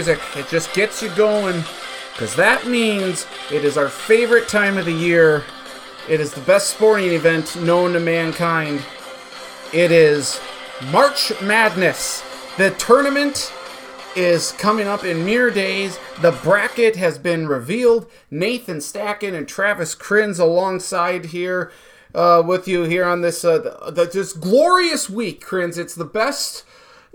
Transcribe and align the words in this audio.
music, 0.00 0.18
it 0.34 0.48
just 0.48 0.72
gets 0.72 1.02
you 1.02 1.10
going. 1.10 1.62
Because 2.12 2.34
that 2.36 2.66
means 2.66 3.26
it 3.52 3.66
is 3.66 3.76
our 3.76 3.90
favorite 3.90 4.48
time 4.48 4.78
of 4.78 4.86
the 4.86 4.92
year. 4.92 5.44
It 6.08 6.20
is 6.20 6.32
the 6.32 6.40
best 6.40 6.70
sporting 6.70 7.12
event 7.12 7.54
known 7.62 7.92
to 7.92 8.00
mankind. 8.00 8.82
It 9.74 9.92
is 9.92 10.40
March 10.90 11.32
Madness. 11.42 12.22
The 12.56 12.70
tournament 12.70 13.52
is 14.16 14.52
coming 14.52 14.88
up 14.88 15.04
in 15.04 15.26
mere 15.26 15.50
days. 15.50 15.98
The 16.22 16.32
bracket 16.32 16.96
has 16.96 17.18
been 17.18 17.46
revealed. 17.46 18.10
Nathan 18.30 18.78
Stacken 18.78 19.34
and 19.34 19.46
Travis 19.46 19.94
Krins 19.94 20.38
alongside 20.38 21.26
here 21.26 21.70
uh, 22.14 22.42
with 22.44 22.66
you 22.66 22.84
here 22.84 23.04
on 23.04 23.20
this 23.20 23.44
uh, 23.44 23.58
the, 23.90 24.08
this 24.10 24.32
glorious 24.32 25.10
week, 25.10 25.42
Krins. 25.42 25.76
It's 25.76 25.94
the 25.94 26.06
best. 26.06 26.64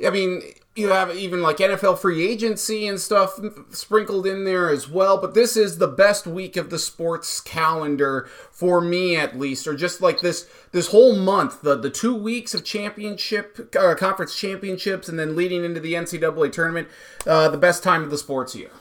I 0.05 0.11
mean, 0.11 0.41
you 0.75 0.89
have 0.89 1.15
even 1.15 1.41
like 1.41 1.57
NFL 1.57 1.99
free 1.99 2.27
agency 2.27 2.85
and 2.85 2.99
stuff 2.99 3.39
sprinkled 3.71 4.27
in 4.27 4.43
there 4.43 4.69
as 4.69 4.89
well. 4.89 5.17
But 5.17 5.33
this 5.33 5.55
is 5.55 5.77
the 5.77 5.87
best 5.87 6.27
week 6.27 6.57
of 6.57 6.69
the 6.69 6.77
sports 6.77 7.39
calendar 7.39 8.27
for 8.51 8.81
me, 8.81 9.15
at 9.15 9.39
least, 9.39 9.67
or 9.67 9.75
just 9.75 10.01
like 10.01 10.19
this 10.19 10.49
this 10.73 10.87
whole 10.87 11.15
month. 11.15 11.61
The 11.61 11.77
the 11.77 11.89
two 11.89 12.13
weeks 12.13 12.53
of 12.53 12.65
championship 12.65 13.73
uh, 13.79 13.95
conference 13.95 14.35
championships, 14.35 15.07
and 15.07 15.17
then 15.17 15.35
leading 15.35 15.63
into 15.63 15.79
the 15.79 15.93
NCAA 15.93 16.51
tournament. 16.51 16.89
Uh, 17.25 17.47
the 17.47 17.57
best 17.57 17.81
time 17.81 18.03
of 18.03 18.09
the 18.09 18.17
sports 18.17 18.53
year. 18.55 18.71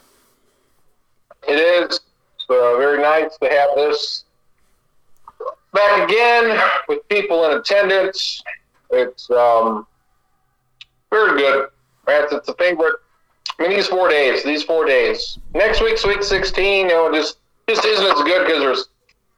It 1.47 1.55
is 1.55 2.01
very 2.49 3.01
nice 3.01 3.37
to 3.39 3.49
have 3.49 3.71
this 3.77 4.25
back 5.73 6.09
again 6.09 6.61
with 6.89 7.09
people 7.09 7.45
in 7.47 7.59
attendance. 7.59 8.43
It's 8.91 9.31
um, 9.31 9.87
very 11.11 11.39
good. 11.39 11.69
Right, 12.07 12.27
it's 12.31 12.49
a 12.49 12.55
favorite. 12.55 12.97
I 13.59 13.63
mean, 13.63 13.71
these 13.71 13.87
four 13.87 14.09
days, 14.09 14.43
these 14.43 14.63
four 14.63 14.85
days. 14.85 15.39
Next 15.55 15.81
week's 15.81 16.05
week 16.05 16.23
16, 16.23 16.87
you 16.87 16.89
know, 16.89 17.13
just 17.13 17.39
just 17.69 17.85
isn't 17.85 18.05
as 18.05 18.23
good 18.23 18.47
because 18.47 18.61
there's 18.61 18.89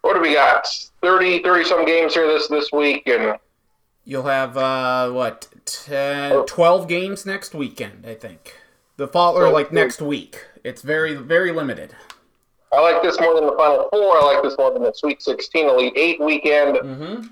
what 0.02 0.14
do 0.14 0.20
we 0.20 0.34
got? 0.34 0.66
30, 1.02 1.42
30 1.42 1.64
some 1.64 1.84
games 1.84 2.14
here 2.14 2.26
this 2.26 2.48
this 2.48 2.70
week, 2.72 3.06
and 3.06 3.38
you'll 4.04 4.22
have 4.24 4.56
uh, 4.56 5.10
what 5.10 5.48
10, 5.66 6.46
12 6.46 6.88
games 6.88 7.26
next 7.26 7.54
weekend, 7.54 8.06
I 8.06 8.14
think. 8.14 8.54
The 8.96 9.06
fall 9.06 9.36
or 9.36 9.50
like 9.50 9.72
next 9.72 10.00
week. 10.00 10.44
It's 10.64 10.82
very 10.82 11.14
very 11.14 11.52
limited. 11.52 11.94
I 12.72 12.80
like 12.80 13.02
this 13.02 13.20
more 13.20 13.34
than 13.34 13.46
the 13.46 13.56
Final 13.56 13.88
Four. 13.90 14.18
I 14.18 14.34
like 14.34 14.42
this 14.42 14.56
more 14.58 14.72
than 14.72 14.82
the 14.82 14.92
Sweet 14.92 15.22
16 15.22 15.68
Elite 15.68 15.92
Eight 15.96 16.20
weekend. 16.20 16.76
Mm-hmm. 16.76 17.26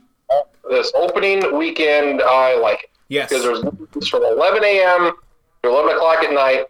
This 0.70 0.92
opening 0.94 1.56
weekend, 1.56 2.22
I 2.22 2.58
like 2.58 2.84
it. 2.84 2.90
Yes. 3.08 3.28
Because 3.28 3.44
there's 3.44 4.08
from 4.08 4.24
11 4.24 4.64
a.m. 4.64 5.12
to 5.65 5.70
11 5.70 5.97
o'clock 5.97 6.23
at 6.23 6.33
night. 6.33 6.67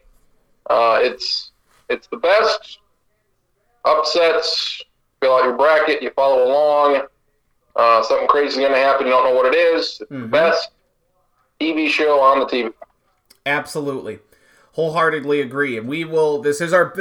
Uh, 0.70 0.98
it's 1.02 1.52
it's 1.88 2.06
the 2.06 2.16
best 2.16 2.78
upsets. 3.84 4.82
Fill 5.20 5.34
out 5.36 5.44
your 5.44 5.56
bracket. 5.56 6.02
You 6.02 6.10
follow 6.10 6.46
along. 6.46 7.02
Uh, 7.76 8.02
something 8.02 8.28
crazy 8.28 8.48
is 8.50 8.56
going 8.56 8.72
to 8.72 8.78
happen. 8.78 9.06
You 9.06 9.12
don't 9.12 9.24
know 9.24 9.34
what 9.34 9.52
it 9.52 9.56
is. 9.56 10.00
Mm-hmm. 10.10 10.30
best 10.30 10.70
TV 11.60 11.88
show 11.88 12.20
on 12.20 12.40
the 12.40 12.46
TV. 12.46 12.72
Absolutely, 13.46 14.20
wholeheartedly 14.72 15.40
agree. 15.40 15.76
And 15.76 15.88
we 15.88 16.04
will. 16.04 16.40
This 16.40 16.60
is 16.60 16.72
our 16.72 16.94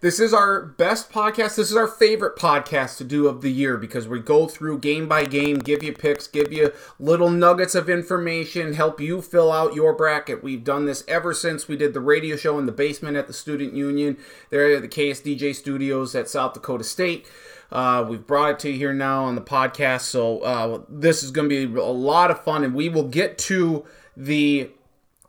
this 0.00 0.20
is 0.20 0.32
our 0.32 0.62
best 0.62 1.10
podcast. 1.10 1.56
This 1.56 1.70
is 1.70 1.76
our 1.76 1.88
favorite 1.88 2.36
podcast 2.36 2.98
to 2.98 3.04
do 3.04 3.26
of 3.26 3.40
the 3.40 3.50
year 3.50 3.76
because 3.76 4.06
we 4.06 4.20
go 4.20 4.46
through 4.46 4.78
game 4.78 5.08
by 5.08 5.24
game, 5.24 5.58
give 5.58 5.82
you 5.82 5.92
picks, 5.92 6.28
give 6.28 6.52
you 6.52 6.72
little 7.00 7.30
nuggets 7.30 7.74
of 7.74 7.90
information, 7.90 8.74
help 8.74 9.00
you 9.00 9.20
fill 9.20 9.50
out 9.50 9.74
your 9.74 9.92
bracket. 9.92 10.42
We've 10.42 10.62
done 10.62 10.84
this 10.84 11.02
ever 11.08 11.34
since 11.34 11.66
we 11.66 11.76
did 11.76 11.94
the 11.94 12.00
radio 12.00 12.36
show 12.36 12.58
in 12.58 12.66
the 12.66 12.72
basement 12.72 13.16
at 13.16 13.26
the 13.26 13.32
Student 13.32 13.74
Union, 13.74 14.16
there 14.50 14.72
at 14.76 14.82
the 14.82 14.88
KSDJ 14.88 15.56
studios 15.56 16.14
at 16.14 16.28
South 16.28 16.54
Dakota 16.54 16.84
State. 16.84 17.26
Uh, 17.72 18.06
we've 18.08 18.26
brought 18.26 18.52
it 18.52 18.58
to 18.60 18.70
you 18.70 18.78
here 18.78 18.94
now 18.94 19.24
on 19.24 19.34
the 19.34 19.42
podcast, 19.42 20.02
so 20.02 20.38
uh, 20.40 20.82
this 20.88 21.22
is 21.24 21.32
going 21.32 21.48
to 21.48 21.68
be 21.68 21.80
a 21.80 21.84
lot 21.84 22.30
of 22.30 22.42
fun, 22.44 22.62
and 22.62 22.72
we 22.72 22.88
will 22.88 23.08
get 23.08 23.36
to 23.36 23.84
the 24.16 24.70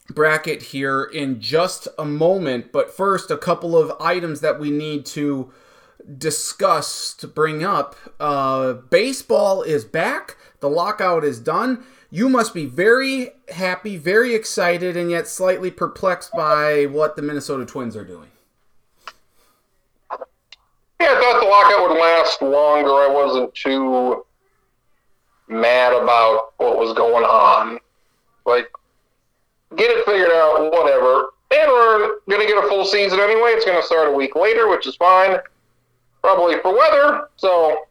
bracket 0.09 0.61
here 0.61 1.03
in 1.03 1.39
just 1.39 1.87
a 1.97 2.05
moment. 2.05 2.71
But 2.71 2.91
first, 2.91 3.31
a 3.31 3.37
couple 3.37 3.77
of 3.77 3.91
items 4.01 4.41
that 4.41 4.59
we 4.59 4.71
need 4.71 5.05
to 5.07 5.51
discuss 6.17 7.13
to 7.15 7.27
bring 7.27 7.63
up. 7.63 7.95
Uh, 8.19 8.73
baseball 8.73 9.61
is 9.61 9.85
back, 9.85 10.37
the 10.59 10.69
lockout 10.69 11.23
is 11.23 11.39
done. 11.39 11.83
You 12.11 12.27
must 12.27 12.55
be 12.55 12.65
very 12.65 13.31
happy, 13.49 13.95
very 13.95 14.33
excited, 14.33 14.97
and 14.97 15.11
yet 15.11 15.27
slightly 15.27 15.69
perplexed 15.69 16.31
by 16.31 16.85
what 16.85 17.15
the 17.15 17.21
Minnesota 17.21 17.65
Twins 17.65 17.95
are 17.95 18.03
doing. 18.03 18.29
Yeah, 20.99 21.13
I 21.15 21.21
thought 21.21 21.39
the 21.39 21.47
lockout 21.47 21.89
would 21.89 21.99
last 21.99 22.41
longer. 22.41 22.89
I 22.89 23.07
wasn't 23.07 23.53
too 23.53 24.25
mad 25.47 25.93
about 25.93 26.53
what 26.57 26.77
was 26.77 26.93
going 26.93 27.23
on. 27.23 27.79
Like, 28.45 28.69
get 29.75 29.91
it 29.91 30.05
figured 30.05 30.31
out, 30.31 30.71
whatever. 30.71 31.29
And 31.51 31.71
we're 31.71 32.19
going 32.29 32.41
to 32.41 32.47
get 32.47 32.63
a 32.63 32.67
full 32.67 32.85
season 32.85 33.19
anyway. 33.19 33.51
It's 33.51 33.65
going 33.65 33.79
to 33.79 33.85
start 33.85 34.09
a 34.09 34.11
week 34.11 34.35
later, 34.35 34.67
which 34.67 34.85
is 34.85 34.95
fine, 34.95 35.37
probably 36.21 36.59
for 36.61 36.77
weather. 36.77 37.29
So, 37.37 37.85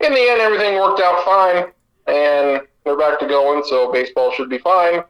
in 0.00 0.12
the 0.12 0.20
end, 0.20 0.40
everything 0.40 0.74
worked 0.74 1.00
out 1.00 1.24
fine, 1.24 1.72
and 2.06 2.62
they're 2.84 2.98
back 2.98 3.18
to 3.20 3.26
going, 3.26 3.62
so 3.64 3.92
baseball 3.92 4.32
should 4.32 4.50
be 4.50 4.58
fine. 4.58 5.02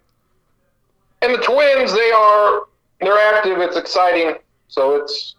And 1.22 1.34
the 1.34 1.38
Twins, 1.38 1.94
they 1.94 2.10
are 2.10 2.64
they're 3.00 3.34
active. 3.34 3.58
It's 3.58 3.76
exciting, 3.76 4.34
so 4.68 4.96
it's 4.96 5.36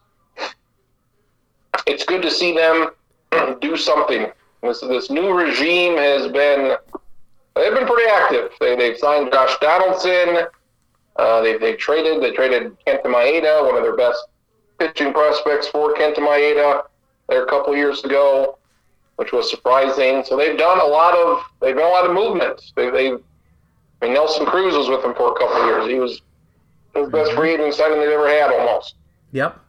it's 1.86 2.04
good 2.04 2.22
to 2.24 2.32
see 2.32 2.56
them 2.56 2.90
do 3.62 3.78
something. 3.78 4.32
This 4.64 4.82
this 4.82 5.10
new 5.10 5.32
regime 5.32 5.98
has 5.98 6.32
been 6.32 6.76
they've 7.56 7.74
been 7.74 7.88
pretty 7.88 8.10
active. 8.10 8.52
They, 8.60 8.76
they've 8.76 8.98
signed 8.98 9.32
Josh 9.32 9.58
Donaldson. 9.60 10.48
Uh, 11.16 11.42
they, 11.42 11.58
they 11.58 11.76
traded 11.76 12.22
they 12.22 12.32
traded 12.32 12.76
Kenta 12.86 13.06
Maeda, 13.06 13.66
one 13.66 13.76
of 13.76 13.84
their 13.84 13.96
best 13.96 14.20
pitching 14.78 15.14
prospects 15.14 15.68
for 15.68 15.94
Kenta 15.94 16.18
Maeda 16.18 16.84
there 17.30 17.44
a 17.44 17.48
couple 17.48 17.76
years 17.76 18.04
ago, 18.04 18.58
which 19.16 19.32
was 19.32 19.50
surprising. 19.50 20.24
So 20.26 20.36
they've 20.38 20.58
done 20.58 20.80
a 20.80 20.86
lot 20.86 21.16
of 21.16 21.44
they've 21.62 21.76
done 21.76 21.86
a 21.86 21.90
lot 21.90 22.06
of 22.06 22.14
movement. 22.14 22.62
They, 22.76 22.90
they 22.90 23.08
I 23.12 23.18
mean 24.02 24.14
Nelson 24.14 24.46
Cruz 24.46 24.76
was 24.76 24.90
with 24.90 25.02
them 25.02 25.16
for 25.16 25.32
a 25.32 25.36
couple 25.36 25.66
years. 25.68 25.88
He 25.88 26.00
was 26.00 26.22
his 26.94 27.10
best 27.10 27.32
free 27.34 27.54
agent 27.54 27.74
signing 27.74 28.00
they've 28.00 28.10
ever 28.10 28.30
had 28.30 28.52
almost. 28.52 28.96
Yep. 29.32 29.60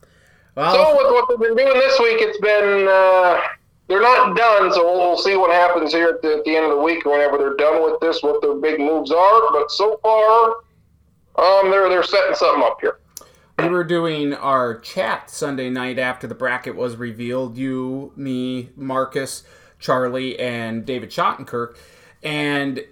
Well, 0.55 0.73
so 0.73 0.97
with 0.97 1.13
what 1.13 1.29
they've 1.29 1.39
been 1.39 1.57
doing 1.57 1.79
this 1.79 1.99
week, 1.99 2.19
it's 2.21 2.39
been 2.41 2.89
uh, 2.89 3.41
they're 3.89 4.03
not 4.03 4.37
done, 4.37 4.73
so 4.73 4.85
we'll 4.85 5.17
see 5.17 5.37
what 5.37 5.53
happens 5.53 5.93
here 5.93 6.09
at 6.09 6.23
the, 6.23 6.39
at 6.39 6.45
the, 6.45 6.57
end 6.57 6.65
of 6.65 6.77
the 6.77 6.83
week, 6.83 7.07
or 7.07 7.13
whenever 7.13 7.39
they're 7.39 7.57
done 7.57 7.83
with 7.85 8.01
this, 8.01 8.23
what 8.23 8.43
their 8.43 8.55
big 8.55 8.81
moves 8.81 9.13
are. 9.13 9.53
But 9.53 9.71
so 9.71 9.99
far, 10.03 10.57
um, 11.37 11.71
they're 11.71 11.89
they're 11.89 12.03
setting 12.03 12.35
something 12.35 12.65
up 12.65 12.79
here. 12.81 12.99
We 13.59 13.69
were 13.69 13.85
doing 13.85 14.35
our 14.35 14.79
chat 14.79 15.31
Sunday 15.31 15.71
night 15.71 15.99
after 15.99 16.27
the 16.27 16.35
bracket 16.35 16.77
was 16.77 16.97
revealed. 16.97 17.57
You, 17.57 18.13
me, 18.17 18.71
Marcus, 18.77 19.45
Charlie, 19.79 20.39
and 20.39 20.85
David 20.85 21.11
Schottenkirk, 21.11 21.77
and 22.23 22.85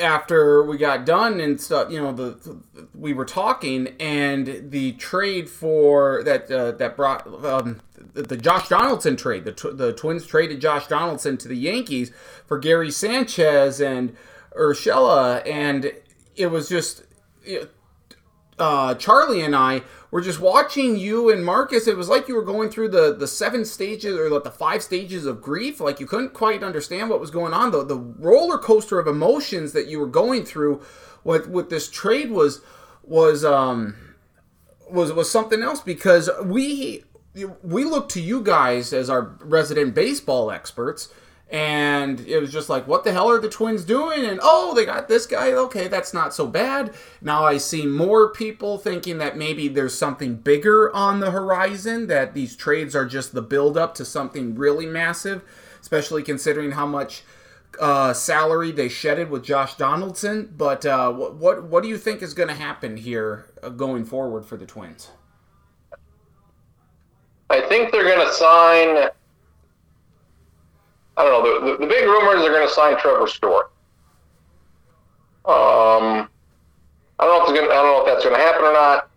after 0.00 0.62
we 0.62 0.78
got 0.78 1.04
done 1.04 1.40
and 1.40 1.60
stuff, 1.60 1.92
you 1.92 2.00
know, 2.00 2.12
the, 2.12 2.62
we 2.94 3.12
were 3.12 3.26
talking, 3.26 3.88
and 4.00 4.70
the 4.70 4.92
trade 4.92 5.50
for 5.50 6.22
that 6.24 6.50
uh, 6.50 6.72
that 6.72 6.96
brought 6.96 7.26
um, 7.44 7.80
the, 8.14 8.36
Josh 8.36 8.68
Donaldson 8.68 9.16
trade. 9.16 9.44
The 9.44 9.72
the 9.72 9.92
Twins 9.92 10.26
traded 10.26 10.60
Josh 10.60 10.86
Donaldson 10.86 11.36
to 11.38 11.48
the 11.48 11.56
Yankees 11.56 12.10
for 12.46 12.58
Gary 12.58 12.90
Sanchez 12.90 13.80
and 13.80 14.14
Urshela, 14.58 15.46
and 15.48 15.92
it 16.36 16.46
was 16.46 16.68
just. 16.68 17.04
uh, 18.58 18.94
Charlie 18.94 19.42
and 19.42 19.56
I 19.56 19.82
were 20.10 20.20
just 20.20 20.40
watching 20.40 20.96
you 20.96 21.30
and 21.30 21.44
Marcus. 21.44 21.88
It 21.88 21.96
was 21.96 22.08
like 22.08 22.28
you 22.28 22.34
were 22.36 22.44
going 22.44 22.70
through 22.70 22.88
the, 22.90 23.14
the 23.14 23.26
seven 23.26 23.64
stages 23.64 24.16
or 24.16 24.28
like 24.30 24.44
the 24.44 24.50
five 24.50 24.82
stages 24.82 25.26
of 25.26 25.40
grief. 25.42 25.80
Like 25.80 25.98
you 26.00 26.06
couldn't 26.06 26.34
quite 26.34 26.62
understand 26.62 27.10
what 27.10 27.20
was 27.20 27.30
going 27.30 27.52
on. 27.54 27.72
The, 27.72 27.84
the 27.84 27.96
roller 27.98 28.58
coaster 28.58 28.98
of 28.98 29.06
emotions 29.08 29.72
that 29.72 29.88
you 29.88 29.98
were 29.98 30.06
going 30.06 30.44
through 30.44 30.82
with, 31.24 31.48
with 31.48 31.70
this 31.70 31.90
trade 31.90 32.30
was 32.30 32.60
was 33.04 33.44
um 33.44 33.96
was 34.90 35.12
was 35.12 35.30
something 35.30 35.62
else 35.62 35.80
because 35.80 36.30
we 36.44 37.02
we 37.62 37.84
look 37.84 38.08
to 38.10 38.20
you 38.20 38.42
guys 38.42 38.92
as 38.92 39.08
our 39.08 39.36
resident 39.40 39.94
baseball 39.94 40.50
experts 40.50 41.08
and 41.50 42.20
it 42.20 42.38
was 42.38 42.50
just 42.50 42.68
like 42.70 42.86
what 42.86 43.04
the 43.04 43.12
hell 43.12 43.30
are 43.30 43.38
the 43.38 43.48
twins 43.48 43.84
doing 43.84 44.24
and 44.24 44.40
oh 44.42 44.74
they 44.74 44.86
got 44.86 45.06
this 45.08 45.26
guy 45.26 45.52
okay 45.52 45.86
that's 45.86 46.14
not 46.14 46.34
so 46.34 46.46
bad 46.46 46.94
now 47.20 47.44
i 47.44 47.58
see 47.58 47.86
more 47.86 48.32
people 48.32 48.78
thinking 48.78 49.18
that 49.18 49.36
maybe 49.36 49.68
there's 49.68 49.96
something 49.96 50.34
bigger 50.34 50.94
on 50.94 51.20
the 51.20 51.30
horizon 51.30 52.06
that 52.06 52.32
these 52.32 52.56
trades 52.56 52.96
are 52.96 53.06
just 53.06 53.34
the 53.34 53.42
build 53.42 53.76
up 53.76 53.94
to 53.94 54.04
something 54.04 54.54
really 54.54 54.86
massive 54.86 55.42
especially 55.80 56.22
considering 56.22 56.72
how 56.72 56.86
much 56.86 57.22
uh, 57.80 58.12
salary 58.12 58.70
they 58.70 58.88
shedded 58.88 59.30
with 59.30 59.42
Josh 59.42 59.76
Donaldson. 59.76 60.52
But 60.56 60.84
uh, 60.84 61.12
what, 61.12 61.34
what 61.36 61.64
what 61.64 61.82
do 61.82 61.88
you 61.88 61.98
think 61.98 62.22
is 62.22 62.34
going 62.34 62.48
to 62.48 62.54
happen 62.54 62.96
here 62.96 63.46
uh, 63.62 63.70
going 63.70 64.04
forward 64.04 64.44
for 64.44 64.56
the 64.56 64.66
Twins? 64.66 65.10
I 67.52 67.60
think 67.68 67.92
they're 67.92 68.04
going 68.04 68.26
to 68.26 68.32
sign. 68.32 69.10
I 71.16 71.22
don't 71.22 71.44
know. 71.44 71.60
The, 71.60 71.72
the, 71.72 71.76
the 71.78 71.86
big 71.86 72.06
rumor 72.06 72.34
is 72.36 72.42
they're 72.42 72.52
going 72.52 72.66
to 72.66 72.72
sign 72.72 72.98
Trevor 72.98 73.26
Story. 73.26 73.66
Um, 75.44 76.28
I 77.18 77.26
don't 77.26 77.38
know 77.38 77.54
if 77.54 77.62
it's 77.62 77.70
I 77.70 77.74
don't 77.74 77.86
know 77.86 78.00
if 78.00 78.06
that's 78.06 78.24
going 78.24 78.36
to 78.36 78.42
happen 78.42 78.64
or 78.64 78.72
not. 78.72 79.10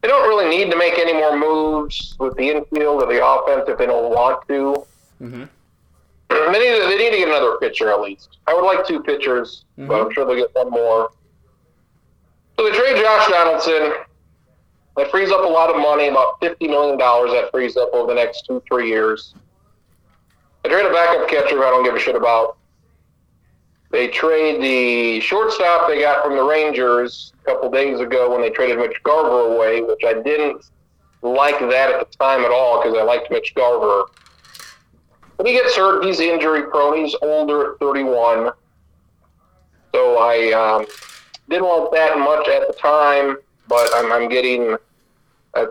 They 0.00 0.08
don't 0.08 0.28
really 0.28 0.48
need 0.48 0.70
to 0.70 0.78
make 0.78 0.96
any 0.96 1.12
more 1.12 1.36
moves 1.36 2.14
with 2.20 2.36
the 2.36 2.50
infield 2.50 3.02
or 3.02 3.12
the 3.12 3.26
offense 3.26 3.68
if 3.68 3.78
they 3.78 3.86
don't 3.86 4.10
want 4.14 4.46
to. 4.48 4.86
Mm-hmm. 5.20 5.44
They 6.30 6.58
need, 6.60 6.80
to, 6.80 6.86
they 6.88 6.98
need 6.98 7.10
to 7.10 7.16
get 7.16 7.28
another 7.28 7.56
pitcher 7.58 7.90
at 7.90 8.00
least. 8.00 8.38
I 8.46 8.54
would 8.54 8.64
like 8.64 8.86
two 8.86 9.00
pitchers, 9.00 9.64
mm-hmm. 9.78 9.88
but 9.88 10.00
I'm 10.00 10.12
sure 10.12 10.26
they'll 10.26 10.36
get 10.36 10.54
one 10.54 10.70
more. 10.70 11.10
So 12.56 12.64
they 12.64 12.76
trade 12.76 13.02
Josh 13.02 13.28
Donaldson. 13.28 13.92
That 14.98 15.12
frees 15.12 15.30
up 15.30 15.44
a 15.44 15.48
lot 15.48 15.70
of 15.70 15.76
money, 15.76 16.08
about 16.08 16.40
$50 16.40 16.68
million 16.68 16.98
that 16.98 17.50
frees 17.52 17.76
up 17.76 17.88
over 17.92 18.12
the 18.12 18.16
next 18.16 18.46
two, 18.46 18.60
three 18.66 18.88
years. 18.88 19.32
They 20.64 20.70
trade 20.70 20.86
a 20.86 20.92
backup 20.92 21.28
catcher 21.28 21.64
I 21.64 21.70
don't 21.70 21.84
give 21.84 21.94
a 21.94 22.00
shit 22.00 22.16
about. 22.16 22.56
They 23.92 24.08
trade 24.08 24.60
the 24.60 25.20
shortstop 25.20 25.86
they 25.86 26.00
got 26.00 26.24
from 26.24 26.36
the 26.36 26.42
Rangers 26.42 27.32
a 27.42 27.44
couple 27.44 27.70
days 27.70 28.00
ago 28.00 28.32
when 28.32 28.40
they 28.40 28.50
traded 28.50 28.78
Mitch 28.78 29.00
Garver 29.04 29.54
away, 29.54 29.82
which 29.82 30.00
I 30.04 30.14
didn't 30.14 30.68
like 31.22 31.60
that 31.60 31.90
at 31.90 32.10
the 32.10 32.16
time 32.18 32.40
at 32.40 32.50
all 32.50 32.82
because 32.82 32.98
I 32.98 33.04
liked 33.04 33.30
Mitch 33.30 33.54
Garver. 33.54 34.06
But 35.36 35.46
he 35.46 35.52
gets 35.52 35.76
hurt. 35.76 36.04
He's 36.04 36.18
injury 36.18 36.62
prone. 36.62 36.96
He's 36.96 37.14
older 37.22 37.74
at 37.74 37.78
31. 37.78 38.50
So 39.94 40.18
I 40.18 40.50
um, 40.52 40.86
didn't 41.48 41.66
want 41.66 41.92
that 41.92 42.18
much 42.18 42.48
at 42.48 42.66
the 42.66 42.74
time, 42.74 43.36
but 43.68 43.88
I'm, 43.94 44.10
I'm 44.10 44.28
getting 44.28 44.76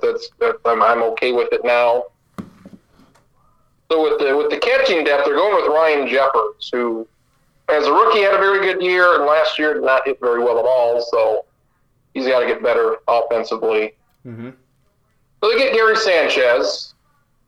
that's, 0.01 0.29
that's 0.39 0.57
I'm, 0.65 0.81
I'm 0.81 1.03
okay 1.03 1.31
with 1.31 1.51
it 1.51 1.63
now. 1.63 2.05
So 3.89 4.03
with 4.03 4.19
the 4.19 4.35
with 4.35 4.49
the 4.49 4.57
catching 4.57 5.03
depth, 5.03 5.25
they're 5.25 5.35
going 5.35 5.55
with 5.55 5.71
Ryan 5.73 6.07
Jeffers, 6.07 6.69
who, 6.73 7.07
as 7.69 7.85
a 7.85 7.91
rookie, 7.91 8.19
had 8.19 8.33
a 8.33 8.37
very 8.37 8.59
good 8.59 8.83
year, 8.83 9.15
and 9.15 9.25
last 9.25 9.57
year 9.57 9.73
did 9.75 9.83
not 9.83 10.05
hit 10.05 10.19
very 10.19 10.43
well 10.43 10.59
at 10.59 10.65
all. 10.65 11.01
So 11.09 11.45
he's 12.13 12.27
got 12.27 12.41
to 12.41 12.47
get 12.47 12.61
better 12.61 12.97
offensively. 13.07 13.93
Mm-hmm. 14.25 14.49
So 15.41 15.49
they 15.49 15.57
get 15.57 15.73
Gary 15.73 15.95
Sanchez, 15.95 16.93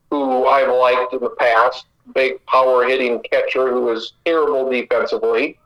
who 0.10 0.46
I've 0.46 0.70
liked 0.70 1.14
in 1.14 1.20
the 1.20 1.32
past, 1.32 1.86
big 2.14 2.44
power 2.46 2.86
hitting 2.88 3.22
catcher 3.22 3.70
who 3.70 3.90
is 3.90 4.14
terrible 4.26 4.70
defensively, 4.70 5.60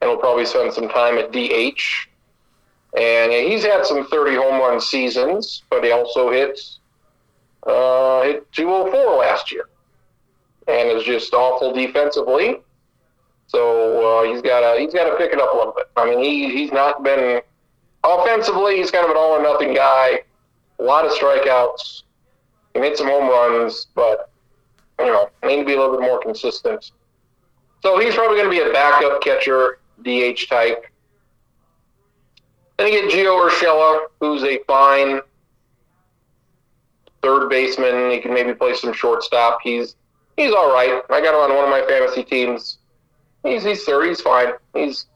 and 0.00 0.10
will 0.10 0.18
probably 0.18 0.46
spend 0.46 0.72
some 0.72 0.88
time 0.88 1.18
at 1.18 1.32
DH. 1.32 2.08
And 2.96 3.32
he's 3.32 3.64
had 3.64 3.84
some 3.84 4.06
30 4.06 4.36
home 4.36 4.60
run 4.60 4.80
seasons, 4.80 5.62
but 5.70 5.84
he 5.84 5.92
also 5.92 6.30
hits 6.30 6.78
uh, 7.66 8.22
hit 8.22 8.52
204 8.52 9.18
last 9.18 9.50
year, 9.50 9.68
and 10.68 10.88
is 10.90 11.02
just 11.02 11.34
awful 11.34 11.72
defensively. 11.72 12.60
So 13.48 14.20
uh, 14.20 14.32
he's 14.32 14.42
got 14.42 14.60
to 14.60 14.80
he's 14.80 14.94
got 14.94 15.10
to 15.10 15.16
pick 15.16 15.32
it 15.32 15.40
up 15.40 15.52
a 15.52 15.56
little 15.56 15.72
bit. 15.72 15.86
I 15.96 16.08
mean, 16.08 16.22
he 16.22 16.50
he's 16.50 16.72
not 16.72 17.02
been 17.02 17.40
offensively. 18.04 18.76
He's 18.76 18.90
kind 18.90 19.04
of 19.04 19.10
an 19.10 19.16
all 19.16 19.32
or 19.32 19.42
nothing 19.42 19.74
guy. 19.74 20.20
A 20.78 20.82
lot 20.82 21.04
of 21.04 21.12
strikeouts. 21.12 22.02
He 22.74 22.80
made 22.80 22.96
some 22.96 23.06
home 23.08 23.28
runs, 23.28 23.86
but 23.94 24.30
you 24.98 25.06
know, 25.06 25.28
need 25.44 25.56
to 25.56 25.64
be 25.64 25.74
a 25.74 25.80
little 25.80 25.96
bit 25.96 26.02
more 26.02 26.20
consistent. 26.20 26.92
So 27.82 27.98
he's 27.98 28.14
probably 28.14 28.36
going 28.38 28.50
to 28.50 28.64
be 28.64 28.68
a 28.68 28.72
backup 28.72 29.22
catcher, 29.22 29.78
DH 30.02 30.48
type. 30.48 30.86
Then 32.76 32.92
you 32.92 33.02
get 33.02 33.10
Gio 33.10 33.48
Urshela, 33.48 34.06
who's 34.20 34.44
a 34.44 34.58
fine 34.66 35.20
third 37.22 37.48
baseman. 37.48 38.10
He 38.10 38.20
can 38.20 38.34
maybe 38.34 38.54
play 38.54 38.74
some 38.74 38.92
shortstop. 38.92 39.58
He's 39.62 39.96
he's 40.36 40.52
all 40.52 40.72
right. 40.72 41.02
I 41.10 41.20
got 41.20 41.34
him 41.34 41.50
on 41.50 41.56
one 41.56 41.64
of 41.64 41.70
my 41.70 41.86
fantasy 41.88 42.22
teams. 42.22 42.78
He's 43.42 43.64
he's 43.64 43.84
third. 43.84 44.08
He's 44.08 44.20
fine. 44.20 44.52
He's 44.74 45.06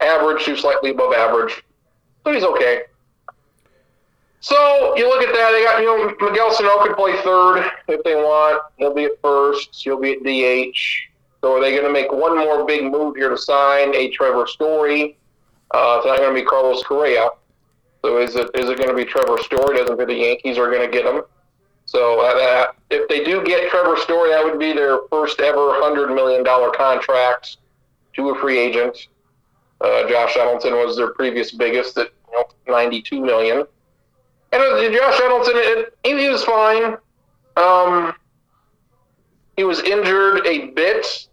average 0.00 0.44
to 0.44 0.56
slightly 0.56 0.90
above 0.90 1.12
average, 1.12 1.62
so 2.24 2.32
he's 2.32 2.44
okay. 2.44 2.82
So 4.40 4.96
you 4.96 5.08
look 5.08 5.22
at 5.22 5.34
that. 5.34 5.50
They 5.52 5.64
got 5.64 5.80
you 5.80 5.86
know 5.86 6.28
Miguel 6.30 6.52
Sano 6.52 6.82
could 6.82 6.96
play 6.96 7.12
third 7.22 7.70
if 7.88 8.02
they 8.04 8.14
want. 8.14 8.62
He'll 8.76 8.94
be 8.94 9.04
at 9.04 9.20
first. 9.22 9.82
He'll 9.82 10.00
be 10.00 10.12
at 10.12 10.22
DH. 10.22 10.78
So 11.40 11.56
are 11.56 11.60
they 11.60 11.72
going 11.72 11.84
to 11.84 11.92
make 11.92 12.12
one 12.12 12.36
more 12.36 12.66
big 12.66 12.84
move 12.84 13.16
here 13.16 13.30
to 13.30 13.38
sign 13.38 13.94
a 13.94 14.10
Trevor 14.10 14.46
Story? 14.46 15.16
Uh, 15.72 15.96
it's 15.98 16.06
not 16.06 16.18
going 16.18 16.34
to 16.34 16.40
be 16.40 16.44
Carlos 16.44 16.82
Correa. 16.82 17.28
So 18.02 18.18
is 18.18 18.34
it 18.34 18.50
is 18.54 18.68
it 18.68 18.78
going 18.78 18.88
to 18.88 18.94
be 18.94 19.04
Trevor 19.04 19.38
Story? 19.38 19.76
Doesn't 19.76 19.96
think 19.96 20.08
the 20.08 20.14
Yankees 20.14 20.58
are 20.58 20.70
going 20.70 20.88
to 20.88 20.90
get 20.90 21.04
him. 21.04 21.22
So 21.84 22.20
uh, 22.20 22.72
if 22.90 23.08
they 23.08 23.24
do 23.24 23.44
get 23.44 23.70
Trevor 23.70 23.96
Story, 23.96 24.30
that 24.30 24.44
would 24.44 24.58
be 24.58 24.72
their 24.72 25.00
first 25.10 25.40
ever 25.40 25.80
hundred 25.80 26.14
million 26.14 26.42
dollar 26.42 26.70
contract 26.70 27.58
to 28.14 28.30
a 28.30 28.40
free 28.40 28.58
agent. 28.58 29.08
Uh, 29.80 30.08
Josh 30.08 30.34
Donaldson 30.34 30.72
was 30.74 30.96
their 30.96 31.12
previous 31.12 31.52
biggest 31.52 31.98
at 31.98 32.10
you 32.28 32.36
know, 32.36 32.44
ninety 32.72 33.02
two 33.02 33.20
million. 33.20 33.64
And 34.52 34.62
uh, 34.62 34.90
Josh 34.90 35.18
Donaldson, 35.18 35.84
he 36.04 36.28
was 36.28 36.42
fine. 36.44 36.96
Um, 37.56 38.14
he 39.56 39.64
was 39.64 39.80
injured 39.80 40.46
a 40.46 40.68
bit. 40.68 41.28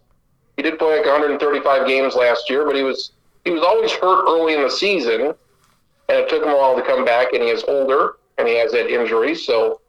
He 0.56 0.62
did 0.62 0.78
play 0.78 0.96
like 0.98 1.06
135 1.06 1.86
games 1.86 2.14
last 2.14 2.50
year, 2.50 2.64
but 2.64 2.76
he 2.76 2.82
was 2.82 3.12
he 3.48 3.54
was 3.54 3.62
always 3.62 3.92
hurt 3.92 4.26
early 4.28 4.54
in 4.54 4.62
the 4.62 4.70
season, 4.70 5.20
and 5.22 6.18
it 6.18 6.28
took 6.28 6.42
him 6.42 6.50
a 6.50 6.56
while 6.56 6.76
to 6.76 6.82
come 6.82 7.04
back. 7.04 7.32
And 7.32 7.42
he 7.42 7.48
is 7.48 7.64
older, 7.66 8.16
and 8.36 8.46
he 8.46 8.56
has 8.58 8.72
that 8.72 8.92
injury, 8.92 9.34
so 9.34 9.80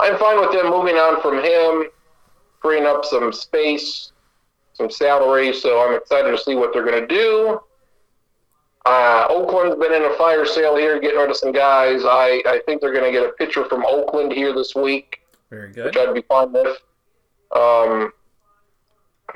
I'm 0.00 0.18
fine 0.18 0.40
with 0.40 0.50
them 0.52 0.70
moving 0.70 0.96
on 0.96 1.20
from 1.20 1.44
him, 1.44 1.90
freeing 2.62 2.86
up 2.86 3.04
some 3.04 3.30
space, 3.32 4.12
some 4.72 4.90
salary. 4.90 5.52
So 5.52 5.86
I'm 5.86 5.94
excited 5.94 6.30
to 6.30 6.38
see 6.38 6.54
what 6.54 6.72
they're 6.72 6.86
going 6.86 7.06
to 7.06 7.06
do. 7.06 7.60
Uh, 8.86 9.26
Oakland's 9.28 9.76
been 9.76 9.92
in 9.92 10.10
a 10.10 10.14
fire 10.16 10.46
sale 10.46 10.76
here, 10.76 10.98
getting 10.98 11.18
rid 11.18 11.28
of 11.28 11.36
some 11.36 11.52
guys. 11.52 12.00
I, 12.04 12.42
I 12.46 12.62
think 12.64 12.80
they're 12.80 12.94
going 12.94 13.04
to 13.04 13.12
get 13.12 13.28
a 13.28 13.32
pitcher 13.32 13.66
from 13.66 13.84
Oakland 13.86 14.32
here 14.32 14.54
this 14.54 14.74
week. 14.74 15.20
Very 15.50 15.70
good. 15.70 15.84
Which 15.84 15.96
I'd 15.98 16.14
be 16.14 16.22
fine 16.22 16.50
with. 16.50 16.78
Um, 17.54 18.12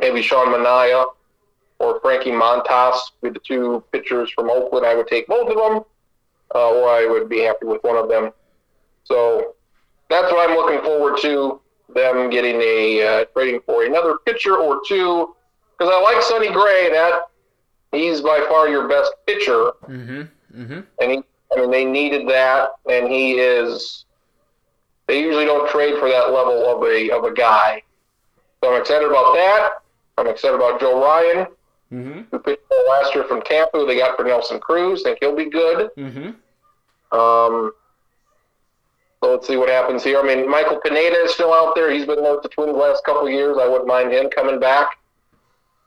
maybe 0.00 0.22
Sean 0.22 0.48
Manaea 0.48 1.04
or 1.78 2.00
Frankie 2.00 2.30
Montas 2.30 2.98
be 3.22 3.30
the 3.30 3.40
two 3.40 3.82
pitchers 3.92 4.30
from 4.30 4.50
Oakland. 4.50 4.86
I 4.86 4.94
would 4.94 5.08
take 5.08 5.26
both 5.26 5.48
of 5.48 5.56
them, 5.56 5.84
uh, 6.54 6.70
or 6.70 6.88
I 6.88 7.06
would 7.06 7.28
be 7.28 7.40
happy 7.40 7.66
with 7.66 7.82
one 7.82 7.96
of 7.96 8.08
them. 8.08 8.32
So 9.04 9.54
that's 10.08 10.30
what 10.32 10.48
I'm 10.48 10.56
looking 10.56 10.80
forward 10.82 11.18
to. 11.22 11.60
Them 11.94 12.30
getting 12.30 12.60
a 12.60 13.02
uh, 13.02 13.24
trading 13.26 13.60
for 13.64 13.84
another 13.84 14.16
pitcher 14.26 14.56
or 14.56 14.80
two 14.86 15.34
because 15.78 15.92
I 15.92 16.00
like 16.00 16.22
Sonny 16.22 16.52
Gray. 16.52 16.90
That 16.90 17.22
he's 17.92 18.20
by 18.20 18.44
far 18.48 18.68
your 18.68 18.88
best 18.88 19.12
pitcher. 19.26 19.72
Mm-hmm. 19.88 20.22
Mm-hmm. 20.60 20.80
And 21.00 21.10
he, 21.10 21.22
I 21.56 21.60
mean, 21.60 21.70
they 21.70 21.84
needed 21.84 22.28
that, 22.28 22.70
and 22.90 23.08
he 23.08 23.34
is. 23.34 24.04
They 25.06 25.20
usually 25.20 25.44
don't 25.44 25.70
trade 25.70 25.96
for 25.98 26.08
that 26.08 26.32
level 26.32 26.66
of 26.66 26.82
a 26.82 27.10
of 27.10 27.24
a 27.24 27.32
guy. 27.32 27.82
So 28.62 28.74
I'm 28.74 28.80
excited 28.80 29.08
about 29.08 29.34
that. 29.34 29.70
I'm 30.18 30.26
excited 30.26 30.56
about 30.56 30.80
Joe 30.80 31.00
Ryan, 31.00 31.46
mm-hmm. 31.92 32.36
last 32.88 33.14
year 33.14 33.24
from 33.24 33.42
Tampa, 33.42 33.84
they 33.86 33.96
got 33.96 34.16
for 34.16 34.24
Nelson 34.24 34.58
Cruz. 34.60 35.02
Think 35.02 35.18
he'll 35.20 35.36
be 35.36 35.50
good. 35.50 35.90
Mm-hmm. 35.96 37.16
Um, 37.16 37.72
so 39.22 39.32
let's 39.32 39.46
see 39.46 39.56
what 39.56 39.68
happens 39.68 40.04
here. 40.04 40.20
I 40.20 40.22
mean, 40.22 40.50
Michael 40.50 40.80
Pineda 40.80 41.16
is 41.24 41.32
still 41.32 41.52
out 41.52 41.74
there. 41.74 41.90
He's 41.90 42.06
been 42.06 42.22
with 42.22 42.42
the 42.42 42.48
Twins 42.48 42.72
the 42.72 42.78
last 42.78 43.04
couple 43.04 43.26
of 43.26 43.32
years. 43.32 43.56
I 43.60 43.66
wouldn't 43.66 43.86
mind 43.86 44.12
him 44.12 44.28
coming 44.30 44.60
back. 44.60 44.98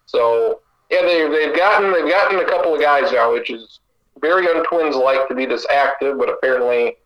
So 0.06 0.62
yeah, 0.90 1.04
they 1.04 1.30
they've 1.30 1.56
gotten 1.56 1.94
they've 1.94 2.10
gotten 2.10 2.40
a 2.40 2.46
couple 2.46 2.74
of 2.74 2.82
guys 2.82 3.12
now, 3.12 3.32
which 3.32 3.52
is 3.52 3.80
very 4.20 4.48
un-Twins 4.48 4.96
like 4.96 5.28
to 5.28 5.36
be 5.36 5.46
this 5.46 5.66
active, 5.72 6.18
but 6.18 6.30
apparently 6.30 6.98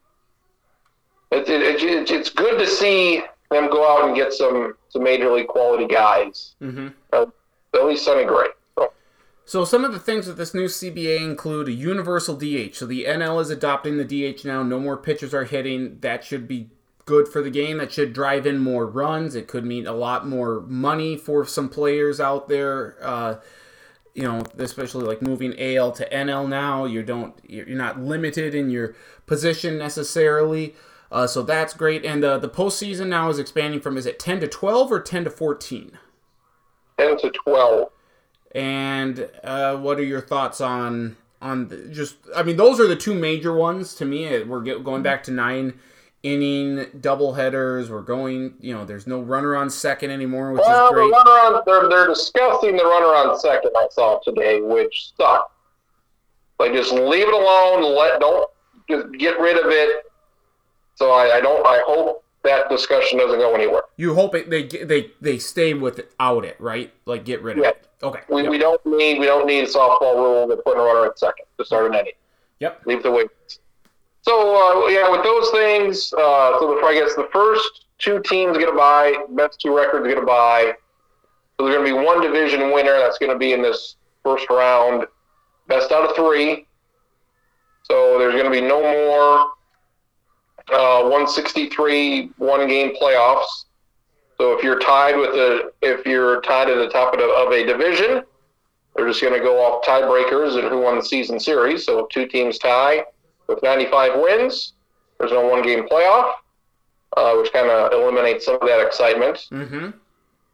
it, 1.32 1.50
it, 1.50 1.84
it, 1.84 2.12
it's 2.12 2.30
good 2.30 2.58
to 2.60 2.66
see 2.66 3.22
them 3.52 3.70
go 3.70 3.86
out 3.88 4.08
and 4.08 4.16
get 4.16 4.34
some 4.34 4.76
some 4.90 5.04
major 5.04 5.32
league 5.32 5.48
quality 5.48 5.88
guys. 5.88 6.56
Mm-hmm. 6.62 6.88
Uh, 7.12 7.26
at 7.76 7.86
least 7.86 8.06
Sonny 8.06 8.26
Gray. 8.26 8.48
So 9.46 9.66
some 9.66 9.84
of 9.84 9.92
the 9.92 10.00
things 10.00 10.26
with 10.26 10.38
this 10.38 10.54
new 10.54 10.66
CBA 10.66 11.22
include 11.22 11.68
a 11.68 11.74
universal 11.74 12.36
DH. 12.36 12.76
So 12.76 12.86
the 12.86 13.06
NL 13.06 13.42
is 13.42 13.50
adopting 13.50 13.98
the 13.98 14.06
DH 14.06 14.46
now. 14.46 14.64
No 14.64 14.80
more 14.80 14.96
pitchers 14.96 15.34
are 15.34 15.44
hitting. 15.44 16.00
That 16.00 16.24
should 16.24 16.48
be 16.48 16.70
good 17.06 17.28
for 17.28 17.42
the 17.42 17.50
game. 17.50 17.78
That 17.80 17.92
should 17.92 18.14
drive 18.14 18.46
in 18.46 18.60
more 18.60 18.86
runs. 18.86 19.36
It 19.36 19.48
could 19.48 19.66
mean 19.66 19.86
a 19.86 19.92
lot 19.92 20.26
more 20.26 20.62
money 20.62 21.18
for 21.18 21.46
some 21.46 21.68
players 21.68 22.22
out 22.22 22.48
there. 22.48 22.98
Uh, 23.02 23.36
you 24.14 24.24
know, 24.24 24.44
especially 24.58 25.06
like 25.06 25.22
moving 25.22 25.60
AL 25.60 25.92
to 25.94 26.10
NL 26.10 26.48
now. 26.48 26.86
You 26.86 27.04
don't. 27.04 27.36
You're 27.48 27.68
not 27.68 28.00
limited 28.00 28.56
in 28.56 28.70
your 28.70 28.96
position 29.26 29.78
necessarily. 29.78 30.76
Uh, 31.12 31.28
so 31.28 31.44
that's 31.44 31.74
great. 31.74 32.06
And 32.06 32.24
uh, 32.24 32.38
the 32.38 32.50
postseason 32.50 33.08
now 33.08 33.30
is 33.30 33.40
expanding 33.40 33.82
from 33.82 33.98
is 33.98 34.06
it 34.06 34.20
10 34.20 34.40
to 34.40 34.48
12 34.48 34.92
or 34.92 35.00
10 35.00 35.26
to 35.26 35.30
14? 35.30 36.00
10 36.98 37.10
ten 37.10 37.18
to 37.20 37.32
twelve. 37.32 37.90
And 38.54 39.30
uh, 39.44 39.78
what 39.78 40.00
are 40.00 40.04
your 40.04 40.22
thoughts 40.22 40.62
on 40.62 41.18
on 41.42 41.68
the, 41.70 41.88
just? 41.90 42.16
I 42.36 42.44
mean, 42.44 42.58
those 42.58 42.80
are 42.80 42.88
the 42.88 42.96
two 42.96 43.14
major 43.14 43.54
ones 43.54 43.96
to 43.96 44.06
me. 44.06 44.44
We're 44.44 44.62
get, 44.62 44.84
going 44.84 45.02
back 45.02 45.24
to 45.24 45.32
nine 45.32 45.80
inning 46.22 46.86
double 47.02 47.34
headers. 47.34 47.90
We're 47.90 48.02
going, 48.02 48.54
you 48.60 48.74
know, 48.74 48.86
there's 48.86 49.08
no 49.08 49.22
runner 49.22 49.56
on 49.56 49.70
second 49.70 50.12
anymore, 50.12 50.52
which 50.54 50.62
Well, 50.66 50.86
is 50.86 50.90
the 50.92 50.96
runner 50.96 51.30
on 51.32 51.64
they're 51.66 51.90
they're 51.90 52.08
discussing 52.08 52.78
the 52.78 52.84
runner 52.84 53.08
on 53.08 53.40
second. 53.40 53.72
I 53.76 53.88
saw 53.92 54.20
today, 54.20 54.62
which 54.62 55.12
sucked. 55.18 55.52
Like 56.60 56.74
just 56.74 56.94
leave 56.94 57.28
it 57.28 57.34
alone. 57.34 57.96
Let 57.98 58.20
don't 58.20 58.50
just 58.90 59.12
get 59.18 59.40
rid 59.40 59.58
of 59.58 59.72
it. 59.72 60.06
So 60.96 61.12
I, 61.12 61.38
I 61.38 61.42
don't. 61.42 61.66
I 61.66 61.82
hope 61.86 62.24
that 62.44 62.70
discussion 62.70 63.18
doesn't 63.18 63.40
go 63.40 63.56
anywhere. 63.56 63.82
You 63.98 64.14
hope 64.14 64.36
it, 64.36 64.50
they 64.50 64.64
they 64.68 65.12
they 65.20 65.40
stay 65.40 65.74
without 65.74 66.46
it, 66.46 66.56
right? 66.60 66.94
Like 67.06 67.26
get 67.26 67.42
rid 67.42 67.58
of 67.58 67.64
Yeah. 67.64 67.70
it. 67.72 67.88
Okay. 68.04 68.20
We, 68.30 68.44
yep. 68.44 68.52
we 68.52 68.58
don't 68.58 68.86
need 68.86 69.20
we 69.20 69.26
don't 69.26 69.48
need 69.48 69.64
a 69.64 69.68
softball 69.68 70.16
rule 70.16 70.48
that 70.48 70.64
putting 70.64 70.82
a 70.82 70.84
runner 70.84 71.06
at 71.06 71.18
second 71.18 71.46
to 71.58 71.66
start 71.66 71.88
an 71.88 72.00
inning. 72.00 72.14
Yep. 72.60 72.82
Leave 72.86 73.02
the 73.02 73.12
way. 73.12 73.24
So 74.22 74.56
uh, 74.56 74.88
yeah, 74.88 75.10
with 75.10 75.24
those 75.24 75.50
things, 75.52 76.14
uh, 76.14 76.60
so 76.60 76.76
the, 76.76 76.86
I 76.86 76.94
guess 76.94 77.16
the 77.16 77.30
first 77.32 77.86
two 78.00 78.22
teams 78.22 78.58
get 78.58 78.70
a 78.70 78.76
buy, 78.76 79.16
best 79.30 79.60
two 79.62 79.76
records 79.76 80.08
get 80.08 80.18
a 80.18 80.26
buy. 80.26 80.74
So 81.58 81.66
there's 81.66 81.76
going 81.76 81.88
to 81.88 81.98
be 81.98 82.06
one 82.06 82.22
division 82.22 82.74
winner 82.74 82.98
that's 83.00 83.18
going 83.18 83.32
to 83.32 83.38
be 83.38 83.54
in 83.54 83.62
this 83.62 83.96
first 84.24 84.50
round, 84.50 85.06
best 85.68 85.92
out 85.92 86.10
of 86.10 86.16
three. 86.16 86.66
So 87.84 88.18
there's 88.18 88.34
going 88.34 88.46
to 88.46 88.52
be 88.52 88.62
no 88.62 88.82
more 88.82 89.52
uh, 90.72 91.04
163 91.04 92.32
one 92.38 92.68
game 92.68 92.94
playoffs. 93.02 93.66
So 94.44 94.52
if 94.52 94.62
you're 94.62 94.78
tied 94.78 95.16
with 95.16 95.30
a 95.30 95.72
if 95.82 96.06
you're 96.06 96.42
tied 96.42 96.70
at 96.70 96.76
the 96.76 96.90
top 96.90 97.14
of, 97.14 97.20
the, 97.22 97.26
of 97.28 97.54
a 97.54 97.66
division, 97.66 98.24
they're 98.94 99.08
just 99.08 99.22
going 99.22 99.32
to 99.34 99.40
go 99.40 99.58
off 99.64 99.86
tiebreakers 99.86 100.60
and 100.60 100.68
who 100.68 100.82
won 100.82 100.98
the 100.98 101.02
season 101.02 101.40
series. 101.40 101.86
So 101.86 102.00
if 102.00 102.10
two 102.10 102.28
teams 102.28 102.58
tie 102.58 103.06
with 103.48 103.64
95 103.64 104.20
wins, 104.20 104.74
there's 105.18 105.32
no 105.32 105.48
one 105.48 105.62
game 105.62 105.88
playoff, 105.88 106.34
uh, 107.16 107.36
which 107.36 107.54
kind 107.54 107.70
of 107.70 107.94
eliminates 107.94 108.44
some 108.44 108.56
of 108.56 108.68
that 108.68 108.86
excitement. 108.86 109.48
Mm-hmm. 109.50 109.92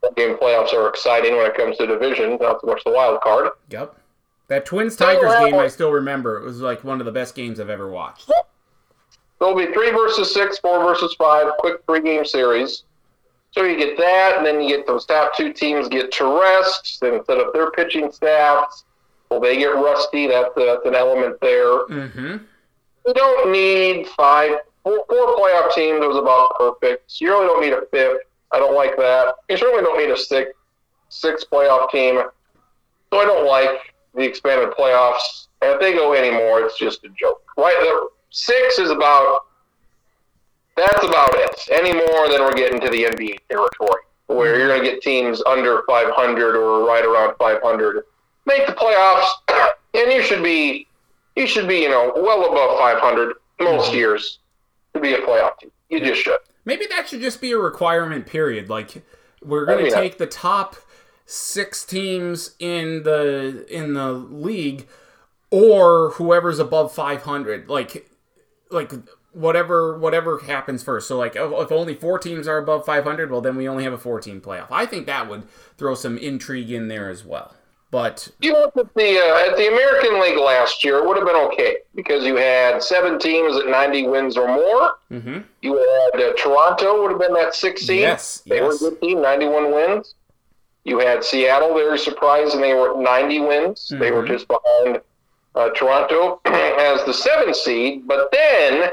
One 0.02 0.14
game 0.16 0.36
playoffs 0.36 0.72
are 0.72 0.88
exciting 0.88 1.36
when 1.36 1.46
it 1.46 1.56
comes 1.56 1.76
to 1.78 1.86
division, 1.88 2.38
not 2.40 2.60
so 2.60 2.68
much 2.68 2.84
the 2.84 2.92
wild 2.92 3.20
card. 3.22 3.48
Yep. 3.70 3.96
That 4.46 4.66
Twins 4.66 4.94
Tigers 4.94 5.32
game, 5.40 5.56
I 5.56 5.66
still 5.66 5.90
remember. 5.90 6.40
It 6.40 6.44
was 6.44 6.60
like 6.60 6.84
one 6.84 7.00
of 7.00 7.06
the 7.06 7.12
best 7.12 7.34
games 7.34 7.58
I've 7.58 7.68
ever 7.68 7.90
watched. 7.90 8.30
There'll 9.40 9.56
be 9.56 9.72
three 9.72 9.90
versus 9.90 10.32
six, 10.32 10.60
four 10.60 10.78
versus 10.78 11.12
five, 11.18 11.50
quick 11.58 11.82
three 11.88 12.02
game 12.02 12.24
series. 12.24 12.84
So 13.52 13.64
you 13.64 13.76
get 13.76 13.96
that, 13.96 14.34
and 14.36 14.46
then 14.46 14.60
you 14.60 14.68
get 14.68 14.86
those 14.86 15.04
top 15.06 15.36
two 15.36 15.52
teams 15.52 15.88
get 15.88 16.12
to 16.12 16.40
rest 16.40 17.02
and 17.02 17.24
set 17.26 17.38
up 17.38 17.52
their 17.52 17.70
pitching 17.72 18.12
staffs. 18.12 18.84
Well, 19.28 19.40
they 19.40 19.58
get 19.58 19.68
rusty. 19.68 20.26
That's, 20.28 20.50
that's 20.56 20.86
an 20.86 20.94
element 20.94 21.36
there. 21.40 21.86
Mm-hmm. 21.88 22.36
You 23.06 23.14
don't 23.14 23.50
need 23.50 24.06
five, 24.08 24.52
four, 24.82 25.04
four 25.08 25.36
playoff 25.36 25.72
teams 25.74 26.02
It 26.02 26.08
was 26.08 26.16
about 26.16 26.56
perfect. 26.58 27.20
You 27.20 27.30
really 27.30 27.46
don't 27.46 27.60
need 27.60 27.72
a 27.72 27.82
fifth. 27.90 28.22
I 28.52 28.58
don't 28.58 28.74
like 28.74 28.96
that. 28.96 29.34
You 29.48 29.56
certainly 29.56 29.82
don't 29.82 29.98
need 29.98 30.12
a 30.12 30.16
six, 30.16 30.50
six 31.08 31.44
playoff 31.50 31.90
team. 31.90 32.20
So 33.12 33.18
I 33.18 33.24
don't 33.24 33.46
like 33.46 33.94
the 34.14 34.22
expanded 34.22 34.70
playoffs. 34.76 35.48
And 35.62 35.72
if 35.72 35.80
they 35.80 35.92
go 35.92 36.14
anymore, 36.14 36.60
it's 36.60 36.78
just 36.78 37.04
a 37.04 37.08
joke. 37.08 37.42
Right? 37.56 37.76
The 37.80 38.08
six 38.30 38.78
is 38.78 38.90
about. 38.90 39.40
That's 40.80 41.04
about 41.04 41.34
it. 41.34 41.68
Any 41.70 41.92
more, 41.92 42.28
then 42.28 42.40
we're 42.42 42.54
getting 42.54 42.80
to 42.80 42.88
the 42.88 43.04
NBA 43.04 43.36
territory, 43.48 44.02
where 44.26 44.58
you're 44.58 44.68
going 44.68 44.82
to 44.82 44.90
get 44.90 45.02
teams 45.02 45.42
under 45.46 45.82
500 45.86 46.56
or 46.56 46.86
right 46.86 47.04
around 47.04 47.36
500 47.38 48.04
make 48.46 48.66
the 48.66 48.72
playoffs, 48.72 49.28
and 49.94 50.12
you 50.12 50.22
should 50.22 50.42
be 50.42 50.86
you 51.36 51.46
should 51.46 51.68
be, 51.68 51.82
you 51.82 51.88
know, 51.88 52.12
well 52.16 52.44
above 52.50 52.78
500 52.78 53.36
most 53.60 53.88
mm-hmm. 53.88 53.96
years 53.96 54.40
to 54.94 55.00
be 55.00 55.14
a 55.14 55.18
playoff 55.18 55.58
team. 55.58 55.70
You 55.88 56.00
just 56.00 56.22
should. 56.22 56.38
Maybe 56.64 56.86
that 56.86 57.08
should 57.08 57.20
just 57.20 57.40
be 57.40 57.52
a 57.52 57.58
requirement. 57.58 58.26
Period. 58.26 58.68
Like 58.68 59.02
we're 59.42 59.66
going 59.66 59.84
to 59.84 59.90
take 59.90 60.18
the 60.18 60.26
top 60.26 60.76
six 61.26 61.84
teams 61.84 62.56
in 62.58 63.04
the 63.04 63.66
in 63.70 63.94
the 63.94 64.12
league, 64.12 64.86
or 65.50 66.10
whoever's 66.12 66.58
above 66.58 66.92
500. 66.92 67.68
Like 67.68 68.10
like 68.70 68.92
whatever 69.32 69.96
whatever 69.98 70.38
happens 70.40 70.82
first. 70.82 71.06
So 71.08 71.16
like 71.18 71.36
if 71.36 71.70
only 71.72 71.94
four 71.94 72.18
teams 72.18 72.48
are 72.48 72.58
above 72.58 72.84
500, 72.84 73.30
well 73.30 73.40
then 73.40 73.56
we 73.56 73.68
only 73.68 73.84
have 73.84 73.92
a 73.92 73.98
four 73.98 74.20
team 74.20 74.40
playoff. 74.40 74.66
I 74.70 74.86
think 74.86 75.06
that 75.06 75.28
would 75.28 75.44
throw 75.78 75.94
some 75.94 76.18
intrigue 76.18 76.70
in 76.70 76.88
there 76.88 77.08
as 77.08 77.24
well. 77.24 77.54
But 77.92 78.28
You 78.40 78.52
know, 78.52 78.64
at 78.66 78.74
the 78.74 78.80
uh, 78.84 79.50
at 79.50 79.56
the 79.56 79.66
American 79.66 80.20
League 80.20 80.38
last 80.38 80.84
year, 80.84 80.98
it 80.98 81.06
would 81.06 81.16
have 81.16 81.26
been 81.26 81.34
okay 81.52 81.78
because 81.96 82.24
you 82.24 82.36
had 82.36 82.82
seven 82.84 83.18
teams 83.18 83.56
at 83.56 83.66
90 83.66 84.06
wins 84.06 84.36
or 84.36 84.46
more. 84.46 84.92
mhm. 85.10 85.42
You 85.60 85.76
had 85.76 86.20
uh, 86.22 86.32
Toronto 86.36 87.02
would 87.02 87.10
have 87.10 87.20
been 87.20 87.34
that 87.34 87.52
six 87.54 87.82
seed. 87.82 88.00
Yes, 88.00 88.42
they 88.46 88.56
yes. 88.56 88.80
were 88.80 88.88
a 88.88 88.90
good 88.90 89.00
team, 89.00 89.20
91 89.20 89.72
wins. 89.72 90.14
You 90.84 91.00
had 91.00 91.24
Seattle, 91.24 91.74
very 91.74 91.98
surprised, 91.98 92.54
and 92.54 92.62
they 92.62 92.74
were 92.74 92.92
at 92.96 92.98
90 93.02 93.40
wins. 93.40 93.92
They 93.98 94.12
were 94.12 94.22
Mhm. 94.22 94.28
just 94.28 94.46
behind 94.46 95.00
uh, 95.56 95.70
Toronto 95.70 96.40
as 96.44 97.04
the 97.06 97.12
seven 97.12 97.52
seed. 97.52 98.06
But 98.06 98.30
then 98.30 98.92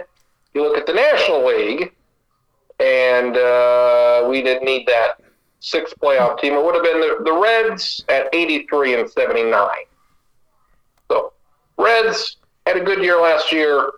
you 0.54 0.64
look 0.64 0.78
at 0.78 0.86
the 0.86 0.94
National 0.94 1.46
League, 1.46 1.94
and 2.80 3.36
uh, 3.38 4.28
we 4.30 4.42
didn't 4.42 4.66
need 4.66 4.88
that 4.88 5.22
sixth 5.60 5.96
playoff 6.02 6.40
team. 6.40 6.54
It 6.54 6.64
would 6.64 6.76
have 6.76 6.84
been 6.84 7.00
the, 7.00 7.24
the 7.24 7.34
Reds 7.34 8.04
at 8.10 8.34
83 8.34 9.02
and 9.02 9.10
79. 9.10 9.70
So, 11.10 11.34
Reds 11.78 12.38
had 12.66 12.78
a 12.78 12.84
good 12.84 13.04
year 13.04 13.20
last 13.20 13.52
year. 13.52 13.92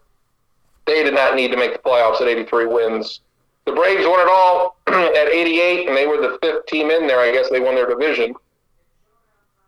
They 0.85 1.03
did 1.03 1.13
not 1.13 1.35
need 1.35 1.51
to 1.51 1.57
make 1.57 1.73
the 1.73 1.79
playoffs 1.79 2.21
at 2.21 2.27
83 2.27 2.65
wins. 2.67 3.21
The 3.65 3.73
Braves 3.73 4.05
won 4.07 4.19
it 4.19 4.29
all 4.29 4.77
at 4.87 5.27
88, 5.27 5.87
and 5.87 5.95
they 5.95 6.07
were 6.07 6.17
the 6.17 6.39
fifth 6.41 6.65
team 6.65 6.89
in 6.89 7.05
there. 7.05 7.19
I 7.19 7.31
guess 7.31 7.49
they 7.49 7.59
won 7.59 7.75
their 7.75 7.87
division. 7.87 8.33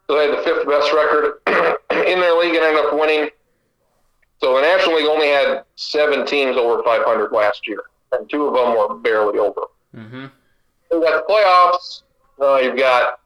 So 0.07 0.17
they 0.17 0.29
had 0.29 0.39
the 0.39 0.43
fifth 0.43 0.67
best 0.67 0.91
record 0.93 1.39
in 2.07 2.19
their 2.19 2.37
league 2.37 2.55
and 2.55 2.63
ended 2.63 2.85
up 2.85 2.93
winning. 2.93 3.29
So 4.41 4.55
the 4.55 4.61
National 4.61 4.95
League 4.95 5.05
only 5.05 5.27
had 5.27 5.63
seven 5.75 6.25
teams 6.25 6.57
over 6.57 6.81
500 6.83 7.31
last 7.31 7.67
year, 7.67 7.83
and 8.11 8.27
two 8.27 8.47
of 8.47 8.55
them 8.55 8.75
were 8.75 8.95
barely 8.95 9.37
over. 9.37 9.61
Mhm. 9.95 10.31
You've 10.91 11.03
got 11.03 11.27
the 11.27 11.31
playoffs. 11.31 12.01
Uh, 12.41 12.55
you've 12.57 12.75
got 12.77 13.19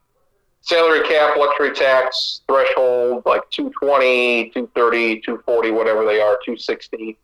salary 0.60 1.02
cap, 1.08 1.36
luxury 1.36 1.72
tax 1.72 2.42
threshold, 2.46 3.22
like 3.24 3.48
220, 3.50 4.50
230, 4.50 5.20
240, 5.22 5.70
whatever 5.70 6.04
they 6.04 6.20
are, 6.20 6.38
260. 6.44 7.16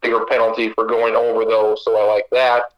Bigger 0.00 0.26
penalty 0.26 0.70
for 0.70 0.84
going 0.84 1.14
over 1.14 1.44
those, 1.44 1.84
so 1.84 1.96
I 1.96 2.12
like 2.12 2.28
that. 2.32 2.72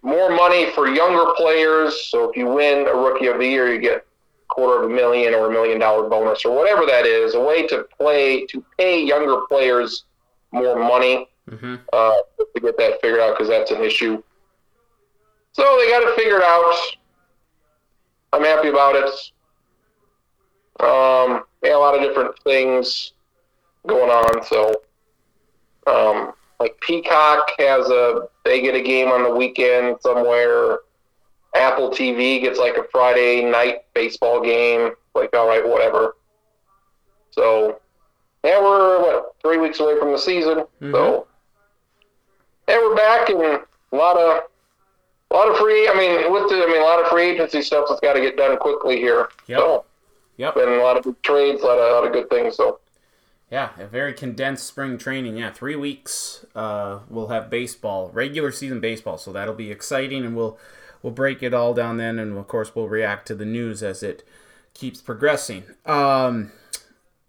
More 0.00 0.30
money 0.30 0.70
for 0.70 0.88
younger 0.88 1.34
players. 1.36 2.08
So 2.08 2.30
if 2.30 2.36
you 2.38 2.46
win 2.46 2.86
a 2.86 2.94
Rookie 2.94 3.26
of 3.26 3.38
the 3.38 3.46
Year, 3.46 3.70
you 3.70 3.78
get 3.78 4.06
quarter 4.48 4.82
of 4.84 4.90
a 4.90 4.94
million 4.94 5.34
or 5.34 5.48
a 5.48 5.50
million 5.50 5.78
dollar 5.78 6.08
bonus 6.08 6.44
or 6.44 6.56
whatever 6.56 6.86
that 6.86 7.06
is. 7.06 7.34
A 7.34 7.40
way 7.40 7.66
to 7.66 7.86
play 7.98 8.46
to 8.46 8.64
pay 8.78 9.02
younger 9.04 9.42
players 9.48 10.04
more 10.52 10.78
money 10.78 11.28
Mhm. 11.50 11.80
uh, 11.92 12.16
to 12.54 12.60
get 12.60 12.76
that 12.78 13.00
figured 13.00 13.20
out 13.20 13.34
because 13.36 13.48
that's 13.48 13.70
an 13.70 13.82
issue. 13.82 14.22
So 15.52 15.76
they 15.78 15.88
got 15.88 16.02
it 16.02 16.14
figured 16.16 16.42
out. 16.42 16.74
I'm 18.32 18.42
happy 18.42 18.68
about 18.68 18.96
it. 18.96 19.10
Um, 20.80 21.44
yeah, 21.62 21.76
a 21.76 21.78
lot 21.78 21.94
of 21.94 22.02
different 22.02 22.38
things 22.40 23.12
going 23.86 24.10
on. 24.10 24.44
So, 24.44 24.74
um, 25.86 26.32
like 26.60 26.78
Peacock 26.80 27.50
has 27.58 27.88
a, 27.88 28.28
they 28.44 28.60
get 28.60 28.74
a 28.74 28.82
game 28.82 29.08
on 29.08 29.22
the 29.22 29.30
weekend 29.34 29.96
somewhere. 30.00 30.80
Apple 31.56 31.90
TV 31.90 32.40
gets 32.40 32.58
like 32.58 32.76
a 32.76 32.84
Friday 32.92 33.44
night 33.44 33.84
baseball 33.94 34.42
game. 34.42 34.90
Like, 35.14 35.34
all 35.34 35.48
right, 35.48 35.66
whatever. 35.66 36.16
So, 37.30 37.80
yeah, 38.44 38.60
we're 38.60 39.00
what 39.00 39.34
three 39.42 39.58
weeks 39.58 39.80
away 39.80 39.98
from 39.98 40.12
the 40.12 40.18
season. 40.18 40.64
So, 40.80 41.26
yeah, 42.68 42.78
we're 42.78 42.96
back 42.96 43.28
and 43.28 43.40
a 43.42 43.96
lot 43.96 44.16
of 44.16 44.42
a 45.30 45.34
lot 45.34 45.48
of 45.48 45.56
free. 45.56 45.88
I 45.88 45.94
mean, 45.94 46.32
with 46.32 46.48
the 46.48 46.56
I 46.56 46.66
mean, 46.66 46.80
a 46.80 46.84
lot 46.84 47.00
of 47.02 47.08
free 47.08 47.30
agency 47.30 47.62
stuff 47.62 47.86
that's 47.88 48.00
got 48.00 48.14
to 48.14 48.20
get 48.20 48.36
done 48.36 48.56
quickly 48.58 48.96
here. 48.96 49.28
Yep. 49.46 49.58
So, 49.58 49.84
Yep. 50.38 50.54
been 50.54 50.68
a 50.68 50.82
lot 50.82 50.98
of 50.98 51.22
trades, 51.22 51.62
a 51.62 51.66
lot 51.66 51.78
of, 51.78 51.90
a 51.90 51.94
lot 51.94 52.06
of 52.06 52.12
good 52.12 52.28
things. 52.28 52.56
So, 52.56 52.78
Yeah, 53.50 53.70
a 53.78 53.86
very 53.86 54.12
condensed 54.12 54.66
spring 54.66 54.98
training. 54.98 55.38
Yeah, 55.38 55.50
three 55.50 55.76
weeks. 55.76 56.44
Uh, 56.54 56.98
we'll 57.08 57.28
have 57.28 57.48
baseball, 57.48 58.10
regular 58.12 58.52
season 58.52 58.80
baseball, 58.80 59.16
so 59.16 59.32
that'll 59.32 59.54
be 59.54 59.70
exciting, 59.70 60.24
and 60.26 60.36
we'll 60.36 60.58
we'll 61.06 61.14
break 61.14 61.40
it 61.40 61.54
all 61.54 61.72
down 61.72 61.98
then, 61.98 62.18
and 62.18 62.36
of 62.36 62.48
course 62.48 62.74
we'll 62.74 62.88
react 62.88 63.28
to 63.28 63.34
the 63.36 63.44
news 63.44 63.80
as 63.80 64.02
it 64.02 64.26
keeps 64.74 65.00
progressing. 65.00 65.62
Um, 65.84 66.50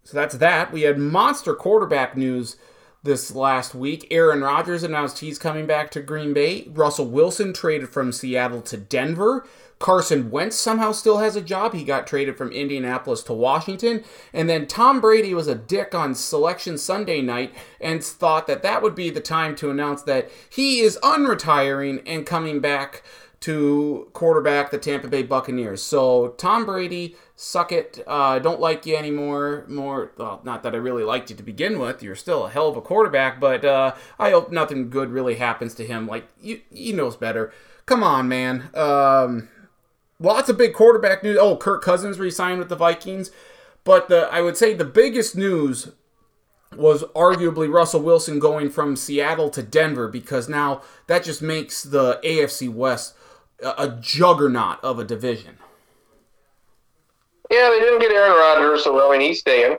so 0.03 0.17
that's 0.17 0.33
that. 0.37 0.71
We 0.71 0.81
had 0.81 0.97
monster 0.97 1.53
quarterback 1.53 2.17
news 2.17 2.57
this 3.03 3.35
last 3.35 3.75
week. 3.75 4.07
Aaron 4.09 4.41
Rodgers 4.41 4.81
announced 4.81 5.19
he's 5.19 5.37
coming 5.37 5.67
back 5.67 5.91
to 5.91 6.01
Green 6.01 6.33
Bay. 6.33 6.67
Russell 6.71 7.05
Wilson 7.05 7.53
traded 7.53 7.89
from 7.89 8.11
Seattle 8.11 8.63
to 8.63 8.77
Denver. 8.77 9.45
Carson 9.77 10.31
Wentz 10.31 10.55
somehow 10.55 10.91
still 10.91 11.19
has 11.19 11.35
a 11.35 11.41
job. 11.41 11.75
He 11.75 11.83
got 11.83 12.07
traded 12.07 12.35
from 12.35 12.51
Indianapolis 12.51 13.21
to 13.23 13.33
Washington. 13.33 14.03
And 14.33 14.49
then 14.49 14.65
Tom 14.65 14.99
Brady 14.99 15.35
was 15.35 15.47
a 15.47 15.53
dick 15.53 15.93
on 15.93 16.15
Selection 16.15 16.79
Sunday 16.79 17.21
night 17.21 17.53
and 17.79 18.03
thought 18.03 18.47
that 18.47 18.63
that 18.63 18.81
would 18.81 18.95
be 18.95 19.11
the 19.11 19.21
time 19.21 19.55
to 19.57 19.69
announce 19.69 20.01
that 20.01 20.31
he 20.49 20.79
is 20.79 20.97
unretiring 21.03 22.01
and 22.07 22.25
coming 22.25 22.59
back 22.59 23.03
to 23.39 24.09
quarterback 24.13 24.71
the 24.71 24.77
Tampa 24.77 25.07
Bay 25.07 25.23
Buccaneers. 25.23 25.81
So 25.81 26.29
Tom 26.37 26.65
Brady, 26.65 27.15
suck 27.35 27.71
it. 27.71 28.03
I 28.07 28.37
uh, 28.37 28.39
don't 28.39 28.59
like 28.59 28.85
you 28.85 28.95
anymore. 28.95 29.65
More, 29.67 30.11
well, 30.17 30.41
not 30.43 30.63
that 30.63 30.73
I 30.73 30.77
really 30.77 31.03
liked 31.03 31.29
you 31.29 31.35
to 31.35 31.43
begin 31.43 31.79
with. 31.79 32.01
You're 32.01 32.15
still 32.15 32.47
a 32.47 32.49
hell 32.49 32.67
of 32.67 32.77
a 32.77 32.81
quarterback, 32.81 33.39
but 33.39 33.63
uh, 33.63 33.93
I 34.17 34.31
hope 34.31 34.51
nothing 34.51 34.89
good 34.89 35.11
really 35.11 35.35
happens 35.35 35.75
to 35.75 35.85
him. 35.85 36.07
Like 36.07 36.27
you, 36.41 36.61
he 36.71 36.93
knows 36.93 37.15
better. 37.15 37.53
Come 37.85 38.03
on, 38.03 38.27
man. 38.27 38.69
Um, 38.73 39.49
lots 40.19 40.49
of 40.49 40.57
big 40.57 40.73
quarterback 40.73 41.23
news. 41.23 41.37
Oh, 41.39 41.55
Kirk 41.55 41.83
Cousins 41.83 42.19
re-signed 42.19 42.59
with 42.59 42.69
the 42.69 42.75
Vikings, 42.75 43.31
but 43.83 44.09
the 44.09 44.27
I 44.31 44.41
would 44.41 44.57
say 44.57 44.73
the 44.73 44.83
biggest 44.83 45.35
news 45.35 45.91
was 46.75 47.03
arguably 47.15 47.71
Russell 47.71 48.01
Wilson 48.01 48.39
going 48.39 48.69
from 48.69 48.95
Seattle 48.95 49.49
to 49.51 49.63
Denver 49.63 50.07
because 50.07 50.49
now 50.49 50.81
that 51.07 51.23
just 51.23 51.41
makes 51.41 51.83
the 51.83 52.19
AFC 52.23 52.71
West 52.71 53.15
a 53.63 53.97
juggernaut 54.01 54.83
of 54.83 54.99
a 54.99 55.03
division. 55.03 55.57
Yeah, 57.49 57.69
they 57.69 57.79
didn't 57.79 57.99
get 57.99 58.11
Aaron 58.11 58.37
Rodgers, 58.37 58.83
so 58.83 59.07
I 59.07 59.17
mean 59.17 59.27
he's 59.27 59.39
staying. 59.39 59.77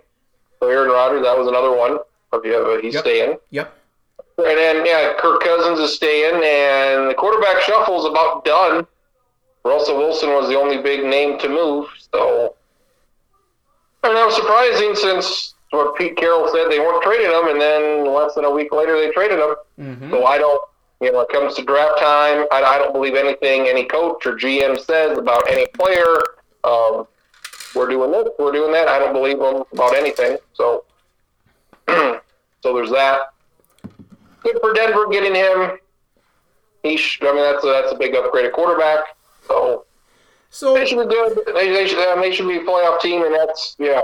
So 0.61 0.68
Aaron 0.68 0.90
Rodgers, 0.90 1.23
that 1.23 1.37
was 1.37 1.47
another 1.47 1.76
one. 1.76 1.99
If 2.32 2.44
you 2.44 2.52
have, 2.52 2.82
he's 2.82 2.94
yep. 2.94 3.04
staying. 3.04 3.38
Yep. 3.50 3.75
And 4.38 4.58
then 4.58 4.87
yeah, 4.87 5.14
Kirk 5.18 5.42
Cousins 5.42 5.78
is 5.78 5.94
staying, 5.94 6.35
and 6.35 7.11
the 7.11 7.14
quarterback 7.16 7.62
shuffle 7.62 7.99
is 7.99 8.06
about 8.06 8.44
done. 8.44 8.87
Russell 9.64 9.99
Wilson 9.99 10.30
was 10.30 10.49
the 10.49 10.56
only 10.56 10.80
big 10.80 11.04
name 11.04 11.38
to 11.40 11.49
move, 11.49 11.88
so 12.12 12.54
I 14.02 14.08
mean 14.08 14.16
that 14.16 14.25
was 14.25 14.37
surprising 14.37 14.94
since 14.94 15.54
what 15.70 15.97
Pete 15.97 16.16
Carroll 16.16 16.49
said 16.49 16.70
they 16.70 16.78
weren't 16.78 17.02
trading 17.02 17.30
him, 17.30 17.49
and 17.49 17.61
then 17.61 18.06
less 18.06 18.35
than 18.35 18.44
a 18.44 18.50
week 18.50 18.73
later 18.73 18.99
they 18.99 19.11
traded 19.11 19.38
him. 19.38 19.54
Mm-hmm. 19.78 20.11
So 20.11 20.25
I 20.25 20.38
don't 20.38 20.62
you 21.00 21.12
know, 21.12 21.21
it 21.21 21.28
comes 21.28 21.55
to 21.55 21.64
draft 21.64 22.00
time, 22.00 22.47
I, 22.50 22.62
I 22.62 22.78
don't 22.78 22.93
believe 22.93 23.14
anything 23.14 23.69
any 23.69 23.85
coach 23.85 24.26
or 24.26 24.35
GM 24.35 24.78
says 24.81 25.17
about 25.17 25.49
any 25.50 25.67
player. 25.75 26.17
Um, 26.64 27.07
we're 27.75 27.88
doing 27.88 28.11
this, 28.11 28.28
we're 28.38 28.52
doing 28.52 28.73
that. 28.73 28.88
I 28.88 28.99
don't 28.99 29.12
believe 29.12 29.38
them 29.38 29.62
about 29.73 29.95
anything. 29.95 30.38
So, 30.55 30.85
so 31.88 32.21
there's 32.62 32.90
that. 32.90 33.33
Good 34.43 34.59
for 34.61 34.73
Denver 34.73 35.07
getting 35.09 35.35
him. 35.35 35.78
He, 36.83 36.97
should, 36.97 37.26
I 37.26 37.33
mean, 37.33 37.43
that's 37.43 37.64
a, 37.64 37.69
that's 37.69 37.93
a 37.93 37.97
big 37.97 38.14
upgrade 38.14 38.47
at 38.47 38.52
quarterback. 38.52 39.17
So, 39.47 39.85
so 40.50 40.75
they 40.75 40.87
should 40.87 41.09
be 41.09 41.14
good. 41.14 41.38
They, 41.55 41.71
they 41.71 41.87
should 41.87 42.23
they 42.23 42.33
should 42.33 42.49
be 42.49 42.57
a 42.57 42.61
playoff 42.61 43.00
team, 43.00 43.25
and 43.25 43.35
that's 43.35 43.76
yeah. 43.78 44.02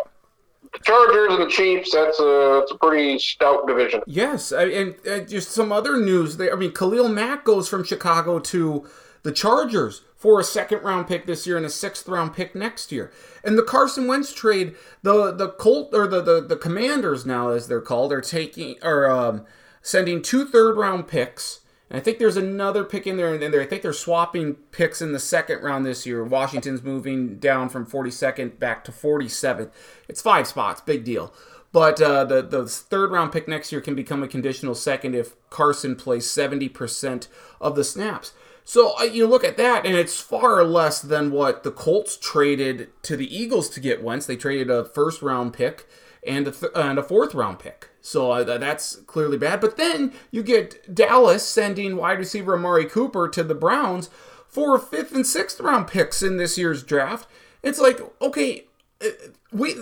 Chargers 0.83 1.33
and 1.33 1.42
the 1.42 1.49
Chiefs, 1.49 1.92
that's 1.92 2.18
a, 2.21 2.25
a 2.25 2.78
pretty 2.78 3.18
stout 3.18 3.66
division. 3.66 4.03
Yes, 4.07 4.53
and, 4.53 4.94
and 5.07 5.29
just 5.29 5.50
some 5.50 5.72
other 5.72 5.96
news. 5.96 6.37
There, 6.37 6.53
I 6.53 6.57
mean, 6.57 6.72
Khalil 6.72 7.09
Mack 7.09 7.44
goes 7.44 7.68
from 7.68 7.85
Chicago 7.85 8.38
to 8.38 8.87
the 9.22 9.33
Chargers 9.33 10.03
for 10.16 10.40
a 10.40 10.44
second 10.44 10.83
round 10.83 11.07
pick 11.07 11.27
this 11.27 11.46
year 11.46 11.57
and 11.57 11.66
a 11.66 11.70
sixth 11.70 12.09
round 12.09 12.35
pick 12.35 12.55
next 12.55 12.92
year. 12.92 13.11
And 13.42 13.59
the 13.59 13.62
Carson 13.62 14.07
Wentz 14.07 14.33
trade, 14.33 14.74
the 15.03 15.33
the 15.33 15.48
Colt 15.48 15.94
or 15.94 16.07
the 16.07 16.22
the, 16.22 16.40
the 16.40 16.57
Commanders 16.57 17.27
now 17.27 17.50
as 17.50 17.68
they're 17.68 17.81
called 17.81 18.12
are 18.12 18.20
taking 18.20 18.77
are 18.83 19.11
um, 19.11 19.44
sending 19.83 20.22
two 20.22 20.46
third 20.46 20.77
round 20.77 21.09
picks 21.09 21.61
I 21.94 22.00
think 22.00 22.18
there's 22.18 22.37
another 22.37 22.85
pick 22.85 23.07
in 23.07 23.16
there, 23.16 23.33
and 23.33 23.42
then 23.42 23.50
there 23.50 23.61
I 23.61 23.66
think 23.66 23.83
they're 23.83 23.92
swapping 23.92 24.54
picks 24.72 25.02
in 25.02 25.12
the 25.12 25.18
second 25.18 25.62
round 25.62 25.85
this 25.85 26.07
year. 26.07 26.24
Washington's 26.24 26.83
moving 26.83 27.38
down 27.38 27.68
from 27.68 27.87
42nd 27.87 28.59
back 28.59 28.85
to 28.85 28.92
47th. 28.92 29.70
It's 30.09 30.22
five 30.22 30.46
spots, 30.46 30.80
big 30.80 31.04
deal. 31.04 31.33
But 31.72 32.00
uh, 32.00 32.24
the 32.24 32.40
the 32.40 32.66
third 32.66 33.11
round 33.11 33.33
pick 33.33 33.48
next 33.48 33.72
year 33.72 33.80
can 33.80 33.96
become 33.96 34.22
a 34.22 34.28
conditional 34.28 34.74
second 34.74 35.14
if 35.14 35.35
Carson 35.50 35.96
plays 35.96 36.24
70% 36.26 37.26
of 37.61 37.74
the 37.74 37.83
snaps. 37.83 38.33
So 38.64 38.98
uh, 38.98 39.02
you 39.02 39.26
look 39.26 39.44
at 39.44 39.57
that, 39.57 39.85
and 39.85 39.94
it's 39.94 40.20
far 40.20 40.64
less 40.64 41.02
than 41.02 41.30
what 41.30 41.64
the 41.64 41.70
Colts 41.70 42.16
traded 42.16 42.90
to 43.02 43.16
the 43.16 43.37
Eagles 43.37 43.68
to 43.70 43.80
get 43.80 44.02
Wentz. 44.02 44.24
They 44.24 44.37
traded 44.37 44.70
a 44.70 44.85
first 44.85 45.20
round 45.20 45.52
pick 45.52 45.87
and 46.26 46.46
a, 46.46 46.50
th- 46.50 46.72
and 46.74 46.98
a 46.98 47.02
fourth 47.02 47.35
round 47.35 47.59
pick. 47.59 47.90
So 48.05 48.33
uh, 48.33 48.59
that's 48.59 48.97
clearly 49.07 49.38
bad. 49.38 49.62
But 49.62 49.79
then 49.79 50.12
you 50.31 50.43
get 50.43 50.95
Dallas 50.95 51.43
sending 51.43 51.97
wide 51.97 52.19
receiver 52.19 52.55
Amari 52.55 52.85
Cooper 52.85 53.31
to 53.31 53.43
the 53.43 53.55
Browns 53.55 54.11
for 54.47 54.79
fifth 54.79 55.14
and 55.14 55.27
sixth 55.27 55.59
round 55.59 55.87
picks 55.87 56.23
in 56.23 56.37
this 56.37 56.59
year's 56.59 56.83
draft. 56.83 57.27
It's 57.62 57.81
like, 57.81 57.99
okay, 58.21 58.67
uh, 59.03 59.09
we 59.51 59.77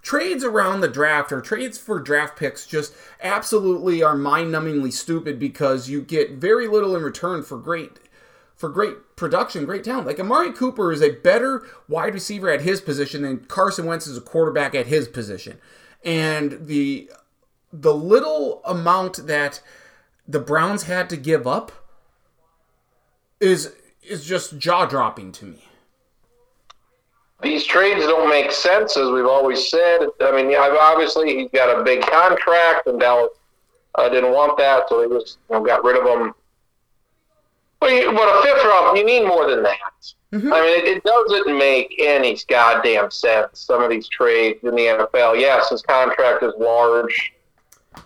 trades 0.00 0.44
around 0.44 0.80
the 0.80 0.88
draft 0.88 1.30
or 1.30 1.42
trades 1.42 1.76
for 1.76 2.00
draft 2.00 2.38
picks 2.38 2.66
just 2.66 2.94
absolutely 3.20 4.02
are 4.02 4.16
mind-numbingly 4.16 4.92
stupid 4.92 5.38
because 5.38 5.90
you 5.90 6.00
get 6.00 6.30
very 6.32 6.66
little 6.66 6.96
in 6.96 7.02
return 7.02 7.42
for 7.42 7.58
great 7.58 7.98
for 8.54 8.70
great 8.70 9.14
production, 9.16 9.66
great 9.66 9.84
talent. 9.84 10.06
Like 10.06 10.18
Amari 10.18 10.52
Cooper 10.52 10.90
is 10.90 11.02
a 11.02 11.10
better 11.10 11.66
wide 11.86 12.14
receiver 12.14 12.48
at 12.48 12.62
his 12.62 12.80
position 12.80 13.20
than 13.20 13.40
Carson 13.40 13.84
Wentz 13.84 14.06
is 14.06 14.16
a 14.16 14.22
quarterback 14.22 14.74
at 14.74 14.86
his 14.86 15.06
position. 15.06 15.58
And 16.02 16.66
the 16.66 17.10
the 17.72 17.94
little 17.94 18.62
amount 18.64 19.26
that 19.26 19.60
the 20.26 20.40
Browns 20.40 20.84
had 20.84 21.08
to 21.10 21.16
give 21.16 21.46
up 21.46 21.72
is 23.40 23.74
is 24.02 24.24
just 24.24 24.58
jaw 24.58 24.86
dropping 24.86 25.32
to 25.32 25.46
me. 25.46 25.64
These 27.42 27.66
trades 27.66 28.00
don't 28.06 28.30
make 28.30 28.50
sense, 28.50 28.96
as 28.96 29.10
we've 29.10 29.26
always 29.26 29.68
said. 29.68 30.06
I 30.22 30.32
mean, 30.32 30.54
obviously 30.56 31.36
he's 31.36 31.50
got 31.50 31.78
a 31.78 31.84
big 31.84 32.00
contract, 32.00 32.86
and 32.86 32.98
Dallas 32.98 33.30
uh, 33.96 34.08
didn't 34.08 34.32
want 34.32 34.56
that, 34.58 34.88
so 34.88 35.02
he 35.02 35.18
just 35.18 35.38
you 35.50 35.56
know, 35.56 35.64
got 35.64 35.84
rid 35.84 36.00
of 36.00 36.06
him. 36.06 36.32
But, 37.78 37.92
you, 37.92 38.10
but 38.12 38.22
a 38.22 38.42
fifth 38.42 38.64
round, 38.64 38.96
you 38.96 39.04
need 39.04 39.26
more 39.26 39.50
than 39.50 39.62
that. 39.64 40.12
Mm-hmm. 40.32 40.52
I 40.52 40.60
mean, 40.60 40.80
it, 40.80 40.96
it, 40.96 41.04
doesn't 41.04 41.58
make 41.58 41.94
any 41.98 42.38
goddamn 42.48 43.10
sense. 43.10 43.60
Some 43.60 43.82
of 43.82 43.90
these 43.90 44.08
trades 44.08 44.58
in 44.64 44.74
the 44.74 44.82
NFL. 44.82 45.38
Yes, 45.38 45.68
his 45.68 45.82
contract 45.82 46.42
is 46.42 46.52
large. 46.58 47.32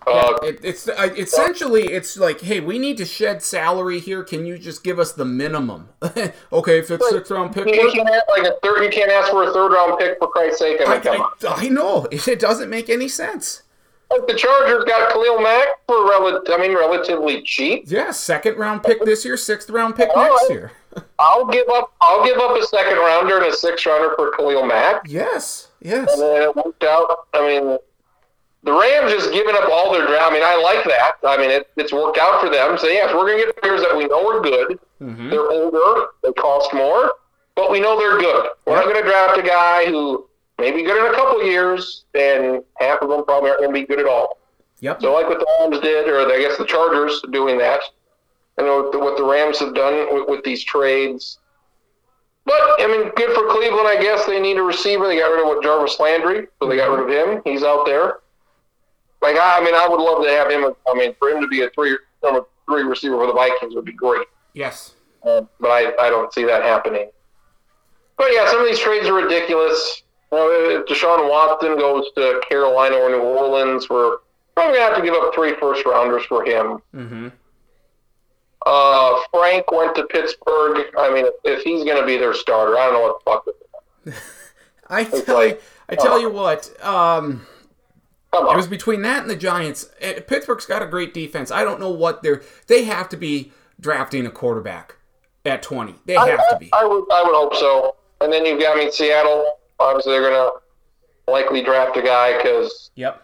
Uh, 0.06 0.38
yeah, 0.42 0.48
it, 0.48 0.60
it's 0.62 0.88
uh, 0.88 1.10
essentially 1.16 1.82
it's 1.82 2.16
like, 2.16 2.40
hey, 2.40 2.60
we 2.60 2.78
need 2.78 2.96
to 2.96 3.04
shed 3.04 3.42
salary 3.42 4.00
here. 4.00 4.24
Can 4.24 4.46
you 4.46 4.58
just 4.58 4.82
give 4.82 4.98
us 4.98 5.12
the 5.12 5.24
minimum? 5.24 5.88
okay, 6.52 6.78
if 6.78 6.90
it's 6.90 7.08
six 7.10 7.30
round 7.30 7.52
pick, 7.52 7.66
you 7.66 7.90
can't 7.92 8.08
have 8.08 8.22
like 8.30 8.46
a 8.46 8.56
third. 8.62 8.82
You 8.82 8.90
can't 8.90 9.10
ask 9.10 9.30
for 9.30 9.44
a 9.44 9.52
third 9.52 9.72
round 9.72 9.98
pick 9.98 10.18
for 10.18 10.28
Christ's 10.28 10.58
sake. 10.58 10.80
I, 10.84 10.98
mean, 10.98 11.06
I, 11.06 11.48
I, 11.48 11.54
I 11.64 11.68
know 11.68 12.06
it 12.10 12.40
doesn't 12.40 12.70
make 12.70 12.88
any 12.88 13.08
sense. 13.08 13.62
Like 14.10 14.26
the 14.26 14.34
Chargers 14.34 14.84
got 14.84 15.12
Khalil 15.12 15.40
Mack 15.40 15.68
for 15.86 16.08
rel- 16.08 16.42
I 16.48 16.58
mean, 16.58 16.74
relatively 16.74 17.42
cheap. 17.42 17.84
Yeah, 17.86 18.10
second 18.10 18.56
round 18.58 18.82
pick 18.82 19.04
this 19.04 19.24
year, 19.24 19.36
sixth 19.36 19.70
round 19.70 19.94
pick 19.94 20.10
All 20.16 20.24
next 20.24 20.42
right. 20.42 20.50
year. 20.50 20.72
I'll 21.20 21.46
give 21.46 21.68
up. 21.68 21.92
I'll 22.00 22.24
give 22.24 22.38
up 22.38 22.56
a 22.56 22.64
second 22.64 22.98
rounder 22.98 23.36
and 23.36 23.46
a 23.46 23.54
sixth 23.54 23.86
rounder 23.86 24.14
for 24.16 24.32
Khalil 24.32 24.66
Mack. 24.66 25.02
Yes, 25.06 25.68
yes. 25.80 26.12
And 26.12 26.22
then 26.22 26.42
it 26.42 26.56
worked 26.56 26.82
out. 26.82 27.28
I 27.34 27.46
mean, 27.46 27.78
the 28.62 28.72
Rams 28.72 29.12
just 29.12 29.32
giving 29.32 29.54
up 29.54 29.68
all 29.70 29.92
their 29.92 30.06
draft. 30.06 30.30
I 30.30 30.34
mean, 30.34 30.42
I 30.44 30.56
like 30.56 30.84
that. 30.84 31.12
I 31.24 31.36
mean, 31.38 31.50
it, 31.50 31.68
it's 31.76 31.92
worked 31.92 32.18
out 32.18 32.40
for 32.40 32.50
them. 32.50 32.76
So 32.76 32.88
yes, 32.88 33.12
we're 33.14 33.26
going 33.26 33.38
to 33.38 33.46
get 33.46 33.62
players 33.62 33.80
that 33.80 33.96
we 33.96 34.06
know 34.06 34.28
are 34.28 34.40
good. 34.40 34.78
Mm-hmm. 35.00 35.30
They're 35.30 35.50
older. 35.50 36.08
They 36.22 36.32
cost 36.32 36.74
more, 36.74 37.14
but 37.54 37.70
we 37.70 37.80
know 37.80 37.98
they're 37.98 38.18
good. 38.18 38.50
We're 38.66 38.76
not 38.76 38.84
going 38.84 39.02
to 39.02 39.08
draft 39.08 39.38
a 39.38 39.42
guy 39.42 39.86
who 39.86 40.28
may 40.58 40.72
be 40.72 40.82
good 40.82 41.04
in 41.04 41.12
a 41.12 41.16
couple 41.16 41.42
years, 41.42 42.04
and 42.14 42.62
half 42.78 43.00
of 43.00 43.08
them 43.08 43.24
probably 43.24 43.50
aren't 43.50 43.62
going 43.62 43.74
to 43.74 43.80
be 43.80 43.86
good 43.86 43.98
at 43.98 44.06
all. 44.06 44.38
Yep. 44.80 45.00
So 45.00 45.12
like 45.14 45.28
what 45.28 45.38
the 45.38 45.46
Rams 45.60 45.80
did, 45.80 46.08
or 46.08 46.20
I 46.20 46.38
guess 46.40 46.58
the 46.58 46.66
Chargers 46.66 47.22
doing 47.30 47.58
that. 47.58 47.80
Know 48.58 48.90
what 48.92 49.16
the 49.16 49.24
Rams 49.24 49.58
have 49.60 49.74
done 49.74 50.12
with, 50.12 50.28
with 50.28 50.44
these 50.44 50.62
trades. 50.62 51.38
But 52.44 52.60
I 52.78 52.86
mean, 52.86 53.10
good 53.16 53.34
for 53.34 53.48
Cleveland. 53.48 53.88
I 53.88 53.98
guess 54.00 54.26
they 54.26 54.38
need 54.38 54.58
a 54.58 54.62
receiver. 54.62 55.06
They 55.06 55.18
got 55.18 55.28
rid 55.28 55.40
of 55.40 55.46
what 55.46 55.62
Jarvis 55.62 55.98
Landry, 55.98 56.46
so 56.60 56.68
they 56.68 56.76
got 56.76 56.90
rid 56.90 57.08
of 57.08 57.08
him. 57.08 57.42
He's 57.44 57.62
out 57.62 57.86
there. 57.86 58.18
Like 59.22 59.36
I 59.40 59.62
mean, 59.62 59.74
I 59.74 59.86
would 59.88 60.00
love 60.00 60.24
to 60.24 60.30
have 60.30 60.50
him. 60.50 60.74
I 60.88 60.94
mean, 60.94 61.14
for 61.18 61.28
him 61.28 61.40
to 61.40 61.48
be 61.48 61.62
a 61.62 61.70
three 61.70 61.96
number 62.22 62.46
three 62.66 62.82
receiver 62.82 63.16
for 63.16 63.26
the 63.26 63.32
Vikings 63.32 63.74
would 63.74 63.84
be 63.84 63.92
great. 63.92 64.26
Yes. 64.54 64.94
Uh, 65.22 65.42
but 65.58 65.68
I, 65.68 65.92
I 66.06 66.08
don't 66.08 66.32
see 66.32 66.44
that 66.44 66.62
happening. 66.62 67.10
But 68.16 68.28
yeah, 68.32 68.50
some 68.50 68.60
of 68.60 68.66
these 68.66 68.78
trades 68.78 69.06
are 69.06 69.14
ridiculous. 69.14 70.02
You 70.32 70.38
know, 70.38 70.80
if 70.80 70.86
Deshaun 70.86 71.28
Watson 71.28 71.76
goes 71.76 72.06
to 72.16 72.40
Carolina 72.48 72.96
or 72.96 73.10
New 73.10 73.20
Orleans, 73.20 73.88
we're 73.90 74.18
probably 74.54 74.78
gonna 74.78 74.90
have 74.90 74.96
to 74.96 75.02
give 75.02 75.14
up 75.14 75.34
three 75.34 75.54
first 75.56 75.84
rounders 75.84 76.24
for 76.24 76.44
him. 76.44 76.78
Mm-hmm. 76.94 77.28
Uh, 78.66 79.20
Frank 79.32 79.70
went 79.72 79.94
to 79.96 80.04
Pittsburgh. 80.04 80.86
I 80.98 81.12
mean, 81.12 81.26
if, 81.26 81.34
if 81.44 81.62
he's 81.62 81.84
gonna 81.84 82.06
be 82.06 82.16
their 82.16 82.34
starter, 82.34 82.78
I 82.78 82.86
don't 82.86 82.94
know 82.94 83.18
what 83.24 83.44
the 84.04 84.12
fuck. 84.12 84.22
I 84.88 85.04
tell 85.04 85.36
like, 85.36 85.50
you, 85.52 85.60
I 85.88 85.94
tell 85.94 86.14
uh, 86.14 86.18
you 86.18 86.30
what. 86.30 86.84
Um, 86.84 87.46
it 88.32 88.56
was 88.56 88.66
between 88.68 89.02
that 89.02 89.22
and 89.22 89.30
the 89.30 89.36
Giants. 89.36 89.90
Eh, 90.00 90.20
Pittsburgh's 90.20 90.66
got 90.66 90.82
a 90.82 90.86
great 90.86 91.12
defense. 91.14 91.50
I 91.50 91.64
don't 91.64 91.80
know 91.80 91.90
what 91.90 92.22
they're. 92.22 92.42
They 92.68 92.84
have 92.84 93.08
to 93.10 93.16
be 93.16 93.52
drafting 93.80 94.26
a 94.26 94.30
quarterback. 94.30 94.96
at 95.44 95.62
20. 95.62 95.94
They 96.06 96.14
have 96.14 96.38
to 96.50 96.56
be. 96.60 96.68
I, 96.72 96.82
I 96.82 96.84
would 96.84 97.04
I 97.12 97.22
would 97.24 97.34
hope 97.34 97.54
so. 97.56 97.96
And 98.20 98.32
then 98.32 98.44
you've 98.46 98.60
got 98.60 98.76
I 98.76 98.80
mean 98.80 98.92
Seattle. 98.92 99.58
Obviously, 99.78 100.12
they're 100.12 100.30
gonna 100.30 100.50
likely 101.26 101.62
draft 101.62 101.96
a 101.96 102.02
guy 102.02 102.36
because 102.36 102.90
Yep. 102.96 103.22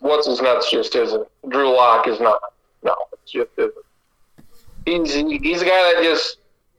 what's 0.00 0.26
his 0.26 0.40
nuts 0.42 0.70
just 0.70 0.94
isn't. 0.96 1.26
Drew 1.48 1.74
Lock 1.74 2.08
is 2.08 2.18
not. 2.20 2.40
No, 2.82 2.94
it's 3.12 3.30
just 3.32 3.50
isn't. 3.56 3.74
He's 4.84 5.14
he's 5.14 5.62
a 5.62 5.64
guy 5.64 5.94
that 5.94 6.00
just 6.02 6.38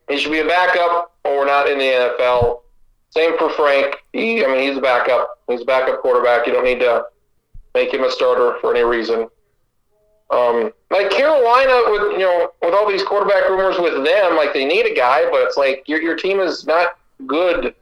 he 0.09 0.17
should 0.17 0.31
be 0.31 0.39
a 0.39 0.47
backup 0.47 1.13
or 1.23 1.45
not 1.45 1.67
in 1.67 1.79
the 1.79 1.85
NFL. 1.85 2.61
Same 3.09 3.37
for 3.37 3.49
Frank. 3.51 3.95
He, 4.13 4.43
I 4.43 4.47
mean, 4.47 4.67
he's 4.67 4.77
a 4.77 4.81
backup. 4.81 5.39
He's 5.47 5.61
a 5.61 5.65
backup 5.65 6.01
quarterback. 6.01 6.45
You 6.45 6.53
don't 6.53 6.65
need 6.65 6.79
to 6.81 7.05
make 7.75 7.93
him 7.93 8.03
a 8.03 8.09
starter 8.09 8.57
for 8.59 8.73
any 8.73 8.83
reason. 8.83 9.27
Um, 10.31 10.71
like 10.89 11.11
Carolina, 11.11 11.83
with 11.91 12.13
you 12.13 12.25
know, 12.25 12.51
with 12.63 12.73
all 12.73 12.89
these 12.89 13.03
quarterback 13.03 13.47
rumors 13.47 13.77
with 13.77 14.03
them, 14.03 14.35
like 14.35 14.53
they 14.53 14.65
need 14.65 14.87
a 14.87 14.95
guy, 14.95 15.29
but 15.29 15.41
it's 15.41 15.57
like 15.57 15.83
your 15.87 16.01
your 16.01 16.15
team 16.15 16.39
is 16.39 16.65
not 16.65 16.97
good. 17.27 17.75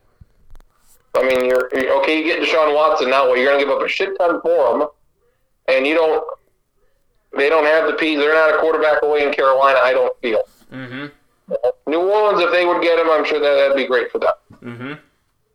I 1.16 1.24
mean, 1.24 1.46
you're, 1.46 1.70
you're 1.74 2.02
okay. 2.02 2.18
You 2.18 2.24
get 2.24 2.42
Deshaun 2.42 2.76
Watson 2.76 3.12
now. 3.12 3.28
Well, 3.28 3.38
you're 3.38 3.46
going 3.46 3.60
to 3.60 3.66
give 3.66 3.74
up 3.74 3.82
a 3.84 3.88
shit 3.88 4.18
ton 4.18 4.42
for 4.42 4.76
him, 4.76 4.88
and 5.68 5.88
you 5.88 5.94
don't. 5.94 6.24
They 7.38 7.50
don't 7.50 7.66
have 7.66 7.88
the 7.88 7.94
piece. 7.94 8.20
They're 8.20 8.34
not 8.34 8.54
a 8.54 8.58
quarterback 8.60 9.02
away 9.04 9.26
in 9.26 9.34
Carolina. 9.34 9.80
I 9.82 9.94
don't 9.94 10.16
feel. 10.22 10.44
Mm-hmm. 10.72 11.06
New 11.88 12.00
Orleans, 12.00 12.42
if 12.42 12.52
they 12.52 12.66
would 12.66 12.82
get 12.82 13.00
him, 13.00 13.10
I'm 13.10 13.26
sure 13.26 13.40
that 13.40 13.56
that'd 13.56 13.76
be 13.78 13.88
great 13.88 14.12
for 14.12 14.20
them. 14.20 14.34
Mm-hmm. 14.62 14.94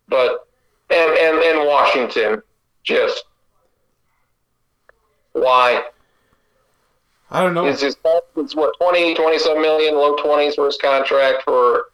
But 0.08 0.48
and 0.90 1.10
and 1.18 1.38
and 1.38 1.66
Washington, 1.66 2.42
just 2.82 3.24
why? 5.40 5.84
I 7.30 7.42
don't 7.42 7.52
know. 7.54 7.66
It's 7.66 7.80
just 7.80 7.98
it's 8.36 8.54
what 8.56 8.74
20, 8.80 9.14
20 9.14 9.38
some 9.38 9.60
million, 9.60 9.94
low 9.94 10.16
twenties 10.16 10.54
for 10.54 10.66
his 10.66 10.78
contract 10.78 11.42
for 11.44 11.86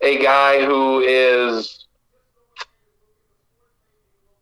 a 0.00 0.20
guy 0.22 0.64
who 0.64 1.00
is 1.00 1.86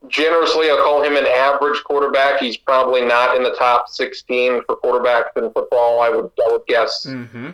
generously, 0.09 0.69
I'll 0.71 0.83
call 0.83 1.03
him 1.03 1.17
an 1.17 1.27
average 1.27 1.83
quarterback. 1.85 2.41
He's 2.41 2.57
probably 2.57 3.05
not 3.05 3.37
in 3.37 3.43
the 3.43 3.55
top 3.55 3.89
sixteen 3.89 4.63
for 4.67 4.77
quarterbacks 4.77 5.37
in 5.37 5.51
football. 5.53 6.01
I 6.01 6.09
would 6.11 6.31
I 6.47 6.53
would 6.53 6.67
guess 6.67 7.07
Mm-hmm. 7.07 7.51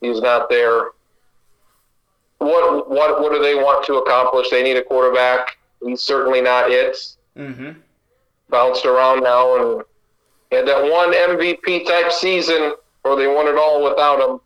he's 0.00 0.20
not 0.20 0.48
there. 0.48 0.90
What 2.38 2.88
what 2.90 3.20
what 3.20 3.32
do 3.32 3.40
they 3.42 3.54
want 3.54 3.84
to 3.86 3.94
accomplish? 3.94 4.50
They 4.50 4.62
need 4.62 4.76
a 4.76 4.82
quarterback. 4.82 5.56
He's 5.84 6.02
certainly 6.02 6.40
not 6.40 6.70
it. 6.70 6.96
Mm-hmm. 7.36 7.78
Bounced 8.48 8.86
around 8.86 9.22
now 9.22 9.56
and 9.56 9.82
had 10.52 10.66
that 10.68 10.82
one 10.82 11.12
MVP 11.12 11.86
type 11.86 12.12
season 12.12 12.74
where 13.02 13.16
they 13.16 13.26
won 13.26 13.48
it 13.48 13.56
all 13.56 13.82
without 13.82 14.20
him. 14.20 14.40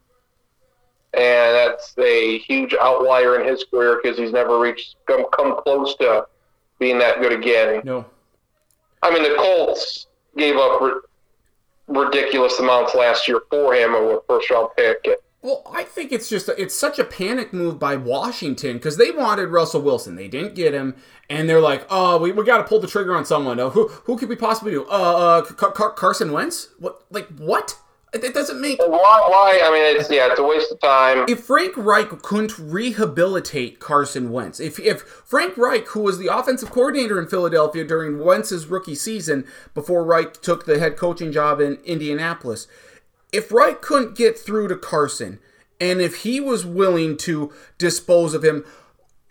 And 1.13 1.55
that's 1.55 1.95
a 1.99 2.39
huge 2.39 2.75
outlier 2.81 3.41
in 3.41 3.47
his 3.47 3.65
career 3.65 4.01
because 4.03 4.17
he's 4.17 4.33
never 4.33 4.59
reached 4.59 4.97
come 5.07 5.27
come 5.37 5.61
close 5.63 5.97
to 5.97 6.27
being 6.79 6.99
that 6.99 7.21
good 7.21 7.33
again. 7.33 7.83
No. 7.85 8.07
I 9.03 9.13
mean, 9.13 9.23
the 9.23 9.37
Colts 9.37 10.07
gave 10.37 10.57
up 10.57 10.81
ri- 10.81 11.01
ridiculous 11.89 12.59
amounts 12.61 12.95
last 12.95 13.27
year 13.27 13.41
for 13.51 13.75
him 13.75 13.93
with 13.93 14.19
a 14.19 14.21
first 14.29 14.51
round 14.51 14.69
pick. 14.77 15.07
Well, 15.43 15.63
I 15.73 15.85
think 15.85 16.13
it's 16.13 16.29
just 16.29 16.51
it's 16.59 16.79
such 16.79 16.99
a 16.99 17.05
panic 17.05 17.53
move 17.53 17.79
by 17.79 17.97
Washington 17.97 18.75
because 18.75 18.99
they 18.99 19.11
wanted 19.11 19.47
Russell 19.47 19.81
Wilson, 19.81 20.15
they 20.15 20.29
didn't 20.29 20.55
get 20.55 20.75
him, 20.75 20.97
and 21.31 21.49
they're 21.49 21.61
like, 21.61 21.87
"Oh, 21.89 22.19
we, 22.19 22.31
we 22.33 22.45
got 22.45 22.59
to 22.59 22.65
pull 22.65 22.79
the 22.79 22.87
trigger 22.87 23.17
on 23.17 23.25
someone. 23.25 23.59
Uh, 23.59 23.71
who 23.71 23.89
who 23.89 24.19
could 24.19 24.29
we 24.29 24.37
possibly 24.37 24.73
do? 24.73 24.85
Uh, 24.85 24.93
uh 24.93 25.43
Car- 25.43 25.73
Car- 25.73 25.93
Carson 25.93 26.33
Wentz? 26.33 26.69
What? 26.79 27.05
Like 27.11 27.27
what? 27.39 27.79
It, 28.13 28.25
it 28.25 28.35
doesn't 28.35 28.61
make. 28.61 28.81
Why? 28.81 28.87
Why? 28.89 29.61
I 29.63 29.71
mean, 29.71 29.99
it's 29.99 30.11
yeah, 30.11 30.29
it's 30.31 30.39
a 30.39 30.43
waste 30.43 30.73
of 30.73 30.81
time. 30.81 31.25
If 31.27 31.45
Frank 31.45 31.75
Reich 31.77 32.09
couldn't 32.23 32.59
rehabilitate 32.59 33.79
Carson 33.79 34.33
Wentz, 34.33 34.61
if 34.61 34.79
if 34.79 35.01
Frank 35.03 35.57
Reich, 35.57 35.87
who 35.89 36.01
was 36.01 36.19
the 36.19 36.27
offensive 36.27 36.71
coordinator 36.71 37.19
in 37.19 37.27
Philadelphia 37.29 37.85
during 37.85 38.23
Wentz's 38.23 38.67
rookie 38.67 38.95
season 38.95 39.47
before 39.73 40.05
Reich 40.05 40.43
took 40.43 40.67
the 40.67 40.79
head 40.79 40.99
coaching 40.99 41.33
job 41.33 41.61
in 41.61 41.77
Indianapolis, 41.85 42.67
if 43.33 43.53
Reich 43.53 43.81
couldn't 43.81 44.17
get 44.17 44.39
through 44.39 44.69
to 44.69 44.77
Carson, 44.77 45.39
and 45.81 46.01
if 46.01 46.23
he 46.23 46.41
was 46.41 46.67
willing 46.67 47.17
to 47.19 47.53
dispose 47.79 48.35
of 48.35 48.45
him, 48.45 48.65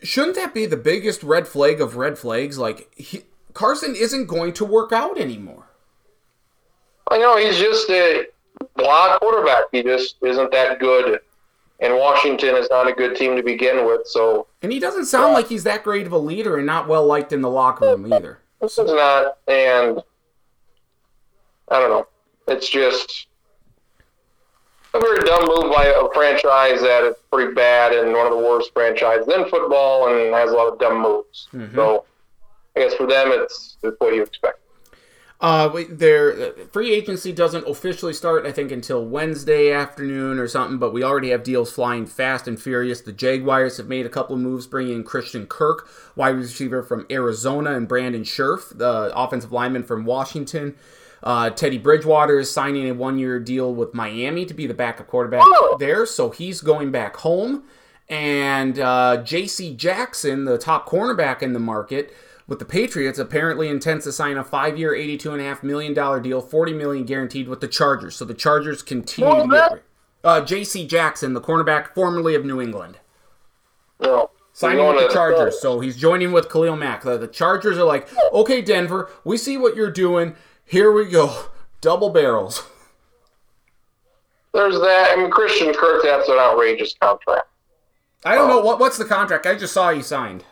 shouldn't 0.02 0.36
that 0.36 0.54
be 0.54 0.66
the 0.66 0.78
biggest 0.78 1.24
red 1.24 1.48
flag 1.48 1.80
of 1.80 1.96
red 1.96 2.18
flags? 2.18 2.58
Like 2.58 2.92
he, 2.96 3.24
Carson 3.54 3.96
isn't 3.96 4.28
going 4.28 4.54
to 4.54 4.66
work 4.66 4.92
out 4.92 5.20
anymore. 5.20 5.68
I 7.12 7.18
know 7.18 7.38
he's 7.38 7.58
just 7.58 7.90
a 7.90 8.28
blah 8.76 9.18
quarterback. 9.20 9.64
He 9.72 9.84
just 9.84 10.16
isn't 10.22 10.52
that 10.52 10.80
good. 10.80 11.20
And 11.82 11.96
Washington 11.96 12.56
is 12.56 12.68
not 12.70 12.90
a 12.90 12.94
good 12.94 13.16
team 13.16 13.38
to 13.38 13.44
begin 13.44 13.86
with, 13.86 14.06
so 14.06 14.48
And 14.62 14.72
he 14.72 14.80
doesn't 14.80 15.06
sound 15.06 15.34
like 15.34 15.48
he's 15.48 15.64
that 15.64 15.84
great 15.84 16.06
of 16.06 16.12
a 16.12 16.18
leader 16.18 16.58
and 16.58 16.66
not 16.66 16.88
well 16.90 17.06
liked 17.06 17.32
in 17.32 17.42
the 17.42 17.50
locker 17.50 17.86
room 17.86 18.12
either. 18.12 18.40
this 18.60 18.78
is 18.78 18.92
not. 18.92 19.38
And 19.48 20.02
I 21.70 21.80
don't 21.80 21.90
know. 21.90 22.08
It's 22.48 22.70
just 22.70 23.28
a 24.94 25.00
very 25.00 25.20
dumb 25.24 25.48
move 25.48 25.74
by 25.74 25.86
a 25.86 26.10
franchise 26.14 26.82
that 26.82 27.04
is 27.04 27.16
pretty 27.32 27.54
bad 27.54 27.94
and 27.94 28.12
one 28.14 28.26
of 28.26 28.32
the 28.32 28.44
worst 28.44 28.74
franchises 28.74 29.28
in 29.28 29.48
football 29.50 30.08
and 30.08 30.34
has 30.34 30.52
a 30.52 30.56
lot 30.56 30.72
of 30.72 30.80
dumb 30.80 31.02
moves. 31.02 31.48
So 31.76 32.06
I 32.76 32.80
guess 32.80 32.94
for 32.96 33.06
them, 33.08 33.30
it's, 33.32 33.78
it's 33.84 33.96
what 34.00 34.14
you 34.14 34.24
expect. 34.24 34.60
Uh, 35.42 35.84
their 35.90 36.52
free 36.74 36.94
agency 36.94 37.32
doesn't 37.32 37.66
officially 37.66 38.12
start, 38.12 38.46
I 38.46 38.52
think, 38.52 38.74
until 38.74 39.06
Wednesday 39.06 39.72
afternoon 39.72 40.38
or 40.38 40.50
something. 40.50 40.80
But 40.80 40.92
we 40.92 41.02
already 41.02 41.30
have 41.30 41.44
deals 41.44 41.72
flying 41.72 42.06
fast 42.06 42.46
and 42.46 42.62
furious. 42.62 43.00
The 43.00 43.14
Jaguars 43.14 43.78
have 43.78 43.88
made 43.88 44.06
a 44.06 44.10
couple 44.10 44.36
of 44.36 44.42
moves, 44.42 44.68
bringing 44.68 44.96
in 44.96 45.04
Christian 45.06 45.46
Kirk, 45.48 45.88
wide 46.18 46.36
receiver 46.36 46.84
from 46.84 47.06
Arizona, 47.10 47.74
and 47.74 47.88
Brandon 47.88 48.24
Scherff, 48.24 48.78
the 48.78 49.14
offensive 49.16 49.54
lineman 49.54 49.84
from 49.84 50.04
Washington. 50.04 50.76
Uh, 51.24 51.50
Teddy 51.50 51.78
Bridgewater 51.78 52.40
is 52.40 52.50
signing 52.50 52.90
a 52.90 52.94
one-year 52.94 53.40
deal 53.40 53.74
with 53.74 53.94
Miami 53.94 54.46
to 54.46 54.54
be 54.54 54.68
the 54.68 54.74
backup 54.74 55.08
quarterback 55.08 55.42
Oh. 55.44 55.76
there, 55.80 56.06
so 56.06 56.30
he's 56.30 56.62
going 56.62 56.92
back 56.92 57.18
home. 57.18 57.64
And 58.08 58.80
uh, 58.80 59.18
J.C. 59.24 59.76
Jackson, 59.76 60.46
the 60.46 60.58
top 60.58 60.88
cornerback 60.90 61.42
in 61.44 61.54
the 61.54 61.60
market 61.60 62.14
with 62.48 62.58
the 62.60 62.66
Patriots, 62.66 63.20
apparently 63.20 63.68
intends 63.68 64.06
to 64.06 64.12
sign 64.12 64.38
a 64.38 64.44
and 65.34 65.42
a 65.42 65.44
half 65.44 65.62
million 65.62 65.94
dollar 65.94 66.20
deal, 66.20 66.42
40 66.42 66.74
million 66.74 67.06
guaranteed 67.06 67.48
with 67.48 67.60
the 67.60 67.68
Chargers. 67.68 68.16
So 68.16 68.26
the 68.26 68.34
Chargers 68.34 68.82
continue 68.82 69.44
to 69.44 69.48
get. 69.48 69.84
Uh, 70.24 70.42
J.C. 70.42 70.88
Jackson, 70.88 71.34
the 71.34 71.42
cornerback 71.42 71.94
formerly 71.94 72.34
of 72.34 72.44
New 72.46 72.60
England, 72.60 72.98
signing 74.54 74.86
with 74.88 75.08
the 75.08 75.14
Chargers. 75.14 75.60
So 75.62 75.80
he's 75.80 75.96
joining 75.96 76.32
with 76.32 76.50
Khalil 76.50 76.76
Mack. 76.76 77.04
The 77.04 77.28
Chargers 77.32 77.78
are 77.78 77.84
like, 77.86 78.08
okay, 78.34 78.62
Denver, 78.62 79.10
we 79.24 79.38
see 79.38 79.56
what 79.58 79.76
you're 79.76 79.92
doing. 79.92 80.36
Here 80.70 80.92
we 80.92 81.06
go, 81.06 81.46
double 81.82 82.12
barrels. 82.12 82.64
There's 84.54 84.80
that. 84.80 85.10
I 85.12 85.16
mean, 85.20 85.32
Christian 85.32 85.74
Kirk, 85.74 86.04
that's 86.04 86.30
an 86.30 86.38
outrageous 86.38 86.94
contract. 87.02 87.48
I 88.24 88.36
don't 88.36 88.52
oh. 88.52 88.58
know 88.58 88.62
what 88.62 88.80
what's 88.80 89.00
the 89.00 89.06
contract. 89.06 89.48
I 89.48 89.56
just 89.56 89.74
saw 89.74 89.92
he 89.92 90.04
signed. 90.04 90.44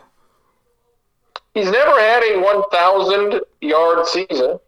He's 1.54 1.70
never 1.70 2.00
had 2.00 2.24
a 2.24 2.40
1,000 2.42 3.42
yard 3.62 4.08
season. 4.08 4.60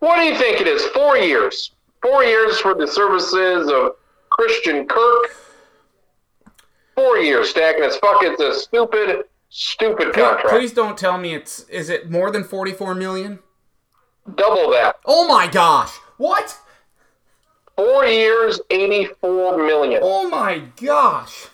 What 0.00 0.16
do 0.16 0.24
you 0.24 0.36
think 0.36 0.60
it 0.60 0.66
is? 0.66 0.84
Four 0.88 1.16
years. 1.16 1.70
Four 2.02 2.24
years 2.24 2.58
for 2.58 2.74
the 2.74 2.86
services 2.86 3.70
of 3.70 3.92
Christian 4.30 4.86
Kirk. 4.86 5.36
Four 6.94 7.16
years 7.16 7.48
stacking 7.48 7.84
his 7.84 7.96
fuck. 7.96 8.22
It's 8.22 8.42
a 8.42 8.60
stupid, 8.60 9.24
stupid 9.48 10.12
contract. 10.12 10.48
Please 10.48 10.74
don't 10.74 10.98
tell 10.98 11.16
me 11.16 11.32
it's 11.32 11.60
is 11.70 11.88
it 11.88 12.10
more 12.10 12.30
than 12.30 12.44
44 12.44 12.94
million? 12.94 13.38
Double 14.36 14.70
that. 14.70 14.96
Oh 15.06 15.26
my 15.26 15.46
gosh. 15.46 15.90
What? 16.18 16.56
Four 17.76 18.04
years, 18.04 18.60
84 18.70 19.56
million. 19.58 20.00
Oh 20.02 20.28
my 20.28 20.62
gosh. 20.80 21.46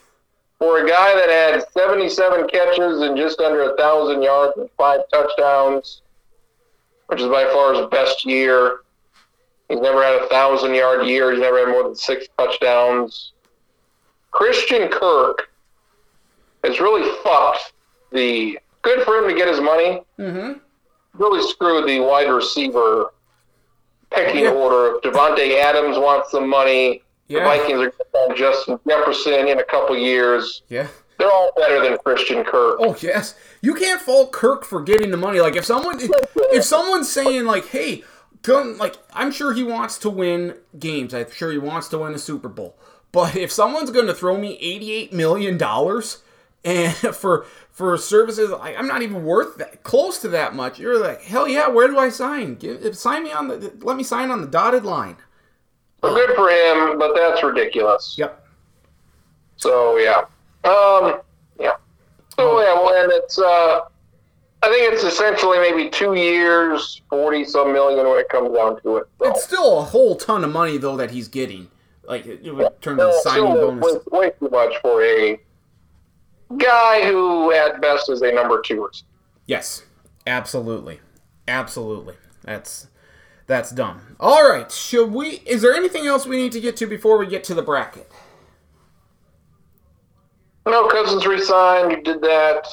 For 0.59 0.79
a 0.85 0.89
guy 0.89 1.15
that 1.15 1.29
had 1.29 1.65
77 1.73 2.49
catches 2.49 3.01
and 3.03 3.17
just 3.17 3.41
under 3.41 3.63
a 3.63 3.69
1,000 3.69 4.23
yards 4.23 4.55
and 4.57 4.69
five 4.77 5.01
touchdowns, 5.13 6.03
which 7.07 7.21
is 7.21 7.29
by 7.29 7.45
far 7.53 7.75
his 7.75 7.87
best 7.87 8.25
year. 8.25 8.81
He's 9.69 9.81
never 9.81 10.03
had 10.03 10.15
a 10.15 10.21
1,000 10.21 10.75
yard 10.75 11.07
year. 11.07 11.31
He's 11.33 11.41
never 11.41 11.59
had 11.61 11.69
more 11.69 11.83
than 11.85 11.95
six 11.95 12.27
touchdowns. 12.39 13.33
Christian 14.31 14.89
Kirk 14.89 15.49
has 16.65 16.81
really 16.81 17.09
fucked 17.23 17.73
the. 18.13 18.59
Good 18.83 19.05
for 19.05 19.17
him 19.19 19.29
to 19.29 19.35
get 19.35 19.49
his 19.49 19.61
money. 19.61 20.03
Mhm. 20.19 20.61
Really 21.19 21.43
screwed 21.51 21.89
the 21.89 22.01
wide 22.01 22.29
receiver 22.31 23.13
pecking 24.11 24.45
Yeah. 24.45 24.51
order. 24.51 24.97
If 24.97 25.03
Davante 25.15 25.59
Adams 25.61 25.99
wants 25.99 26.31
some 26.31 26.49
money, 26.49 27.03
Yeah. 27.29 27.41
the 27.41 27.45
Vikings 27.45 27.81
are 27.81 27.93
going 28.13 28.31
to 28.31 28.35
Justin 28.37 28.81
Jefferson 28.89 29.49
in 29.49 29.59
a 29.59 29.65
couple 29.65 29.97
years. 29.97 30.63
Yeah. 30.69 30.87
They're 31.19 31.31
all 31.31 31.51
better 31.57 31.83
than 31.83 31.97
Christian 32.05 32.45
Kirk. 32.45 32.77
Oh 32.79 32.95
yes. 33.01 33.35
You 33.63 33.75
can't 33.75 34.01
fault 34.03 34.33
Kirk 34.33 34.65
for 34.65 34.83
getting 34.83 35.11
the 35.11 35.17
money. 35.17 35.41
Like 35.41 35.57
if 35.57 35.65
someone 35.65 35.99
if 36.53 36.63
someone's 36.65 37.11
saying 37.11 37.47
like, 37.47 37.69
"Hey, 37.69 38.05
come 38.43 38.77
like 38.77 38.97
I'm 39.15 39.33
sure 39.33 39.55
he 39.55 39.63
wants 39.63 39.97
to 39.99 40.11
win 40.11 40.57
games. 40.79 41.15
I'm 41.15 41.31
sure 41.31 41.51
he 41.51 41.59
wants 41.59 41.89
to 41.89 41.99
win 41.99 42.13
a 42.15 42.19
Super 42.19 42.49
Bowl." 42.51 42.77
But 43.13 43.35
if 43.35 43.51
someone's 43.51 43.91
going 43.91 44.07
to 44.09 44.15
throw 44.15 44.37
me 44.37 44.59
eighty-eight 44.61 45.11
million 45.15 45.57
dollars 45.57 46.19
and 46.65 46.95
for 47.17 47.47
for 47.77 47.99
services, 47.99 48.51
I, 48.59 48.75
I'm 48.75 48.87
not 48.87 49.03
even 49.03 49.23
worth 49.23 49.59
that 49.59 49.83
close 49.83 50.19
to 50.21 50.29
that 50.29 50.55
much. 50.55 50.79
You're 50.79 50.99
like, 50.99 51.21
hell 51.21 51.47
yeah, 51.47 51.69
where 51.69 51.87
do 51.89 51.99
I 51.99 52.09
sign? 52.09 52.55
Give, 52.55 52.97
sign 52.97 53.23
me 53.23 53.33
on 53.33 53.49
the. 53.49 53.71
Let 53.83 53.99
me 53.99 54.03
sign 54.03 54.31
on 54.31 54.41
the 54.41 54.47
dotted 54.47 54.87
line. 54.87 55.19
Well, 56.03 56.15
good 56.15 56.35
for 56.35 56.49
him, 56.49 56.99
but 56.99 57.15
that's 57.15 57.43
ridiculous. 57.43 58.15
Yep. 58.17 58.47
So 59.59 59.99
yeah, 59.99 60.21
um, 60.65 61.21
yeah. 61.61 61.73
So 62.35 62.61
yeah, 62.63 62.73
well, 62.73 63.05
and 63.05 63.13
it's 63.13 63.39
uh, 63.39 63.81
I 64.63 64.71
think 64.71 64.95
it's 64.95 65.05
essentially 65.05 65.59
maybe 65.59 65.91
two 65.91 66.15
years, 66.15 67.03
forty 67.11 67.45
some 67.45 67.75
million 67.75 68.09
when 68.09 68.19
it 68.19 68.31
comes 68.31 68.57
down 68.57 68.81
to 68.85 68.97
it. 68.97 69.05
So. 69.19 69.29
It's 69.29 69.45
still 69.45 69.81
a 69.81 69.83
whole 69.83 70.17
ton 70.17 70.45
of 70.45 70.51
money 70.51 70.79
though 70.79 70.97
that 70.97 71.11
he's 71.11 71.29
getting. 71.29 71.69
Like 72.05 72.25
it 72.25 72.55
would 72.55 72.81
turn 72.81 72.97
the 72.97 73.09
Uh, 73.09 73.21
signing 73.21 73.53
bonus. 73.53 73.85
way, 73.85 74.21
way 74.21 74.31
too 74.39 74.49
much 74.49 74.77
for 74.81 75.03
a 75.03 75.39
guy 76.57 77.05
who 77.07 77.53
at 77.53 77.81
best 77.81 78.11
is 78.11 78.23
a 78.23 78.33
number 78.33 78.61
two. 78.61 78.81
or 78.83 78.91
something. 78.93 79.09
Yes, 79.47 79.85
absolutely, 80.27 81.01
absolutely. 81.49 82.15
That's 82.43 82.89
that's 83.47 83.71
dumb. 83.71 84.17
All 84.19 84.49
right, 84.49 84.71
should 84.71 85.13
we? 85.13 85.43
Is 85.47 85.63
there 85.63 85.75
anything 85.75 86.07
else 86.07 86.27
we 86.27 86.37
need 86.37 86.53
to 86.53 86.61
get 86.61 86.77
to 86.79 86.87
before 86.87 87.19
we 87.19 87.27
get 87.27 87.45
to 87.45 87.55
the 87.55 87.63
bracket? 87.63 88.11
No, 90.67 90.89
Cousins 90.89 91.27
resigned. 91.27 91.93
You 91.93 92.03
did 92.03 92.21
that. 92.23 92.67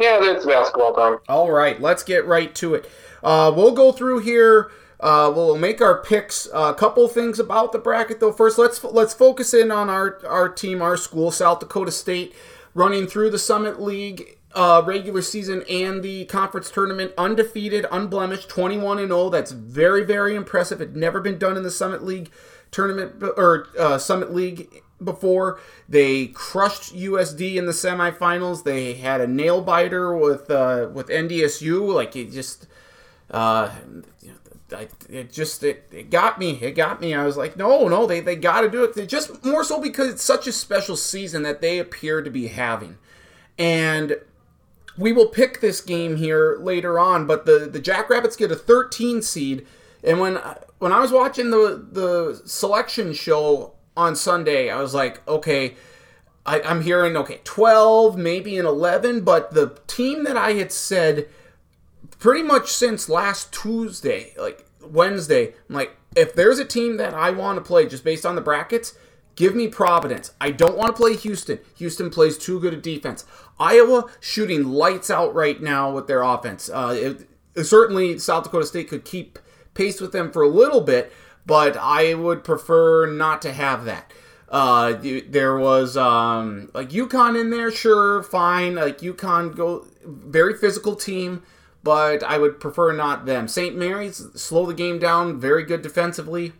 Yeah, 0.00 0.18
it's 0.22 0.46
basketball 0.46 0.94
time. 0.94 1.18
All 1.28 1.50
right, 1.50 1.80
let's 1.80 2.02
get 2.02 2.24
right 2.24 2.54
to 2.56 2.74
it. 2.74 2.88
Uh, 3.22 3.52
we'll 3.54 3.72
go 3.72 3.92
through 3.92 4.20
here. 4.20 4.70
Uh, 5.00 5.32
we'll 5.34 5.56
make 5.58 5.80
our 5.80 6.02
picks. 6.02 6.48
A 6.54 6.72
couple 6.74 7.06
things 7.08 7.38
about 7.38 7.72
the 7.72 7.78
bracket, 7.78 8.20
though. 8.20 8.32
First, 8.32 8.58
let's 8.58 8.82
let's 8.84 9.12
focus 9.12 9.52
in 9.52 9.70
on 9.70 9.90
our 9.90 10.24
our 10.26 10.48
team, 10.48 10.80
our 10.82 10.96
school, 10.96 11.30
South 11.30 11.58
Dakota 11.60 11.90
State, 11.90 12.34
running 12.74 13.06
through 13.06 13.30
the 13.30 13.38
Summit 13.38 13.80
League 13.80 14.38
uh, 14.54 14.82
regular 14.84 15.22
season 15.22 15.62
and 15.70 16.02
the 16.02 16.24
conference 16.26 16.70
tournament, 16.70 17.12
undefeated, 17.16 17.86
unblemished, 17.92 18.48
twenty 18.48 18.78
one 18.78 18.98
and 18.98 19.08
zero. 19.08 19.30
That's 19.30 19.52
very 19.52 20.04
very 20.04 20.34
impressive. 20.34 20.80
It 20.80 20.96
never 20.96 21.20
been 21.20 21.38
done 21.38 21.56
in 21.56 21.62
the 21.62 21.70
Summit 21.70 22.04
League 22.04 22.30
tournament 22.70 23.22
or 23.36 23.68
uh, 23.78 23.98
Summit 23.98 24.34
League 24.34 24.82
before. 25.02 25.58
They 25.88 26.28
crushed 26.28 26.94
USD 26.94 27.56
in 27.56 27.66
the 27.66 27.72
semifinals. 27.72 28.64
They 28.64 28.94
had 28.94 29.20
a 29.20 29.26
nail 29.26 29.60
biter 29.60 30.16
with 30.16 30.50
uh, 30.50 30.88
with 30.92 31.08
NDSU. 31.08 31.94
Like 31.94 32.16
it 32.16 32.32
just, 32.32 32.66
uh, 33.30 33.70
I, 34.72 34.88
it 35.08 35.32
just 35.32 35.62
it, 35.62 35.88
it 35.92 36.10
got 36.10 36.38
me. 36.38 36.58
It 36.60 36.72
got 36.72 37.00
me. 37.00 37.14
I 37.14 37.24
was 37.24 37.36
like, 37.36 37.56
no, 37.56 37.88
no, 37.88 38.06
they 38.06 38.20
they 38.20 38.36
got 38.36 38.62
to 38.62 38.70
do 38.70 38.84
it. 38.84 38.94
They 38.94 39.06
just 39.06 39.44
more 39.44 39.64
so 39.64 39.80
because 39.80 40.08
it's 40.08 40.22
such 40.22 40.46
a 40.46 40.52
special 40.52 40.96
season 40.96 41.42
that 41.42 41.60
they 41.60 41.78
appear 41.78 42.22
to 42.22 42.30
be 42.30 42.48
having, 42.48 42.98
and 43.58 44.16
we 44.98 45.12
will 45.12 45.28
pick 45.28 45.60
this 45.60 45.80
game 45.80 46.16
here 46.16 46.58
later 46.60 46.98
on. 46.98 47.26
But 47.26 47.46
the 47.46 47.68
the 47.70 47.80
Jackrabbits 47.80 48.36
get 48.36 48.52
a 48.52 48.56
13 48.56 49.22
seed, 49.22 49.66
and 50.04 50.20
when 50.20 50.36
when 50.78 50.92
I 50.92 51.00
was 51.00 51.12
watching 51.12 51.50
the 51.50 51.86
the 51.90 52.42
selection 52.44 53.12
show 53.12 53.74
on 53.96 54.16
Sunday, 54.16 54.70
I 54.70 54.80
was 54.80 54.94
like, 54.94 55.26
okay, 55.28 55.74
I, 56.46 56.60
I'm 56.62 56.82
hearing 56.82 57.16
okay 57.16 57.40
12, 57.44 58.16
maybe 58.16 58.58
an 58.58 58.66
11, 58.66 59.22
but 59.22 59.52
the 59.52 59.78
team 59.86 60.24
that 60.24 60.36
I 60.36 60.52
had 60.52 60.72
said 60.72 61.28
pretty 62.20 62.42
much 62.42 62.70
since 62.70 63.08
last 63.08 63.52
Tuesday, 63.52 64.32
like 64.38 64.64
Wednesday, 64.80 65.54
I'm 65.68 65.74
like, 65.74 65.96
if 66.14 66.34
there's 66.34 66.58
a 66.58 66.64
team 66.64 66.96
that 66.98 67.14
I 67.14 67.30
want 67.30 67.56
to 67.56 67.64
play 67.64 67.88
just 67.88 68.04
based 68.04 68.24
on 68.24 68.36
the 68.36 68.40
brackets, 68.40 68.96
give 69.34 69.54
me 69.54 69.66
Providence. 69.66 70.32
I 70.40 70.50
don't 70.50 70.76
want 70.76 70.94
to 70.94 71.00
play 71.00 71.16
Houston. 71.16 71.58
Houston 71.76 72.10
plays 72.10 72.38
too 72.38 72.60
good 72.60 72.74
a 72.74 72.76
defense. 72.76 73.24
Iowa 73.58 74.06
shooting 74.20 74.64
lights 74.64 75.10
out 75.10 75.34
right 75.34 75.60
now 75.60 75.90
with 75.90 76.06
their 76.06 76.22
offense. 76.22 76.68
Uh, 76.68 76.94
it, 77.56 77.66
certainly, 77.66 78.18
South 78.18 78.44
Dakota 78.44 78.66
State 78.66 78.88
could 78.88 79.04
keep 79.04 79.38
pace 79.74 80.00
with 80.00 80.12
them 80.12 80.30
for 80.30 80.42
a 80.42 80.48
little 80.48 80.80
bit, 80.80 81.12
but 81.46 81.76
I 81.76 82.14
would 82.14 82.44
prefer 82.44 83.06
not 83.06 83.40
to 83.42 83.52
have 83.52 83.84
that. 83.84 84.12
Uh, 84.48 84.98
there 85.28 85.56
was 85.56 85.96
um, 85.96 86.70
like 86.74 86.90
UConn 86.90 87.40
in 87.40 87.50
there, 87.50 87.70
sure, 87.70 88.22
fine. 88.24 88.74
Like 88.74 88.98
UConn, 88.98 89.54
go 89.54 89.86
very 90.04 90.54
physical 90.54 90.96
team, 90.96 91.44
but 91.82 92.22
I 92.22 92.38
would 92.38 92.60
prefer 92.60 92.92
not 92.92 93.26
them. 93.26 93.48
St. 93.48 93.76
Mary's 93.76 94.26
slow 94.34 94.66
the 94.66 94.74
game 94.74 94.98
down, 94.98 95.40
very 95.40 95.64
good 95.64 95.82
defensively. 95.82 96.52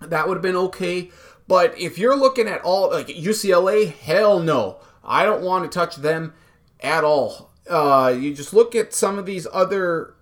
That 0.00 0.28
would 0.28 0.36
have 0.36 0.42
been 0.42 0.56
okay. 0.56 1.10
But 1.46 1.78
if 1.78 1.98
you're 1.98 2.16
looking 2.16 2.46
at 2.46 2.62
all 2.62 2.90
like 2.90 3.08
UCLA, 3.08 3.92
hell 3.92 4.38
no, 4.38 4.78
I 5.02 5.24
don't 5.24 5.42
want 5.42 5.64
to 5.64 5.78
touch 5.78 5.96
them 5.96 6.34
at 6.80 7.04
all. 7.04 7.50
Uh, 7.68 8.14
you 8.18 8.34
just 8.34 8.52
look 8.52 8.74
at 8.74 8.94
some 8.94 9.18
of 9.18 9.26
these 9.26 9.46
other 9.52 10.14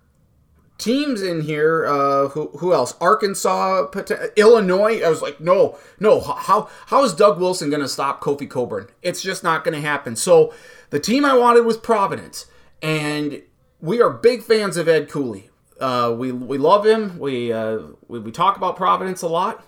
teams 0.77 1.21
in 1.21 1.41
here. 1.41 1.85
Uh, 1.85 2.29
who 2.29 2.47
who 2.59 2.73
else? 2.73 2.95
Arkansas, 2.99 3.87
Illinois. 4.35 5.01
I 5.01 5.09
was 5.09 5.21
like, 5.21 5.39
no, 5.39 5.77
no. 5.99 6.21
How 6.21 6.69
how 6.87 7.03
is 7.03 7.13
Doug 7.13 7.39
Wilson 7.39 7.69
going 7.69 7.81
to 7.81 7.87
stop 7.87 8.21
Kofi 8.21 8.49
Cockburn? 8.49 8.87
It's 9.01 9.21
just 9.21 9.43
not 9.43 9.63
going 9.63 9.75
to 9.75 9.85
happen. 9.85 10.15
So 10.15 10.53
the 10.89 10.99
team 10.99 11.25
I 11.25 11.37
wanted 11.37 11.65
was 11.65 11.77
Providence, 11.77 12.45
and 12.81 13.41
we 13.81 14.01
are 14.01 14.09
big 14.09 14.43
fans 14.43 14.77
of 14.77 14.87
Ed 14.87 15.09
Cooley. 15.09 15.49
Uh, 15.79 16.15
we 16.17 16.31
we 16.31 16.57
love 16.57 16.85
him. 16.85 17.19
We, 17.19 17.53
uh, 17.53 17.79
we 18.07 18.19
we 18.19 18.31
talk 18.31 18.57
about 18.57 18.75
Providence 18.75 19.21
a 19.21 19.27
lot. 19.27 19.65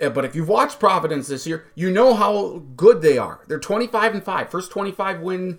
Uh, 0.00 0.10
But 0.10 0.24
if 0.24 0.36
you've 0.36 0.48
watched 0.48 0.78
Providence 0.78 1.28
this 1.28 1.46
year, 1.46 1.66
you 1.74 1.90
know 1.90 2.14
how 2.14 2.62
good 2.76 3.02
they 3.02 3.18
are. 3.18 3.40
They're 3.48 3.58
25 3.58 4.14
and 4.14 4.22
5. 4.22 4.50
First 4.50 4.70
25 4.70 5.20
win 5.20 5.58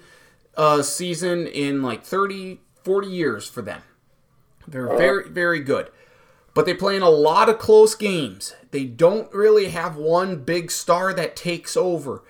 uh, 0.55 0.81
season 0.81 1.47
in 1.47 1.81
like 1.81 2.03
30, 2.03 2.61
40 2.83 3.07
years 3.07 3.47
for 3.49 3.61
them. 3.61 3.81
They're 4.67 4.87
very, 4.97 5.29
very 5.29 5.59
good. 5.59 5.89
But 6.53 6.65
they 6.65 6.73
play 6.73 6.95
in 6.95 7.01
a 7.01 7.09
lot 7.09 7.49
of 7.49 7.57
close 7.59 7.95
games. 7.95 8.55
They 8.71 8.85
don't 8.85 9.33
really 9.33 9.69
have 9.69 9.95
one 9.95 10.43
big 10.43 10.71
star 10.71 11.13
that 11.13 11.35
takes 11.35 11.75
over. 11.75 12.23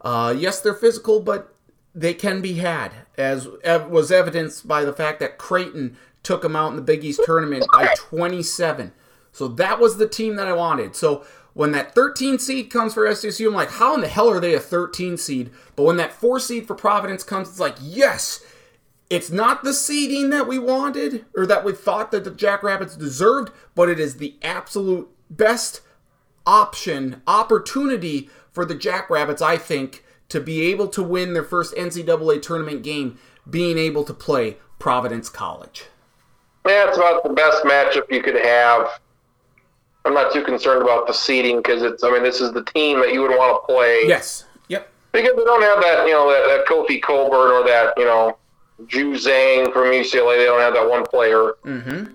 Uh, 0.00 0.34
yes, 0.36 0.60
they're 0.60 0.74
physical, 0.74 1.20
but 1.20 1.54
they 1.98 2.14
can 2.14 2.40
be 2.40 2.54
had, 2.54 2.92
as 3.16 3.48
was 3.66 4.12
evidenced 4.12 4.68
by 4.68 4.84
the 4.84 4.92
fact 4.92 5.18
that 5.20 5.36
Creighton 5.36 5.96
took 6.22 6.42
them 6.42 6.54
out 6.54 6.70
in 6.70 6.76
the 6.76 6.82
Big 6.82 7.04
East 7.04 7.20
tournament 7.24 7.64
by 7.72 7.92
27. 7.96 8.92
So 9.32 9.48
that 9.48 9.80
was 9.80 9.96
the 9.96 10.08
team 10.08 10.36
that 10.36 10.46
I 10.46 10.52
wanted. 10.52 10.94
So 10.94 11.24
when 11.54 11.72
that 11.72 11.94
13 11.94 12.38
seed 12.38 12.70
comes 12.70 12.94
for 12.94 13.04
SDSU, 13.06 13.48
I'm 13.48 13.54
like, 13.54 13.70
how 13.70 13.94
in 13.94 14.00
the 14.00 14.08
hell 14.08 14.28
are 14.28 14.38
they 14.38 14.54
a 14.54 14.60
13 14.60 15.16
seed? 15.16 15.50
But 15.74 15.84
when 15.84 15.96
that 15.96 16.12
4 16.12 16.38
seed 16.38 16.68
for 16.68 16.76
Providence 16.76 17.24
comes, 17.24 17.48
it's 17.48 17.58
like, 17.58 17.76
yes, 17.80 18.44
it's 19.10 19.30
not 19.30 19.64
the 19.64 19.74
seeding 19.74 20.30
that 20.30 20.46
we 20.46 20.58
wanted 20.58 21.24
or 21.36 21.46
that 21.46 21.64
we 21.64 21.72
thought 21.72 22.12
that 22.12 22.22
the 22.22 22.30
Jackrabbits 22.30 22.96
deserved, 22.96 23.50
but 23.74 23.88
it 23.88 23.98
is 23.98 24.18
the 24.18 24.36
absolute 24.42 25.08
best 25.30 25.80
option, 26.46 27.22
opportunity 27.26 28.30
for 28.52 28.64
the 28.64 28.76
Jackrabbits, 28.76 29.42
I 29.42 29.56
think, 29.56 30.04
to 30.28 30.40
be 30.40 30.62
able 30.66 30.88
to 30.88 31.02
win 31.02 31.32
their 31.32 31.44
first 31.44 31.74
NCAA 31.74 32.42
tournament 32.42 32.82
game, 32.82 33.18
being 33.48 33.78
able 33.78 34.04
to 34.04 34.14
play 34.14 34.58
Providence 34.78 35.28
College. 35.28 35.86
Yeah, 36.66 36.88
it's 36.88 36.98
about 36.98 37.22
the 37.22 37.30
best 37.30 37.64
matchup 37.64 38.10
you 38.10 38.22
could 38.22 38.36
have. 38.36 39.00
I'm 40.04 40.14
not 40.14 40.32
too 40.32 40.42
concerned 40.42 40.82
about 40.82 41.06
the 41.06 41.12
seeding 41.12 41.58
because 41.58 41.82
it's. 41.82 42.04
I 42.04 42.10
mean, 42.10 42.22
this 42.22 42.40
is 42.40 42.52
the 42.52 42.64
team 42.64 43.00
that 43.00 43.12
you 43.12 43.22
would 43.22 43.30
want 43.30 43.62
to 43.62 43.66
play. 43.66 44.02
Yes. 44.06 44.44
Yep. 44.68 44.90
Because 45.12 45.36
they 45.36 45.44
don't 45.44 45.62
have 45.62 45.82
that, 45.82 46.06
you 46.06 46.12
know, 46.12 46.30
that, 46.30 46.46
that 46.48 46.66
Kofi 46.66 47.00
Cockburn 47.00 47.50
or 47.50 47.64
that, 47.66 47.94
you 47.96 48.04
know, 48.04 48.36
Juzang 48.84 49.72
from 49.72 49.84
UCLA. 49.84 50.36
They 50.36 50.44
don't 50.44 50.60
have 50.60 50.74
that 50.74 50.88
one 50.88 51.04
player. 51.04 51.54
Mm-hmm. 51.64 52.14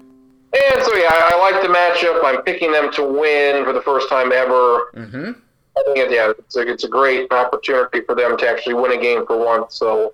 And 0.54 0.84
so, 0.84 0.96
yeah, 0.96 1.10
I, 1.10 1.32
I 1.34 1.52
like 1.52 1.62
the 1.62 1.68
matchup. 1.68 2.24
I'm 2.24 2.44
picking 2.44 2.72
them 2.72 2.92
to 2.94 3.04
win 3.04 3.64
for 3.64 3.74
the 3.74 3.82
first 3.82 4.08
time 4.08 4.32
ever. 4.32 4.92
Mm-hmm. 4.96 5.32
I 5.76 5.84
think, 5.86 6.12
yeah, 6.12 6.32
it's 6.38 6.56
a, 6.56 6.62
it's 6.62 6.84
a 6.84 6.88
great 6.88 7.32
opportunity 7.32 8.02
for 8.02 8.16
them 8.16 8.38
to 8.38 8.48
actually 8.48 8.76
win 8.76 8.92
a 8.92 9.02
game 9.02 9.26
for 9.26 9.38
once. 9.38 9.76
So 9.76 10.14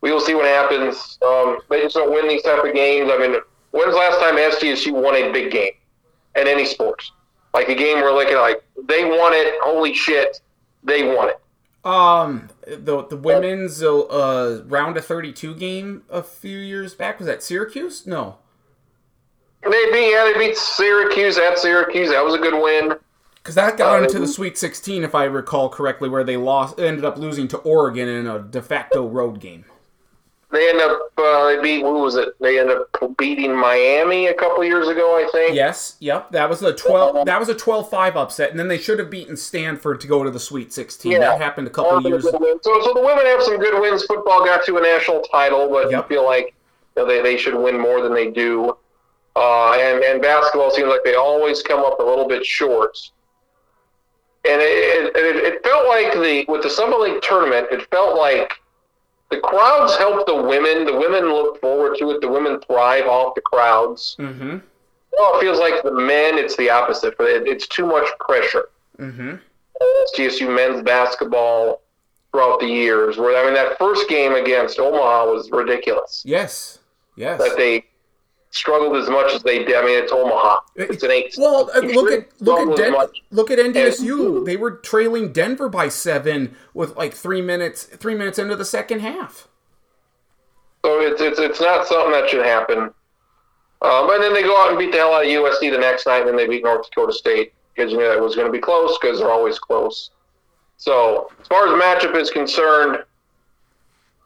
we 0.00 0.12
will 0.12 0.20
see 0.20 0.34
what 0.34 0.46
happens. 0.46 1.18
Um, 1.24 1.58
they 1.70 1.80
just 1.80 1.94
don't 1.94 2.12
win 2.12 2.28
these 2.28 2.42
type 2.42 2.62
of 2.64 2.74
games. 2.74 3.10
I 3.12 3.18
mean, 3.18 3.36
when's 3.70 3.92
the 3.92 3.98
last 3.98 4.20
time 4.20 4.36
SDSU 4.36 4.92
won 4.92 5.14
a 5.14 5.32
big 5.32 5.50
game 5.50 5.72
in 6.36 6.46
any 6.46 6.66
sports? 6.66 7.12
Like 7.54 7.68
a 7.68 7.74
game 7.74 7.98
where 7.98 8.12
like 8.12 8.32
like 8.34 8.62
they 8.88 9.04
won 9.04 9.32
it. 9.32 9.54
Holy 9.62 9.94
shit, 9.94 10.40
they 10.82 11.04
won 11.04 11.30
it. 11.30 11.40
Um, 11.84 12.50
the 12.66 13.06
the 13.06 13.16
women's 13.16 13.82
uh 13.82 14.62
round 14.66 14.96
of 14.96 15.04
32 15.04 15.54
game 15.54 16.02
a 16.10 16.22
few 16.22 16.58
years 16.58 16.94
back 16.94 17.18
was 17.18 17.26
that 17.26 17.42
Syracuse? 17.42 18.06
No. 18.06 18.38
They 19.62 19.70
beat 19.70 20.10
yeah 20.10 20.30
they 20.32 20.38
beat 20.38 20.56
Syracuse 20.56 21.38
at 21.38 21.58
Syracuse. 21.58 22.10
That 22.10 22.24
was 22.24 22.34
a 22.34 22.38
good 22.38 22.60
win. 22.60 22.98
Because 23.44 23.56
that 23.56 23.76
got 23.76 24.00
Uh, 24.00 24.04
into 24.04 24.18
the 24.18 24.26
Sweet 24.26 24.56
16, 24.56 25.04
if 25.04 25.14
I 25.14 25.24
recall 25.24 25.68
correctly, 25.68 26.08
where 26.08 26.24
they 26.24 26.38
lost, 26.38 26.80
ended 26.80 27.04
up 27.04 27.18
losing 27.18 27.46
to 27.48 27.58
Oregon 27.58 28.08
in 28.08 28.26
a 28.26 28.38
de 28.38 28.62
facto 28.62 29.06
road 29.06 29.38
game. 29.38 29.66
They 30.50 30.70
end 30.70 30.80
up 30.80 31.10
uh, 31.18 31.46
they 31.48 31.60
beat. 31.60 31.82
Who 31.82 31.98
was 31.98 32.14
it? 32.14 32.28
They 32.40 32.58
ended 32.60 32.78
up 32.78 33.16
beating 33.18 33.54
Miami 33.54 34.28
a 34.28 34.34
couple 34.34 34.62
years 34.64 34.88
ago, 34.88 35.16
I 35.16 35.28
think. 35.32 35.54
Yes, 35.54 35.96
yep. 36.00 36.30
That 36.30 36.48
was 36.48 36.62
a 36.62 36.72
twelve. 36.72 37.26
That 37.26 37.40
was 37.40 37.48
a 37.48 37.54
12-5 37.56 38.14
upset, 38.14 38.50
and 38.50 38.58
then 38.58 38.68
they 38.68 38.78
should 38.78 38.98
have 39.00 39.10
beaten 39.10 39.36
Stanford 39.36 40.00
to 40.00 40.06
go 40.06 40.22
to 40.22 40.30
the 40.30 40.38
Sweet 40.38 40.72
Sixteen. 40.72 41.12
Yeah. 41.12 41.18
That 41.18 41.40
happened 41.40 41.66
a 41.66 41.70
couple 41.70 41.96
Um, 41.96 42.06
years. 42.06 42.22
So, 42.22 42.30
so 42.30 42.92
the 42.94 43.02
women 43.04 43.26
have 43.26 43.42
some 43.42 43.58
good 43.58 43.78
wins. 43.80 44.04
Football 44.06 44.44
got 44.44 44.64
to 44.66 44.76
a 44.78 44.80
national 44.80 45.22
title, 45.22 45.68
but 45.68 45.90
Yep. 45.90 46.08
you 46.08 46.16
feel 46.16 46.24
like 46.24 46.54
you 46.96 47.02
know, 47.02 47.08
they 47.08 47.20
they 47.20 47.36
should 47.36 47.56
win 47.56 47.78
more 47.78 48.00
than 48.00 48.14
they 48.14 48.30
do. 48.30 48.76
Uh, 49.36 49.72
and 49.72 50.04
and 50.04 50.22
basketball 50.22 50.70
seems 50.70 50.88
like 50.88 51.02
they 51.04 51.16
always 51.16 51.62
come 51.62 51.80
up 51.80 51.98
a 51.98 52.02
little 52.02 52.28
bit 52.28 52.46
short. 52.46 52.96
And 54.46 54.60
it, 54.60 55.16
it, 55.16 55.36
it 55.36 55.62
felt 55.64 55.88
like 55.88 56.12
the 56.12 56.44
with 56.48 56.62
the 56.62 56.70
Summit 56.70 57.00
League 57.00 57.22
tournament, 57.22 57.68
it 57.70 57.88
felt 57.90 58.18
like 58.18 58.52
the 59.30 59.40
crowds 59.40 59.96
help 59.96 60.26
the 60.26 60.34
women. 60.34 60.84
The 60.84 60.96
women 60.96 61.24
look 61.32 61.60
forward 61.60 61.96
to 61.98 62.10
it. 62.10 62.20
The 62.20 62.28
women 62.28 62.60
thrive 62.60 63.06
off 63.06 63.34
the 63.34 63.40
crowds. 63.40 64.16
Mm-hmm. 64.18 64.58
Well, 65.18 65.38
it 65.38 65.40
feels 65.40 65.58
like 65.58 65.82
the 65.82 65.92
men, 65.92 66.38
it's 66.38 66.56
the 66.56 66.70
opposite. 66.70 67.14
It, 67.20 67.46
it's 67.46 67.66
too 67.66 67.86
much 67.86 68.06
pressure. 68.20 68.68
Mm-hmm. 68.98 69.36
GSU 70.16 70.54
men's 70.54 70.82
basketball 70.82 71.82
throughout 72.30 72.60
the 72.60 72.66
years. 72.66 73.16
Where 73.16 73.36
I 73.40 73.44
mean, 73.44 73.54
that 73.54 73.78
first 73.78 74.08
game 74.08 74.34
against 74.34 74.78
Omaha 74.78 75.26
was 75.26 75.50
ridiculous. 75.50 76.22
Yes. 76.24 76.78
Yes. 77.16 77.38
That 77.38 77.56
they 77.56 77.84
struggled 78.54 78.96
as 78.96 79.08
much 79.08 79.32
as 79.32 79.42
they 79.42 79.64
did. 79.64 79.76
I 79.76 79.84
mean, 79.84 80.02
it's 80.02 80.12
Omaha. 80.12 80.56
It's 80.76 81.02
an 81.02 81.10
eight. 81.10 81.34
Well, 81.36 81.70
uh, 81.74 81.80
look 81.80 82.12
at 82.12 82.40
look 82.40 82.60
at 82.60 82.76
Den- 82.76 83.06
look 83.30 83.50
at 83.50 83.58
NDSU. 83.58 84.44
They 84.44 84.56
were 84.56 84.72
trailing 84.72 85.32
Denver 85.32 85.68
by 85.68 85.88
seven 85.88 86.56
with 86.72 86.96
like 86.96 87.14
three 87.14 87.42
minutes 87.42 87.84
three 87.84 88.14
minutes 88.14 88.38
into 88.38 88.56
the 88.56 88.64
second 88.64 89.00
half. 89.00 89.48
So 90.84 91.00
it's 91.00 91.20
it's 91.20 91.38
it's 91.38 91.60
not 91.60 91.86
something 91.86 92.12
that 92.12 92.28
should 92.28 92.44
happen. 92.44 92.90
Um, 93.82 94.08
and 94.10 94.22
then 94.22 94.32
they 94.32 94.42
go 94.42 94.56
out 94.58 94.70
and 94.70 94.78
beat 94.78 94.92
the 94.92 94.98
hell 94.98 95.12
out 95.12 95.24
of 95.24 95.28
USC 95.28 95.70
the 95.70 95.78
next 95.78 96.06
night, 96.06 96.20
and 96.20 96.28
then 96.28 96.36
they 96.36 96.46
beat 96.46 96.64
North 96.64 96.88
Dakota 96.88 97.12
State 97.12 97.52
because 97.74 97.92
you 97.92 97.98
knew 97.98 98.08
that 98.08 98.20
was 98.20 98.34
going 98.34 98.46
to 98.46 98.52
be 98.52 98.60
close 98.60 98.96
because 98.98 99.18
they're 99.18 99.30
always 99.30 99.58
close. 99.58 100.10
So 100.76 101.30
as 101.40 101.46
far 101.48 101.66
as 101.66 101.72
the 101.72 101.78
matchup 101.78 102.18
is 102.18 102.30
concerned, 102.30 103.04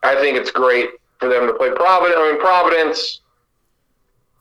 I 0.03 0.15
think 0.17 0.37
it's 0.37 0.51
great 0.51 0.91
for 1.19 1.29
them 1.29 1.47
to 1.47 1.55
play 1.55 1.71
Providence. 1.71 2.17
I 2.19 2.31
mean, 2.31 2.41
Providence, 2.41 3.21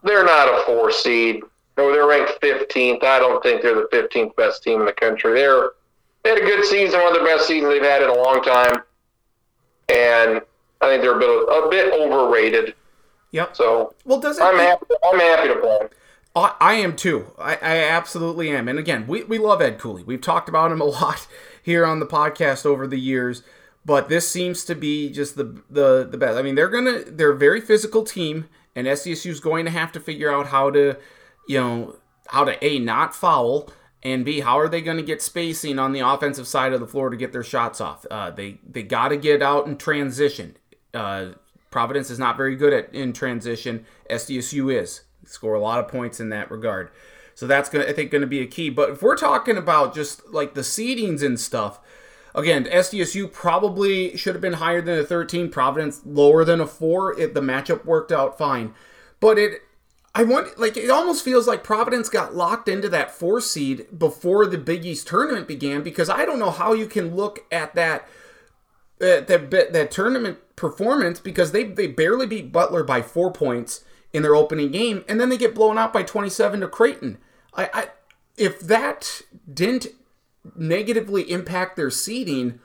they're 0.07 0.25
not 0.25 0.47
a 0.47 0.63
four 0.65 0.91
seed. 0.91 1.41
No, 1.77 1.91
they're 1.91 2.07
ranked 2.07 2.41
15th. 2.41 3.03
I 3.03 3.19
don't 3.19 3.41
think 3.43 3.61
they're 3.61 3.75
the 3.75 3.87
15th 3.93 4.35
best 4.35 4.63
team 4.63 4.79
in 4.79 4.85
the 4.85 4.93
country. 4.93 5.33
They're 5.33 5.71
they 6.23 6.31
had 6.31 6.39
a 6.39 6.45
good 6.45 6.65
season, 6.65 6.99
one 6.99 7.13
of 7.13 7.19
the 7.19 7.25
best 7.25 7.47
seasons 7.47 7.71
they've 7.71 7.81
had 7.81 8.01
in 8.01 8.09
a 8.09 8.13
long 8.13 8.41
time, 8.41 8.81
and 9.89 10.41
I 10.81 10.87
think 10.87 11.01
they're 11.01 11.15
a 11.15 11.19
bit 11.19 11.29
a 11.29 11.67
bit 11.69 11.93
overrated. 11.93 12.75
Yep. 13.31 13.55
So 13.55 13.93
Well, 14.05 14.19
does 14.19 14.37
it? 14.37 14.43
I'm 14.43 14.57
happy. 14.57 14.85
I'm 15.05 15.19
happy 15.19 15.47
to 15.49 15.55
play. 15.59 15.79
I, 16.35 16.55
I 16.59 16.73
am 16.75 16.95
too. 16.95 17.33
I, 17.39 17.53
I 17.55 17.77
absolutely 17.83 18.49
am. 18.51 18.67
And 18.67 18.77
again, 18.77 19.07
we, 19.07 19.23
we 19.23 19.37
love 19.37 19.61
Ed 19.61 19.79
Cooley. 19.79 20.03
We've 20.03 20.21
talked 20.21 20.47
about 20.47 20.71
him 20.71 20.81
a 20.81 20.85
lot 20.85 21.27
here 21.61 21.85
on 21.85 21.99
the 21.99 22.05
podcast 22.05 22.65
over 22.65 22.87
the 22.87 22.99
years. 22.99 23.43
But 23.85 24.09
this 24.09 24.29
seems 24.29 24.65
to 24.65 24.75
be 24.75 25.09
just 25.09 25.37
the 25.37 25.61
the 25.69 26.05
the 26.09 26.17
best. 26.17 26.37
I 26.37 26.41
mean, 26.41 26.55
they're 26.55 26.67
gonna 26.67 27.03
they're 27.05 27.31
a 27.31 27.37
very 27.37 27.61
physical 27.61 28.03
team, 28.03 28.49
and 28.77 28.85
SDSU 28.85 29.31
is 29.31 29.39
going 29.39 29.65
to 29.65 29.71
have 29.71 29.91
to 29.93 29.99
figure 29.99 30.31
out 30.31 30.47
how 30.47 30.69
to, 30.69 30.97
you 31.47 31.59
know, 31.59 31.95
how 32.27 32.43
to 32.43 32.63
a 32.63 32.77
not 32.77 33.15
foul 33.15 33.69
and 34.03 34.23
b 34.23 34.41
how 34.41 34.59
are 34.59 34.69
they 34.69 34.81
going 34.81 34.97
to 34.97 35.03
get 35.03 35.19
spacing 35.19 35.79
on 35.79 35.93
the 35.93 35.99
offensive 35.99 36.47
side 36.47 36.73
of 36.73 36.79
the 36.79 36.85
floor 36.85 37.09
to 37.09 37.17
get 37.17 37.31
their 37.31 37.43
shots 37.43 37.81
off. 37.81 38.05
Uh, 38.11 38.29
they 38.29 38.59
they 38.69 38.83
got 38.83 39.07
to 39.07 39.17
get 39.17 39.41
out 39.41 39.65
and 39.65 39.79
transition. 39.79 40.55
Uh, 40.93 41.29
Providence 41.71 42.11
is 42.11 42.19
not 42.19 42.37
very 42.37 42.55
good 42.55 42.71
at 42.71 42.93
in 42.93 43.13
transition. 43.13 43.83
SDSU 44.11 44.73
is 44.73 45.01
score 45.25 45.55
a 45.55 45.59
lot 45.59 45.79
of 45.79 45.87
points 45.87 46.19
in 46.19 46.29
that 46.29 46.51
regard. 46.51 46.91
So 47.33 47.47
that's 47.47 47.69
to 47.69 47.89
I 47.89 47.93
think 47.93 48.11
going 48.11 48.21
to 48.21 48.27
be 48.27 48.41
a 48.41 48.47
key. 48.47 48.69
But 48.69 48.91
if 48.91 49.01
we're 49.01 49.17
talking 49.17 49.57
about 49.57 49.95
just 49.95 50.29
like 50.29 50.53
the 50.53 50.61
seedings 50.61 51.23
and 51.23 51.39
stuff, 51.39 51.79
again, 52.37 52.65
SDSU 52.65 53.31
probably 53.33 54.15
should 54.15 54.35
have 54.35 54.41
been 54.41 54.53
higher 54.53 54.81
than 54.81 54.99
a 54.99 55.03
13. 55.03 55.49
Providence 55.49 56.01
lower 56.05 56.45
than 56.45 56.61
a 56.61 56.67
4. 56.67 57.19
It, 57.19 57.33
the 57.33 57.41
matchup 57.41 57.83
worked 57.83 58.11
out 58.11 58.37
fine. 58.37 58.73
But 59.19 59.37
it 59.37 59.61
I 60.17 60.23
want 60.23 60.57
like 60.59 60.77
it 60.77 60.89
almost 60.89 61.23
feels 61.23 61.47
like 61.47 61.63
Providence 61.63 62.09
got 62.09 62.35
locked 62.35 62.67
into 62.67 62.89
that 62.89 63.11
4 63.11 63.41
seed 63.41 63.87
before 63.97 64.45
the 64.45 64.57
Big 64.57 64.85
East 64.85 65.07
tournament 65.07 65.47
began 65.47 65.83
because 65.83 66.09
I 66.09 66.25
don't 66.25 66.39
know 66.39 66.51
how 66.51 66.73
you 66.73 66.87
can 66.87 67.15
look 67.15 67.45
at 67.51 67.75
that 67.75 68.07
that 68.99 69.27
that, 69.27 69.51
that 69.51 69.91
tournament 69.91 70.39
performance 70.55 71.19
because 71.19 71.51
they 71.51 71.65
they 71.65 71.85
barely 71.85 72.25
beat 72.25 72.51
Butler 72.51 72.83
by 72.83 73.03
4 73.03 73.31
points 73.31 73.83
in 74.11 74.23
their 74.23 74.35
opening 74.35 74.71
game 74.71 75.03
and 75.07 75.19
then 75.19 75.29
they 75.29 75.37
get 75.37 75.53
blown 75.53 75.77
out 75.77 75.93
by 75.93 76.01
27 76.01 76.61
to 76.61 76.67
Creighton. 76.67 77.17
I, 77.53 77.69
I 77.73 77.87
if 78.37 78.59
that 78.61 79.21
didn't 79.51 79.87
negatively 80.55 81.29
impact 81.31 81.75
their 81.75 81.89
seeding, 81.89 82.59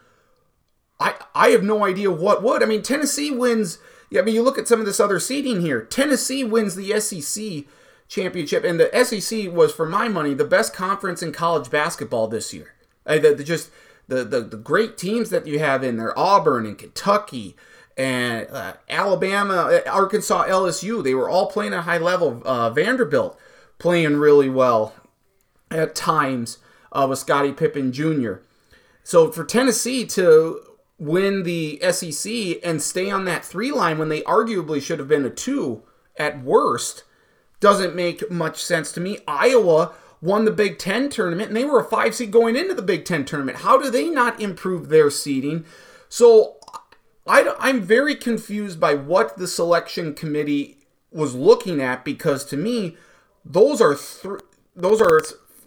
I 1.01 1.15
I 1.35 1.49
have 1.51 1.63
no 1.63 1.85
idea 1.85 2.11
what 2.11 2.43
would. 2.43 2.63
I 2.63 2.67
mean, 2.67 2.83
Tennessee 2.83 3.31
wins. 3.31 3.79
I 4.17 4.21
mean, 4.23 4.35
you 4.35 4.43
look 4.43 4.59
at 4.59 4.69
some 4.69 4.81
of 4.81 4.87
this 4.87 5.01
other 5.01 5.19
seeding 5.19 5.61
here. 5.63 5.83
Tennessee 5.83 6.45
wins 6.45 6.75
the 6.75 6.99
SEC 7.01 7.65
championship, 8.09 8.63
and 8.63 8.79
the 8.79 9.05
SEC 9.05 9.51
was, 9.51 9.73
for 9.73 9.87
my 9.87 10.07
money, 10.09 10.35
the 10.35 10.45
best 10.45 10.75
conference 10.75 11.23
in 11.23 11.33
college 11.33 11.71
basketball 11.71 12.29
this 12.29 12.53
year. 12.53 12.75
Uh, 13.07 13.19
the, 13.19 13.35
the- 13.35 13.45
just 13.45 13.71
the, 14.09 14.23
the 14.25 14.41
the 14.41 14.57
great 14.59 14.99
teams 14.99 15.31
that 15.31 15.47
you 15.47 15.59
have 15.59 15.83
in 15.83 15.97
there: 15.97 16.17
Auburn 16.19 16.67
and 16.67 16.79
Kentucky. 16.79 17.57
And 17.95 18.49
uh, 18.51 18.75
Alabama, 18.89 19.55
uh, 19.87 19.91
Arkansas, 19.91 20.47
LSU, 20.47 21.05
they 21.05 21.13
were 21.15 21.29
all 21.29 21.51
playing 21.51 21.75
at 21.75 21.81
a 21.81 21.83
high 21.83 21.99
level. 21.99 22.41
Uh, 22.43 22.71
Vanderbilt 22.71 23.39
playing 23.79 24.17
really 24.17 24.49
well 24.49 24.95
at 25.71 25.95
times 25.95 26.57
uh, 26.93 27.07
with 27.09 27.19
Scottie 27.19 27.53
Pippen 27.53 27.93
Jr. 27.93 28.35
So 29.03 29.31
for 29.31 29.45
Tennessee 29.45 30.07
to 30.07 30.61
win 30.99 31.43
the 31.43 31.81
SEC 31.91 32.33
and 32.63 32.81
stay 32.81 33.11
on 33.11 33.25
that 33.25 33.45
three 33.45 33.73
line 33.73 33.99
when 33.99 34.09
they 34.09 34.23
arguably 34.23 34.81
should 34.81 34.99
have 34.99 35.09
been 35.09 35.25
a 35.25 35.31
two 35.31 35.83
at 36.17 36.43
worst 36.43 37.05
doesn't 37.61 37.95
make 37.95 38.31
much 38.31 38.63
sense 38.63 38.93
to 38.93 39.01
me. 39.01 39.19
Iowa 39.27 39.93
won 40.21 40.45
the 40.45 40.51
Big 40.51 40.79
Ten 40.79 41.09
tournament 41.09 41.49
and 41.49 41.57
they 41.57 41.65
were 41.65 41.81
a 41.81 41.85
five 41.85 42.15
seed 42.15 42.31
going 42.31 42.57
into 42.57 42.75
the 42.75 42.83
Big 42.83 43.05
Ten 43.05 43.25
tournament. 43.25 43.59
How 43.59 43.77
do 43.77 43.91
they 43.91 44.09
not 44.09 44.41
improve 44.41 44.89
their 44.89 45.11
seeding? 45.11 45.65
So 46.09 46.57
I, 47.27 47.55
I'm 47.59 47.81
very 47.81 48.15
confused 48.15 48.79
by 48.79 48.95
what 48.95 49.37
the 49.37 49.49
selection 49.49 50.15
committee 50.15 50.79
was 51.11 51.35
looking 51.35 51.81
at 51.81 52.05
because 52.05 52.45
to 52.47 52.57
me, 52.57 52.97
those 53.45 53.81
are 53.81 53.97
th- 53.97 54.41
those 54.75 55.01
are 55.01 55.21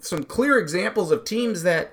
some 0.05 0.23
clear 0.23 0.57
examples 0.57 1.11
of 1.11 1.25
teams 1.25 1.63
that 1.63 1.91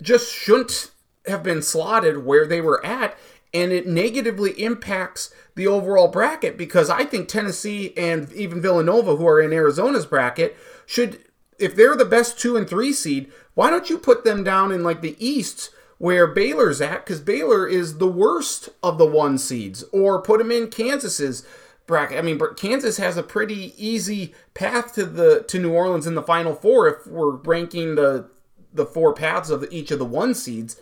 just 0.00 0.32
shouldn't 0.32 0.90
have 1.26 1.42
been 1.42 1.62
slotted 1.62 2.24
where 2.24 2.46
they 2.46 2.60
were 2.60 2.84
at 2.84 3.16
and 3.52 3.72
it 3.72 3.86
negatively 3.86 4.50
impacts 4.62 5.32
the 5.54 5.66
overall 5.66 6.08
bracket 6.08 6.56
because 6.56 6.90
I 6.90 7.04
think 7.04 7.28
Tennessee 7.28 7.92
and 7.96 8.30
even 8.32 8.60
Villanova 8.60 9.16
who 9.16 9.26
are 9.26 9.40
in 9.40 9.52
Arizona's 9.52 10.06
bracket 10.06 10.56
should 10.86 11.20
if 11.58 11.74
they're 11.74 11.96
the 11.96 12.04
best 12.04 12.38
2 12.38 12.56
and 12.56 12.68
3 12.68 12.92
seed 12.92 13.32
why 13.54 13.70
don't 13.70 13.90
you 13.90 13.98
put 13.98 14.24
them 14.24 14.44
down 14.44 14.70
in 14.70 14.82
like 14.82 15.00
the 15.00 15.16
east 15.18 15.70
where 15.98 16.28
Baylor's 16.28 16.80
at? 16.80 17.04
Cuz 17.04 17.20
Baylor 17.20 17.66
is 17.66 17.98
the 17.98 18.06
worst 18.06 18.68
of 18.82 18.98
the 18.98 19.06
1 19.06 19.38
seeds 19.38 19.84
or 19.92 20.22
put 20.22 20.38
them 20.38 20.52
in 20.52 20.68
Kansas's 20.68 21.44
bracket. 21.88 22.18
I 22.18 22.22
mean, 22.22 22.38
Kansas 22.56 22.98
has 22.98 23.16
a 23.16 23.24
pretty 23.24 23.74
easy 23.76 24.32
path 24.54 24.94
to 24.94 25.04
the 25.04 25.42
to 25.48 25.58
New 25.58 25.72
Orleans 25.72 26.06
in 26.06 26.14
the 26.14 26.22
Final 26.22 26.54
Four 26.54 26.86
if 26.86 27.06
we're 27.08 27.32
ranking 27.32 27.96
the 27.96 28.30
the 28.72 28.86
four 28.86 29.12
paths 29.12 29.50
of 29.50 29.66
each 29.72 29.90
of 29.90 29.98
the 29.98 30.04
one 30.04 30.34
seeds. 30.34 30.80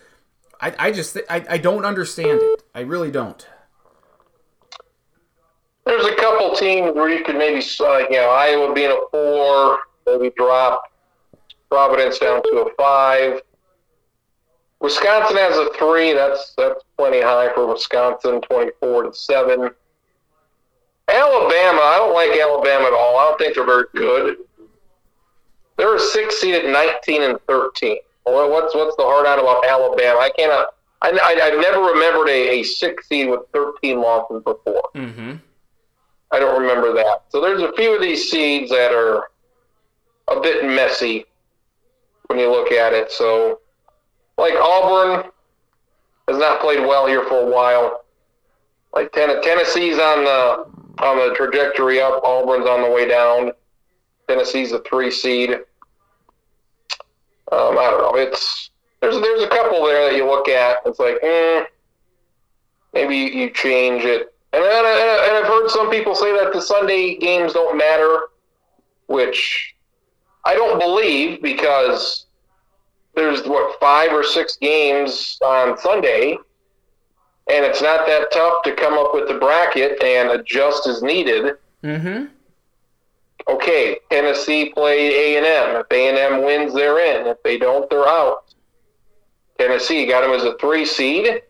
I, 0.60 0.74
I 0.78 0.90
just 0.92 1.14
thi- 1.14 1.22
I, 1.30 1.44
I 1.48 1.58
don't 1.58 1.86
understand 1.86 2.40
it. 2.42 2.62
I 2.74 2.80
really 2.80 3.10
don't. 3.10 3.46
There's 5.84 6.04
a 6.04 6.16
couple 6.16 6.54
teams 6.56 6.94
where 6.94 7.08
you 7.08 7.22
could 7.24 7.36
maybe, 7.36 7.64
uh, 7.80 7.98
you 7.98 8.16
know, 8.16 8.30
Iowa 8.30 8.74
being 8.74 8.90
a 8.90 8.98
four, 9.10 9.78
maybe 10.06 10.34
drop 10.36 10.82
Providence 11.70 12.18
down 12.18 12.42
to 12.42 12.66
a 12.66 12.74
five. 12.76 13.40
Wisconsin 14.80 15.36
has 15.36 15.56
a 15.56 15.70
three. 15.78 16.12
That's 16.12 16.54
that's 16.56 16.82
plenty 16.96 17.20
high 17.20 17.52
for 17.54 17.66
Wisconsin. 17.66 18.40
Twenty-four 18.42 19.04
to 19.04 19.14
seven. 19.14 19.70
Alabama, 21.08 21.80
I 21.80 21.96
don't 21.98 22.14
like 22.14 22.38
Alabama 22.38 22.86
at 22.86 22.92
all. 22.92 23.18
I 23.18 23.28
don't 23.28 23.38
think 23.38 23.54
they're 23.54 23.64
very 23.64 23.84
good. 23.94 24.38
They're 25.76 25.94
a 25.94 26.00
six 26.00 26.40
seed 26.40 26.54
at 26.54 26.64
nineteen 26.64 27.22
and 27.22 27.38
thirteen. 27.46 27.98
What's 28.24 28.74
what's 28.74 28.96
the 28.96 29.04
hard 29.04 29.26
out 29.26 29.38
about 29.38 29.64
Alabama? 29.64 30.18
I 30.18 30.30
cannot. 30.36 30.68
I, 31.02 31.10
I, 31.10 31.46
I've 31.46 31.60
never 31.60 31.80
remembered 31.80 32.28
a, 32.28 32.60
a 32.60 32.62
six 32.64 33.08
seed 33.08 33.28
with 33.28 33.40
thirteen 33.52 34.00
losses 34.00 34.42
before. 34.42 34.88
Mm-hmm. 34.94 35.34
I 36.32 36.38
don't 36.40 36.60
remember 36.60 36.92
that. 36.94 37.24
So 37.28 37.40
there's 37.40 37.62
a 37.62 37.72
few 37.74 37.94
of 37.94 38.00
these 38.00 38.30
seeds 38.30 38.70
that 38.70 38.92
are 38.92 39.30
a 40.28 40.40
bit 40.40 40.64
messy 40.64 41.26
when 42.26 42.38
you 42.40 42.50
look 42.50 42.72
at 42.72 42.92
it. 42.92 43.12
So, 43.12 43.60
like 44.38 44.54
Auburn 44.54 45.30
has 46.26 46.38
not 46.38 46.60
played 46.60 46.80
well 46.80 47.06
here 47.06 47.22
for 47.24 47.42
a 47.42 47.46
while. 47.46 48.04
Like 48.92 49.12
Tennessee's 49.12 49.98
on 49.98 50.24
the 50.24 50.66
on 50.98 51.18
the 51.18 51.34
trajectory 51.34 52.00
up. 52.00 52.22
Auburn's 52.24 52.66
on 52.66 52.82
the 52.82 52.90
way 52.90 53.06
down. 53.06 53.52
Tennessee's 54.28 54.72
a 54.72 54.80
three 54.80 55.10
seed. 55.10 55.50
Um, 57.52 57.78
I 57.78 57.90
don't 57.90 58.00
know. 58.00 58.20
It's 58.20 58.70
there's 59.00 59.20
there's 59.20 59.42
a 59.42 59.48
couple 59.48 59.84
there 59.84 60.10
that 60.10 60.16
you 60.16 60.26
look 60.26 60.48
at. 60.48 60.78
It's 60.84 60.98
like, 60.98 61.18
eh, 61.22 61.64
maybe 62.92 63.16
you 63.16 63.50
change 63.50 64.04
it. 64.04 64.34
And, 64.52 64.64
and, 64.64 64.86
and 64.86 65.36
I've 65.36 65.46
heard 65.46 65.68
some 65.68 65.90
people 65.90 66.14
say 66.14 66.32
that 66.32 66.52
the 66.52 66.62
Sunday 66.62 67.16
games 67.16 67.52
don't 67.52 67.76
matter, 67.76 68.18
which 69.06 69.74
I 70.44 70.54
don't 70.54 70.78
believe 70.78 71.42
because 71.42 72.26
there's 73.14 73.46
what 73.46 73.78
five 73.80 74.12
or 74.12 74.24
six 74.24 74.56
games 74.56 75.38
on 75.44 75.76
Sunday, 75.78 76.38
and 77.48 77.64
it's 77.64 77.80
not 77.80 78.06
that 78.06 78.32
tough 78.32 78.62
to 78.64 78.74
come 78.74 78.94
up 78.94 79.14
with 79.14 79.28
the 79.28 79.34
bracket 79.34 80.02
and 80.02 80.30
adjust 80.30 80.86
as 80.86 81.02
needed. 81.02 81.54
Mm-hmm. 81.82 82.26
Okay, 83.48 83.98
Tennessee 84.10 84.72
played 84.72 85.12
A 85.12 85.36
and 85.36 85.46
M. 85.46 85.76
If 85.76 85.86
A 85.92 86.08
and 86.08 86.18
M 86.18 86.44
wins, 86.44 86.74
they're 86.74 86.98
in. 86.98 87.28
If 87.28 87.42
they 87.44 87.58
don't, 87.58 87.88
they're 87.88 88.08
out. 88.08 88.52
Tennessee 89.58 90.06
got 90.06 90.22
them 90.22 90.32
as 90.32 90.42
a 90.42 90.56
three 90.58 90.84
seed. 90.84 91.42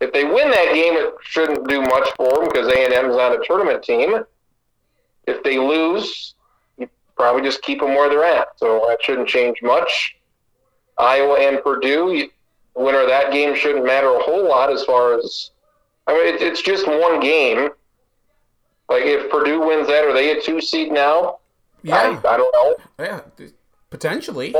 If 0.00 0.12
they 0.12 0.24
win 0.24 0.50
that 0.50 0.74
game, 0.74 0.94
it 0.94 1.14
shouldn't 1.22 1.68
do 1.68 1.82
much 1.82 2.08
for 2.16 2.34
them 2.34 2.48
because 2.48 2.66
A 2.68 2.84
and 2.84 2.92
M 2.92 3.10
is 3.10 3.16
not 3.16 3.32
a 3.32 3.44
tournament 3.44 3.82
team. 3.82 4.16
If 5.26 5.42
they 5.44 5.58
lose, 5.58 6.34
you 6.76 6.88
probably 7.16 7.42
just 7.42 7.62
keep 7.62 7.80
them 7.80 7.90
where 7.90 8.08
they're 8.08 8.24
at. 8.24 8.48
So 8.56 8.84
that 8.88 9.02
shouldn't 9.02 9.28
change 9.28 9.58
much. 9.62 10.16
Iowa 10.98 11.38
and 11.38 11.62
Purdue, 11.62 12.28
you, 12.78 12.84
winner 12.84 13.00
of 13.00 13.08
that 13.08 13.32
game 13.32 13.54
shouldn't 13.54 13.84
matter 13.84 14.08
a 14.08 14.22
whole 14.22 14.48
lot 14.48 14.72
as 14.72 14.84
far 14.84 15.18
as. 15.18 15.50
I 16.06 16.12
mean, 16.14 16.34
it, 16.34 16.42
it's 16.42 16.62
just 16.62 16.86
one 16.86 17.20
game. 17.20 17.68
Like 18.88 19.02
if 19.04 19.30
Purdue 19.30 19.60
wins 19.60 19.86
that, 19.88 20.04
are 20.04 20.14
they 20.14 20.38
a 20.38 20.40
two 20.40 20.60
seed 20.60 20.92
now? 20.92 21.38
Yeah, 21.82 22.18
I, 22.24 22.34
I 22.34 22.36
don't 22.36 22.54
know. 22.54 22.76
yeah, 22.98 23.20
potentially. 23.90 24.54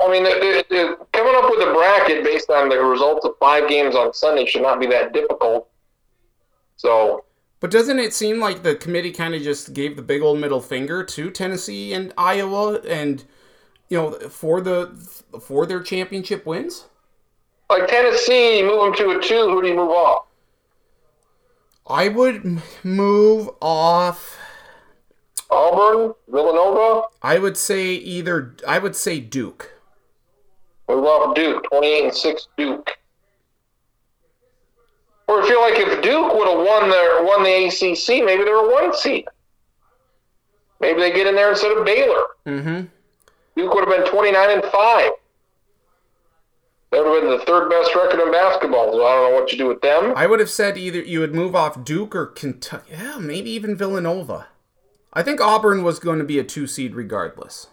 I 0.00 0.10
mean, 0.10 0.24
the, 0.24 0.64
the, 0.68 0.74
the, 0.74 1.06
coming 1.12 1.34
up 1.36 1.50
with 1.50 1.66
a 1.66 1.72
bracket 1.72 2.24
based 2.24 2.50
on 2.50 2.68
the 2.68 2.78
results 2.78 3.24
of 3.24 3.34
five 3.40 3.68
games 3.68 3.94
on 3.94 4.12
Sunday 4.12 4.44
should 4.44 4.62
not 4.62 4.80
be 4.80 4.86
that 4.88 5.12
difficult. 5.12 5.68
So, 6.76 7.24
But 7.60 7.70
doesn't 7.70 7.98
it 7.98 8.12
seem 8.12 8.40
like 8.40 8.62
the 8.62 8.74
committee 8.74 9.12
kind 9.12 9.34
of 9.34 9.42
just 9.42 9.72
gave 9.72 9.96
the 9.96 10.02
big 10.02 10.20
old 10.20 10.38
middle 10.40 10.60
finger 10.60 11.04
to 11.04 11.30
Tennessee 11.30 11.92
and 11.92 12.12
Iowa, 12.18 12.80
and 12.80 13.24
you 13.88 13.96
know, 13.96 14.10
for 14.28 14.60
the 14.60 14.88
for 15.40 15.64
their 15.64 15.80
championship 15.80 16.44
wins? 16.44 16.86
Like 17.70 17.88
Tennessee, 17.88 18.58
you 18.58 18.66
move 18.66 18.96
them 18.96 19.06
to 19.12 19.18
a 19.18 19.22
two. 19.22 19.48
Who 19.48 19.62
do 19.62 19.68
you 19.68 19.74
move 19.76 19.90
off? 19.90 20.26
I 21.86 22.08
would 22.08 22.62
move 22.82 23.50
off. 23.60 24.38
Auburn, 25.50 26.14
Villanova, 26.28 27.06
I 27.22 27.38
would 27.38 27.56
say 27.56 27.92
either. 27.92 28.56
I 28.66 28.78
would 28.78 28.96
say 28.96 29.20
Duke. 29.20 29.72
move 30.88 31.04
off 31.04 31.34
Duke. 31.34 31.64
Twenty-eight 31.70 32.04
and 32.04 32.14
six, 32.14 32.48
Duke. 32.56 32.90
Or 35.28 35.42
I 35.42 35.48
feel 35.48 35.60
like 35.60 35.74
if 35.78 36.02
Duke 36.02 36.34
would 36.34 36.48
have 36.48 36.58
won 36.66 36.90
their 36.90 37.22
won 37.24 37.42
the 37.44 37.66
ACC, 37.66 38.24
maybe 38.24 38.44
they're 38.44 38.56
a 38.56 38.72
one 38.72 38.94
seed. 38.96 39.26
Maybe 40.80 41.00
they 41.00 41.12
get 41.12 41.26
in 41.26 41.34
there 41.34 41.50
instead 41.50 41.76
of 41.76 41.84
Baylor. 41.84 42.24
Mm-hmm. 42.46 42.86
Duke 43.56 43.74
would 43.74 43.88
have 43.88 43.96
been 44.04 44.10
twenty-nine 44.12 44.50
and 44.50 44.64
five. 44.72 45.12
That 46.94 47.04
would 47.04 47.22
have 47.24 47.28
been 47.28 47.38
the 47.40 47.44
third 47.44 47.68
best 47.68 47.92
record 47.96 48.20
in 48.20 48.30
basketball. 48.30 48.92
So 48.92 49.04
I 49.04 49.14
don't 49.14 49.32
know 49.32 49.40
what 49.40 49.50
you 49.50 49.58
do 49.58 49.66
with 49.66 49.80
them. 49.80 50.12
I 50.14 50.28
would 50.28 50.38
have 50.38 50.48
said 50.48 50.78
either 50.78 51.00
you 51.00 51.18
would 51.18 51.34
move 51.34 51.56
off 51.56 51.84
Duke 51.84 52.14
or 52.14 52.26
Kentucky. 52.26 52.92
Yeah, 52.92 53.18
maybe 53.18 53.50
even 53.50 53.74
Villanova. 53.74 54.46
I 55.12 55.24
think 55.24 55.40
Auburn 55.40 55.82
was 55.82 55.98
going 55.98 56.20
to 56.20 56.24
be 56.24 56.38
a 56.38 56.44
two 56.44 56.68
seed 56.68 56.94
regardless. 56.94 57.66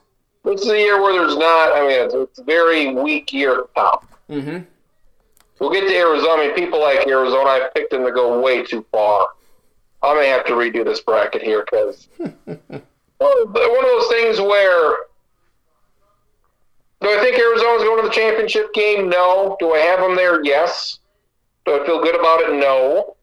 This 0.44 0.62
is 0.62 0.70
a 0.70 0.78
year 0.78 1.00
where 1.00 1.14
there's 1.14 1.38
not. 1.38 1.72
I 1.72 1.82
mean, 1.82 2.02
it's, 2.02 2.16
it's 2.16 2.40
a 2.40 2.44
very 2.44 2.96
weak 2.96 3.32
year 3.32 3.66
top. 3.76 4.08
Mm-hmm. 4.28 4.64
We'll 5.60 5.72
get 5.72 5.88
to 5.88 5.96
Arizona. 5.96 6.42
I 6.42 6.48
mean, 6.48 6.56
people 6.56 6.82
like 6.82 7.08
Arizona, 7.08 7.48
I 7.48 7.70
picked 7.76 7.92
them 7.92 8.04
to 8.04 8.12
go 8.12 8.42
way 8.42 8.64
too 8.64 8.84
far. 8.92 9.28
I 10.02 10.16
may 10.16 10.30
have 10.30 10.48
to 10.48 10.54
redo 10.54 10.84
this 10.84 11.02
bracket 11.02 11.44
here 11.44 11.64
because 11.64 12.08
one 12.18 12.32
of 12.40 13.54
those 13.54 14.08
things 14.08 14.42
where 14.42 14.98
do 17.02 17.10
I 17.10 17.20
think 17.20 17.38
Arizona's 17.38 17.84
going 17.84 18.04
to 18.04 18.08
the 18.08 18.14
championship 18.14 18.74
game? 18.74 19.10
No. 19.10 19.58
Do 19.60 19.74
I 19.74 19.80
have 19.80 20.00
them 20.00 20.16
there? 20.16 20.44
Yes. 20.44 21.00
Do 21.66 21.82
I 21.82 21.86
feel 21.86 22.02
good 22.02 22.16
about 22.16 22.42
it? 22.42 22.54
No. 22.60 23.16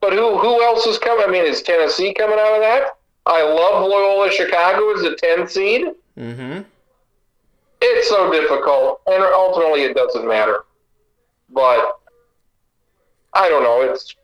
But 0.00 0.12
who 0.12 0.38
who 0.38 0.62
else 0.62 0.86
is 0.86 0.98
coming? 0.98 1.24
I 1.26 1.30
mean, 1.30 1.44
is 1.44 1.62
Tennessee 1.62 2.12
coming 2.12 2.38
out 2.38 2.54
of 2.54 2.60
that? 2.60 2.98
I 3.24 3.42
love 3.42 3.88
Loyola 3.88 4.30
Chicago 4.30 4.94
as 4.94 5.02
a 5.02 5.16
10 5.16 5.48
seed. 5.48 5.86
Mm-hmm. 6.16 6.60
It's 7.80 8.08
so 8.08 8.30
difficult, 8.30 9.00
and 9.06 9.22
ultimately 9.22 9.82
it 9.82 9.94
doesn't 9.94 10.26
matter. 10.26 10.64
But 11.50 11.98
I 13.34 13.48
don't 13.48 13.62
know. 13.62 13.82
It's 13.82 14.14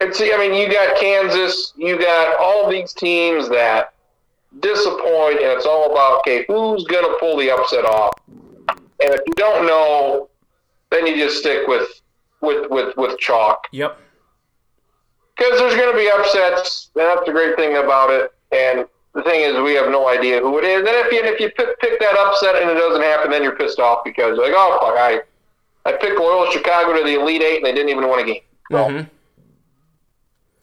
it's. 0.00 0.20
I 0.20 0.36
mean, 0.38 0.54
you 0.54 0.72
got 0.72 0.98
Kansas, 0.98 1.72
you 1.76 1.98
got 1.98 2.38
all 2.40 2.68
these 2.68 2.92
teams 2.92 3.48
that 3.50 3.94
disappoint, 4.58 5.38
and 5.40 5.46
it's 5.52 5.66
all 5.66 5.90
about 5.92 6.18
okay, 6.20 6.44
who's 6.48 6.84
going 6.84 7.04
to 7.04 7.16
pull 7.20 7.36
the 7.36 7.50
upset 7.50 7.84
off? 7.84 8.14
And 8.68 9.14
if 9.14 9.20
you 9.26 9.32
don't 9.36 9.66
know, 9.66 10.28
then 10.90 11.06
you 11.06 11.16
just 11.16 11.38
stick 11.38 11.66
with 11.68 11.88
with 12.40 12.70
with 12.70 12.96
with 12.96 13.18
chalk 13.18 13.64
Yep. 13.72 13.98
because 15.36 15.58
there's 15.58 15.74
going 15.76 15.92
to 15.92 15.96
be 15.96 16.10
upsets. 16.10 16.90
And 16.96 17.04
that's 17.06 17.24
the 17.26 17.32
great 17.32 17.56
thing 17.56 17.76
about 17.76 18.10
it. 18.10 18.32
And 18.52 18.86
the 19.14 19.22
thing 19.22 19.40
is, 19.42 19.56
we 19.62 19.74
have 19.74 19.88
no 19.90 20.08
idea 20.08 20.40
who 20.40 20.58
it 20.58 20.64
is. 20.64 20.78
And 20.80 20.88
if 20.88 21.12
you 21.12 21.20
if 21.22 21.40
you 21.40 21.50
pick, 21.50 21.78
pick 21.80 21.98
that 22.00 22.16
upset 22.18 22.56
and 22.60 22.70
it 22.70 22.74
doesn't 22.74 23.02
happen, 23.02 23.30
then 23.30 23.42
you're 23.42 23.56
pissed 23.56 23.78
off 23.78 24.04
because 24.04 24.36
you're 24.36 24.46
like, 24.46 24.54
oh 24.54 24.78
fuck, 24.80 24.98
I 24.98 25.20
I 25.86 25.92
picked 25.96 26.18
Loyola 26.18 26.50
Chicago 26.52 26.96
to 26.98 27.04
the 27.04 27.14
Elite 27.20 27.42
Eight 27.42 27.56
and 27.58 27.66
they 27.66 27.72
didn't 27.72 27.88
even 27.88 28.08
win 28.08 28.20
a 28.20 28.24
game. 28.24 28.42
Well, 28.70 28.88
Mm-hmm. 28.88 29.08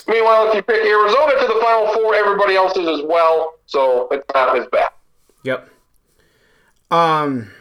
Meanwhile, 0.08 0.50
if 0.50 0.56
you 0.56 0.62
pick 0.62 0.86
Arizona 0.86 1.34
to 1.40 1.48
the 1.48 1.60
Final 1.62 1.94
Four, 1.94 2.16
everybody 2.16 2.56
else 2.56 2.76
is 2.78 2.88
as 2.88 3.02
well, 3.04 3.56
so 3.66 4.08
it's 4.12 4.26
not 4.34 4.58
as 4.58 4.66
bad. 4.68 4.90
Yep. 5.44 5.70
Um, 6.90 7.52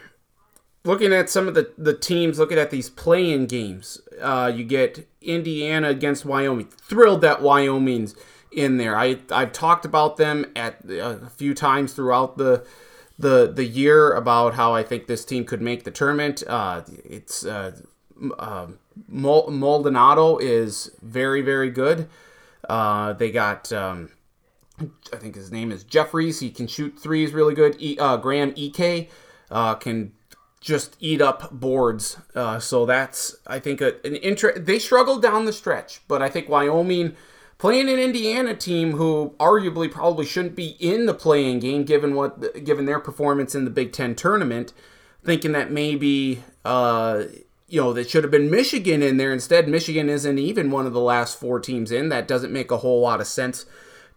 looking 0.85 1.13
at 1.13 1.29
some 1.29 1.47
of 1.47 1.53
the 1.53 1.71
the 1.77 1.93
teams, 1.93 2.39
looking 2.39 2.57
at 2.57 2.71
these 2.71 2.89
play-in 2.89 3.45
games, 3.45 4.01
uh, 4.21 4.51
you 4.53 4.63
get 4.63 5.07
Indiana 5.21 5.89
against 5.89 6.25
Wyoming. 6.25 6.67
Thrilled 6.67 7.21
that 7.21 7.41
Wyoming's 7.41 8.15
in 8.51 8.77
there. 8.77 8.97
I 8.97 9.19
I've 9.31 9.51
talked 9.51 9.85
about 9.85 10.17
them 10.17 10.45
at 10.55 10.79
a 10.89 11.29
few 11.29 11.53
times 11.53 11.93
throughout 11.93 12.37
the 12.37 12.65
the 13.19 13.51
the 13.51 13.65
year 13.65 14.13
about 14.13 14.53
how 14.53 14.73
I 14.73 14.83
think 14.83 15.07
this 15.07 15.25
team 15.25 15.43
could 15.43 15.61
make 15.61 15.83
the 15.83 15.91
tournament. 15.91 16.43
Uh, 16.47 16.83
it's 16.87 17.45
uh, 17.45 17.73
uh, 18.39 18.67
Maldonado 19.07 20.37
is 20.37 20.91
very 21.01 21.41
very 21.41 21.69
good. 21.69 22.07
Uh, 22.67 23.13
they 23.13 23.31
got. 23.31 23.71
Um, 23.71 24.09
I 25.11 25.17
think 25.17 25.35
his 25.35 25.51
name 25.51 25.71
is 25.71 25.83
Jeffries. 25.83 26.39
He 26.39 26.51
can 26.51 26.67
shoot 26.67 26.99
threes 26.99 27.33
really 27.33 27.55
good. 27.55 27.75
E, 27.81 27.97
uh, 27.97 28.17
Graham 28.17 28.53
Ike 28.55 29.09
uh, 29.49 29.75
can 29.75 30.11
just 30.61 30.97
eat 30.99 31.21
up 31.21 31.51
boards. 31.51 32.17
Uh, 32.35 32.59
so 32.59 32.85
that's 32.85 33.35
I 33.47 33.59
think 33.59 33.81
a, 33.81 33.95
an 34.05 34.15
interest. 34.17 34.65
They 34.65 34.79
struggled 34.79 35.21
down 35.21 35.45
the 35.45 35.53
stretch, 35.53 36.01
but 36.07 36.21
I 36.21 36.29
think 36.29 36.47
Wyoming 36.49 37.15
playing 37.57 37.89
an 37.89 37.97
Indiana 37.97 38.55
team 38.55 38.91
who 38.93 39.33
arguably 39.39 39.89
probably 39.89 40.25
shouldn't 40.25 40.55
be 40.55 40.75
in 40.79 41.07
the 41.07 41.13
play-in 41.13 41.59
game 41.59 41.83
given 41.83 42.13
what 42.13 42.63
given 42.63 42.85
their 42.85 42.99
performance 42.99 43.55
in 43.55 43.65
the 43.65 43.71
Big 43.71 43.93
Ten 43.93 44.13
tournament, 44.13 44.73
thinking 45.23 45.53
that 45.53 45.71
maybe. 45.71 46.43
Uh, 46.63 47.23
you 47.67 47.81
know, 47.81 47.93
that 47.93 48.09
should 48.09 48.23
have 48.23 48.31
been 48.31 48.49
Michigan 48.49 49.03
in 49.03 49.17
there. 49.17 49.33
Instead, 49.33 49.67
Michigan 49.67 50.09
isn't 50.09 50.39
even 50.39 50.71
one 50.71 50.85
of 50.85 50.93
the 50.93 51.01
last 51.01 51.39
four 51.39 51.59
teams 51.59 51.91
in. 51.91 52.09
That 52.09 52.27
doesn't 52.27 52.53
make 52.53 52.71
a 52.71 52.77
whole 52.77 53.01
lot 53.01 53.19
of 53.19 53.27
sense 53.27 53.65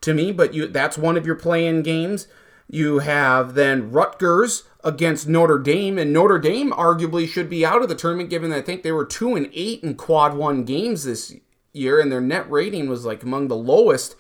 to 0.03 0.15
me, 0.15 0.33
but 0.33 0.55
you 0.55 0.67
that's 0.67 0.97
one 0.97 1.17
of 1.17 1.27
your 1.27 1.35
play-in 1.35 1.83
games. 1.83 2.29
You 2.69 3.01
have 3.01 3.55
then 3.55 3.91
Rutgers 3.91 4.65
against 4.85 5.29
Notre 5.29 5.59
Dame, 5.59 5.99
and 5.99 6.13
Notre 6.13 6.39
Dame 6.39 6.71
arguably 6.71 7.29
should 7.29 7.51
be 7.51 7.67
out 7.67 7.83
of 7.83 7.89
the 7.89 7.97
tournament 7.97 8.31
given 8.31 8.51
that 8.51 8.59
I 8.59 8.63
think 8.63 8.83
they 8.83 8.93
were 8.93 9.05
two 9.05 9.35
and 9.35 9.51
eight 9.53 9.83
in 9.83 9.97
quad 9.97 10.35
one 10.35 10.65
games 10.65 11.05
this 11.05 11.35
year, 11.73 12.01
and 12.01 12.11
their 12.11 12.21
net 12.21 12.49
rating 12.51 12.89
was 12.89 13.05
like 13.05 13.23
among 13.25 13.49
the 13.49 13.57
lowest 13.57 14.15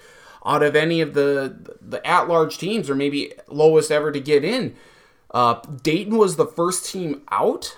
out 0.44 0.62
of 0.62 0.74
any 0.74 1.00
of 1.00 1.14
the 1.14 1.76
the 1.80 2.04
at 2.04 2.28
large 2.28 2.58
teams, 2.58 2.90
or 2.90 2.96
maybe 2.96 3.32
lowest 3.46 3.92
ever 3.92 4.10
to 4.10 4.20
get 4.20 4.44
in. 4.44 4.74
Uh, 5.30 5.60
Dayton 5.84 6.18
was 6.18 6.34
the 6.34 6.46
first 6.46 6.84
team 6.90 7.22
out. 7.30 7.76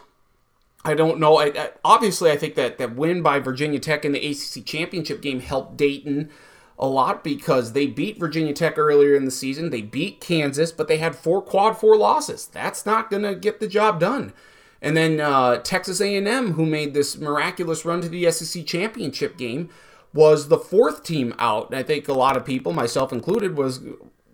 I 0.85 0.95
don't 0.95 1.21
know. 1.21 1.37
I, 1.37 1.47
I, 1.47 1.71
obviously, 1.85 2.31
I 2.31 2.37
think 2.37 2.55
that 2.57 2.79
that 2.79 2.97
win 2.97 3.23
by 3.23 3.39
Virginia 3.39 3.79
Tech 3.79 4.05
in 4.05 4.13
the 4.13 4.27
ACC 4.27 4.65
championship 4.65 5.23
game 5.23 5.41
helped 5.41 5.77
Dayton 5.77 6.31
a 6.79 6.87
lot 6.87 7.23
because 7.23 7.73
they 7.73 7.87
beat 7.87 8.19
Virginia 8.19 8.53
Tech 8.53 8.77
earlier 8.77 9.15
in 9.15 9.25
the 9.25 9.31
season. 9.31 9.71
They 9.71 9.83
beat 9.83 10.21
Kansas, 10.21 10.73
but 10.73 10.89
they 10.89 10.97
had 10.97 11.15
four 11.15 11.41
quad 11.41 11.79
four 11.79 11.97
losses. 11.97 12.47
That's 12.47 12.85
not 12.85 13.11
going 13.11 13.23
to 13.23 13.37
get 13.37 13.61
the 13.61 13.69
job 13.69 14.01
done. 14.01 14.33
And 14.81 14.97
then 14.97 15.21
uh, 15.21 15.59
Texas 15.59 16.01
A&M, 16.01 16.55
who 16.55 16.67
made 16.67 16.93
this 16.93 17.17
miraculous 17.17 17.85
run 17.85 18.01
to 18.01 18.09
the 18.09 18.29
SEC 18.33 18.67
championship 18.67 19.39
game, 19.39 19.71
was 20.13 20.49
the 20.49 20.59
fourth 20.59 21.05
team 21.05 21.35
out. 21.39 21.73
I 21.73 21.85
think 21.85 22.09
a 22.09 22.13
lot 22.13 22.37
of 22.37 22.45
people, 22.45 22.73
myself 22.73 23.13
included, 23.13 23.57
was 23.57 23.81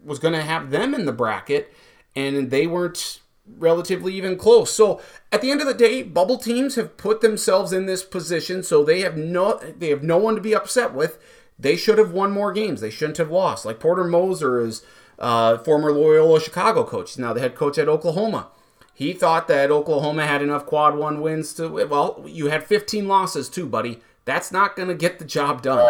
was 0.02 0.18
going 0.18 0.32
to 0.32 0.42
have 0.42 0.70
them 0.70 0.94
in 0.94 1.04
the 1.04 1.12
bracket, 1.12 1.72
and 2.16 2.50
they 2.50 2.66
weren't 2.66 3.20
relatively 3.56 4.14
even 4.14 4.36
close. 4.36 4.72
So 4.72 5.00
at 5.32 5.40
the 5.40 5.50
end 5.50 5.60
of 5.60 5.66
the 5.66 5.74
day, 5.74 6.02
bubble 6.02 6.38
teams 6.38 6.74
have 6.74 6.96
put 6.96 7.20
themselves 7.20 7.72
in 7.72 7.86
this 7.86 8.04
position, 8.04 8.62
so 8.62 8.84
they 8.84 9.00
have 9.00 9.16
no 9.16 9.58
they 9.58 9.88
have 9.90 10.02
no 10.02 10.18
one 10.18 10.34
to 10.34 10.40
be 10.40 10.54
upset 10.54 10.94
with. 10.94 11.18
They 11.58 11.76
should 11.76 11.98
have 11.98 12.12
won 12.12 12.30
more 12.30 12.52
games. 12.52 12.80
They 12.80 12.90
shouldn't 12.90 13.18
have 13.18 13.30
lost. 13.30 13.64
Like 13.64 13.80
Porter 13.80 14.04
Moser 14.04 14.60
is 14.60 14.82
uh, 15.18 15.58
former 15.58 15.90
Loyola 15.90 16.40
Chicago 16.40 16.84
coach, 16.84 17.10
He's 17.10 17.18
now 17.18 17.32
the 17.32 17.40
head 17.40 17.54
coach 17.54 17.78
at 17.78 17.88
Oklahoma. 17.88 18.48
He 18.94 19.12
thought 19.12 19.48
that 19.48 19.70
Oklahoma 19.70 20.26
had 20.26 20.42
enough 20.42 20.66
quad 20.66 20.96
one 20.96 21.20
wins 21.20 21.54
to. 21.54 21.68
Well, 21.86 22.24
you 22.26 22.48
had 22.48 22.64
15 22.64 23.06
losses 23.06 23.48
too, 23.48 23.66
buddy. 23.66 24.00
That's 24.24 24.52
not 24.52 24.76
going 24.76 24.88
to 24.88 24.94
get 24.94 25.18
the 25.18 25.24
job 25.24 25.62
done. 25.62 25.88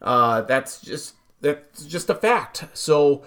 Uh, 0.00 0.42
that's 0.42 0.80
just 0.80 1.14
that's 1.40 1.84
just 1.84 2.10
a 2.10 2.14
fact. 2.14 2.66
So 2.74 3.22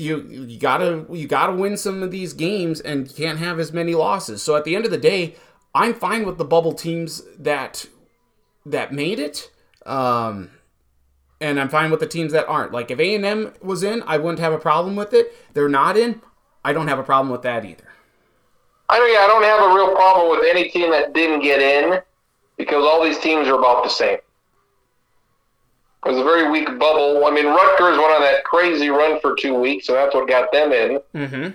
you 0.00 0.26
you 0.46 0.58
gotta 0.58 1.06
you 1.10 1.28
gotta 1.28 1.52
win 1.52 1.76
some 1.76 2.02
of 2.02 2.10
these 2.10 2.32
games 2.32 2.80
and 2.80 3.08
you 3.08 3.14
can't 3.14 3.38
have 3.38 3.60
as 3.60 3.72
many 3.72 3.94
losses. 3.94 4.42
So 4.42 4.56
at 4.56 4.64
the 4.64 4.74
end 4.74 4.84
of 4.84 4.90
the 4.90 4.98
day, 4.98 5.34
I'm 5.74 5.94
fine 5.94 6.26
with 6.26 6.38
the 6.38 6.44
bubble 6.44 6.72
teams 6.72 7.22
that 7.38 7.86
that 8.64 8.92
made 8.92 9.18
it. 9.18 9.50
Um, 9.86 10.50
and 11.40 11.60
I'm 11.60 11.68
fine 11.68 11.90
with 11.90 12.00
the 12.00 12.06
teams 12.06 12.32
that 12.32 12.46
aren't. 12.48 12.72
Like 12.72 12.90
if 12.90 12.98
A 12.98 13.14
and 13.14 13.24
M 13.24 13.52
was 13.62 13.82
in, 13.82 14.02
I 14.06 14.18
wouldn't 14.18 14.40
have 14.40 14.52
a 14.52 14.58
problem 14.58 14.96
with 14.96 15.12
it. 15.12 15.34
They're 15.54 15.68
not 15.68 15.96
in, 15.96 16.20
I 16.64 16.72
don't 16.72 16.88
have 16.88 16.98
a 16.98 17.02
problem 17.02 17.30
with 17.30 17.42
that 17.42 17.64
either. 17.64 17.84
I 18.88 18.96
yeah, 18.96 19.20
I 19.20 19.26
don't 19.28 19.44
have 19.44 19.70
a 19.70 19.74
real 19.74 19.94
problem 19.94 20.30
with 20.30 20.48
any 20.50 20.68
team 20.68 20.90
that 20.90 21.12
didn't 21.12 21.42
get 21.42 21.62
in 21.62 22.00
because 22.56 22.84
all 22.84 23.02
these 23.04 23.18
teams 23.18 23.48
are 23.48 23.58
about 23.58 23.84
the 23.84 23.90
same. 23.90 24.18
It 26.06 26.10
was 26.10 26.18
a 26.18 26.24
very 26.24 26.50
weak 26.50 26.66
bubble. 26.78 27.26
I 27.26 27.30
mean, 27.30 27.46
Rutgers 27.46 27.98
went 27.98 28.12
on 28.12 28.22
that 28.22 28.42
crazy 28.44 28.88
run 28.88 29.20
for 29.20 29.34
two 29.38 29.54
weeks, 29.54 29.88
and 29.88 29.98
that's 29.98 30.14
what 30.14 30.28
got 30.28 30.50
them 30.50 30.72
in. 30.72 31.00
Mm-hmm. 31.14 31.50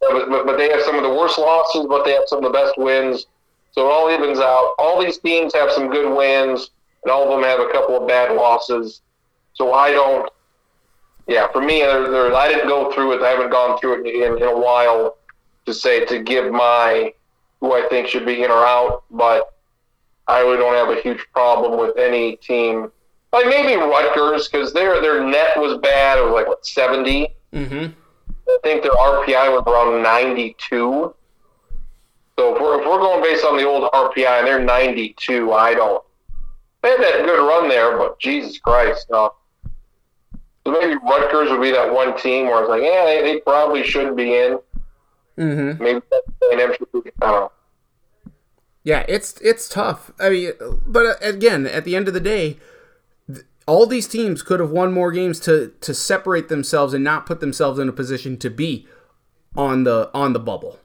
But, 0.00 0.30
but, 0.30 0.46
but 0.46 0.56
they 0.56 0.70
have 0.70 0.82
some 0.82 0.96
of 0.96 1.02
the 1.02 1.10
worst 1.10 1.38
losses, 1.38 1.86
but 1.88 2.04
they 2.04 2.12
have 2.12 2.24
some 2.26 2.38
of 2.38 2.44
the 2.44 2.58
best 2.58 2.78
wins. 2.78 3.26
So 3.72 3.86
it 3.86 3.92
all 3.92 4.10
evens 4.10 4.38
out. 4.38 4.74
All 4.78 5.00
these 5.00 5.18
teams 5.18 5.52
have 5.54 5.70
some 5.70 5.90
good 5.90 6.16
wins, 6.16 6.70
and 7.02 7.12
all 7.12 7.24
of 7.24 7.30
them 7.30 7.42
have 7.42 7.60
a 7.60 7.70
couple 7.72 8.00
of 8.00 8.08
bad 8.08 8.34
losses. 8.34 9.02
So 9.52 9.74
I 9.74 9.90
don't. 9.90 10.30
Yeah, 11.26 11.48
for 11.52 11.60
me, 11.60 11.80
there, 11.80 12.10
there, 12.10 12.34
I 12.34 12.48
didn't 12.48 12.68
go 12.68 12.92
through 12.92 13.14
it. 13.14 13.22
I 13.22 13.30
haven't 13.30 13.50
gone 13.50 13.78
through 13.78 14.04
it 14.04 14.14
in, 14.14 14.36
in 14.36 14.48
a 14.48 14.58
while 14.58 15.16
to 15.66 15.74
say 15.74 16.04
to 16.06 16.22
give 16.22 16.52
my 16.52 17.12
who 17.60 17.72
I 17.72 17.86
think 17.88 18.08
should 18.08 18.26
be 18.26 18.42
in 18.42 18.50
or 18.50 18.66
out, 18.66 19.04
but 19.10 19.54
I 20.28 20.40
really 20.40 20.58
don't 20.58 20.74
have 20.74 20.96
a 20.96 21.00
huge 21.00 21.24
problem 21.32 21.78
with 21.78 21.96
any 21.96 22.36
team 22.36 22.90
like 23.34 23.46
maybe 23.46 23.74
Rutgers 23.74 24.48
because 24.48 24.72
their 24.72 25.00
their 25.02 25.22
net 25.22 25.56
was 25.56 25.78
bad. 25.78 26.18
It 26.18 26.24
was 26.24 26.32
like 26.32 26.48
what 26.48 26.64
70 26.64 27.34
Mm-hmm. 27.54 27.92
I 28.48 28.58
think 28.62 28.82
their 28.82 28.92
RPI 28.92 29.52
was 29.52 29.62
around 29.66 30.02
ninety 30.02 30.56
two. 30.58 31.14
So 32.36 32.54
if 32.54 32.60
we're 32.60 32.80
if 32.80 32.86
we're 32.86 32.98
going 32.98 33.22
based 33.22 33.44
on 33.44 33.56
the 33.56 33.64
old 33.64 33.90
RPI 33.92 34.40
and 34.40 34.46
they're 34.46 34.62
ninety 34.62 35.14
two, 35.18 35.52
I 35.52 35.74
don't. 35.74 36.02
They 36.82 36.90
had 36.90 37.00
that 37.00 37.24
good 37.24 37.46
run 37.46 37.68
there, 37.68 37.96
but 37.96 38.18
Jesus 38.18 38.58
Christ, 38.58 39.06
no. 39.10 39.34
So 40.66 40.72
maybe 40.72 40.96
Rutgers 40.96 41.50
would 41.50 41.62
be 41.62 41.70
that 41.70 41.92
one 41.92 42.18
team 42.18 42.46
where 42.46 42.60
it's 42.60 42.68
like, 42.68 42.82
yeah, 42.82 43.04
they, 43.04 43.22
they 43.22 43.40
probably 43.40 43.84
shouldn't 43.84 44.16
be 44.16 44.34
in. 44.34 44.58
Mm-hmm. 45.38 45.82
Maybe 45.82 46.00
A&M. 46.52 46.58
I 46.60 46.60
don't 46.60 47.20
know. 47.22 47.52
Yeah, 48.82 49.04
it's 49.08 49.40
it's 49.40 49.68
tough. 49.68 50.10
I 50.18 50.28
mean, 50.28 50.52
but 50.86 51.06
uh, 51.06 51.14
again, 51.22 51.66
at 51.66 51.84
the 51.84 51.96
end 51.96 52.08
of 52.08 52.14
the 52.14 52.20
day, 52.20 52.58
all 53.66 53.86
these 53.86 54.06
teams 54.08 54.42
could 54.42 54.60
have 54.60 54.70
won 54.70 54.92
more 54.92 55.10
games 55.12 55.40
to 55.40 55.72
to 55.80 55.94
separate 55.94 56.48
themselves 56.48 56.92
and 56.94 57.02
not 57.04 57.26
put 57.26 57.40
themselves 57.40 57.78
in 57.78 57.88
a 57.88 57.92
position 57.92 58.36
to 58.38 58.50
be 58.50 58.86
on 59.56 59.84
the 59.84 60.10
on 60.14 60.32
the 60.32 60.40
bubble 60.40 60.78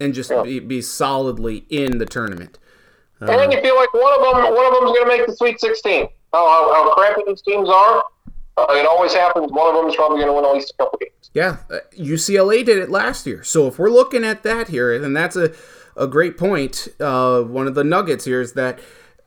and 0.00 0.14
just 0.14 0.30
Yeah. 0.30 0.42
be, 0.42 0.58
be 0.60 0.80
solidly 0.82 1.64
in 1.68 1.98
the 1.98 2.06
tournament. 2.06 2.58
and 3.20 3.28
then 3.28 3.50
you 3.52 3.60
feel 3.60 3.76
like 3.76 3.92
one 3.92 4.12
of 4.14 4.20
them, 4.22 4.54
one 4.54 4.66
of 4.66 4.72
them's 4.72 4.92
going 4.96 5.02
to 5.02 5.06
make 5.06 5.26
the 5.26 5.36
Sweet 5.36 5.60
16. 5.60 6.08
How, 6.32 6.48
how, 6.48 6.72
how 6.72 6.94
crappy 6.94 7.22
these 7.26 7.42
teams 7.42 7.68
are, 7.68 8.02
uh, 8.56 8.66
it 8.70 8.86
always 8.86 9.12
happens. 9.12 9.52
One 9.52 9.68
of 9.68 9.74
them 9.74 9.88
is 9.88 9.96
probably 9.96 10.18
going 10.22 10.28
to 10.28 10.32
win 10.32 10.44
at 10.46 10.52
least 10.54 10.72
a 10.72 10.82
couple 10.82 10.98
games. 10.98 11.30
Yeah, 11.34 11.58
uh, 11.70 11.80
UCLA 11.98 12.64
did 12.64 12.78
it 12.78 12.88
last 12.88 13.26
year. 13.26 13.42
So 13.44 13.66
if 13.66 13.78
we're 13.78 13.90
looking 13.90 14.24
at 14.24 14.42
that 14.44 14.68
here, 14.68 14.98
then 14.98 15.12
that's 15.12 15.36
a, 15.36 15.52
a 15.96 16.06
great 16.06 16.38
point. 16.38 16.88
Uh, 16.98 17.42
one 17.42 17.66
of 17.66 17.74
the 17.74 17.84
nuggets 17.84 18.24
here 18.24 18.40
is 18.40 18.54
that 18.54 18.78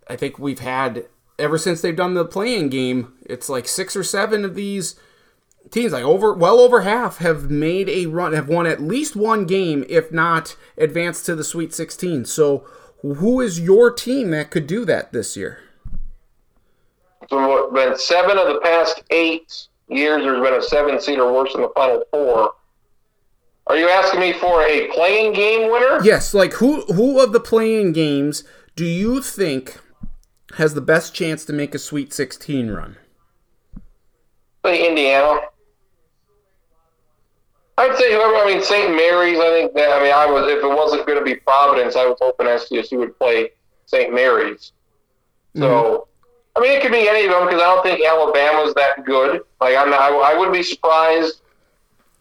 I 0.10 0.16
think 0.16 0.40
we've 0.40 0.60
had 0.60 1.06
ever 1.40 1.58
since 1.58 1.82
they've 1.82 1.96
done 1.96 2.14
the 2.14 2.26
play-in 2.26 2.70
game, 2.70 3.14
it's 3.26 3.50
like 3.50 3.68
six 3.68 3.96
or 3.96 4.04
seven 4.04 4.46
of 4.46 4.56
these 4.56 4.96
teams, 5.72 5.94
like 5.94 6.04
over 6.04 6.34
well 6.34 6.60
over 6.60 6.82
half, 6.82 7.18
have 7.18 7.50
made 7.50 7.90
a 7.90 8.06
run, 8.06 8.34
have 8.34 8.48
won 8.48 8.68
at 8.68 8.82
least 8.82 9.16
one 9.16 9.46
game, 9.46 9.86
if 9.90 10.12
not 10.12 10.56
advanced 10.78 11.26
to 11.26 11.36
the 11.36 11.44
Sweet 11.44 11.74
16. 11.74 12.26
So 12.26 12.66
who 13.02 13.42
is 13.42 13.60
your 13.60 13.92
team 13.92 14.32
that 14.32 14.52
could 14.52 14.68
do 14.68 14.86
that 14.86 15.12
this 15.12 15.36
year? 15.36 15.60
So 17.30 17.72
been 17.72 17.98
seven 17.98 18.38
of 18.38 18.48
the 18.48 18.60
past 18.62 19.02
eight 19.10 19.68
years, 19.88 20.24
there's 20.24 20.42
been 20.42 20.54
a 20.54 20.62
seven 20.62 21.00
seed 21.00 21.20
or 21.20 21.34
worse 21.34 21.54
in 21.56 21.62
the 21.62 21.70
final 21.76 22.04
four. 22.12 22.54
Are 23.68 23.78
you 23.78 23.88
asking 23.88 24.20
me 24.20 24.34
for 24.34 24.62
a 24.64 24.90
play-in 24.90 25.34
game 25.34 25.72
winner? 25.72 26.04
Yes, 26.04 26.34
like 26.34 26.54
who 26.54 26.82
who 26.94 27.22
of 27.22 27.32
the 27.32 27.40
play-in 27.40 27.94
games 27.94 28.44
do 28.76 28.86
you 28.86 29.22
think 29.22 29.80
has 30.56 30.74
the 30.74 30.82
best 30.82 31.14
chance 31.14 31.46
to 31.46 31.54
make 31.54 31.74
a 31.74 31.80
Sweet 31.80 32.14
16 32.14 32.70
run? 32.70 32.98
Indiana. 34.66 35.42
I'd 37.78 37.98
say 37.98 38.14
whoever. 38.14 38.36
I 38.36 38.46
mean, 38.46 38.62
St. 38.62 38.96
Mary's. 38.96 39.40
I 39.40 39.50
think 39.50 39.74
that. 39.74 39.92
I 39.92 40.04
mean, 40.04 40.14
I 40.14 40.26
was. 40.26 40.50
If 40.50 40.64
it 40.64 40.68
wasn't 40.68 41.06
going 41.08 41.18
to 41.18 41.26
be 41.26 41.36
Providence, 41.36 41.96
I 41.96 42.06
was 42.06 42.18
hoping 42.22 42.48
SDSU 42.48 43.00
would 43.00 43.18
play 43.18 43.50
St. 43.88 44.14
Mary's. 44.14 44.74
So, 45.56 46.08
mm-hmm. 46.56 46.60
I 46.60 46.62
mean, 46.62 46.78
it 46.78 46.82
could 46.82 46.92
be 46.92 47.10
any 47.10 47.26
of 47.26 47.32
them 47.32 47.46
because 47.46 47.62
I 47.62 47.66
don't 47.66 47.84
think 47.84 48.06
Alabama's 48.06 48.74
that 48.76 49.06
good. 49.06 49.42
Like, 49.60 49.76
I'm 49.76 49.90
not, 49.90 50.02
I, 50.02 50.34
I 50.34 50.38
wouldn't 50.38 50.54
be 50.54 50.64
surprised 50.64 51.42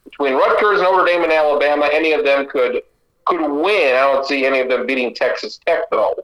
between 0.03 0.33
Rutgers, 0.33 0.81
Notre 0.81 1.05
Dame, 1.05 1.23
and 1.23 1.31
Alabama. 1.31 1.89
Any 1.91 2.13
of 2.13 2.25
them 2.25 2.47
could 2.47 2.81
could 3.25 3.41
win. 3.41 3.95
I 3.95 4.11
don't 4.11 4.25
see 4.25 4.45
any 4.45 4.59
of 4.59 4.69
them 4.69 4.85
beating 4.85 5.13
Texas 5.13 5.59
Tech 5.65 5.89
though. 5.91 6.15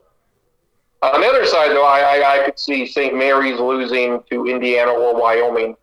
On 1.02 1.20
the 1.20 1.26
other 1.26 1.46
side, 1.46 1.70
though, 1.70 1.84
I, 1.86 2.00
I, 2.18 2.40
I 2.40 2.44
could 2.44 2.58
see 2.58 2.86
St. 2.86 3.16
Mary's 3.16 3.58
losing 3.58 4.22
to 4.30 4.46
Indiana 4.46 4.90
or 4.92 5.20
Wyoming. 5.20 5.76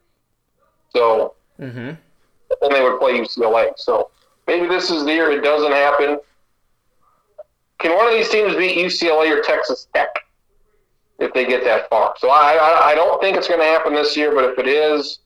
So 0.90 1.34
Mm-hmm. 1.60 1.90
then 2.62 2.72
they 2.72 2.84
would 2.84 3.00
play 3.00 3.14
UCLA. 3.14 3.72
So 3.78 4.12
maybe 4.46 4.68
this 4.68 4.92
is 4.92 5.06
the 5.06 5.12
year 5.12 5.32
it 5.32 5.42
doesn't 5.42 5.72
happen. 5.72 6.20
Can 7.80 7.96
one 7.96 8.06
of 8.08 8.14
these 8.14 8.30
teams 8.30 8.56
beat 8.56 8.78
UCLA 8.78 9.36
or 9.36 9.42
Texas 9.42 9.88
Tech 9.94 10.10
if 11.18 11.34
they 11.34 11.46
get 11.48 11.64
that 11.64 11.90
far? 11.90 12.14
So 12.20 12.30
I 12.30 12.54
I, 12.62 12.90
I 12.92 12.96
don't 12.96 13.20
think 13.22 13.38
it's 13.38 13.48
going 13.48 13.60
to 13.60 13.66
happen 13.66 13.94
this 13.96 14.16
year, 14.16 14.36
but 14.36 14.46
if 14.46 14.60
it 14.60 14.68
is, 14.68 15.20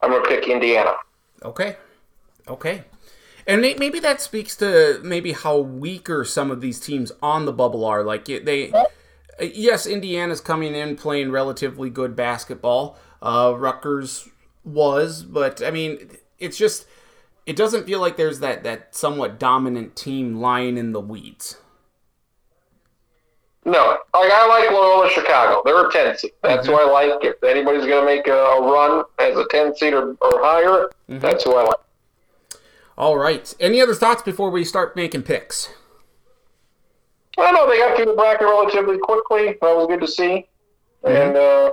I'm 0.00 0.10
going 0.10 0.22
to 0.22 0.28
pick 0.28 0.48
Indiana. 0.48 0.94
Okay. 1.42 1.76
Okay. 2.48 2.84
And 3.46 3.60
maybe 3.60 3.98
that 4.00 4.22
speaks 4.22 4.56
to 4.56 5.00
maybe 5.04 5.32
how 5.32 5.58
weaker 5.58 6.24
some 6.24 6.50
of 6.50 6.62
these 6.62 6.80
teams 6.80 7.12
on 7.22 7.44
the 7.44 7.52
bubble 7.52 7.84
are. 7.84 8.02
Like 8.02 8.24
they, 8.24 8.72
Uh, 9.40 9.46
yes, 9.52 9.86
Indiana's 9.86 10.40
coming 10.40 10.74
in 10.74 10.96
playing 10.96 11.30
relatively 11.30 11.90
good 11.90 12.14
basketball. 12.16 12.98
Uh, 13.22 13.54
Rutgers 13.56 14.28
was, 14.64 15.22
but 15.22 15.62
I 15.62 15.70
mean, 15.70 16.16
it's 16.38 16.56
just 16.56 16.86
it 17.46 17.56
doesn't 17.56 17.86
feel 17.86 18.00
like 18.00 18.16
there's 18.16 18.40
that 18.40 18.64
that 18.64 18.94
somewhat 18.94 19.38
dominant 19.38 19.96
team 19.96 20.36
lying 20.36 20.76
in 20.76 20.92
the 20.92 21.00
weeds. 21.00 21.58
No, 23.66 23.96
like 24.12 24.30
I 24.30 24.46
like 24.46 24.70
Loyola 24.70 25.08
Chicago. 25.10 25.62
They're 25.64 25.88
a 25.88 25.90
10 25.90 26.18
seed. 26.18 26.32
That's 26.42 26.66
mm-hmm. 26.66 26.76
who 26.76 26.82
I 26.82 27.06
like. 27.06 27.24
If 27.24 27.42
anybody's 27.42 27.86
going 27.86 28.02
to 28.02 28.04
make 28.04 28.26
a, 28.26 28.60
run 28.60 29.04
as 29.18 29.38
a 29.38 29.46
10 29.48 29.74
seed 29.76 29.94
or, 29.94 30.10
or 30.20 30.42
higher, 30.42 30.90
mm-hmm. 31.08 31.18
that's 31.18 31.44
who 31.44 31.54
I 31.54 31.64
like. 31.64 31.78
All 32.98 33.16
right. 33.16 33.54
Any 33.58 33.80
other 33.80 33.94
thoughts 33.94 34.22
before 34.22 34.50
we 34.50 34.64
start 34.64 34.94
making 34.96 35.22
picks? 35.22 35.70
I 37.38 37.50
know 37.52 37.68
they 37.68 37.78
got 37.78 37.96
through 37.96 38.06
the 38.06 38.14
bracket 38.14 38.46
relatively 38.46 38.98
quickly. 38.98 39.56
But 39.60 39.68
that 39.68 39.76
was 39.76 39.86
good 39.86 40.00
to 40.00 40.08
see. 40.08 40.46
And 41.04 41.36
uh, 41.36 41.72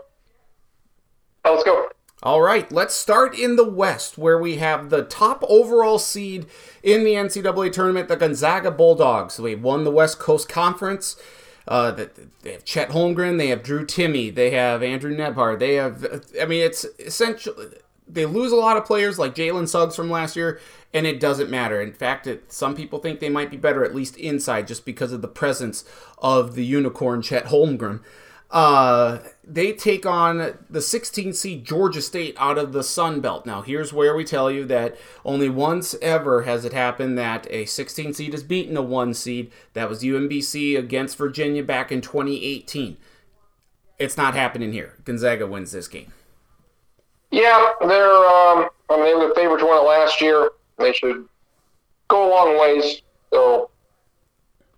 let's 1.46 1.64
go. 1.64 1.90
All 2.24 2.42
right, 2.42 2.72
let's 2.72 2.96
start 2.96 3.38
in 3.38 3.56
the 3.56 3.68
West, 3.68 4.16
where 4.16 4.38
we 4.38 4.58
have 4.58 4.92
the 4.92 5.04
top 5.04 5.44
overall 5.50 5.98
seed 5.98 6.46
in 6.84 7.04
the 7.04 7.14
NCAA 7.14 7.72
tournament, 7.72 8.10
the 8.10 8.16
Gonzaga 8.16 8.70
Bulldogs. 8.70 9.38
They 9.38 9.56
won 9.56 9.86
the 9.86 9.92
West 9.92 10.20
Coast 10.20 10.48
Conference. 10.48 11.16
Uh, 11.68 11.92
they 12.44 12.52
have 12.52 12.64
Chet 12.64 12.90
Holmgren, 12.90 13.38
they 13.38 13.48
have 13.48 13.64
Drew 13.64 13.86
Timme, 13.86 14.34
they 14.36 14.52
have 14.52 14.84
Andrew 14.84 15.16
Nembhard. 15.16 15.60
They 15.60 15.76
have, 15.76 16.06
I 16.40 16.46
mean, 16.46 16.64
it's 16.64 16.86
essentially 17.00 17.68
they 18.08 18.26
lose 18.26 18.52
a 18.52 18.56
lot 18.56 18.78
of 18.78 18.86
players 18.86 19.18
like 19.18 19.36
Jalen 19.36 19.68
Suggs 19.68 19.96
from 19.96 20.10
last 20.10 20.36
year, 20.36 20.60
and 20.94 21.06
it 21.06 21.20
doesn't 21.20 21.50
matter. 21.50 21.82
In 21.82 21.94
fact, 21.94 22.28
it, 22.28 22.52
some 22.52 22.76
people 22.76 23.00
think 23.00 23.20
they 23.20 23.30
might 23.30 23.52
be 23.52 23.58
better 23.58 23.84
at 23.84 23.96
least 23.96 24.18
inside 24.18 24.68
just 24.68 24.86
because 24.86 25.12
of 25.12 25.22
the 25.22 25.28
presence 25.28 25.86
of 26.18 26.56
the 26.56 26.66
unicorn 26.66 27.22
Chet 27.22 27.46
Holmgren. 27.46 28.02
Uh, 28.52 29.20
they 29.46 29.72
take 29.72 30.06
on 30.06 30.58
the 30.70 30.82
16 30.82 31.32
seed 31.32 31.64
Georgia 31.64 32.02
State 32.02 32.36
out 32.38 32.58
of 32.58 32.74
the 32.74 32.84
Sun 32.84 33.22
Belt. 33.22 33.46
Now, 33.46 33.62
here's 33.62 33.94
where 33.94 34.14
we 34.14 34.26
tell 34.26 34.52
you 34.52 34.66
that 34.66 34.98
only 35.24 35.48
once 35.48 35.96
ever 36.02 36.42
has 36.44 36.66
it 36.66 36.74
happened 36.74 37.18
that 37.18 37.48
a 37.50 37.66
16 37.66 38.14
seed 38.14 38.34
has 38.34 38.44
beaten 38.44 38.76
a 38.76 38.82
one 38.82 39.14
seed. 39.14 39.52
That 39.74 39.88
was 39.88 40.04
UMBC 40.04 40.78
against 40.78 41.18
Virginia 41.18 41.64
back 41.64 41.94
in 41.94 42.02
2018. 42.02 42.98
It's 43.98 44.18
not 44.18 44.34
happening 44.34 44.74
here. 44.74 44.98
Gonzaga 45.06 45.48
wins 45.48 45.72
this 45.72 45.88
game. 45.88 46.12
Yeah, 47.30 47.72
they're. 47.80 48.26
Um, 48.28 48.68
I 48.90 48.98
mean, 48.98 49.06
they 49.06 49.14
were 49.14 49.30
the 49.30 49.36
favorite 49.36 49.60
to 49.60 49.66
win 49.66 49.78
it 49.78 49.88
last 49.88 50.20
year. 50.20 50.50
They 50.82 50.94
should 50.94 51.28
go 52.08 52.28
a 52.28 52.30
long 52.30 52.60
ways. 52.60 53.02
So, 53.32 53.70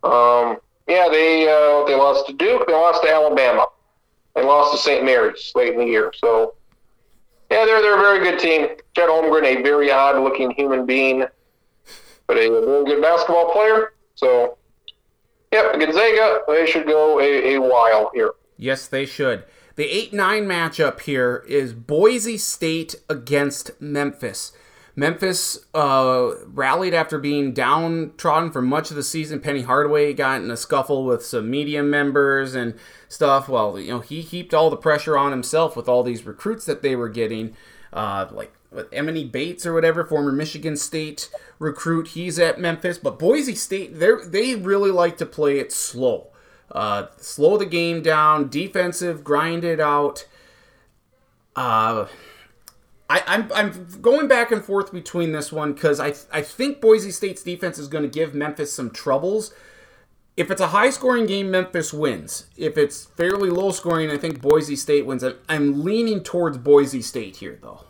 um, 0.04 0.58
yeah, 0.88 1.08
they 1.10 1.48
uh, 1.48 1.86
they 1.86 1.96
lost 1.96 2.28
to 2.28 2.34
Duke. 2.34 2.68
They 2.68 2.74
lost 2.74 3.04
to 3.04 3.10
Alabama. 3.10 3.68
They 4.36 4.44
lost 4.44 4.74
to 4.74 4.78
St. 4.78 5.04
Mary's 5.04 5.52
late 5.56 5.74
in 5.74 5.80
the 5.80 5.86
year. 5.86 6.12
So, 6.16 6.56
yeah, 7.52 7.66
they're 7.66 7.82
they're 7.82 7.98
a 7.98 8.02
very 8.02 8.20
good 8.20 8.40
team. 8.40 8.68
Chet 8.96 9.10
Holmgren, 9.10 9.44
a 9.44 9.62
very 9.62 9.92
odd-looking 9.92 10.52
human 10.52 10.86
being, 10.86 11.26
but 12.28 12.38
a 12.38 12.50
very 12.50 12.86
good 12.86 13.02
basketball 13.02 13.52
player. 13.52 13.94
So, 14.16 14.58
yep, 15.52 15.80
Gonzaga. 15.80 16.42
They 16.48 16.66
should 16.66 16.86
go 16.86 17.20
a, 17.20 17.56
a 17.56 17.62
while 17.62 18.12
here. 18.14 18.32
Yes, 18.58 18.88
they 18.88 19.06
should. 19.06 19.44
The 19.76 19.86
8 19.86 20.14
9 20.14 20.46
matchup 20.46 21.02
here 21.02 21.44
is 21.48 21.74
Boise 21.74 22.38
State 22.38 22.96
against 23.10 23.72
Memphis. 23.82 24.52
Memphis 24.96 25.66
uh, 25.74 26.32
rallied 26.46 26.94
after 26.94 27.18
being 27.18 27.52
downtrodden 27.52 28.52
for 28.52 28.62
much 28.62 28.92
of 28.92 28.96
the 28.96 29.04
season. 29.04 29.40
Penny 29.40 29.64
Hardaway 29.64 30.14
got 30.14 30.42
in 30.42 30.52
a 30.52 30.58
scuffle 30.58 31.04
with 31.04 31.26
some 31.26 31.50
media 31.50 31.82
members 31.82 32.54
and 32.54 32.76
stuff. 33.10 33.50
Well, 33.50 33.80
you 33.80 33.90
know, 33.90 34.00
he 34.02 34.22
heaped 34.22 34.54
all 34.54 34.70
the 34.70 34.78
pressure 34.78 35.18
on 35.18 35.32
himself 35.32 35.76
with 35.76 35.90
all 35.90 36.04
these 36.04 36.26
recruits 36.26 36.66
that 36.66 36.84
they 36.84 36.96
were 36.96 37.10
getting, 37.10 37.56
uh, 37.92 38.28
like 38.32 38.54
Emoni 38.72 39.32
Bates 39.32 39.66
or 39.66 39.74
whatever, 39.74 40.06
former 40.06 40.32
Michigan 40.32 40.78
State 40.78 41.30
recruit. 41.58 42.10
He's 42.10 42.38
at 42.38 42.60
Memphis, 42.60 43.00
but 43.00 43.18
Boise 43.18 43.56
State, 43.56 44.00
they 44.00 44.12
they 44.26 44.56
really 44.56 44.92
like 44.92 45.18
to 45.18 45.26
play 45.26 45.60
it 45.60 45.72
slow. 45.72 46.28
Uh, 46.72 47.08
slow 47.18 47.58
the 47.58 47.66
game 47.66 48.02
down, 48.02 48.50
defensive, 48.50 49.24
grind 49.24 49.64
it 49.64 49.80
out. 49.80 50.28
Uh, 51.56 52.08
I, 53.14 53.24
I'm, 53.28 53.52
I'm 53.54 53.88
going 54.02 54.28
back 54.28 54.52
and 54.52 54.64
forth 54.64 54.92
between 54.92 55.32
this 55.32 55.52
one 55.52 55.74
because 55.74 56.00
I, 56.00 56.14
I 56.32 56.42
think 56.42 56.82
Boise 56.82 57.12
State's 57.12 57.44
defense 57.44 57.78
is 57.78 57.88
going 57.88 58.04
to 58.04 58.10
give 58.10 58.34
Memphis 58.34 58.74
some 58.74 58.90
troubles. 58.90 59.54
If 60.36 60.50
it's 60.50 60.62
a 60.62 60.68
high 60.68 60.90
scoring 60.90 61.28
game, 61.28 61.52
Memphis 61.52 61.94
wins. 61.94 62.48
If 62.58 62.78
it's 62.78 63.06
fairly 63.06 63.52
low 63.52 63.72
scoring, 63.72 64.10
I 64.10 64.18
think 64.18 64.42
Boise 64.42 64.76
State 64.76 65.06
wins. 65.06 65.24
I'm 65.48 65.84
leaning 65.84 66.24
towards 66.24 66.58
Boise 66.58 67.04
State 67.04 67.36
here, 67.36 67.60
though. 67.62 67.82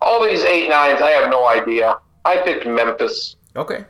All 0.00 0.24
these 0.24 0.44
eight 0.44 0.68
nines, 0.68 1.02
I 1.02 1.10
have 1.10 1.28
no 1.28 1.48
idea. 1.48 1.96
I 2.24 2.36
picked 2.38 2.66
Memphis. 2.66 3.34
Okay. 3.56 3.84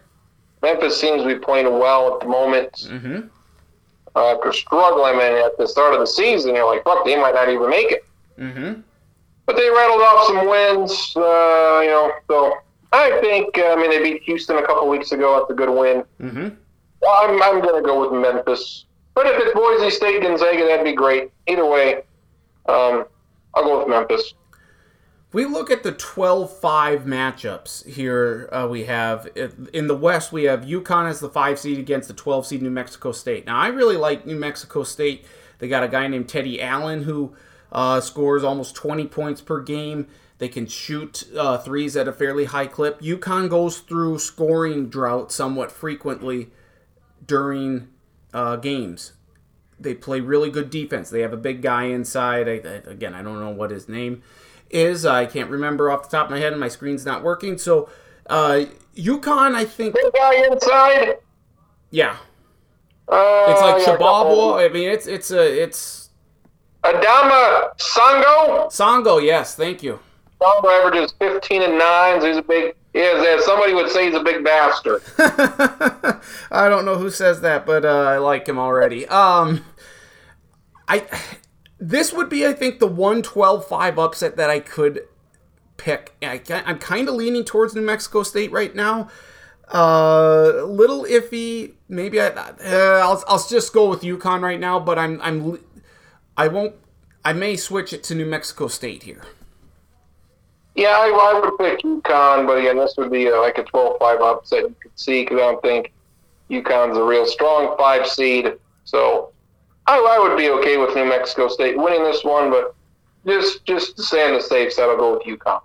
Memphis 0.63 0.99
seems 0.99 1.23
to 1.23 1.29
be 1.29 1.39
playing 1.39 1.67
well 1.67 2.15
at 2.15 2.21
the 2.21 2.27
moment. 2.27 2.73
Mm-hmm 2.89 3.29
uh, 4.17 4.37
are 4.39 4.53
struggling. 4.53 5.21
At 5.21 5.57
the 5.59 5.67
start 5.67 5.95
of 5.95 6.01
the 6.01 6.07
season, 6.07 6.55
you're 6.55 6.67
like, 6.67 6.85
fuck, 6.85 7.05
they 7.05 7.17
might 7.17 7.35
not 7.35 7.49
even 7.49 7.71
make 7.71 7.93
it. 7.93 8.05
Mm-hmm. 8.39 8.81
But 9.51 9.57
they 9.57 9.69
rattled 9.69 10.01
off 10.01 10.27
some 10.29 10.49
wins, 10.49 11.13
uh, 11.17 11.81
you 11.83 11.91
know. 11.91 12.13
So 12.29 12.55
I 12.93 13.19
think, 13.21 13.59
uh, 13.59 13.73
I 13.73 13.75
mean, 13.75 13.91
they 13.91 14.01
beat 14.01 14.23
Houston 14.23 14.57
a 14.57 14.65
couple 14.65 14.89
weeks 14.89 15.11
ago. 15.11 15.41
That's 15.41 15.51
a 15.51 15.55
good 15.55 15.77
win. 15.77 16.05
Mm-hmm. 16.21 16.55
Well, 17.03 17.19
I'm, 17.21 17.43
I'm 17.43 17.61
going 17.61 17.75
to 17.75 17.85
go 17.85 18.01
with 18.01 18.21
Memphis. 18.21 18.85
But 19.15 19.27
if 19.27 19.33
it's 19.41 19.53
Boise 19.53 19.91
State 19.91 20.23
Gonzaga, 20.23 20.67
that'd 20.67 20.85
be 20.85 20.93
great. 20.93 21.33
Either 21.49 21.67
way, 21.67 21.97
um, 22.69 23.07
I'll 23.55 23.65
go 23.65 23.81
with 23.81 23.89
Memphis 23.89 24.35
we 25.33 25.45
look 25.47 25.71
at 25.71 25.83
the 25.83 25.93
12-5 25.93 27.05
matchups 27.05 27.87
here 27.87 28.49
uh, 28.53 28.67
we 28.69 28.85
have 28.85 29.29
in 29.73 29.87
the 29.87 29.97
west 29.97 30.33
we 30.33 30.45
have 30.45 30.63
UConn 30.63 31.09
as 31.09 31.21
the 31.21 31.29
5 31.29 31.59
seed 31.59 31.79
against 31.79 32.09
the 32.09 32.15
12 32.15 32.47
seed 32.47 32.63
new 32.63 32.71
mexico 32.71 33.13
state 33.13 33.47
now 33.47 33.57
i 33.57 33.69
really 33.69 33.97
like 33.97 34.27
new 34.27 34.37
mexico 34.37 34.83
state 34.83 35.25
they 35.59 35.69
got 35.69 35.83
a 35.83 35.89
guy 35.89 36.07
named 36.09 36.29
teddy 36.29 36.61
allen 36.61 37.05
who 37.05 37.35
uh, 37.73 38.01
scores 38.01 38.45
almost 38.45 38.75
20 38.75 39.07
points 39.07 39.41
per 39.41 39.61
game 39.61 40.07
they 40.39 40.49
can 40.49 40.67
shoot 40.67 41.25
uh, 41.37 41.59
threes 41.59 41.97
at 41.97 42.09
a 42.09 42.13
fairly 42.13 42.47
high 42.47 42.67
clip 42.67 43.01
UConn 43.01 43.49
goes 43.49 43.79
through 43.79 44.19
scoring 44.19 44.89
drought 44.89 45.31
somewhat 45.33 45.71
frequently 45.71 46.51
during 47.25 47.89
uh, 48.33 48.57
games 48.57 49.13
they 49.79 49.95
play 49.95 50.21
really 50.21 50.51
good 50.51 50.71
defense 50.71 51.11
they 51.11 51.21
have 51.21 51.33
a 51.33 51.39
big 51.39 51.63
guy 51.63 51.85
inside 51.85 52.49
I, 52.49 52.53
I, 52.53 52.91
again 52.91 53.15
i 53.15 53.23
don't 53.23 53.41
know 53.41 53.51
what 53.51 53.71
his 53.71 53.89
name 53.89 54.23
is. 54.71 55.05
I 55.05 55.27
can't 55.27 55.51
remember 55.51 55.91
off 55.91 56.09
the 56.09 56.17
top 56.17 56.27
of 56.27 56.31
my 56.31 56.39
head, 56.39 56.53
and 56.53 56.61
my 56.61 56.69
screen's 56.69 57.05
not 57.05 57.23
working. 57.23 57.59
So, 57.59 57.89
uh, 58.29 58.65
UConn, 58.97 59.55
I 59.55 59.65
think. 59.65 59.95
Big 59.95 60.13
guy 60.13 60.47
inside. 60.47 61.19
Yeah. 61.91 62.17
Uh, 63.09 63.47
it's 63.49 63.61
like 63.61 63.87
yeah, 63.87 63.97
Shababo. 63.97 64.65
I 64.65 64.73
mean, 64.73 64.89
it's 64.89 65.07
it's 65.07 65.31
a 65.33 65.63
it's. 65.63 66.00
Adama 66.85 67.77
Sanogo. 67.79 68.69
Sanogo, 68.69 69.23
yes, 69.23 69.55
thank 69.55 69.83
you. 69.83 70.01
Songo 70.41 70.81
averages 70.81 71.13
fifteen 71.19 71.63
and 71.63 71.79
nines. 71.79 72.25
He's 72.25 72.37
a 72.37 72.43
big. 72.43 72.75
Is, 72.93 73.25
as 73.25 73.45
somebody 73.45 73.73
would 73.73 73.89
say, 73.89 74.07
he's 74.07 74.15
a 74.15 74.23
big 74.23 74.43
bastard. 74.43 75.01
I 76.51 76.69
don't 76.69 76.85
know 76.85 76.97
who 76.97 77.09
says 77.09 77.41
that, 77.43 77.65
but 77.65 77.85
uh, 77.85 77.89
I 77.89 78.19
like 78.19 78.49
him 78.49 78.59
already. 78.59 79.07
Um, 79.07 79.65
I 80.89 81.07
this 81.81 82.13
would 82.13 82.29
be, 82.29 82.47
I 82.47 82.53
think, 82.53 82.79
the 82.79 82.87
112 82.87 83.67
5 83.67 83.99
upset 83.99 84.37
that 84.37 84.51
I 84.51 84.61
could 84.61 85.01
pick. 85.79 86.15
I, 86.23 86.43
am 86.49 86.79
kind 86.79 87.09
of 87.09 87.15
leaning 87.15 87.45
towards 87.45 87.75
New 87.75 87.81
Mexico 87.81 88.23
State 88.23 88.53
right 88.53 88.75
now. 88.75 89.09
A 89.73 89.77
uh, 89.77 90.65
little 90.67 91.05
iffy. 91.05 91.75
Maybe 91.89 92.21
I, 92.21 92.27
uh, 92.27 93.01
I'll, 93.03 93.25
I'll 93.29 93.47
just 93.49 93.73
go 93.73 93.89
with 93.89 94.03
UConn 94.03 94.43
right 94.43 94.59
now, 94.59 94.81
but 94.81 94.99
I'm 94.99 95.21
I'm 95.23 95.61
I 96.41 96.49
won't. 96.49 96.75
I 97.23 97.35
may 97.35 97.55
switch 97.57 97.93
it 97.93 98.03
to 98.05 98.15
New 98.15 98.25
Mexico 98.25 98.67
State 98.69 99.03
here. 99.03 99.25
Yeah, 100.75 100.97
I, 100.97 101.35
I 101.35 101.39
would 101.39 101.59
pick 101.59 101.83
UConn, 101.83 102.47
but 102.47 102.57
again, 102.57 102.79
this 102.79 102.95
would 102.97 103.11
be 103.11 103.27
a, 103.27 103.39
like 103.39 103.59
a 103.59 103.65
12-5 103.65 104.23
upset 104.23 104.61
you 104.61 104.75
could 104.81 104.99
see 104.99 105.25
because 105.25 105.37
I 105.37 105.41
don't 105.41 105.61
think 105.61 105.93
UConn's 106.49 106.97
a 106.97 107.03
real 107.03 107.27
strong 107.27 107.77
five 107.77 108.07
seed. 108.07 108.55
So 108.85 109.33
I, 109.87 109.99
I 109.99 110.19
would 110.19 110.39
be 110.39 110.49
okay 110.49 110.79
with 110.79 110.95
New 110.95 111.05
Mexico 111.05 111.49
State 111.49 111.77
winning 111.77 112.05
this 112.05 112.25
one, 112.25 112.49
but 112.49 112.75
just 113.27 113.63
just 113.67 113.99
to 113.99 114.03
stay 114.03 114.27
on 114.27 114.33
the 114.33 114.41
safe 114.41 114.73
side, 114.73 114.89
I'll 114.89 114.97
go 114.97 115.19
with 115.19 115.25
UConn. 115.25 115.61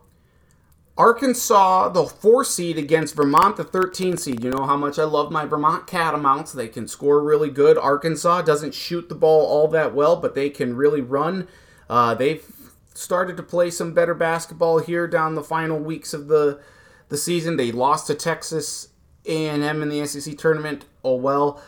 Arkansas, 0.97 1.89
the 1.89 2.05
four 2.05 2.45
seed 2.45 2.77
against 2.77 3.15
Vermont, 3.15 3.57
the 3.57 3.65
13 3.65 4.15
seed. 4.15 4.43
You 4.43 4.49
know 4.49 4.65
how 4.65 4.77
much 4.77 4.97
I 4.97 5.03
love 5.03 5.29
my 5.29 5.45
Vermont 5.45 5.87
Catamounts. 5.87 6.53
They 6.53 6.69
can 6.69 6.87
score 6.87 7.21
really 7.21 7.49
good. 7.49 7.77
Arkansas 7.77 8.43
doesn't 8.43 8.73
shoot 8.73 9.09
the 9.09 9.15
ball 9.15 9.45
all 9.45 9.67
that 9.69 9.93
well, 9.93 10.15
but 10.15 10.35
they 10.35 10.49
can 10.49 10.75
really 10.75 11.01
run. 11.01 11.49
Uh, 11.89 12.15
they've 12.15 12.45
started 12.93 13.35
to 13.35 13.43
play 13.43 13.69
some 13.69 13.93
better 13.93 14.13
basketball 14.13 14.79
here 14.79 15.05
down 15.05 15.35
the 15.35 15.43
final 15.43 15.77
weeks 15.79 16.13
of 16.13 16.27
the 16.27 16.61
the 17.09 17.17
season. 17.17 17.57
They 17.57 17.71
lost 17.71 18.07
to 18.07 18.15
Texas 18.15 18.87
A&M 19.25 19.81
in 19.81 19.89
the 19.89 20.05
SEC 20.07 20.37
tournament. 20.37 20.85
Oh 21.03 21.15
well. 21.15 21.61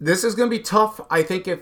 This 0.00 0.22
is 0.22 0.34
going 0.34 0.48
to 0.50 0.56
be 0.56 0.62
tough. 0.62 1.00
I 1.10 1.22
think 1.22 1.48
if 1.48 1.60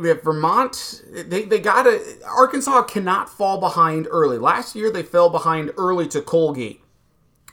Vermont, 0.00 1.02
they, 1.10 1.44
they 1.44 1.58
got 1.58 1.84
to, 1.84 2.00
Arkansas 2.26 2.82
cannot 2.82 3.28
fall 3.28 3.58
behind 3.60 4.06
early. 4.10 4.38
Last 4.38 4.74
year 4.74 4.90
they 4.90 5.02
fell 5.02 5.30
behind 5.30 5.72
early 5.76 6.08
to 6.08 6.20
Colgate. 6.20 6.82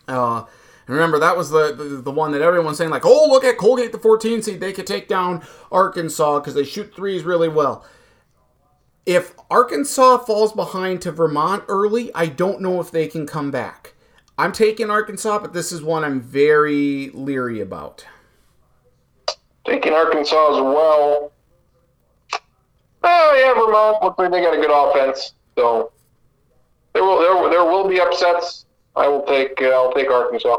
Uh, 0.07 0.45
remember, 0.87 1.19
that 1.19 1.37
was 1.37 1.49
the, 1.49 1.73
the, 1.73 1.83
the 1.83 2.11
one 2.11 2.31
that 2.31 2.41
everyone's 2.41 2.77
saying, 2.77 2.89
like, 2.89 3.05
oh, 3.05 3.27
look 3.29 3.43
at 3.43 3.57
Colgate, 3.57 3.91
the 3.91 3.99
14 3.99 4.41
seed. 4.41 4.59
They 4.59 4.73
could 4.73 4.87
take 4.87 5.07
down 5.07 5.45
Arkansas 5.71 6.39
because 6.39 6.53
they 6.53 6.63
shoot 6.63 6.93
threes 6.95 7.23
really 7.23 7.49
well. 7.49 7.85
If 9.05 9.33
Arkansas 9.49 10.19
falls 10.19 10.51
behind 10.51 11.01
to 11.03 11.11
Vermont 11.11 11.63
early, 11.67 12.13
I 12.13 12.25
don't 12.25 12.61
know 12.61 12.81
if 12.81 12.91
they 12.91 13.07
can 13.07 13.25
come 13.25 13.51
back. 13.51 13.93
I'm 14.37 14.51
taking 14.51 14.89
Arkansas, 14.89 15.39
but 15.39 15.53
this 15.53 15.71
is 15.71 15.81
one 15.81 16.03
I'm 16.03 16.21
very 16.21 17.09
leery 17.13 17.61
about. 17.61 18.05
Taking 19.65 19.93
Arkansas 19.93 20.57
as 20.57 20.61
well. 20.61 21.31
Oh 23.09 23.35
yeah, 23.39 23.53
Vermont 23.53 24.03
looks 24.03 24.19
like 24.19 24.31
they 24.31 24.41
got 24.41 24.53
a 24.53 24.57
good 24.57 24.69
offense. 24.69 25.33
So 25.57 25.93
there 26.93 27.03
will 27.03 27.19
there, 27.19 27.49
there 27.49 27.63
will 27.63 27.87
be 27.87 28.01
upsets. 28.01 28.65
I 28.97 29.07
will 29.07 29.23
take 29.23 29.61
uh, 29.61 29.67
I'll 29.67 29.93
take 29.93 30.11
Arkansas. 30.11 30.57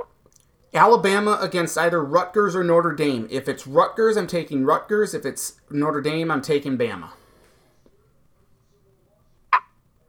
Alabama 0.73 1.39
against 1.43 1.77
either 1.77 2.03
Rutgers 2.03 2.57
or 2.57 2.65
Notre 2.65 2.93
Dame. 2.93 3.29
If 3.31 3.49
it's 3.49 3.67
Rutgers, 3.67 4.17
I'm 4.17 4.27
taking 4.27 4.65
Rutgers. 4.65 5.13
If 5.13 5.27
it's 5.27 5.61
Notre 5.71 6.01
Dame, 6.01 6.31
I'm 6.31 6.43
taking 6.43 6.79
Bama. 6.79 7.11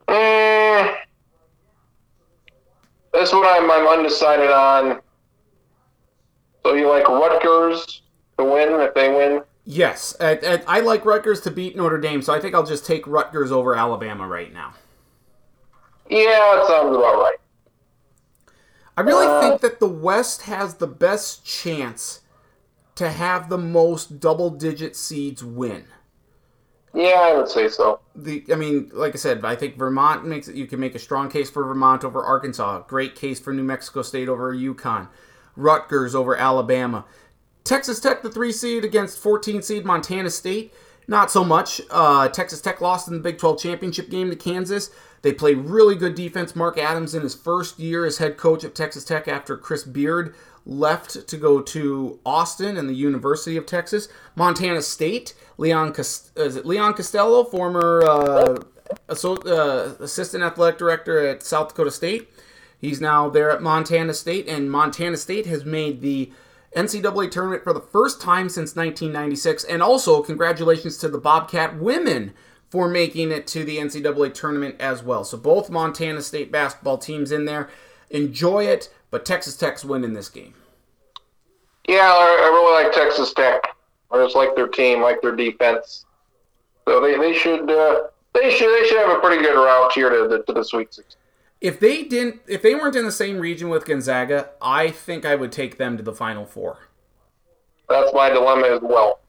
Mm, 0.07 0.95
that's 3.13 3.31
what 3.31 3.47
I'm, 3.47 3.69
I'm 3.71 3.99
undecided 3.99 4.51
on. 4.51 5.01
So 6.65 6.73
you 6.73 6.89
like 6.89 7.07
Rutgers 7.07 8.01
to 8.37 8.43
win 8.43 8.81
if 8.81 8.93
they 8.93 9.09
win? 9.09 9.41
Yes, 9.65 10.15
I, 10.19 10.31
I, 10.31 10.77
I 10.77 10.79
like 10.79 11.05
Rutgers 11.05 11.41
to 11.41 11.51
beat 11.51 11.75
Notre 11.75 11.99
Dame, 11.99 12.21
so 12.21 12.33
I 12.33 12.39
think 12.39 12.55
I'll 12.55 12.65
just 12.65 12.85
take 12.85 13.05
Rutgers 13.05 13.51
over 13.51 13.75
Alabama 13.75 14.27
right 14.27 14.51
now. 14.51 14.73
Yeah, 16.09 16.55
that 16.55 16.65
sounds 16.67 16.95
about 16.95 17.19
right. 17.19 17.37
I 18.97 19.01
really 19.01 19.27
uh, 19.27 19.39
think 19.39 19.61
that 19.61 19.79
the 19.79 19.87
West 19.87 20.43
has 20.43 20.75
the 20.75 20.87
best 20.87 21.45
chance 21.45 22.21
to 22.95 23.11
have 23.11 23.47
the 23.47 23.57
most 23.57 24.19
double-digit 24.19 24.95
seeds 24.95 25.43
win. 25.43 25.85
Yeah, 26.93 27.19
I 27.19 27.35
would 27.35 27.47
say 27.47 27.69
so. 27.69 28.01
The, 28.15 28.43
I 28.51 28.55
mean, 28.55 28.89
like 28.93 29.13
I 29.13 29.17
said, 29.17 29.45
I 29.45 29.55
think 29.55 29.77
Vermont 29.77 30.25
makes 30.25 30.47
it. 30.47 30.55
You 30.55 30.65
can 30.65 30.79
make 30.79 30.95
a 30.95 30.99
strong 30.99 31.29
case 31.29 31.49
for 31.49 31.63
Vermont 31.63 32.03
over 32.03 32.23
Arkansas. 32.23 32.81
Great 32.87 33.15
case 33.15 33.39
for 33.39 33.53
New 33.53 33.63
Mexico 33.63 34.01
State 34.01 34.27
over 34.27 34.53
UConn. 34.53 35.07
Rutgers 35.55 36.15
over 36.15 36.35
Alabama. 36.35 37.05
Texas 37.63 37.99
Tech, 37.99 38.23
the 38.23 38.31
three 38.31 38.51
seed 38.51 38.83
against 38.83 39.19
14 39.19 39.61
seed 39.61 39.85
Montana 39.85 40.29
State. 40.29 40.73
Not 41.07 41.31
so 41.31 41.43
much. 41.43 41.81
Uh, 41.89 42.27
Texas 42.27 42.61
Tech 42.61 42.81
lost 42.81 43.07
in 43.07 43.15
the 43.15 43.19
Big 43.19 43.37
12 43.39 43.59
championship 43.59 44.09
game 44.09 44.29
to 44.29 44.35
Kansas. 44.35 44.91
They 45.21 45.33
played 45.33 45.57
really 45.57 45.95
good 45.95 46.15
defense. 46.15 46.55
Mark 46.55 46.77
Adams 46.77 47.15
in 47.15 47.23
his 47.23 47.35
first 47.35 47.79
year 47.79 48.05
as 48.05 48.19
head 48.19 48.37
coach 48.37 48.63
at 48.63 48.75
Texas 48.75 49.03
Tech 49.03 49.27
after 49.27 49.57
Chris 49.57 49.83
Beard 49.83 50.35
left 50.65 51.27
to 51.27 51.37
go 51.37 51.61
to 51.61 52.19
Austin 52.25 52.77
and 52.77 52.87
the 52.87 52.93
University 52.93 53.57
of 53.57 53.65
Texas. 53.65 54.07
Montana 54.35 54.81
State, 54.81 55.33
Leon 55.57 55.93
Cost- 55.93 56.37
is 56.37 56.55
it 56.55 56.65
Leon 56.65 56.93
Costello, 56.93 57.43
former 57.43 58.03
uh, 58.05 58.57
uh, 59.09 59.95
assistant 59.99 60.43
athletic 60.43 60.77
director 60.77 61.25
at 61.25 61.43
South 61.43 61.69
Dakota 61.69 61.91
State. 61.91 62.29
He's 62.77 63.01
now 63.01 63.29
there 63.29 63.51
at 63.51 63.61
Montana 63.61 64.13
State, 64.13 64.47
and 64.47 64.71
Montana 64.71 65.17
State 65.17 65.45
has 65.47 65.65
made 65.65 66.01
the 66.01 66.31
NCAA 66.75 67.31
tournament 67.31 67.63
for 67.63 67.73
the 67.73 67.81
first 67.81 68.21
time 68.21 68.49
since 68.49 68.75
1996. 68.75 69.63
And 69.63 69.81
also, 69.81 70.21
congratulations 70.21 70.97
to 70.97 71.09
the 71.09 71.17
Bobcat 71.17 71.77
women 71.77 72.33
for 72.69 72.87
making 72.87 73.31
it 73.31 73.47
to 73.47 73.63
the 73.63 73.77
NCAA 73.77 74.33
tournament 74.33 74.75
as 74.79 75.01
well. 75.03 75.23
So, 75.23 75.37
both 75.37 75.69
Montana 75.69 76.21
State 76.21 76.51
basketball 76.51 76.97
teams 76.97 77.31
in 77.31 77.45
there. 77.45 77.69
Enjoy 78.11 78.65
it, 78.65 78.91
but 79.11 79.25
Texas 79.25 79.55
Tech's 79.55 79.85
winning 79.85 80.13
this 80.13 80.29
game. 80.29 80.53
Yeah, 81.87 82.11
I, 82.13 82.49
really 82.53 82.83
like 82.83 82.93
Texas 82.93 83.33
Tech. 83.33 83.61
I 84.11 84.23
just 84.23 84.35
like 84.35 84.55
their 84.55 84.67
team, 84.67 85.01
like 85.01 85.21
their 85.21 85.35
defense. 85.35 86.05
So 86.87 87.01
they, 87.01 87.17
they 87.17 87.33
should 87.33 87.69
uh, 87.69 88.03
they 88.33 88.51
should 88.51 88.69
they 88.69 88.87
should 88.87 88.97
have 88.97 89.17
a 89.17 89.19
pretty 89.19 89.41
good 89.41 89.55
route 89.55 89.91
here 89.93 90.09
to 90.09 90.27
the 90.27 90.53
to 90.53 90.63
Sweet 90.63 90.93
Sixteen. 90.93 91.18
If 91.61 91.79
they 91.79 92.03
didn't, 92.03 92.41
if 92.47 92.61
they 92.61 92.73
weren't 92.73 92.95
in 92.95 93.05
the 93.05 93.11
same 93.11 93.39
region 93.39 93.69
with 93.69 93.85
Gonzaga, 93.85 94.49
I 94.61 94.89
think 94.89 95.25
I 95.25 95.35
would 95.35 95.51
take 95.51 95.77
them 95.77 95.97
to 95.97 96.03
the 96.03 96.13
Final 96.13 96.45
Four. 96.45 96.89
That's 97.89 98.13
my 98.13 98.29
dilemma 98.29 98.67
as 98.67 98.81
well. 98.81 99.19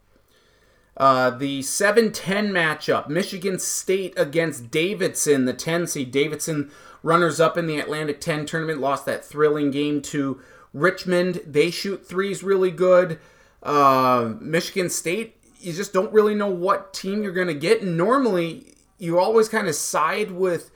Uh, 0.95 1.31
the 1.31 1.61
7 1.61 2.11
10 2.11 2.51
matchup 2.51 3.09
Michigan 3.09 3.57
State 3.59 4.13
against 4.17 4.69
Davidson, 4.69 5.45
the 5.45 5.53
10 5.53 5.87
seed. 5.87 6.11
Davidson, 6.11 6.69
runners 7.01 7.39
up 7.39 7.57
in 7.57 7.67
the 7.67 7.79
Atlantic 7.79 8.21
10 8.21 8.45
tournament, 8.45 8.79
lost 8.79 9.05
that 9.05 9.25
thrilling 9.25 9.71
game 9.71 10.01
to 10.03 10.39
Richmond. 10.73 11.41
They 11.45 11.71
shoot 11.71 12.05
threes 12.05 12.43
really 12.43 12.71
good. 12.71 13.19
Uh, 13.63 14.33
Michigan 14.39 14.89
State, 14.89 15.37
you 15.59 15.73
just 15.73 15.93
don't 15.93 16.13
really 16.13 16.35
know 16.35 16.49
what 16.49 16.93
team 16.93 17.23
you're 17.23 17.31
going 17.31 17.47
to 17.47 17.53
get. 17.53 17.81
And 17.81 17.97
normally, 17.97 18.75
you 18.97 19.19
always 19.19 19.49
kind 19.49 19.67
of 19.67 19.75
side 19.75 20.31
with 20.31 20.71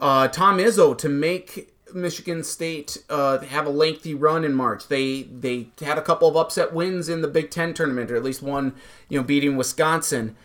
uh, 0.00 0.28
Tom 0.28 0.58
Izzo 0.58 0.96
to 0.98 1.08
make 1.08 1.72
Michigan 1.94 2.44
State 2.44 3.02
uh, 3.08 3.38
have 3.38 3.66
a 3.66 3.70
lengthy 3.70 4.14
run 4.14 4.44
in 4.44 4.54
March. 4.54 4.88
They 4.88 5.22
they 5.22 5.68
had 5.80 5.98
a 5.98 6.02
couple 6.02 6.28
of 6.28 6.36
upset 6.36 6.72
wins 6.72 7.08
in 7.08 7.22
the 7.22 7.28
Big 7.28 7.50
Ten 7.50 7.74
tournament, 7.74 8.10
or 8.10 8.16
at 8.16 8.24
least 8.24 8.42
one, 8.42 8.74
you 9.08 9.18
know, 9.18 9.24
beating 9.24 9.56
Wisconsin. 9.56 10.36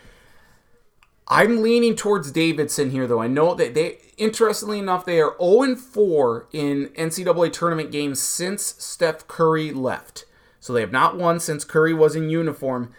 I'm 1.26 1.62
leaning 1.62 1.96
towards 1.96 2.30
Davidson 2.30 2.90
here, 2.90 3.06
though. 3.06 3.20
I 3.20 3.28
know 3.28 3.54
that 3.54 3.72
they, 3.74 3.98
interestingly 4.18 4.78
enough, 4.78 5.06
they 5.06 5.20
are 5.20 5.34
0 5.40 5.76
4 5.76 6.48
in 6.52 6.88
NCAA 6.88 7.50
tournament 7.50 7.90
games 7.90 8.20
since 8.20 8.74
Steph 8.78 9.26
Curry 9.26 9.72
left. 9.72 10.26
So 10.60 10.72
they 10.72 10.82
have 10.82 10.92
not 10.92 11.16
won 11.16 11.40
since 11.40 11.64
Curry 11.64 11.94
was 11.94 12.14
in 12.14 12.28
uniform. 12.28 12.92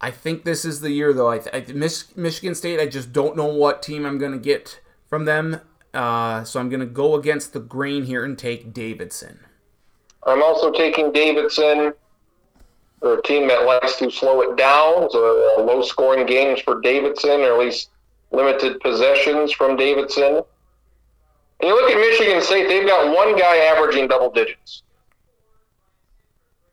I 0.00 0.10
think 0.10 0.44
this 0.44 0.64
is 0.64 0.80
the 0.80 0.90
year, 0.90 1.12
though. 1.12 1.30
I, 1.30 1.42
I 1.52 1.64
Mich- 1.72 2.16
Michigan 2.16 2.56
State. 2.56 2.80
I 2.80 2.86
just 2.86 3.12
don't 3.12 3.36
know 3.36 3.46
what 3.46 3.82
team 3.82 4.04
I'm 4.04 4.18
going 4.18 4.32
to 4.32 4.38
get 4.38 4.80
from 5.14 5.26
them. 5.26 5.60
Uh, 5.92 6.42
so 6.42 6.58
I'm 6.58 6.68
going 6.68 6.80
to 6.80 6.86
go 6.86 7.14
against 7.14 7.52
the 7.52 7.60
grain 7.60 8.02
here 8.02 8.24
and 8.24 8.36
take 8.36 8.72
Davidson. 8.74 9.38
I'm 10.26 10.42
also 10.42 10.72
taking 10.72 11.12
Davidson. 11.12 11.94
They're 13.00 13.18
a 13.18 13.22
team 13.22 13.46
that 13.46 13.64
likes 13.64 13.94
to 13.98 14.10
slow 14.10 14.40
it 14.40 14.56
down, 14.56 15.08
so 15.08 15.64
low 15.64 15.82
scoring 15.82 16.26
games 16.26 16.58
for 16.58 16.80
Davidson, 16.80 17.42
or 17.42 17.52
at 17.52 17.58
least 17.60 17.90
limited 18.32 18.80
possessions 18.80 19.52
from 19.52 19.76
Davidson. 19.76 20.42
And 21.60 21.62
you 21.62 21.80
look 21.80 21.92
at 21.92 21.96
Michigan 21.96 22.42
State, 22.42 22.66
they've 22.66 22.88
got 22.88 23.14
one 23.14 23.38
guy 23.38 23.58
averaging 23.58 24.08
double 24.08 24.32
digits. 24.32 24.82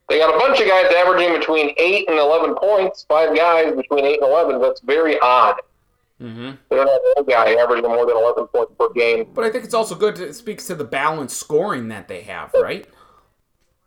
They 0.09 0.17
got 0.17 0.33
a 0.33 0.39
bunch 0.39 0.59
of 0.59 0.67
guys 0.67 0.91
averaging 0.91 1.37
between 1.37 1.75
8 1.77 2.09
and 2.09 2.17
11 2.17 2.55
points, 2.55 3.05
five 3.07 3.37
guys 3.37 3.75
between 3.75 4.03
8 4.03 4.19
and 4.19 4.31
11. 4.31 4.59
That's 4.59 4.81
very 4.81 5.19
odd. 5.19 5.57
Mm-hmm. 6.21 6.51
They 6.69 6.75
don't 6.75 7.17
have 7.17 7.27
guy 7.27 7.55
averaging 7.55 7.89
more 7.89 8.05
than 8.05 8.15
11 8.15 8.47
points 8.47 8.73
per 8.77 8.89
game. 8.93 9.27
But 9.33 9.43
I 9.43 9.49
think 9.49 9.63
it's 9.65 9.73
also 9.73 9.95
good. 9.95 10.15
To, 10.17 10.27
it 10.27 10.35
speaks 10.35 10.67
to 10.67 10.75
the 10.75 10.83
balanced 10.83 11.37
scoring 11.37 11.87
that 11.87 12.07
they 12.07 12.21
have, 12.21 12.53
right? 12.53 12.87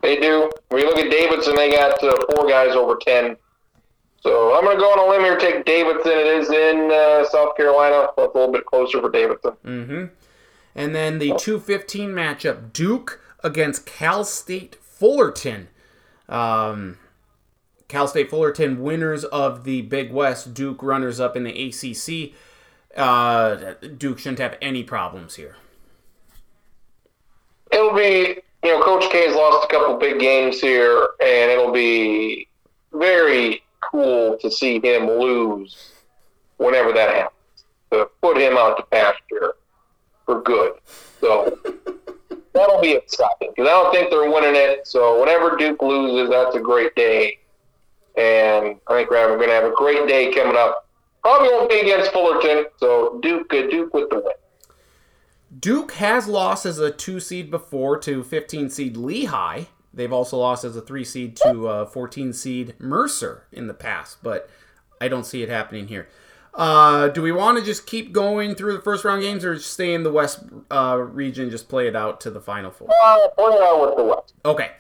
They 0.03 0.17
do. 0.17 0.51
When 0.69 0.83
you 0.83 0.89
look 0.89 0.99
at 0.99 1.11
Davidson, 1.11 1.55
they 1.55 1.71
got 1.71 2.03
uh, 2.03 2.15
four 2.35 2.49
guys 2.49 2.75
over 2.75 2.97
10. 2.97 3.37
So 4.21 4.57
I'm 4.57 4.65
going 4.65 4.77
to 4.77 4.81
go 4.81 4.91
on 4.91 4.99
a 4.99 5.11
limb 5.11 5.23
here, 5.23 5.39
take 5.39 5.65
Davidson. 5.65 6.13
It 6.13 6.27
is 6.27 6.51
in 6.51 6.91
uh, 6.91 7.25
South 7.29 7.57
Carolina. 7.57 8.09
That's 8.17 8.35
a 8.35 8.39
little 8.39 8.53
bit 8.53 8.67
closer 8.67 9.01
for 9.01 9.11
Davidson. 9.11 9.53
Mm-hmm. 9.65 10.05
And 10.75 10.95
then 10.95 11.19
the 11.19 11.29
215 11.39 12.11
matchup 12.11 12.73
Duke 12.73 13.23
against 13.45 13.87
Cal 13.87 14.25
State 14.25 14.77
Fullerton. 14.83 15.69
Um, 16.29 16.99
Cal 17.89 18.09
State 18.09 18.31
Fullerton 18.31 18.83
winners 18.83 19.25
of 19.25 19.65
the 19.65 19.83
Big 19.83 20.13
West. 20.13 20.55
Duke 20.55 20.83
runners 20.83 21.21
up 21.21 21.37
in 21.37 21.45
the 21.45 21.69
ACC. 21.69 22.33
Uh, 22.97 23.75
Duke 23.97 24.19
shouldn't 24.19 24.39
have 24.39 24.57
any 24.63 24.83
problems 24.83 25.35
here. 25.35 25.57
It'll 27.73 27.95
be, 27.95 28.39
you 28.63 28.71
know, 28.71 28.83
Coach 28.83 29.11
K 29.11 29.27
has 29.27 29.35
lost 29.35 29.67
a 29.69 29.69
couple 29.69 29.97
big 29.97 30.21
games 30.21 30.61
here, 30.61 31.09
and 31.21 31.51
it'll 31.51 31.73
be 31.73 32.49
very 32.93 33.63
cool 33.91 34.39
to 34.39 34.51
see 34.51 34.81
him 34.83 35.09
lose 35.09 35.93
whenever 36.59 36.93
that 36.93 37.15
happens. 37.15 37.65
To 37.91 38.09
put 38.23 38.37
him 38.39 38.57
out 38.57 38.77
to 38.77 38.83
pasture 38.85 39.55
for 40.25 40.41
good. 40.43 40.75
So 41.21 41.59
that'll 42.53 42.81
be 42.81 42.93
exciting 42.93 43.51
because 43.55 43.69
I 43.69 43.73
don't 43.73 43.93
think 43.93 44.11
they're 44.11 44.31
winning 44.31 44.55
it. 44.55 44.87
So 44.87 45.21
whenever 45.21 45.57
Duke 45.57 45.83
loses, 45.83 46.31
that's 46.31 46.55
a 46.57 46.61
great 46.61 46.95
day. 46.95 47.39
And 48.17 48.77
I 48.87 48.95
think 48.95 49.11
we're 49.11 49.37
going 49.37 49.49
to 49.49 49.55
have 49.55 49.65
a 49.65 49.75
great 49.75 50.07
day 50.07 50.33
coming 50.33 50.57
up. 50.57 50.89
Probably 51.23 51.49
won't 51.49 51.71
be 51.71 51.81
against 51.81 52.13
Fullerton. 52.13 52.67
So 52.79 53.19
Duke, 53.23 53.49
Duke 53.49 53.93
with 53.95 54.11
the 54.11 54.17
win. 54.17 54.33
Duke 55.59 55.93
has 55.93 56.27
lost 56.27 56.67
as 56.67 56.79
a 56.79 56.91
two 56.91 57.21
seed 57.21 57.51
before 57.51 57.99
to 57.99 58.23
15 58.23 58.71
seed 58.71 58.97
Lehigh. 58.97 59.65
They've 59.93 60.13
also 60.13 60.39
lost 60.39 60.65
as 60.65 60.77
a 60.77 60.81
three 60.81 61.05
seed 61.05 61.37
to 61.37 61.69
uh, 61.69 61.87
14 61.87 62.33
seed 62.33 62.75
Mercer 62.79 63.47
in 63.53 63.69
the 63.69 63.75
past, 63.75 64.19
but 64.23 64.51
I 65.01 65.09
don't 65.09 65.25
see 65.25 65.43
it 65.43 65.49
happening 65.49 65.89
here. 65.89 66.09
Uh, 66.53 67.09
do 67.09 67.21
we 67.21 67.33
want 67.33 67.59
to 67.59 67.65
just 67.65 67.87
keep 67.87 68.13
going 68.13 68.55
through 68.55 68.75
the 68.75 68.83
first 68.83 69.05
round 69.05 69.23
games 69.23 69.45
or 69.45 69.59
stay 69.59 69.93
in 69.93 70.03
the 70.03 70.13
West 70.13 70.41
uh, 70.71 70.97
region, 70.99 71.51
just 71.51 71.69
play 71.69 71.89
it 71.89 71.97
out 71.97 72.21
to 72.21 72.31
the 72.31 72.41
Final 72.41 72.71
Four? 72.71 72.89
Uh, 72.89 73.29
play 73.31 73.55
it 73.55 73.63
out 73.63 73.81
with 73.81 73.97
the 73.97 74.05
West. 74.05 74.35
Okay. 74.45 74.73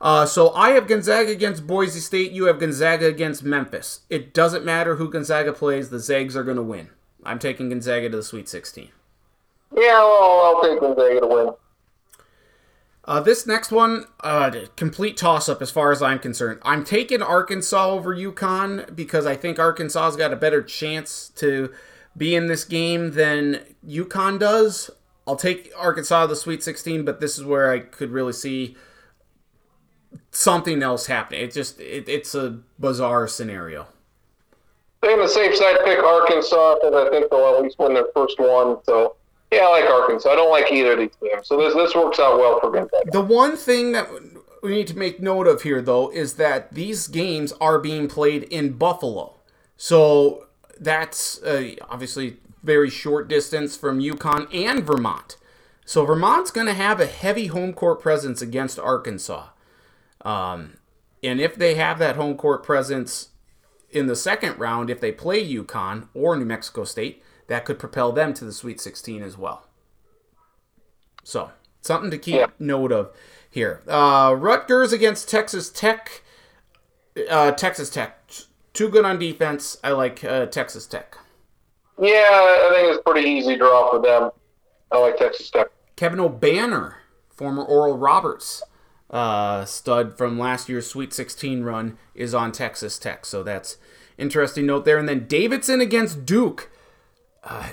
Uh, 0.00 0.24
so 0.24 0.50
I 0.54 0.70
have 0.70 0.86
Gonzaga 0.86 1.30
against 1.30 1.66
Boise 1.66 2.00
State. 2.00 2.32
You 2.32 2.44
have 2.44 2.58
Gonzaga 2.58 3.06
against 3.06 3.42
Memphis. 3.42 4.00
It 4.08 4.32
doesn't 4.32 4.64
matter 4.64 4.96
who 4.96 5.10
Gonzaga 5.10 5.52
plays. 5.52 5.90
The 5.90 5.98
Zags 5.98 6.36
are 6.36 6.44
going 6.44 6.56
to 6.56 6.62
win. 6.62 6.88
I'm 7.22 7.38
taking 7.38 7.68
Gonzaga 7.68 8.08
to 8.08 8.16
the 8.16 8.22
Sweet 8.22 8.48
16. 8.48 8.88
Yeah, 9.76 9.98
well, 9.98 10.56
I'll 10.56 10.62
take 10.62 10.80
Gonzaga 10.80 11.20
to 11.20 11.26
win. 11.26 11.50
Uh, 13.04 13.20
this 13.20 13.46
next 13.46 13.72
one, 13.72 14.04
uh, 14.20 14.50
complete 14.76 15.16
toss 15.16 15.48
up 15.48 15.60
as 15.60 15.70
far 15.70 15.90
as 15.90 16.00
I'm 16.00 16.18
concerned. 16.18 16.60
I'm 16.62 16.84
taking 16.84 17.22
Arkansas 17.22 17.90
over 17.90 18.14
UConn 18.14 18.94
because 18.94 19.26
I 19.26 19.36
think 19.36 19.58
Arkansas's 19.58 20.16
got 20.16 20.32
a 20.32 20.36
better 20.36 20.62
chance 20.62 21.30
to 21.36 21.72
be 22.16 22.34
in 22.34 22.46
this 22.46 22.64
game 22.64 23.12
than 23.12 23.60
UConn 23.86 24.38
does. 24.38 24.90
I'll 25.26 25.36
take 25.36 25.72
Arkansas 25.76 26.22
to 26.22 26.28
the 26.28 26.36
Sweet 26.36 26.62
16, 26.62 27.04
but 27.04 27.20
this 27.20 27.38
is 27.38 27.44
where 27.44 27.70
I 27.70 27.80
could 27.80 28.10
really 28.10 28.32
see 28.32 28.76
something 30.30 30.82
else 30.82 31.06
happening. 31.06 31.42
It 31.42 31.52
just 31.52 31.80
it, 31.80 32.08
it's 32.08 32.34
a 32.34 32.58
bizarre 32.78 33.28
scenario. 33.28 33.86
Stay 35.02 35.12
on 35.12 35.20
the 35.20 35.28
safe 35.28 35.56
side, 35.56 35.78
pick 35.84 35.98
Arkansas 35.98 36.76
because 36.76 36.94
I 36.94 37.10
think 37.10 37.30
they'll 37.30 37.56
at 37.56 37.62
least 37.62 37.78
win 37.78 37.94
their 37.94 38.06
first 38.14 38.38
one. 38.38 38.78
So 38.84 39.16
yeah, 39.50 39.60
I 39.60 39.80
like 39.80 39.90
Arkansas. 39.90 40.30
I 40.30 40.36
don't 40.36 40.50
like 40.50 40.70
either 40.70 40.92
of 40.92 40.98
these 40.98 41.16
teams. 41.20 41.46
So 41.46 41.56
this 41.56 41.74
this 41.74 41.94
works 41.94 42.18
out 42.18 42.38
well 42.38 42.60
for 42.60 42.70
Gonzaga. 42.70 43.10
The 43.10 43.20
one 43.20 43.56
thing 43.56 43.92
that 43.92 44.08
we 44.62 44.70
need 44.70 44.86
to 44.88 44.96
make 44.96 45.20
note 45.20 45.46
of 45.46 45.62
here, 45.62 45.80
though, 45.80 46.10
is 46.10 46.34
that 46.34 46.72
these 46.74 47.08
games 47.08 47.52
are 47.60 47.78
being 47.78 48.08
played 48.08 48.44
in 48.44 48.72
Buffalo. 48.72 49.34
So 49.76 50.46
that's 50.78 51.42
uh, 51.42 51.74
obviously 51.88 52.36
very 52.62 52.90
short 52.90 53.28
distance 53.28 53.76
from 53.76 54.00
UConn 54.00 54.54
and 54.54 54.84
Vermont. 54.84 55.36
So 55.84 56.04
Vermont's 56.04 56.50
going 56.50 56.66
to 56.66 56.74
have 56.74 57.00
a 57.00 57.06
heavy 57.06 57.46
home 57.46 57.72
court 57.72 58.00
presence 58.00 58.42
against 58.42 58.78
Arkansas. 58.78 59.48
Um, 60.22 60.76
and 61.22 61.40
if 61.40 61.54
they 61.54 61.74
have 61.74 61.98
that 61.98 62.16
home 62.16 62.36
court 62.36 62.62
presence 62.62 63.28
in 63.90 64.06
the 64.06 64.16
second 64.16 64.58
round, 64.58 64.90
if 64.90 65.00
they 65.00 65.12
play 65.12 65.46
UConn 65.46 66.08
or 66.14 66.36
New 66.36 66.44
Mexico 66.44 66.84
State, 66.84 67.22
that 67.48 67.64
could 67.64 67.78
propel 67.78 68.12
them 68.12 68.32
to 68.34 68.44
the 68.44 68.52
Sweet 68.52 68.80
16 68.80 69.22
as 69.22 69.36
well. 69.36 69.66
So 71.24 71.50
something 71.80 72.10
to 72.10 72.18
keep 72.18 72.36
yeah. 72.36 72.46
note 72.58 72.92
of 72.92 73.10
here. 73.50 73.82
Uh, 73.88 74.34
Rutgers 74.38 74.92
against 74.92 75.28
Texas 75.28 75.68
Tech. 75.68 76.22
Uh, 77.28 77.50
Texas 77.52 77.90
Tech, 77.90 78.18
too 78.72 78.88
good 78.88 79.04
on 79.04 79.18
defense. 79.18 79.76
I 79.82 79.90
like 79.90 80.22
uh, 80.22 80.46
Texas 80.46 80.86
Tech. 80.86 81.16
Yeah, 82.00 82.08
I 82.08 82.70
think 82.72 82.94
it's 82.94 83.02
pretty 83.04 83.28
easy 83.28 83.56
draw 83.56 83.90
for 83.90 84.00
them. 84.00 84.30
I 84.92 84.98
like 84.98 85.18
Texas 85.18 85.50
Tech. 85.50 85.66
Kevin 85.96 86.18
Obanor, 86.18 86.94
former 87.28 87.62
Oral 87.62 87.98
Roberts 87.98 88.62
uh, 89.10 89.64
stud 89.64 90.16
from 90.16 90.38
last 90.38 90.68
year's 90.68 90.88
Sweet 90.88 91.12
16 91.12 91.62
run, 91.62 91.98
is 92.14 92.34
on 92.34 92.52
Texas 92.52 92.98
Tech. 92.98 93.26
So 93.26 93.42
that's 93.42 93.76
interesting 94.16 94.66
note 94.66 94.84
there. 94.84 94.98
And 94.98 95.08
then 95.08 95.26
Davidson 95.26 95.80
against 95.80 96.24
Duke. 96.24 96.70
Uh, 97.42 97.70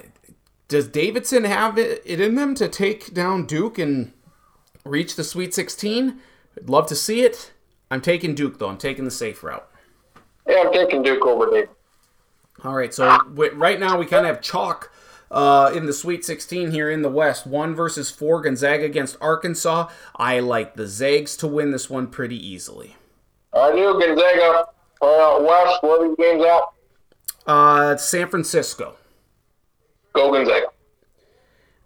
does 0.67 0.87
Davidson 0.87 1.43
have 1.43 1.77
it 1.77 2.05
in 2.05 2.35
them 2.35 2.55
to 2.55 2.67
take 2.67 3.13
down 3.13 3.45
Duke 3.45 3.77
and 3.77 4.13
reach 4.83 5.15
the 5.15 5.23
Sweet 5.23 5.53
16? 5.53 6.19
I'd 6.57 6.69
love 6.69 6.87
to 6.87 6.95
see 6.95 7.21
it. 7.21 7.53
I'm 7.89 8.01
taking 8.01 8.35
Duke, 8.35 8.59
though. 8.59 8.69
I'm 8.69 8.77
taking 8.77 9.05
the 9.05 9.11
safe 9.11 9.43
route. 9.43 9.67
Yeah, 10.47 10.63
I'm 10.65 10.73
taking 10.73 11.03
Duke 11.03 11.25
over 11.25 11.45
David. 11.49 11.69
All 12.63 12.73
right, 12.73 12.93
so 12.93 13.05
right 13.53 13.79
now 13.79 13.99
we 13.99 14.05
kind 14.07 14.25
of 14.25 14.33
have 14.35 14.43
chalk 14.43 14.91
uh, 15.31 15.71
in 15.75 15.85
the 15.85 15.93
Sweet 15.93 16.25
16 16.25 16.71
here 16.71 16.89
in 16.89 17.01
the 17.01 17.09
West. 17.09 17.45
One 17.45 17.75
versus 17.75 18.09
four, 18.09 18.41
Gonzaga 18.41 18.85
against 18.85 19.17
Arkansas. 19.21 19.89
I 20.15 20.39
like 20.39 20.75
the 20.75 20.87
Zags 20.87 21.35
to 21.37 21.47
win 21.47 21.71
this 21.71 21.89
one 21.89 22.07
pretty 22.07 22.35
easily. 22.35 22.95
I 23.53 23.71
do 23.71 23.99
Gonzaga 23.99 24.65
uh, 25.01 25.39
West. 25.41 25.83
Where 25.83 26.01
are 26.01 26.07
these 26.07 26.17
games 26.17 26.43
at? 26.43 26.61
Uh, 27.45 27.97
San 27.97 28.27
Francisco. 28.29 28.95
Go 30.13 30.31
Gonzaga. 30.31 30.67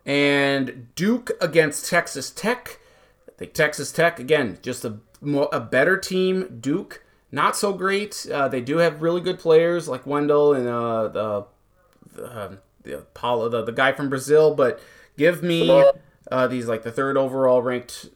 And 0.06 0.88
Duke 0.96 1.32
against 1.40 1.90
Texas 1.90 2.32
Tech. 2.32 2.80
I 3.28 3.32
think 3.38 3.54
Texas 3.54 3.92
Tech 3.92 4.20
again, 4.20 4.58
just 4.62 4.84
a 4.84 5.00
a 5.52 5.60
better 5.60 5.98
team. 5.98 6.58
Duke 6.60 7.04
not 7.32 7.56
so 7.56 7.74
great. 7.74 8.28
Uh, 8.32 8.48
they 8.48 8.62
do 8.62 8.78
have 8.78 9.02
really 9.02 9.22
good 9.22 9.40
players 9.40 9.88
like 9.88 10.06
Wendell 10.06 10.54
and 10.54 10.68
uh, 10.68 11.08
the 11.08 11.46
the, 12.14 12.46
um, 12.46 12.58
the 12.84 13.06
Paulo, 13.14 13.50
the, 13.50 13.64
the 13.64 13.72
guy 13.72 13.92
from 13.92 14.10
Brazil. 14.10 14.56
But 14.56 14.80
give 15.18 15.44
me 15.44 15.84
uh, 16.32 16.48
these 16.48 16.68
like 16.68 16.84
the 16.84 16.92
third 16.92 17.18
overall 17.18 17.62
ranked 17.62 18.10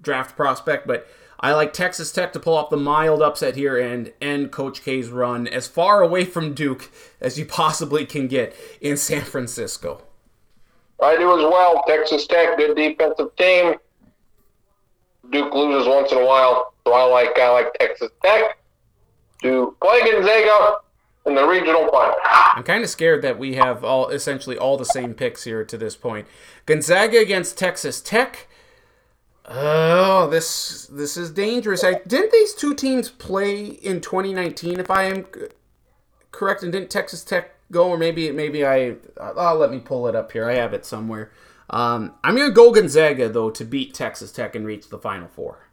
draft 0.00 0.36
prospect. 0.36 0.86
But 0.86 1.06
I 1.40 1.52
like 1.52 1.72
Texas 1.72 2.10
Tech 2.10 2.32
to 2.32 2.40
pull 2.40 2.54
off 2.54 2.70
the 2.70 2.76
mild 2.76 3.22
upset 3.22 3.54
here 3.54 3.78
and 3.78 4.12
end 4.20 4.50
Coach 4.50 4.82
K's 4.82 5.08
run 5.08 5.46
as 5.46 5.68
far 5.68 6.02
away 6.02 6.24
from 6.24 6.52
Duke 6.52 6.90
as 7.20 7.38
you 7.38 7.46
possibly 7.46 8.04
can 8.06 8.26
get 8.26 8.56
in 8.80 8.96
San 8.96 9.22
Francisco. 9.22 10.02
I 11.00 11.16
do 11.16 11.38
as 11.38 11.44
well. 11.44 11.84
Texas 11.86 12.26
Tech, 12.26 12.56
good 12.56 12.74
defensive 12.74 13.34
team. 13.36 13.74
Duke 15.30 15.54
loses 15.54 15.86
once 15.86 16.10
in 16.10 16.18
a 16.18 16.24
while, 16.26 16.72
so 16.84 16.92
I 16.92 17.04
like 17.04 17.38
I 17.38 17.50
like 17.50 17.72
Texas 17.74 18.10
Tech 18.24 18.58
to 19.42 19.76
play 19.80 20.00
Gonzaga 20.10 20.78
in 21.28 21.34
the 21.34 21.46
regional 21.46 21.88
final. 21.90 22.16
I'm 22.54 22.62
kind 22.64 22.82
of 22.82 22.90
scared 22.90 23.22
that 23.22 23.38
we 23.38 23.54
have 23.54 23.84
all 23.84 24.08
essentially 24.08 24.58
all 24.58 24.76
the 24.76 24.84
same 24.84 25.14
picks 25.14 25.44
here 25.44 25.64
to 25.64 25.78
this 25.78 25.94
point. 25.94 26.26
Gonzaga 26.66 27.18
against 27.18 27.56
Texas 27.56 28.00
Tech. 28.00 28.48
Oh, 29.44 30.28
this 30.28 30.86
this 30.86 31.16
is 31.16 31.30
dangerous. 31.30 31.84
I 31.84 32.00
didn't 32.06 32.32
these 32.32 32.54
two 32.54 32.74
teams 32.74 33.08
play 33.08 33.66
in 33.66 34.00
2019 34.00 34.80
if 34.80 34.90
I 34.90 35.04
am 35.04 35.26
correct 36.32 36.62
and 36.62 36.72
didn't 36.72 36.90
Texas 36.90 37.24
Tech 37.24 37.54
go 37.70 37.88
or 37.90 37.98
maybe 37.98 38.30
maybe 38.32 38.66
I 38.66 38.96
I'll 39.20 39.56
let 39.56 39.70
me 39.70 39.78
pull 39.78 40.08
it 40.08 40.16
up 40.16 40.32
here. 40.32 40.48
I 40.48 40.54
have 40.54 40.74
it 40.74 40.84
somewhere. 40.84 41.30
Um, 41.70 42.14
I'm 42.24 42.34
going 42.34 42.48
to 42.48 42.54
go 42.54 42.72
Gonzaga 42.72 43.28
though 43.28 43.50
to 43.50 43.64
beat 43.64 43.94
Texas 43.94 44.32
Tech 44.32 44.54
and 44.54 44.66
reach 44.66 44.88
the 44.88 44.98
final 44.98 45.28
4. 45.28 45.68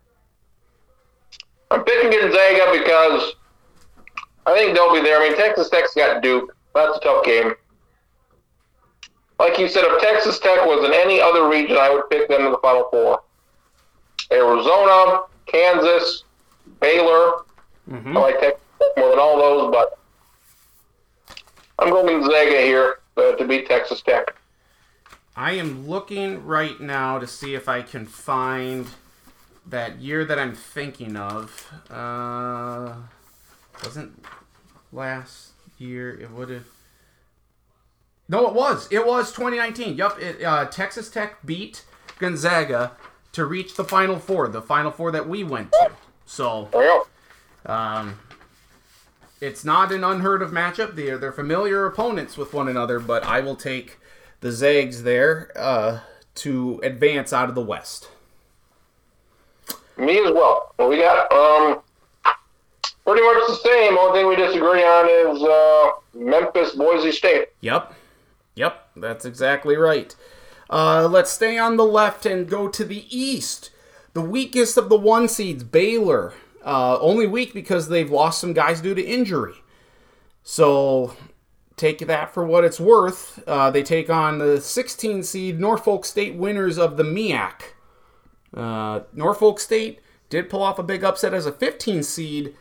I'm 1.71 1.83
picking 1.83 2.11
Gonzaga 2.11 2.71
because 2.71 3.33
I 4.45 4.53
think 4.53 4.75
they'll 4.75 4.93
be 4.93 5.01
there. 5.01 5.21
I 5.21 5.29
mean, 5.29 5.37
Texas 5.37 5.69
Tech's 5.69 5.93
got 5.93 6.21
Duke. 6.21 6.55
That's 6.73 6.97
a 6.97 6.99
tough 6.99 7.25
game. 7.25 7.53
Like 9.39 9.57
you 9.59 9.67
said, 9.67 9.83
if 9.85 10.01
Texas 10.01 10.39
Tech 10.39 10.65
was 10.65 10.85
in 10.85 10.93
any 10.93 11.19
other 11.19 11.49
region, 11.49 11.77
I 11.77 11.89
would 11.89 12.09
pick 12.09 12.29
them 12.29 12.45
in 12.45 12.51
the 12.51 12.57
Final 12.59 12.87
Four. 12.89 13.21
Arizona, 14.31 15.23
Kansas, 15.45 16.23
Baylor. 16.79 17.43
Mm-hmm. 17.89 18.17
I 18.17 18.19
like 18.19 18.39
Texas 18.39 18.61
Tech 18.79 18.97
more 18.97 19.09
than 19.09 19.19
all 19.19 19.37
those, 19.37 19.71
but 19.71 19.99
I'm 21.79 21.89
going 21.89 22.05
Gonzaga 22.21 22.61
here 22.61 22.99
uh, 23.17 23.33
to 23.33 23.45
beat 23.45 23.67
Texas 23.67 24.01
Tech. 24.01 24.35
I 25.35 25.53
am 25.53 25.87
looking 25.87 26.45
right 26.45 26.79
now 26.79 27.19
to 27.19 27.27
see 27.27 27.55
if 27.55 27.67
I 27.67 27.81
can 27.81 28.05
find 28.05 28.87
that 29.65 29.99
year 29.99 30.23
that 30.23 30.39
I'm 30.39 30.55
thinking 30.55 31.17
of. 31.17 31.73
Uh, 31.89 32.93
wasn't 33.85 34.25
last 34.91 35.51
year. 35.77 36.19
It 36.19 36.31
would 36.31 36.49
have. 36.49 36.65
No, 38.27 38.47
it 38.47 38.53
was. 38.53 38.87
It 38.91 39.05
was 39.05 39.31
2019. 39.31 39.97
Yup. 39.97 40.19
It, 40.19 40.43
uh, 40.43 40.65
Texas 40.65 41.09
Tech 41.09 41.45
beat 41.45 41.83
Gonzaga 42.19 42.93
to 43.33 43.45
reach 43.45 43.75
the 43.75 43.83
Final 43.83 44.17
Four, 44.17 44.47
the 44.47 44.61
Final 44.61 44.91
Four 44.91 45.11
that 45.11 45.27
we 45.27 45.43
went 45.43 45.71
to. 45.73 45.91
So, 46.25 46.69
um, 47.65 48.19
it's 49.41 49.63
not 49.63 49.91
an 49.91 50.03
unheard 50.03 50.41
of 50.41 50.51
matchup. 50.51 50.95
They're 50.95 51.17
they're 51.17 51.31
familiar 51.31 51.85
opponents 51.85 52.37
with 52.37 52.53
one 52.53 52.67
another, 52.67 52.99
but 52.99 53.23
I 53.25 53.41
will 53.41 53.55
take 53.55 53.99
the 54.39 54.51
Zags 54.51 55.03
there 55.03 55.51
uh, 55.55 55.99
to 56.35 56.79
advance 56.83 57.31
out 57.33 57.49
of 57.49 57.55
the 57.55 57.61
West. 57.61 58.09
Me 59.97 60.19
as 60.19 60.31
well. 60.31 60.73
Well, 60.77 60.89
we 60.89 60.97
got 60.97 61.31
um, 61.31 61.81
pretty 63.05 63.21
much 63.21 63.47
the 63.47 63.55
same. 63.55 63.97
Only 63.97 64.19
thing 64.19 64.27
we 64.27 64.35
disagree 64.35 64.83
on 64.83 65.35
is 65.35 65.43
uh, 65.43 65.91
Memphis, 66.13 66.75
Boise 66.75 67.11
State. 67.11 67.49
Yep. 67.61 67.93
Yep, 68.55 68.89
that's 68.95 69.25
exactly 69.25 69.75
right. 69.75 70.15
Uh, 70.69 71.07
let's 71.07 71.31
stay 71.31 71.57
on 71.57 71.77
the 71.77 71.85
left 71.85 72.25
and 72.25 72.49
go 72.49 72.67
to 72.67 72.83
the 72.83 73.05
east. 73.15 73.69
The 74.13 74.21
weakest 74.21 74.77
of 74.77 74.89
the 74.89 74.97
one 74.97 75.27
seeds, 75.27 75.63
Baylor. 75.63 76.33
Uh, 76.63 76.97
only 76.99 77.27
weak 77.27 77.53
because 77.53 77.89
they've 77.89 78.09
lost 78.09 78.41
some 78.41 78.53
guys 78.53 78.81
due 78.81 78.95
to 78.95 79.05
injury. 79.05 79.53
So 80.41 81.15
take 81.75 81.99
that 81.99 82.33
for 82.33 82.45
what 82.45 82.63
it's 82.63 82.79
worth. 82.79 83.43
Uh, 83.45 83.69
they 83.69 83.83
take 83.83 84.09
on 84.09 84.39
the 84.39 84.59
16 84.59 85.21
seed 85.23 85.59
Norfolk 85.59 86.05
State 86.05 86.35
winners 86.35 86.79
of 86.79 86.97
the 86.97 87.03
MEAC. 87.03 87.61
Uh, 88.55 89.01
Norfolk 89.13 89.59
State 89.59 89.99
did 90.29 90.49
pull 90.49 90.63
off 90.63 90.79
a 90.79 90.83
big 90.83 91.03
upset 91.03 91.33
as 91.33 91.45
a 91.45 91.51
15 91.51 92.01
seed 92.01 92.55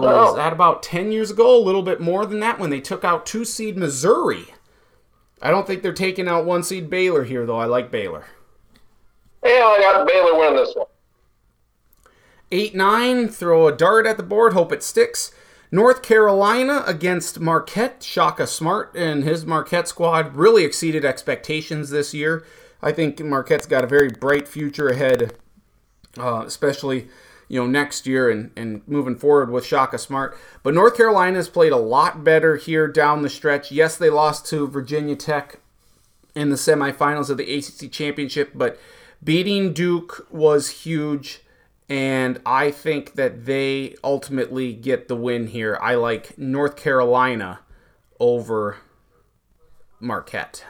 was 0.00 0.36
that 0.36 0.52
about 0.52 0.82
10 0.82 1.12
years 1.12 1.30
ago, 1.30 1.56
a 1.56 1.62
little 1.62 1.82
bit 1.82 2.00
more 2.00 2.24
than 2.26 2.40
that, 2.40 2.58
when 2.58 2.70
they 2.70 2.80
took 2.80 3.04
out 3.04 3.26
two 3.26 3.44
seed 3.44 3.76
Missouri. 3.76 4.46
I 5.40 5.50
don't 5.50 5.66
think 5.66 5.82
they're 5.82 5.92
taking 5.92 6.28
out 6.28 6.44
one 6.44 6.62
seed 6.62 6.88
Baylor 6.88 7.24
here, 7.24 7.44
though. 7.44 7.58
I 7.58 7.66
like 7.66 7.90
Baylor. 7.90 8.26
Yeah, 9.44 9.50
I 9.50 9.78
got 9.80 10.06
Baylor 10.06 10.38
winning 10.38 10.56
this 10.56 10.74
one. 10.74 10.86
8 12.52 12.74
9, 12.74 13.28
throw 13.28 13.66
a 13.66 13.72
dart 13.72 14.06
at 14.06 14.18
the 14.18 14.22
board, 14.22 14.52
hope 14.52 14.72
it 14.72 14.82
sticks. 14.82 15.32
North 15.70 16.02
Carolina 16.02 16.84
against 16.86 17.40
Marquette. 17.40 18.02
Shaka 18.02 18.46
Smart 18.46 18.94
and 18.94 19.24
his 19.24 19.46
Marquette 19.46 19.88
squad 19.88 20.36
really 20.36 20.64
exceeded 20.64 21.02
expectations 21.02 21.88
this 21.88 22.12
year. 22.12 22.44
I 22.82 22.92
think 22.92 23.20
Marquette's 23.20 23.66
got 23.66 23.84
a 23.84 23.86
very 23.86 24.10
bright 24.10 24.46
future 24.46 24.88
ahead, 24.88 25.34
uh, 26.18 26.44
especially 26.46 27.08
you 27.52 27.60
know 27.60 27.66
next 27.66 28.06
year 28.06 28.30
and, 28.30 28.50
and 28.56 28.80
moving 28.88 29.14
forward 29.14 29.50
with 29.50 29.66
Shaka 29.66 29.98
Smart. 29.98 30.34
But 30.62 30.72
North 30.72 30.96
Carolina 30.96 31.36
has 31.36 31.50
played 31.50 31.72
a 31.72 31.76
lot 31.76 32.24
better 32.24 32.56
here 32.56 32.88
down 32.88 33.20
the 33.20 33.28
stretch. 33.28 33.70
Yes, 33.70 33.98
they 33.98 34.08
lost 34.08 34.46
to 34.46 34.66
Virginia 34.66 35.14
Tech 35.14 35.58
in 36.34 36.48
the 36.48 36.56
semifinals 36.56 37.28
of 37.28 37.36
the 37.36 37.54
ACC 37.54 37.92
championship, 37.92 38.52
but 38.54 38.80
beating 39.22 39.74
Duke 39.74 40.26
was 40.30 40.70
huge. 40.70 41.42
And 41.90 42.40
I 42.46 42.70
think 42.70 43.16
that 43.16 43.44
they 43.44 43.96
ultimately 44.02 44.72
get 44.72 45.08
the 45.08 45.16
win 45.16 45.48
here. 45.48 45.78
I 45.82 45.96
like 45.96 46.38
North 46.38 46.76
Carolina 46.76 47.60
over 48.18 48.78
Marquette. 50.00 50.64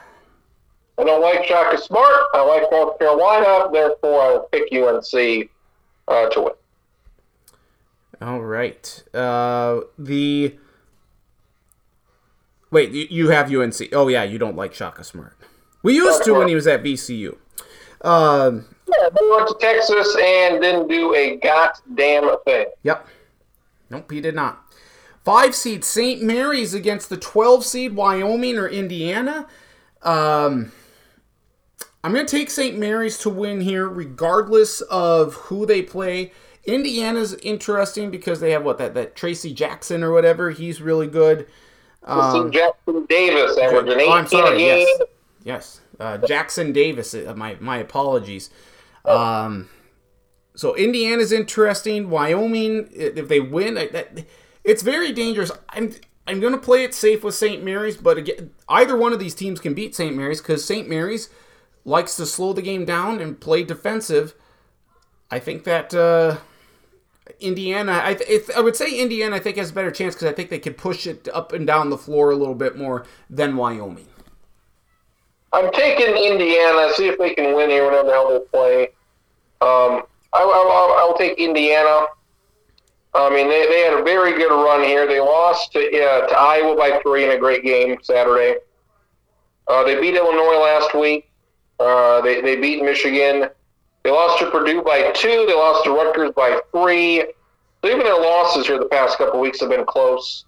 I 0.99 1.05
don't 1.05 1.22
like 1.22 1.45
Shaka 1.45 1.78
Smart. 1.78 2.24
I 2.35 2.43
like 2.43 2.68
North 2.72 2.99
Carolina. 2.99 3.70
Therefore, 3.72 4.20
I 4.20 4.33
will 4.33 4.49
pick 4.51 4.72
UNC 4.72 5.49
uh, 6.09 6.28
to 6.30 6.41
win. 6.41 6.53
All 8.23 8.41
right. 8.41 9.03
Uh, 9.12 9.81
the 9.99 10.57
wait, 12.70 12.91
you- 12.93 13.29
have 13.31 13.53
UNC. 13.53 13.89
Oh 13.93 14.09
yeah, 14.09 14.23
you 14.23 14.39
don't 14.39 14.57
like 14.57 14.75
Shaka 14.75 15.03
Smart. 15.05 15.37
We 15.83 15.95
used 15.95 16.23
to 16.25 16.35
when 16.35 16.47
he 16.49 16.55
was 16.55 16.66
at 16.66 16.83
VCU. 16.83 17.37
Um, 18.03 18.66
Yeah, 18.87 19.09
they 19.09 19.29
went 19.29 19.49
to 19.49 19.57
Texas 19.61 20.16
and 20.20 20.61
didn't 20.61 20.89
do 20.89 21.14
a 21.14 21.37
goddamn 21.37 22.31
thing. 22.45 22.66
Yep. 22.85 23.09
Nope, 23.91 24.11
he 24.11 24.20
did 24.20 24.35
not. 24.35 24.62
Five 25.25 25.55
seed 25.55 25.85
St. 25.85 26.23
Mary's 26.23 26.75
against 26.75 27.09
the 27.09 27.16
12 27.16 27.64
seed 27.64 27.95
Wyoming 27.95 28.59
or 28.59 28.68
Indiana. 28.68 29.47
Um, 30.03 30.73
I'm 32.05 32.12
going 32.12 32.27
to 32.27 32.31
take 32.37 32.51
St. 32.51 32.77
Mary's 32.77 33.18
to 33.18 33.31
win 33.31 33.61
here, 33.61 33.89
regardless 33.89 34.81
of 34.83 35.35
who 35.35 35.64
they 35.66 35.83
play. 35.83 36.33
Indiana's 36.64 37.34
interesting 37.34 38.10
because 38.10 38.40
they 38.40 38.52
have 38.52 38.64
what 38.64 38.78
that 38.78 38.94
that 38.94 39.16
Trayce 39.16 39.52
Jackson 39.54 40.02
or 40.02 40.12
whatever. 40.12 40.50
He's 40.50 40.80
really 40.80 41.06
good. 41.06 41.40
Is 42.08 42.50
Jackson 42.52 43.06
Davis 43.08 43.56
Oh, 43.58 44.12
I'm 44.12 44.26
sorry. 44.26 44.58
game. 44.58 44.86
Yes, 44.86 45.00
yes. 45.44 45.80
Uh, 46.00 46.18
Jackson 46.18 46.72
Davis. 46.72 47.14
Uh, 47.14 47.34
my 47.36 47.56
my 47.60 47.78
apologies. 47.78 48.50
Um, 49.04 49.68
so 50.54 50.74
Indiana's 50.76 51.32
interesting. 51.32 52.10
Wyoming, 52.10 52.88
if 52.92 53.28
they 53.28 53.40
win, 53.40 53.78
I- 53.78 53.88
that, 53.88 54.24
it's 54.64 54.82
very 54.82 55.12
dangerous. 55.12 55.50
I'm 55.70 55.92
I'm 56.26 56.40
gonna 56.40 56.58
play 56.58 56.84
it 56.84 56.94
safe 56.94 57.24
with 57.24 57.34
St. 57.34 57.62
Mary's, 57.64 57.96
but 57.96 58.18
again, 58.18 58.50
either 58.68 58.96
one 58.96 59.12
of 59.12 59.18
these 59.18 59.34
teams 59.34 59.60
can 59.60 59.74
beat 59.74 59.94
St. 59.94 60.14
Mary's 60.16 60.40
because 60.40 60.64
St. 60.64 60.88
Mary's 60.88 61.28
likes 61.84 62.14
to 62.16 62.26
slow 62.26 62.52
the 62.52 62.62
game 62.62 62.84
down 62.84 63.20
and 63.20 63.40
play 63.40 63.64
defensive. 63.64 64.34
I 65.30 65.38
think 65.40 65.64
that 65.64 65.92
uh, 65.94 66.36
Indiana, 67.41 68.01
I, 68.05 68.14
th- 68.14 68.51
I 68.57 68.61
would 68.61 68.76
say 68.76 68.99
Indiana, 68.99 69.37
I 69.37 69.39
think 69.39 69.57
has 69.57 69.70
a 69.70 69.74
better 69.74 69.91
chance 69.91 70.14
because 70.14 70.28
I 70.28 70.33
think 70.33 70.51
they 70.51 70.59
could 70.59 70.76
push 70.76 71.07
it 71.07 71.28
up 71.33 71.53
and 71.53 71.66
down 71.66 71.91
the 71.91 71.99
floor 71.99 72.30
a 72.30 72.37
little 72.37 72.55
bit 72.55 72.76
more 72.76 73.07
than 73.28 73.57
Wyoming. 73.57 74.07
I'm 75.53 75.70
taking 75.72 76.16
Indiana. 76.16 76.93
See 76.95 77.09
if 77.09 77.18
they 77.18 77.35
can 77.35 77.55
win 77.55 77.70
here. 77.70 77.85
Whatever 77.85 78.07
the 78.09 78.12
hell 78.12 78.30
they 78.30 78.47
play. 78.47 78.83
Um, 79.61 80.03
I, 80.33 80.43
I, 80.43 80.97
I'll 81.01 81.16
take 81.16 81.39
Indiana. 81.39 82.07
I 83.14 83.28
mean, 83.28 83.49
they, 83.49 83.66
they 83.66 83.80
had 83.80 84.01
a 84.01 84.03
very 84.03 84.33
good 84.33 84.51
run 84.51 84.83
here. 84.83 85.07
They 85.07 85.20
lost 85.20 85.72
to, 85.72 85.80
uh, 85.80 86.26
to 86.26 86.35
Iowa 86.35 86.76
by 86.76 86.99
three 87.03 87.24
in 87.24 87.33
a 87.33 87.39
great 87.39 87.62
game 87.62 87.99
Saturday. 88.03 88.57
Uh, 89.68 89.85
they 89.85 90.01
beat 90.01 90.14
Illinois 90.14 90.61
last 90.61 90.95
week. 90.95 91.30
Uh, 91.78 92.22
they, 92.22 92.41
they 92.41 92.57
beat 92.57 92.83
Michigan. 92.83 93.51
They 94.03 94.11
lost 94.11 94.38
to 94.40 94.50
Purdue 94.50 94.82
by 94.82 95.12
two. 95.12 95.44
They 95.46 95.55
lost 95.55 95.84
to 95.84 95.90
Rutgers 95.90 96.32
by 96.34 96.61
three. 96.72 97.24
So 97.82 97.90
even 97.90 98.05
their 98.05 98.20
losses 98.20 98.66
here 98.66 98.78
the 98.78 98.86
past 98.86 99.18
couple 99.18 99.40
weeks 99.40 99.61
have 99.61 99.70
been 99.70 99.84
close. 99.84 100.44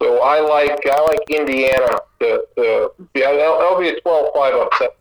So 0.00 0.22
I 0.22 0.40
like 0.40 0.80
I 0.86 1.00
like 1.02 1.20
Indiana 1.28 1.98
to, 2.20 2.44
to 2.56 2.92
yeah 3.14 3.32
that'll, 3.32 3.58
that'll 3.58 3.78
be 3.78 3.90
a 3.90 4.00
12-5 4.00 4.66
upset. 4.66 4.96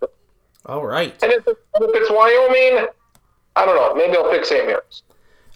All 0.65 0.85
right. 0.85 1.11
And 1.23 1.31
if, 1.31 1.47
if 1.47 1.55
it's 1.77 2.11
Wyoming, 2.11 2.87
I 3.55 3.65
don't 3.65 3.75
know. 3.75 3.95
Maybe 3.95 4.17
I'll 4.17 4.29
pick 4.29 4.45
St. 4.45 4.65
Mary's. 4.65 5.03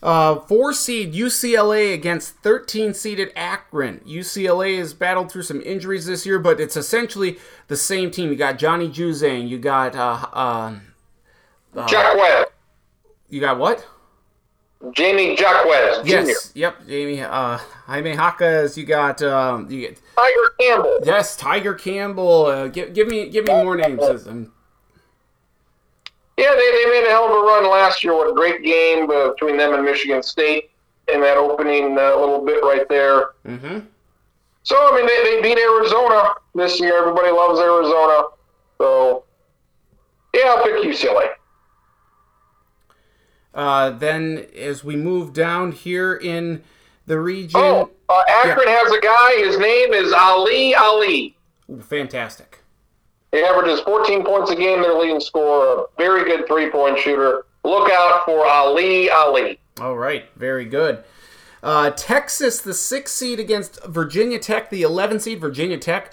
Uh, 0.01 0.35
four 0.35 0.73
seed 0.73 1.13
UCLA 1.13 1.93
against 1.93 2.35
13 2.39 2.93
seeded 2.93 3.31
Akron. 3.37 4.01
UCLA 4.05 4.77
has 4.77 4.93
battled 4.93 5.31
through 5.31 5.43
some 5.43 5.61
injuries 5.61 6.05
this 6.05 6.25
year, 6.25 6.39
but 6.39 6.59
it's 6.59 6.75
essentially 6.75 7.37
the 7.67 7.77
same 7.77 8.11
team. 8.11 8.29
You 8.29 8.35
got 8.35 8.59
Johnny 8.59 8.89
Juzang. 8.89 9.47
You 9.47 9.57
got 9.57 9.95
uh, 9.95 10.27
uh, 10.33 10.75
Jaquez, 11.75 12.45
you 13.29 13.39
got 13.41 13.57
what? 13.57 13.85
Jamie 14.91 15.35
Jaquez 15.37 16.05
Jr. 16.05 16.07
Yes. 16.07 16.51
Yep. 16.55 16.87
Jamie. 16.87 17.21
Uh, 17.21 17.57
Jaime 17.85 18.11
Jaquez. 18.15 18.77
You 18.77 18.85
got 18.85 19.21
um, 19.21 19.69
you 19.71 19.79
get 19.81 20.01
Tiger 20.15 20.53
Campbell. 20.59 20.99
yes. 21.03 21.37
Tiger 21.37 21.73
Campbell. 21.73 22.45
Uh, 22.47 22.67
give, 22.67 22.93
give 22.93 23.07
me 23.07 23.29
give 23.29 23.45
me 23.45 23.53
more 23.53 23.75
names. 23.77 24.01
Um, 24.03 24.51
Yeah, 26.37 26.49
they, 26.51 26.71
they 26.71 26.85
made 26.89 27.05
a 27.07 27.11
hell 27.11 27.25
of 27.25 27.31
a 27.31 27.47
run 27.47 27.69
last 27.69 28.03
year. 28.03 28.13
What 28.13 28.29
a 28.29 28.33
great 28.33 28.63
game 28.63 29.09
uh, 29.09 29.29
between 29.29 29.55
them 29.55 29.73
and 29.73 29.85
Michigan 29.85 30.21
State 30.21 30.71
in 31.13 31.21
that 31.21 31.37
opening 31.37 31.97
uh, 31.97 32.15
little 32.17 32.43
bit 32.43 32.61
right 32.63 32.87
there. 32.89 33.31
mm-hmm. 33.47 33.79
So, 34.63 34.75
I 34.77 34.95
mean, 34.95 35.05
they, 35.05 35.23
they 35.23 35.41
beat 35.41 35.59
Arizona 35.59 36.29
this 36.55 36.79
year. 36.79 36.97
Everybody 36.97 37.29
loves 37.31 37.59
Arizona. 37.59 38.29
So, 38.79 39.25
yeah, 40.33 40.55
I'll 40.55 40.63
pick 40.63 40.75
UCLA. 40.83 41.31
Uh, 43.53 43.91
then 43.91 44.47
as 44.57 44.83
we 44.83 44.95
move 44.95 45.33
down 45.33 45.71
here 45.71 46.15
in 46.15 46.63
the 47.05 47.19
region, 47.19 47.59
Oh, 47.61 47.89
uh, 48.09 48.23
Akron 48.27 48.67
has 48.67 48.91
a 48.91 48.99
guy. 49.01 49.35
His 49.45 49.57
name 49.59 49.93
is 49.93 50.11
Ali 50.13 50.73
Ali. 50.75 51.35
Ooh, 51.69 51.81
fantastic. 51.81 52.59
He 53.31 53.43
averages 53.43 53.79
14 53.81 54.23
points 54.23 54.51
a 54.51 54.55
game, 54.55 54.81
their 54.81 54.93
leading 54.93 55.19
scorer. 55.19 55.83
A 55.83 55.85
very 55.97 56.23
good 56.23 56.47
three 56.47 56.69
point 56.69 56.97
shooter. 56.99 57.45
Look 57.63 57.89
out 57.91 58.25
for 58.25 58.45
Ali 58.45 59.09
Ali. 59.09 59.59
All 59.81 59.97
right, 59.97 60.25
very 60.35 60.65
good. 60.65 61.03
Uh, 61.63 61.91
Texas, 61.91 62.59
the 62.61 62.73
six 62.73 63.11
seed 63.11 63.39
against 63.39 63.83
Virginia 63.85 64.37
Tech, 64.37 64.69
the 64.69 64.81
11 64.81 65.19
seed. 65.21 65.39
Virginia 65.39 65.77
Tech 65.77 66.11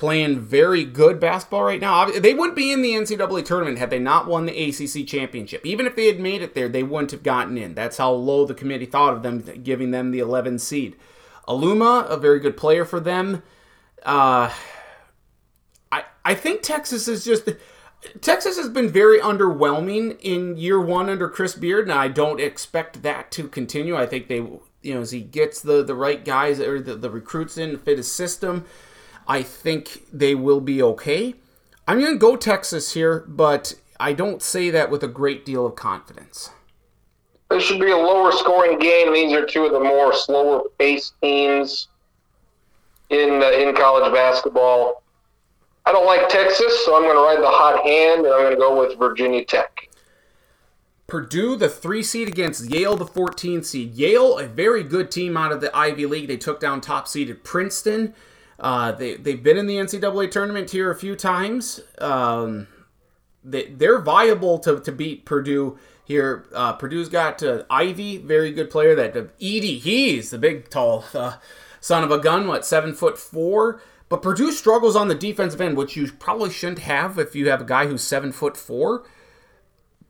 playing 0.00 0.40
very 0.40 0.82
good 0.82 1.20
basketball 1.20 1.62
right 1.62 1.78
now. 1.78 2.06
They 2.06 2.32
wouldn't 2.32 2.56
be 2.56 2.72
in 2.72 2.80
the 2.80 2.92
NCAA 2.92 3.44
tournament 3.44 3.76
had 3.76 3.90
they 3.90 3.98
not 3.98 4.26
won 4.26 4.46
the 4.46 4.58
ACC 4.58 5.06
championship. 5.06 5.64
Even 5.66 5.86
if 5.86 5.94
they 5.94 6.06
had 6.06 6.18
made 6.18 6.40
it 6.40 6.54
there, 6.54 6.70
they 6.70 6.82
wouldn't 6.82 7.10
have 7.10 7.22
gotten 7.22 7.58
in. 7.58 7.74
That's 7.74 7.98
how 7.98 8.10
low 8.10 8.46
the 8.46 8.54
committee 8.54 8.86
thought 8.86 9.12
of 9.12 9.22
them, 9.22 9.44
giving 9.62 9.90
them 9.90 10.10
the 10.10 10.18
11 10.18 10.58
seed. 10.58 10.96
Aluma, 11.46 12.08
a 12.08 12.16
very 12.16 12.40
good 12.40 12.56
player 12.56 12.86
for 12.86 12.98
them. 12.98 13.42
Uh, 14.02 14.50
I 15.92 16.04
I 16.24 16.34
think 16.34 16.62
Texas 16.62 17.06
is 17.06 17.22
just 17.22 17.50
Texas 18.22 18.56
has 18.56 18.70
been 18.70 18.88
very 18.88 19.18
underwhelming 19.18 20.18
in 20.22 20.56
year 20.56 20.80
one 20.80 21.10
under 21.10 21.28
Chris 21.28 21.54
Beard, 21.54 21.84
and 21.84 21.92
I 21.92 22.08
don't 22.08 22.40
expect 22.40 23.02
that 23.02 23.30
to 23.32 23.48
continue. 23.48 23.96
I 23.96 24.06
think 24.06 24.28
they, 24.28 24.36
you 24.36 24.94
know, 24.94 25.02
as 25.02 25.10
he 25.10 25.20
gets 25.20 25.60
the 25.60 25.84
the 25.84 25.94
right 25.94 26.24
guys 26.24 26.58
or 26.58 26.80
the, 26.80 26.94
the 26.94 27.10
recruits 27.10 27.58
in 27.58 27.72
to 27.72 27.78
fit 27.78 27.98
his 27.98 28.10
system, 28.10 28.64
I 29.30 29.42
think 29.44 30.06
they 30.12 30.34
will 30.34 30.60
be 30.60 30.82
okay. 30.82 31.36
I'm 31.86 32.00
going 32.00 32.14
to 32.14 32.18
go 32.18 32.34
Texas 32.34 32.94
here, 32.94 33.24
but 33.28 33.74
I 34.00 34.12
don't 34.12 34.42
say 34.42 34.70
that 34.70 34.90
with 34.90 35.04
a 35.04 35.08
great 35.08 35.46
deal 35.46 35.64
of 35.64 35.76
confidence. 35.76 36.50
This 37.48 37.62
should 37.62 37.78
be 37.78 37.92
a 37.92 37.96
lower 37.96 38.32
scoring 38.32 38.80
game. 38.80 39.12
These 39.12 39.32
are 39.32 39.46
two 39.46 39.66
of 39.66 39.72
the 39.72 39.78
more 39.78 40.12
slower 40.12 40.64
paced 40.80 41.14
teams 41.22 41.86
in 43.10 43.40
uh, 43.40 43.52
in 43.52 43.72
college 43.76 44.12
basketball. 44.12 45.04
I 45.86 45.92
don't 45.92 46.06
like 46.06 46.28
Texas, 46.28 46.84
so 46.84 46.96
I'm 46.96 47.02
going 47.02 47.14
to 47.14 47.22
ride 47.22 47.40
the 47.40 47.56
hot 47.56 47.86
hand, 47.86 48.26
and 48.26 48.34
I'm 48.34 48.42
going 48.42 48.54
to 48.54 48.58
go 48.58 48.80
with 48.80 48.98
Virginia 48.98 49.44
Tech. 49.44 49.88
Purdue, 51.06 51.54
the 51.54 51.68
three 51.68 52.02
seed 52.02 52.26
against 52.26 52.68
Yale, 52.68 52.96
the 52.96 53.06
14 53.06 53.62
seed. 53.62 53.94
Yale, 53.94 54.38
a 54.38 54.48
very 54.48 54.82
good 54.82 55.12
team 55.12 55.36
out 55.36 55.52
of 55.52 55.60
the 55.60 55.76
Ivy 55.76 56.06
League. 56.06 56.26
They 56.26 56.36
took 56.36 56.58
down 56.58 56.80
top 56.80 57.06
seeded 57.06 57.44
Princeton. 57.44 58.14
Uh, 58.60 58.92
they, 58.92 59.16
they've 59.16 59.42
been 59.42 59.56
in 59.56 59.66
the 59.66 59.76
NCAA 59.76 60.30
tournament 60.30 60.70
here 60.70 60.90
a 60.90 60.94
few 60.94 61.16
times. 61.16 61.80
Um, 61.98 62.68
they, 63.42 63.68
they're 63.68 64.00
viable 64.00 64.58
to, 64.60 64.78
to 64.80 64.92
beat 64.92 65.24
Purdue 65.24 65.78
here. 66.04 66.44
Uh, 66.54 66.74
Purdue's 66.74 67.08
got 67.08 67.42
uh, 67.42 67.64
Ivey, 67.70 68.18
very 68.18 68.52
good 68.52 68.70
player. 68.70 68.94
That 68.94 69.16
uh, 69.16 69.24
Edey, 69.40 69.78
he's 69.80 70.30
the 70.30 70.38
big, 70.38 70.68
tall 70.68 71.04
uh, 71.14 71.36
son 71.80 72.04
of 72.04 72.10
a 72.10 72.18
gun, 72.18 72.46
what, 72.46 72.66
seven 72.66 72.92
foot 72.94 73.18
four? 73.18 73.80
But 74.10 74.22
Purdue 74.22 74.52
struggles 74.52 74.96
on 74.96 75.08
the 75.08 75.14
defensive 75.14 75.60
end, 75.60 75.76
which 75.76 75.96
you 75.96 76.10
probably 76.12 76.50
shouldn't 76.50 76.80
have 76.80 77.18
if 77.18 77.34
you 77.34 77.48
have 77.48 77.62
a 77.62 77.64
guy 77.64 77.86
who's 77.86 78.02
seven 78.02 78.32
foot 78.32 78.56
four. 78.56 79.04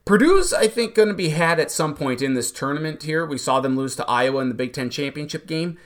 Purdue's, 0.03 0.51
I 0.51 0.67
think, 0.67 0.95
going 0.95 1.09
to 1.09 1.13
be 1.13 1.29
had 1.29 1.59
at 1.59 1.71
some 1.71 1.95
point 1.95 2.21
in 2.21 2.33
this 2.33 2.51
tournament 2.51 3.03
here. 3.03 3.25
We 3.25 3.37
saw 3.37 3.59
them 3.59 3.77
lose 3.77 3.95
to 3.97 4.07
Iowa 4.07 4.41
in 4.41 4.49
the 4.49 4.55
Big 4.55 4.73
Ten 4.73 4.89
championship 4.89 5.45
game. 5.45 5.77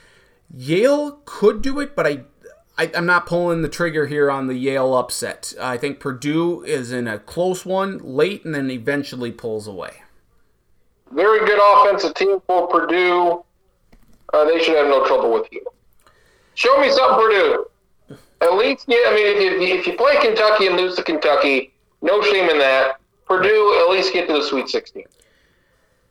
Yale 0.54 1.20
could 1.26 1.60
do 1.60 1.78
it, 1.80 1.94
but 1.94 2.06
I, 2.06 2.24
I, 2.78 2.90
I'm 2.94 3.06
not 3.06 3.26
pulling 3.26 3.62
the 3.62 3.68
trigger 3.68 4.06
here 4.06 4.30
on 4.30 4.46
the 4.46 4.54
Yale 4.54 4.94
upset. 4.94 5.54
I 5.60 5.78
think 5.78 5.98
Purdue 5.98 6.62
is 6.62 6.92
in 6.92 7.08
a 7.08 7.18
close 7.18 7.64
one 7.64 7.98
late 7.98 8.44
and 8.44 8.54
then 8.54 8.70
eventually 8.70 9.32
pulls 9.32 9.66
away. 9.66 10.02
Very 11.12 11.46
good 11.46 11.58
offensive 11.58 12.14
team 12.14 12.40
for 12.46 12.66
Purdue. 12.68 13.44
Uh, 14.34 14.44
they 14.44 14.62
should 14.62 14.76
have 14.76 14.88
no 14.88 15.06
trouble 15.06 15.32
with 15.32 15.46
you. 15.52 15.64
Show 16.54 16.78
me 16.80 16.90
something, 16.90 17.18
Purdue. 17.18 17.66
At 18.42 18.54
least, 18.54 18.84
yeah, 18.88 18.98
I 19.06 19.14
mean, 19.14 19.26
if 19.26 19.80
if 19.80 19.86
you 19.86 19.96
play 19.96 20.16
Kentucky 20.20 20.66
and 20.66 20.76
lose 20.76 20.94
to 20.96 21.02
Kentucky, 21.02 21.72
no 22.02 22.20
shame 22.22 22.50
in 22.50 22.58
that. 22.58 23.00
Purdue 23.26 23.80
at 23.82 23.90
least 23.90 24.12
get 24.12 24.26
to 24.28 24.34
the 24.34 24.42
Sweet 24.42 24.68
16. 24.68 25.04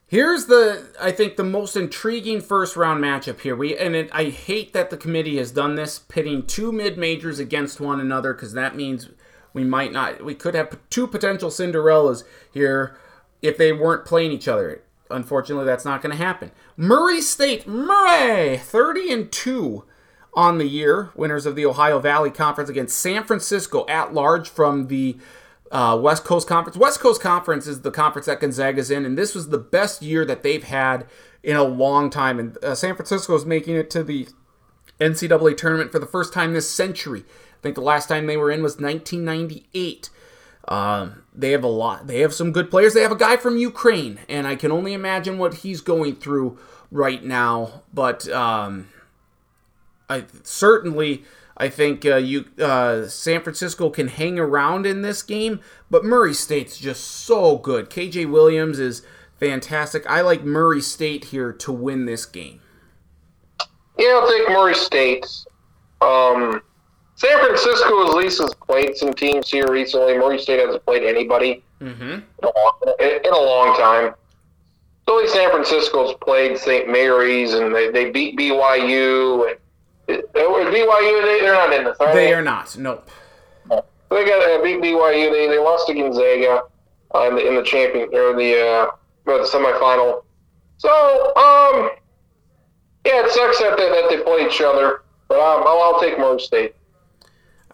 Here's 0.08 0.45
the 0.45 0.93
I 1.01 1.12
think 1.12 1.36
the 1.36 1.43
most 1.43 1.76
intriguing 1.76 2.41
first 2.41 2.76
round 2.76 3.03
matchup 3.03 3.39
here. 3.39 3.56
We 3.56 3.76
and 3.78 3.95
it, 3.95 4.10
I 4.14 4.26
hate 4.26 4.74
that 4.74 4.89
the 4.89 4.97
committee 4.97 5.38
has 5.38 5.51
done 5.51 5.76
this, 5.76 5.97
pitting 5.97 6.45
two 6.45 6.72
mid 6.72 6.97
majors 6.97 7.39
against 7.39 7.80
one 7.80 7.99
another 7.99 8.34
because 8.34 8.53
that 8.53 8.76
means 8.76 9.10
we 9.53 9.64
might 9.64 9.91
not 9.91 10.24
we 10.24 10.36
could 10.36 10.53
have 10.53 10.78
two 10.89 11.08
potential 11.08 11.49
Cinderellas 11.49 12.24
here 12.51 12.95
if 13.41 13.58
they 13.58 13.72
weren't 13.74 14.06
playing 14.06 14.32
each 14.32 14.47
other. 14.47 14.82
unfortunately, 15.10 15.66
that's 15.66 15.86
not 15.86 16.01
going 16.01 16.16
to 16.16 16.24
happen. 16.24 16.51
Murray 16.78 17.22
State, 17.22 17.68
Murray, 17.68 18.58
30 18.58 19.12
and 19.12 19.32
2 19.32 19.84
on 20.34 20.58
the 20.58 20.68
year, 20.68 21.12
winners 21.16 21.45
of 21.45 21.56
the 21.56 21.66
Ohio 21.66 21.99
Valley 21.99 22.32
Conference 22.32 22.70
against 22.70 22.97
San 22.97 23.24
Francisco 23.24 23.86
at 23.88 24.14
large 24.14 24.49
from 24.49 24.88
the 24.88 25.18
uh, 25.72 25.97
West 26.01 26.24
Coast 26.24 26.47
Conference. 26.47 26.78
West 26.78 26.99
Coast 26.99 27.22
Conference 27.22 27.68
is 27.68 27.82
the 27.82 27.91
conference 27.91 28.28
that 28.28 28.39
Gonzaga's 28.39 28.91
in, 28.91 29.05
and 29.05 29.18
this 29.18 29.34
was 29.34 29.49
the 29.49 29.57
best 29.57 30.01
year 30.01 30.26
that 30.26 30.43
they've 30.43 30.63
had 30.63 31.05
in 31.43 31.55
a 31.55 31.63
long 31.63 32.09
time. 32.09 32.39
And 32.39 32.57
uh, 32.63 32.76
San 32.76 32.95
Francisco 32.95 33.36
is 33.36 33.45
making 33.45 33.76
it 33.76 33.89
to 33.91 34.03
the 34.03 34.28
NCAA 34.99 35.57
tournament 35.57 35.91
for 35.91 35.99
the 35.99 36.05
first 36.05 36.34
time 36.34 36.53
this 36.53 36.70
century. 36.70 37.22
I 37.22 37.61
think 37.61 37.76
the 37.76 37.82
last 37.82 38.07
time 38.07 38.28
they 38.28 38.38
were 38.38 38.51
in 38.51 38.63
was 38.63 38.80
1998. 38.80 40.09
Um, 40.68 41.24
they 41.34 41.51
have 41.51 41.63
a 41.63 41.68
lot. 41.68 42.07
They 42.07 42.20
have 42.20 42.34
some 42.34 42.51
good 42.51 42.72
players. 42.72 42.93
They 42.93 43.01
have 43.01 43.11
a 43.11 43.16
guy 43.16 43.38
from 43.38 43.57
Ukraine, 43.57 44.20
and 44.28 44.47
I 44.47 44.55
can 44.55 44.72
only 44.72 44.93
imagine 44.93 45.38
what 45.38 45.55
he's 45.55 45.82
going 45.82 46.16
through 46.16 46.57
right 46.91 47.24
now. 47.24 47.84
But 47.93 48.28
um, 48.30 48.89
I 50.09 50.26
certainly 50.43 51.24
I 51.58 51.70
think 51.70 52.06
uh, 52.06 52.18
you 52.18 52.45
uh, 52.60 53.08
San 53.08 53.41
Francisco 53.41 53.89
can 53.89 54.10
hang 54.10 54.38
around 54.38 54.86
in 54.86 55.01
this 55.01 55.24
game, 55.24 55.62
but 55.89 56.03
Murray 56.03 56.34
State's 56.34 56.78
just 56.78 57.03
so 57.03 57.58
good. 57.58 57.89
KJ 57.89 58.30
Williams 58.30 58.78
is 58.78 59.03
fantastic. 59.39 60.06
I 60.10 60.22
like 60.22 60.43
Murray 60.43 60.82
State 60.82 61.26
here 61.26 61.53
to 61.53 61.72
win 61.72 62.06
this 62.06 62.26
game. 62.26 62.60
Yeah, 63.97 64.20
I'll 64.22 64.30
take 64.30 64.49
Murray 64.49 64.74
State. 64.74 65.26
Um, 66.01 66.62
San 67.16 67.39
Francisco 67.39 68.06
at 68.08 68.16
least 68.16 68.41
has 68.41 68.53
played 68.53 68.97
some 68.97 69.14
teams 69.14 69.49
here 69.49 69.72
recently. 69.72 70.18
Murray 70.18 70.39
State 70.39 70.60
hasn't 70.60 70.86
played 70.86 71.03
anybody 71.03 71.64
mm-hmm. 71.80 72.03
in, 72.03 72.24
a 72.43 72.47
long, 72.47 72.95
in, 72.99 73.34
a 73.34 73.38
long, 73.38 73.78
time. 73.78 74.14
So 75.08 75.16
like 75.16 75.30
San 75.30 75.49
Francisco's 75.51 76.16
played 76.20 76.58
St. 76.58 76.89
Mary's 76.89 77.53
and 77.53 77.74
they, 77.74 77.89
they 77.91 78.12
beat 78.12 78.38
BYU. 78.38 79.49
And, 79.49 79.60
BYU, 80.08 81.22
they, 81.24 81.39
they're 81.41 81.53
not 81.53 81.74
in 81.74 81.84
this. 81.86 81.97
Are 81.99 82.14
they, 82.14 82.26
they 82.28 82.34
are 82.34 82.41
not. 82.41 82.78
Nope. 82.78 83.10
they 83.70 84.26
got 84.26 84.60
a 84.60 84.62
beat 84.64 84.82
BYU. 84.82 85.32
They, 85.32 85.47
they 85.47 85.60
lost 85.60 85.88
to 85.88 85.93
Gonzaga 85.93 86.64
uh, 87.14 87.30
in, 87.30 87.36
the, 87.36 87.47
in 87.47 87.56
the 87.56 87.64
champion 87.64 88.10
or 88.14 88.36
the 88.36 88.60
uh, 88.60 88.91
the 89.26 89.49
semifinal. 89.51 90.24
So 90.78 90.89
um, 91.36 91.89
yeah, 93.06 93.24
it 93.26 93.32
sucks 93.32 93.60
that 93.60 93.78
they, 93.78 93.89
that 93.89 94.08
they 94.10 94.24
play 94.24 94.45
each 94.45 94.62
other, 94.62 95.03
but 95.28 95.39
um, 95.39 95.64
I'll, 95.66 95.82
I'll 95.82 95.99
take 95.99 96.18
Murray 96.18 96.39
State. 96.39 96.76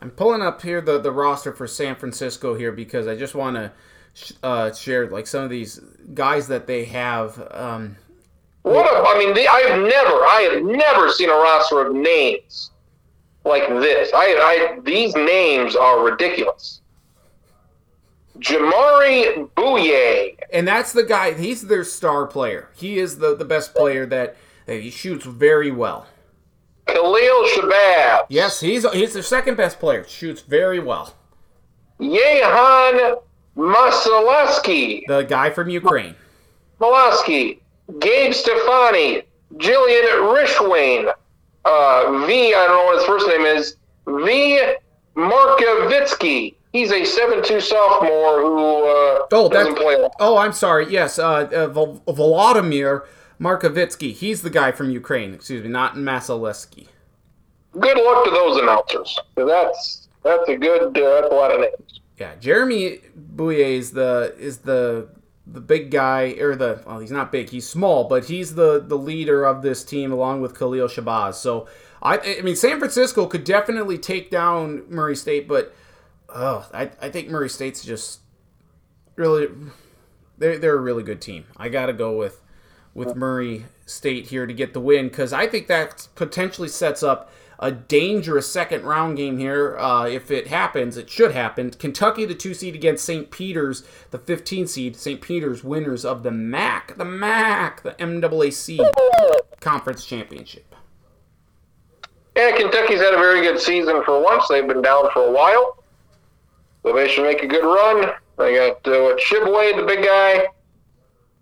I'm 0.01 0.11
pulling 0.11 0.41
up 0.41 0.61
here 0.61 0.81
the, 0.81 0.99
the 0.99 1.11
roster 1.11 1.53
for 1.53 1.67
San 1.67 1.95
Francisco 1.95 2.55
here 2.55 2.71
because 2.71 3.07
I 3.07 3.15
just 3.15 3.35
want 3.35 3.55
to 3.55 3.71
uh, 4.41 4.73
share 4.73 5.07
like 5.09 5.27
some 5.27 5.43
of 5.43 5.49
these 5.49 5.79
guys 6.13 6.47
that 6.47 6.67
they 6.67 6.85
have. 6.85 7.47
Um, 7.51 7.97
what 8.63 8.85
a, 8.85 9.07
I 9.07 9.17
mean, 9.17 9.35
I 9.49 9.61
have 9.69 9.79
never, 9.79 10.25
I 10.25 10.49
have 10.53 10.63
never 10.63 11.09
seen 11.11 11.29
a 11.29 11.33
roster 11.33 11.85
of 11.85 11.95
names 11.95 12.71
like 13.43 13.67
this. 13.67 14.11
I, 14.13 14.75
I 14.75 14.79
these 14.83 15.15
names 15.15 15.75
are 15.75 16.03
ridiculous. 16.03 16.81
Jamaree 18.39 19.49
Bouyea. 19.55 20.35
And 20.51 20.67
that's 20.67 20.93
the 20.93 21.03
guy, 21.03 21.33
he's 21.33 21.67
their 21.67 21.83
star 21.83 22.25
player. 22.25 22.69
He 22.75 22.97
is 22.97 23.19
the, 23.19 23.35
the 23.35 23.45
best 23.45 23.75
player 23.75 24.05
that, 24.07 24.35
he 24.67 24.89
shoots 24.89 25.25
very 25.25 25.71
well. 25.71 26.07
Khalil 26.87 27.47
Shabazz. 27.49 28.25
Yes, 28.29 28.59
he's 28.59 28.89
he's 28.91 29.13
their 29.13 29.23
second 29.23 29.57
best 29.57 29.79
player. 29.79 30.05
Shoots 30.07 30.41
very 30.41 30.79
well. 30.79 31.15
Yehan 31.99 33.21
Masalewski. 33.57 35.05
The 35.07 35.23
guy 35.23 35.49
from 35.49 35.69
Ukraine. 35.69 36.15
Malasky. 36.79 37.59
Gabe 37.99 38.33
Stefani. 38.33 39.23
Jillian 39.55 40.35
Rishwain. 40.35 41.13
Uh, 41.65 42.25
v, 42.25 42.53
I 42.53 42.67
don't 42.67 42.77
know 42.77 42.85
what 42.85 42.97
his 42.97 43.05
first 43.05 43.27
name 43.27 43.45
is. 43.45 43.75
V. 44.07 44.75
Markovetskyy. 45.15 46.55
He's 46.71 46.91
a 46.91 47.03
seven-two 47.03 47.59
sophomore 47.59 48.41
who 48.41 48.57
uh, 48.57 49.27
oh, 49.33 49.49
doesn't 49.51 49.75
play. 49.75 50.07
Oh, 50.19 50.37
I'm 50.37 50.53
sorry. 50.53 50.89
Yes, 50.89 51.19
uh, 51.19 51.25
uh, 51.25 51.67
Volodymyr 51.67 53.05
Markovetskyy. 53.41 54.13
He's 54.13 54.41
the 54.41 54.49
guy 54.49 54.71
from 54.71 54.89
Ukraine. 54.89 55.33
Excuse 55.33 55.63
me, 55.63 55.69
not 55.69 55.95
Masalewski. 55.95 56.87
Good 57.77 57.97
luck 57.97 58.23
to 58.23 58.31
those 58.31 58.57
announcers. 58.57 59.19
That's 59.35 60.07
that's 60.23 60.47
a 60.47 60.55
good. 60.55 60.97
Uh, 60.97 61.21
that's 61.21 61.31
a 61.31 61.35
lot 61.35 61.51
of 61.51 61.59
names. 61.59 61.99
Yeah, 62.17 62.35
Jeremy 62.39 62.99
Bouyea 63.35 63.77
is 63.77 63.91
the 63.91 64.33
is 64.39 64.59
the 64.59 65.09
the 65.51 65.61
big 65.61 65.91
guy 65.91 66.35
or 66.39 66.55
the 66.55 66.81
well 66.85 66.99
he's 66.99 67.11
not 67.11 67.31
big 67.31 67.49
he's 67.49 67.67
small 67.67 68.05
but 68.05 68.25
he's 68.25 68.55
the 68.55 68.79
the 68.79 68.97
leader 68.97 69.43
of 69.43 69.61
this 69.61 69.83
team 69.83 70.11
along 70.11 70.41
with 70.41 70.57
Khalil 70.57 70.87
Shabazz. 70.87 71.35
So 71.35 71.67
I 72.01 72.37
I 72.39 72.41
mean 72.41 72.55
San 72.55 72.79
Francisco 72.79 73.25
could 73.25 73.43
definitely 73.43 73.97
take 73.97 74.29
down 74.29 74.83
Murray 74.89 75.15
State 75.15 75.47
but 75.47 75.73
oh 76.29 76.67
I, 76.73 76.91
I 77.01 77.09
think 77.09 77.29
Murray 77.29 77.49
State's 77.49 77.83
just 77.83 78.21
really 79.15 79.47
they're, 80.37 80.57
they're 80.57 80.77
a 80.77 80.81
really 80.81 81.03
good 81.03 81.21
team. 81.21 81.45
I 81.57 81.69
gotta 81.69 81.93
go 81.93 82.17
with 82.17 82.41
with 82.93 83.15
Murray 83.15 83.65
State 83.85 84.27
here 84.27 84.45
to 84.45 84.53
get 84.53 84.73
the 84.73 84.79
win 84.79 85.07
because 85.07 85.33
I 85.33 85.47
think 85.47 85.67
that 85.67 86.07
potentially 86.15 86.67
sets 86.67 87.03
up 87.03 87.31
a 87.61 87.71
dangerous 87.71 88.51
second 88.51 88.83
round 88.83 89.17
game 89.17 89.37
here. 89.37 89.77
Uh, 89.77 90.07
if 90.07 90.31
it 90.31 90.47
happens, 90.47 90.97
it 90.97 91.09
should 91.09 91.31
happen. 91.31 91.71
Kentucky, 91.71 92.25
the 92.25 92.35
two 92.35 92.53
seed 92.53 92.75
against 92.75 93.05
St. 93.05 93.31
Peter's, 93.31 93.83
the 94.09 94.17
15 94.17 94.67
seed. 94.67 94.95
St. 94.95 95.21
Peter's 95.21 95.63
winners 95.63 96.03
of 96.03 96.23
the 96.23 96.31
MAC, 96.31 96.97
the 96.97 97.05
MAC, 97.05 97.83
the 97.83 97.91
MAAC 97.91 98.79
conference 99.59 100.05
championship. 100.05 100.75
Yeah, 102.35 102.55
Kentucky's 102.57 102.99
had 102.99 103.13
a 103.13 103.17
very 103.17 103.41
good 103.41 103.59
season 103.59 104.03
for 104.03 104.21
once. 104.21 104.47
They've 104.47 104.67
been 104.67 104.81
down 104.81 105.09
for 105.13 105.27
a 105.27 105.31
while, 105.31 105.83
so 106.83 106.93
they 106.93 107.07
should 107.07 107.23
make 107.23 107.43
a 107.43 107.47
good 107.47 107.63
run. 107.63 108.11
They 108.37 108.55
got 108.55 108.77
uh, 108.87 109.15
Tshiebwe, 109.17 109.75
the 109.75 109.85
big 109.85 110.03
guy 110.03 110.47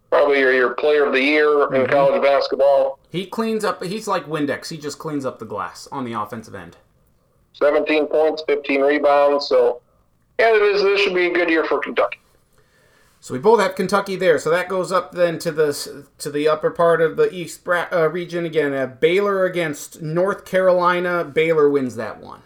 probably 0.09 0.39
your, 0.39 0.53
your 0.53 0.73
player 0.73 1.05
of 1.05 1.13
the 1.13 1.21
year 1.21 1.47
mm-hmm. 1.47 1.75
in 1.75 1.87
college 1.87 2.21
basketball. 2.21 2.98
He 3.09 3.25
cleans 3.25 3.65
up. 3.65 3.83
He's 3.83 4.07
like 4.07 4.25
Windex. 4.25 4.69
He 4.69 4.77
just 4.77 4.99
cleans 4.99 5.25
up 5.25 5.39
the 5.39 5.45
glass 5.45 5.87
on 5.91 6.05
the 6.05 6.13
offensive 6.13 6.55
end. 6.55 6.77
17 7.53 8.07
points, 8.07 8.43
15 8.47 8.81
rebounds. 8.81 9.47
So, 9.47 9.81
yeah, 10.39 10.51
this, 10.53 10.81
this 10.81 11.01
should 11.01 11.15
be 11.15 11.27
a 11.27 11.33
good 11.33 11.49
year 11.49 11.65
for 11.65 11.79
Kentucky. 11.79 12.19
So 13.21 13.33
we 13.33 13.39
both 13.39 13.59
have 13.59 13.75
Kentucky 13.75 14.15
there. 14.15 14.39
So 14.39 14.49
that 14.49 14.69
goes 14.69 14.91
up 14.91 15.11
then 15.11 15.39
to 15.39 15.51
the 15.51 16.05
to 16.19 16.31
the 16.31 16.47
upper 16.47 16.69
part 16.71 17.01
of 17.01 17.17
the 17.17 17.33
East 17.33 17.67
uh, 17.67 18.09
region 18.09 18.45
again. 18.45 18.73
Uh, 18.73 18.87
Baylor 18.87 19.43
against 19.43 20.01
North 20.01 20.45
Carolina. 20.45 21.25
Baylor 21.25 21.69
wins 21.69 21.95
that 21.97 22.21
one. 22.21 22.41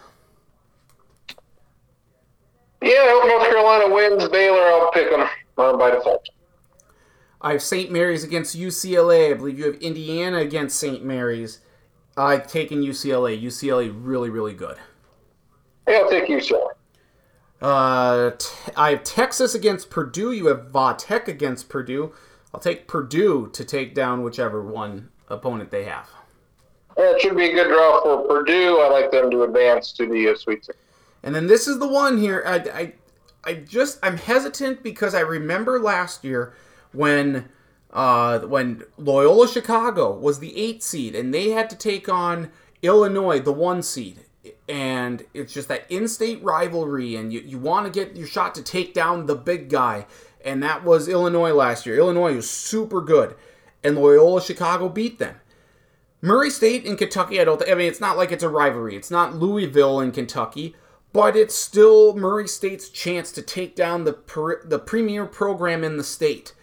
Yeah, 2.81 2.89
I 2.89 3.19
hope 3.21 3.27
North 3.27 3.49
Carolina 3.49 3.93
wins. 3.93 4.27
Baylor, 4.29 4.61
I'll 4.61 4.91
pick 4.91 5.11
them 5.11 5.27
by 5.55 5.91
default. 5.91 6.27
I 7.43 7.51
have 7.51 7.61
St. 7.61 7.91
Mary's 7.91 8.23
against 8.23 8.57
UCLA. 8.57 9.31
I 9.31 9.33
believe 9.33 9.59
you 9.59 9.65
have 9.65 9.75
Indiana 9.75 10.37
against 10.37 10.79
St. 10.79 11.03
Mary's. 11.03 11.59
I've 12.15 12.47
taken 12.47 12.81
UCLA. 12.81 13.41
UCLA 13.41 13.93
really, 13.93 14.29
really 14.29 14.53
good. 14.53 14.77
Yeah, 15.87 15.97
I'll 15.97 16.09
take 16.09 16.27
UCLA. 16.27 16.69
Uh, 17.61 18.31
t- 18.31 18.71
I 18.77 18.91
have 18.91 19.03
Texas 19.03 19.55
against 19.55 19.89
Purdue. 19.89 20.31
You 20.31 20.47
have 20.47 20.71
Vatech 20.71 21.27
against 21.27 21.67
Purdue. 21.67 22.13
I'll 22.53 22.61
take 22.61 22.87
Purdue 22.87 23.49
to 23.53 23.65
take 23.65 23.93
down 23.93 24.23
whichever 24.23 24.61
one 24.61 25.09
opponent 25.29 25.69
they 25.69 25.83
have. 25.83 26.09
Yeah, 26.97 27.15
it 27.15 27.21
should 27.21 27.35
be 27.35 27.49
a 27.49 27.53
good 27.53 27.67
draw 27.67 28.01
for 28.03 28.27
Purdue. 28.27 28.79
I 28.79 28.89
like 28.89 29.11
them 29.11 29.31
to 29.31 29.43
advance 29.43 29.91
to 29.93 30.05
the 30.05 30.29
uh, 30.29 30.35
Sweet 30.35 30.63
Sixteen. 30.63 30.79
And 31.23 31.33
then 31.33 31.47
this 31.47 31.67
is 31.67 31.79
the 31.79 31.87
one 31.87 32.17
here. 32.17 32.43
I, 32.45 32.55
I, 32.55 32.93
I 33.43 33.53
just 33.55 33.97
I'm 34.03 34.17
hesitant 34.17 34.83
because 34.83 35.15
I 35.15 35.21
remember 35.21 35.79
last 35.79 36.23
year 36.23 36.53
when 36.93 37.49
uh, 37.91 38.39
when 38.39 38.83
Loyola 38.97 39.47
Chicago 39.47 40.11
was 40.17 40.39
the 40.39 40.57
eight 40.57 40.81
seed 40.81 41.15
and 41.15 41.33
they 41.33 41.49
had 41.49 41.69
to 41.69 41.75
take 41.75 42.09
on 42.09 42.51
Illinois, 42.81 43.39
the 43.39 43.53
one 43.53 43.83
seed. 43.83 44.19
And 44.67 45.23
it's 45.33 45.53
just 45.53 45.67
that 45.67 45.85
in 45.89 46.07
state 46.07 46.43
rivalry, 46.43 47.15
and 47.15 47.31
you, 47.31 47.41
you 47.41 47.57
want 47.57 47.85
to 47.85 47.91
get 47.91 48.15
your 48.15 48.27
shot 48.27 48.55
to 48.55 48.63
take 48.63 48.93
down 48.93 49.25
the 49.25 49.35
big 49.35 49.69
guy. 49.69 50.05
And 50.43 50.61
that 50.63 50.83
was 50.83 51.07
Illinois 51.07 51.53
last 51.53 51.85
year. 51.85 51.97
Illinois 51.97 52.35
was 52.35 52.49
super 52.49 52.99
good, 52.99 53.35
and 53.83 53.95
Loyola 53.95 54.41
Chicago 54.41 54.89
beat 54.89 55.19
them. 55.19 55.35
Murray 56.21 56.49
State 56.49 56.85
and 56.85 56.97
Kentucky, 56.97 57.39
I 57.39 57.43
don't. 57.45 57.61
I 57.69 57.75
mean, 57.75 57.87
it's 57.87 58.01
not 58.01 58.17
like 58.17 58.31
it's 58.31 58.43
a 58.43 58.49
rivalry. 58.49 58.95
It's 58.95 59.11
not 59.11 59.35
Louisville 59.35 59.99
and 59.99 60.13
Kentucky, 60.13 60.75
but 61.13 61.35
it's 61.35 61.55
still 61.55 62.15
Murray 62.15 62.47
State's 62.47 62.89
chance 62.89 63.31
to 63.33 63.41
take 63.41 63.75
down 63.75 64.03
the 64.03 64.17
the 64.65 64.79
premier 64.79 65.25
program 65.25 65.83
in 65.83 65.97
the 65.97 66.03
state 66.03 66.53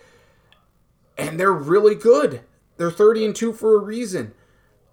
and 1.21 1.39
they're 1.39 1.53
really 1.53 1.95
good. 1.95 2.41
They're 2.77 2.91
30 2.91 3.27
and 3.27 3.37
2 3.37 3.53
for 3.53 3.75
a 3.75 3.79
reason. 3.79 4.33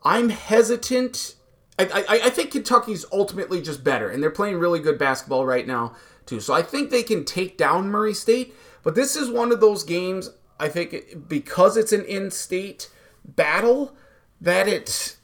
I'm 0.04 0.30
hesitant. 0.30 1.36
I, 1.80 1.86
I, 1.86 2.20
I 2.26 2.30
think 2.30 2.52
Kentucky's 2.52 3.06
ultimately 3.12 3.62
just 3.62 3.84
better, 3.84 4.10
and 4.10 4.22
they're 4.22 4.30
playing 4.30 4.58
really 4.58 4.80
good 4.80 4.98
basketball 4.98 5.46
right 5.46 5.66
now, 5.66 5.96
too. 6.26 6.40
So 6.40 6.54
I 6.54 6.62
think 6.62 6.90
they 6.90 7.04
can 7.04 7.24
take 7.26 7.58
down 7.58 7.90
Murray 7.90 8.14
State, 8.14 8.54
but 8.84 8.96
this 8.96 9.16
is 9.16 9.30
one 9.30 9.52
of 9.52 9.60
those 9.60 9.84
games 9.84 10.30
I 10.60 10.70
think 10.70 11.28
because 11.28 11.78
it's 11.78 11.92
an 11.92 12.04
in-state 12.06 12.90
battle, 13.24 13.96
that 14.42 14.68
it 14.68 15.18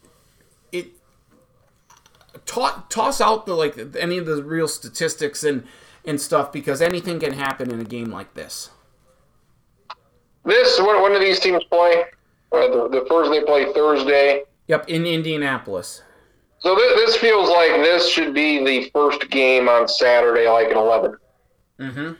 it 0.72 0.88
toss 2.46 3.22
out 3.22 3.46
the 3.46 3.54
like 3.54 3.78
any 3.98 4.18
of 4.18 4.26
the 4.26 4.44
real 4.44 4.68
statistics 4.68 5.44
and 5.44 5.66
and 6.06 6.20
stuff 6.20 6.52
because 6.52 6.82
anything 6.82 7.20
can 7.20 7.34
happen 7.34 7.72
in 7.72 7.80
a 7.80 7.86
game 7.86 8.12
like 8.12 8.34
this. 8.34 8.70
This 10.46 10.80
when, 10.80 11.02
when 11.02 11.14
do 11.14 11.20
these 11.20 11.40
teams 11.40 11.64
play? 11.66 12.04
Uh, 12.52 12.68
the, 12.68 12.90
the 12.90 13.06
first 13.10 13.32
they 13.32 13.44
play 13.44 13.72
Thursday. 13.74 14.44
Yep, 14.68 14.90
in 14.90 15.06
Indianapolis. 15.06 16.04
So 16.60 16.76
this, 16.76 16.96
this 16.96 17.16
feels 17.18 17.50
like 17.50 17.72
this 17.82 18.08
should 18.10 18.34
be 18.34 18.64
the 18.64 18.90
first 18.92 19.30
game 19.30 19.68
on 19.68 19.88
Saturday, 19.88 20.48
like 20.48 20.68
at 20.68 20.78
eleven. 20.78 21.18
Mm-hmm. 21.80 22.14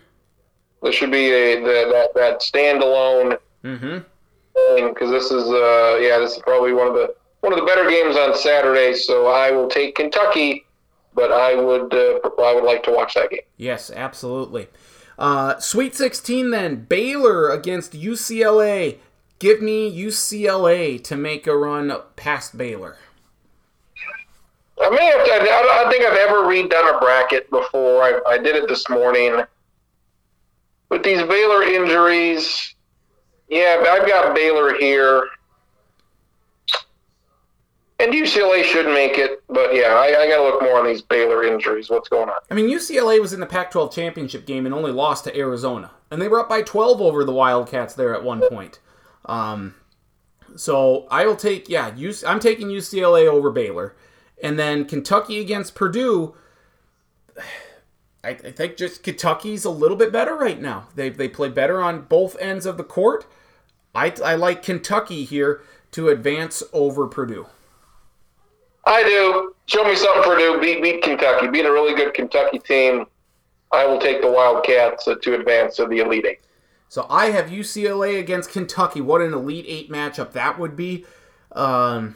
This 0.82 0.96
should 0.96 1.12
be 1.12 1.32
a, 1.32 1.60
the, 1.62 1.90
that 1.92 2.10
that 2.16 2.42
standalone 2.42 3.38
Mm-hmm. 3.64 4.00
because 4.90 5.10
this 5.10 5.32
is 5.32 5.48
uh 5.48 5.98
yeah 6.02 6.20
this 6.20 6.34
is 6.34 6.40
probably 6.40 6.74
one 6.74 6.86
of 6.88 6.94
the 6.94 7.16
one 7.40 7.54
of 7.54 7.60
the 7.60 7.66
better 7.66 7.90
games 7.90 8.18
on 8.18 8.36
Saturday. 8.36 8.94
So 8.94 9.28
I 9.28 9.52
will 9.52 9.70
take 9.70 9.96
Kentucky, 9.96 10.66
but 11.16 11.32
I 11.32 11.56
would 11.56 11.94
uh, 11.94 12.20
I 12.42 12.54
would 12.54 12.66
like 12.66 12.84
to 12.84 12.92
watch 12.92 13.14
that 13.14 13.30
game. 13.30 13.40
Yes, 13.56 13.90
absolutely. 13.90 14.68
Uh, 15.18 15.60
Sweet 15.60 15.96
16 15.96 16.50
then. 16.52 16.86
Baylor 16.86 17.50
against 17.52 17.94
UCLA. 17.94 18.98
Give 19.40 19.62
me 19.62 19.92
UCLA 19.96 21.04
to 21.04 21.16
make 21.16 21.48
a 21.48 21.56
run 21.56 21.94
past 22.16 22.58
Baylor. 22.58 22.98
I 24.80 24.90
don't- 24.90 25.00
I 25.00 25.82
don't 25.84 25.92
think 25.92 26.04
I've 26.06 26.18
ever 26.18 26.40
redone 26.44 26.96
a 26.96 27.00
bracket 27.00 27.50
before. 27.50 28.04
I, 28.04 28.20
I 28.28 28.38
did 28.38 28.56
it 28.56 28.68
this 28.68 28.90
morning. 28.90 29.44
With 30.90 31.04
these 31.04 31.22
Baylor 31.24 31.64
injuries, 31.64 32.76
yeah, 33.50 33.84
I've 33.90 34.08
got 34.08 34.34
Baylor 34.36 34.74
here. 34.76 35.28
And 38.00 38.12
UCLA 38.14 38.64
should 38.64 38.88
make 38.88 39.18
it, 39.18 39.43
but 39.54 39.76
yeah, 39.76 39.94
I, 39.94 40.08
I 40.22 40.28
got 40.28 40.38
to 40.38 40.44
look 40.44 40.62
more 40.62 40.80
on 40.80 40.86
these 40.86 41.02
Baylor 41.02 41.44
injuries. 41.44 41.90
What's 41.90 42.10
going 42.10 42.30
on? 42.30 42.36
I 42.50 42.54
mean, 42.56 42.68
UCLA 42.68 43.22
was 43.22 43.34
in 43.34 43.40
the 43.40 43.46
Pac 43.46 43.72
12 43.72 43.94
championship 43.94 44.46
game 44.46 44.66
and 44.66 44.74
only 44.74 44.92
lost 44.92 45.24
to 45.26 45.38
Arizona. 45.38 45.92
And 46.10 46.22
they 46.22 46.28
were 46.28 46.40
up 46.40 46.50
by 46.50 46.62
12 46.62 47.02
over 47.02 47.24
the 47.24 47.32
Wildcats 47.32 47.94
there 47.94 48.14
at 48.14 48.24
one 48.24 48.42
point. 48.50 48.80
Um, 49.26 49.76
so 50.56 51.08
I 51.10 51.26
will 51.26 51.36
take, 51.36 51.70
yeah, 51.70 51.92
UC, 51.92 52.28
I'm 52.28 52.40
taking 52.40 52.68
UCLA 52.68 53.28
over 53.28 53.52
Baylor. 53.52 53.96
And 54.42 54.58
then 54.58 54.86
Kentucky 54.86 55.40
against 55.40 55.76
Purdue. 55.76 56.36
I, 58.24 58.30
I 58.30 58.34
think 58.34 58.78
just 58.78 59.04
Kentucky's 59.04 59.66
a 59.66 59.70
little 59.70 59.98
bit 59.98 60.12
better 60.12 60.36
right 60.36 60.60
now. 60.60 60.88
They, 60.96 61.10
they 61.10 61.28
play 61.28 61.50
better 61.50 61.82
on 61.82 62.02
both 62.02 62.38
ends 62.40 62.66
of 62.66 62.78
the 62.78 62.84
court. 62.84 63.26
I, 63.94 64.14
I 64.24 64.36
like 64.36 64.64
Kentucky 64.64 65.24
here 65.24 65.62
to 65.92 66.10
advance 66.10 66.64
over 66.74 67.08
Purdue. 67.08 67.48
I 68.86 69.04
do. 69.04 69.56
Show 69.66 69.84
me 69.84 69.96
something 69.96 70.24
Purdue. 70.24 70.60
Beat, 70.60 70.82
beat 70.82 71.02
Kentucky. 71.02 71.48
Beat 71.48 71.66
a 71.66 71.72
really 71.72 71.96
good 71.96 72.14
Kentucky 72.14 72.60
team. 72.60 73.06
I 73.72 73.86
will 73.86 74.00
take 74.00 74.22
the 74.22 74.32
Wildcats 74.32 75.08
uh, 75.08 75.16
to 75.22 75.36
advance 75.36 75.78
to 75.78 75.88
the 75.88 76.00
Elite 76.00 76.26
Eight. 76.26 76.40
So 76.90 77.08
I 77.10 77.32
have 77.32 77.48
UCLA 77.48 78.20
against 78.20 78.52
Kentucky. 78.52 79.02
What 79.02 79.22
an 79.22 79.34
Elite 79.34 79.66
Eight 79.68 79.90
matchup 79.90 80.34
that 80.34 80.60
would 80.60 80.76
be. 80.76 81.06
Um, 81.54 82.16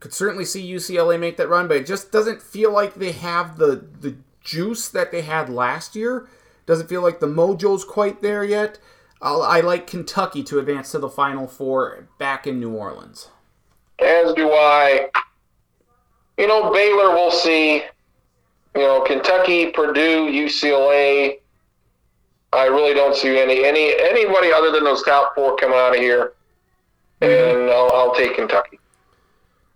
could 0.00 0.14
certainly 0.14 0.44
see 0.44 0.72
UCLA 0.72 1.20
make 1.20 1.36
that 1.36 1.48
run, 1.48 1.68
but 1.68 1.76
it 1.76 1.86
just 1.86 2.10
doesn't 2.10 2.40
feel 2.40 2.72
like 2.72 2.94
they 2.94 3.12
have 3.12 3.58
the 3.58 3.84
the 4.00 4.16
juice 4.40 4.88
that 4.88 5.12
they 5.12 5.22
had 5.22 5.48
last 5.48 5.94
year. 5.94 6.26
Doesn't 6.64 6.88
feel 6.88 7.02
like 7.02 7.20
the 7.20 7.26
mojo's 7.26 7.84
quite 7.84 8.22
there 8.22 8.42
yet. 8.42 8.78
I'll, 9.20 9.42
I 9.42 9.60
like 9.60 9.86
Kentucky 9.86 10.42
to 10.44 10.58
advance 10.58 10.90
to 10.92 10.98
the 10.98 11.08
Final 11.08 11.46
Four 11.46 12.08
back 12.18 12.46
in 12.46 12.58
New 12.58 12.72
Orleans. 12.72 13.28
As 13.98 14.32
do 14.32 14.50
I. 14.50 15.10
You 16.38 16.46
know, 16.46 16.72
Baylor, 16.72 17.10
we'll 17.10 17.30
see. 17.30 17.82
You 18.74 18.80
know, 18.80 19.02
Kentucky, 19.02 19.70
Purdue, 19.70 20.30
UCLA. 20.30 21.38
I 22.52 22.64
really 22.66 22.94
don't 22.94 23.14
see 23.14 23.38
any 23.38 23.64
any 23.64 23.94
anybody 23.98 24.52
other 24.52 24.70
than 24.70 24.84
those 24.84 25.02
top 25.02 25.34
four 25.34 25.56
coming 25.56 25.78
out 25.78 25.94
of 25.94 26.00
here, 26.00 26.32
mm-hmm. 27.20 27.60
and 27.60 27.70
I'll, 27.70 27.90
I'll 27.92 28.14
take 28.14 28.34
Kentucky. 28.34 28.78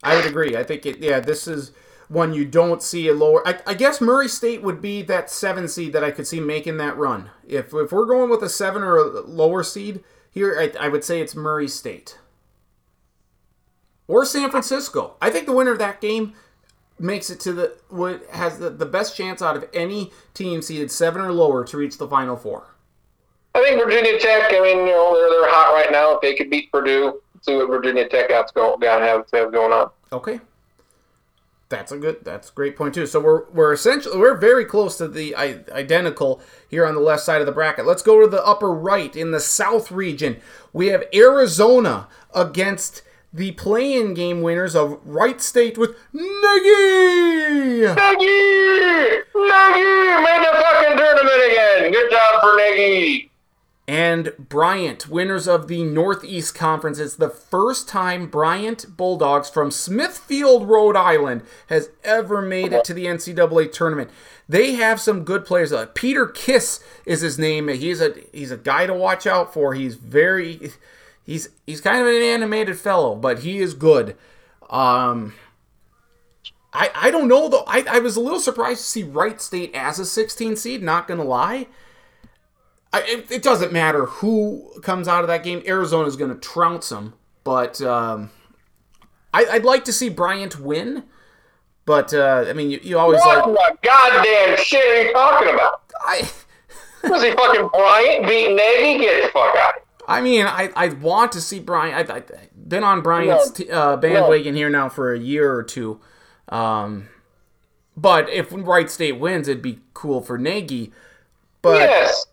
I 0.02 0.16
would 0.16 0.26
agree. 0.26 0.56
I 0.56 0.62
think 0.62 0.86
it. 0.86 0.98
Yeah, 0.98 1.20
this 1.20 1.46
is 1.46 1.72
one 2.08 2.32
you 2.34 2.44
don't 2.44 2.82
see 2.82 3.08
a 3.08 3.14
lower. 3.14 3.46
I, 3.46 3.58
I 3.66 3.74
guess 3.74 4.00
Murray 4.00 4.28
State 4.28 4.62
would 4.62 4.80
be 4.80 5.02
that 5.02 5.30
seven 5.30 5.68
seed 5.68 5.92
that 5.92 6.04
I 6.04 6.10
could 6.10 6.26
see 6.26 6.40
making 6.40 6.76
that 6.78 6.96
run. 6.96 7.30
If 7.46 7.74
if 7.74 7.92
we're 7.92 8.06
going 8.06 8.30
with 8.30 8.42
a 8.42 8.48
seven 8.48 8.82
or 8.82 8.96
a 8.96 9.20
lower 9.20 9.62
seed 9.62 10.04
here, 10.30 10.56
I, 10.58 10.86
I 10.86 10.88
would 10.88 11.04
say 11.04 11.20
it's 11.20 11.34
Murray 11.34 11.68
State 11.68 12.18
or 14.08 14.24
San 14.24 14.50
Francisco. 14.50 15.16
I 15.20 15.30
think 15.30 15.46
the 15.46 15.52
winner 15.52 15.72
of 15.72 15.78
that 15.78 16.00
game 16.00 16.34
makes 16.98 17.30
it 17.30 17.40
to 17.40 17.52
the 17.52 17.76
what 17.88 18.24
has 18.32 18.58
the, 18.58 18.70
the 18.70 18.86
best 18.86 19.16
chance 19.16 19.42
out 19.42 19.56
of 19.56 19.68
any 19.72 20.12
team 20.34 20.62
seeded 20.62 20.90
seven 20.90 21.20
or 21.20 21.32
lower 21.32 21.64
to 21.64 21.76
reach 21.76 21.98
the 21.98 22.08
final 22.08 22.36
four. 22.36 22.74
I 23.54 23.62
think 23.62 23.82
Virginia 23.82 24.18
Tech. 24.18 24.52
I 24.52 24.60
mean, 24.60 24.78
you 24.78 24.92
know, 24.92 25.14
they're 25.14 25.30
they're 25.30 25.50
hot 25.50 25.72
right 25.72 25.90
now. 25.90 26.14
If 26.14 26.20
they 26.20 26.34
could 26.34 26.50
beat 26.50 26.70
Purdue, 26.70 27.20
see 27.42 27.56
what 27.56 27.68
Virginia 27.68 28.08
Tech 28.08 28.28
got 28.28 28.52
go 28.54 28.76
got 28.76 29.00
have, 29.00 29.26
have 29.32 29.52
going 29.52 29.72
on. 29.72 29.90
Okay. 30.12 30.40
That's 31.68 31.90
a 31.90 31.98
good. 31.98 32.18
That's 32.22 32.50
a 32.50 32.52
great 32.52 32.76
point 32.76 32.94
too. 32.94 33.06
So 33.06 33.18
we're 33.18 33.44
we're 33.50 33.72
essentially 33.72 34.18
we're 34.18 34.36
very 34.36 34.64
close 34.64 34.96
to 34.98 35.08
the 35.08 35.34
I, 35.34 35.64
identical 35.72 36.40
here 36.68 36.86
on 36.86 36.94
the 36.94 37.00
left 37.00 37.22
side 37.22 37.40
of 37.40 37.46
the 37.46 37.52
bracket. 37.52 37.86
Let's 37.86 38.02
go 38.02 38.20
to 38.20 38.28
the 38.28 38.44
upper 38.44 38.70
right 38.72 39.14
in 39.16 39.32
the 39.32 39.40
South 39.40 39.90
region. 39.90 40.36
We 40.72 40.88
have 40.88 41.04
Arizona 41.12 42.06
against 42.32 43.02
the 43.32 43.52
play-in 43.52 44.14
game 44.14 44.40
winners 44.42 44.74
of 44.74 44.98
Wright 45.04 45.40
State 45.40 45.76
with 45.78 45.90
Nagy. 46.12 47.82
Nagy, 47.82 48.32
Nagy 49.34 50.22
made 50.22 50.42
the 50.42 50.52
fucking 50.62 50.96
tournament 50.96 51.42
again. 51.50 51.92
Good 51.92 52.10
job 52.10 52.40
for 52.40 52.56
Nagy. 52.56 53.30
and 53.88 54.32
Bryant, 54.38 55.08
winners 55.08 55.46
of 55.46 55.68
the 55.68 55.84
Northeast 55.84 56.54
Conference. 56.54 56.98
It's 56.98 57.14
the 57.14 57.28
first 57.30 57.88
time 57.88 58.26
Bryant 58.28 58.96
Bulldogs 58.96 59.48
from 59.48 59.70
Smithfield, 59.70 60.68
Rhode 60.68 60.96
Island, 60.96 61.42
has 61.68 61.90
ever 62.02 62.42
made 62.42 62.72
it 62.72 62.84
to 62.84 62.94
the 62.94 63.06
NCAA 63.06 63.70
tournament. 63.70 64.10
They 64.48 64.72
have 64.72 65.00
some 65.00 65.24
good 65.24 65.44
players. 65.44 65.72
Uh, 65.72 65.86
Peter 65.94 66.26
Kiss 66.26 66.82
is 67.04 67.20
his 67.20 67.38
name. 67.38 67.68
He's 67.68 68.00
a 68.00 68.14
he's 68.32 68.50
a 68.50 68.56
guy 68.56 68.86
to 68.86 68.94
watch 68.94 69.26
out 69.26 69.52
for. 69.52 69.74
He's 69.74 69.94
very 69.96 70.72
he's 71.26 71.50
he's 71.66 71.80
kind 71.82 72.00
of 72.00 72.06
an 72.06 72.22
animated 72.22 72.78
fellow, 72.78 73.14
but 73.14 73.40
he 73.40 73.58
is 73.58 73.74
good. 73.74 74.16
Um, 74.70 75.34
I 76.72 76.90
I 76.94 77.10
don't 77.10 77.28
know 77.28 77.48
though. 77.48 77.64
I, 77.66 77.84
I 77.88 77.98
was 77.98 78.16
a 78.16 78.20
little 78.20 78.40
surprised 78.40 78.80
to 78.80 78.86
see 78.86 79.02
Wright 79.02 79.40
State 79.40 79.72
as 79.74 79.98
a 79.98 80.06
16 80.06 80.56
seed. 80.56 80.82
Not 80.82 81.06
gonna 81.08 81.24
lie. 81.24 81.66
I, 82.92 83.02
it, 83.02 83.30
it 83.30 83.42
doesn't 83.42 83.72
matter 83.72 84.06
who 84.06 84.70
comes 84.82 85.06
out 85.08 85.20
of 85.22 85.28
that 85.28 85.42
game. 85.42 85.62
Arizona 85.66 86.08
is 86.08 86.16
going 86.16 86.32
to 86.32 86.38
trounce 86.38 86.88
them. 86.88 87.12
But 87.44 87.80
um, 87.82 88.30
I, 89.34 89.44
I'd 89.50 89.64
like 89.64 89.84
to 89.84 89.92
see 89.92 90.08
Bryant 90.08 90.58
win. 90.60 91.04
But 91.84 92.14
uh, 92.14 92.46
I 92.48 92.52
mean, 92.54 92.70
you, 92.70 92.80
you 92.82 92.98
always 92.98 93.20
What 93.20 93.50
like. 93.50 93.80
the 93.82 93.88
goddamn 93.88 94.56
shit 94.56 94.82
are 94.84 95.02
you 95.02 95.12
talking 95.12 95.52
about? 95.54 95.82
I, 96.00 96.30
Was 97.04 97.22
he 97.22 97.32
fucking 97.32 97.68
Bryant 97.68 98.26
beat 98.26 98.54
Nagy? 98.54 98.98
Get 99.04 99.24
the 99.24 99.28
fuck 99.28 99.54
out. 99.56 99.74
I 100.08 100.20
mean, 100.20 100.46
I, 100.46 100.70
I 100.76 100.88
want 100.88 101.32
to 101.32 101.40
see 101.40 101.58
Bryant. 101.58 101.96
I've, 101.96 102.10
I've 102.10 102.68
been 102.68 102.84
on 102.84 103.02
Bryant's 103.02 103.50
t- 103.50 103.70
uh, 103.70 103.96
bandwagon 103.96 104.54
here 104.54 104.70
now 104.70 104.88
for 104.88 105.12
a 105.12 105.18
year 105.18 105.52
or 105.52 105.62
two. 105.64 106.00
Um, 106.48 107.08
but 107.96 108.28
if 108.30 108.48
Wright 108.52 108.88
State 108.90 109.18
wins, 109.18 109.48
it'd 109.48 109.62
be 109.62 109.80
cool 109.94 110.20
for 110.20 110.38
Nagy. 110.38 110.92
But 111.60 111.80
Yes. 111.80 112.26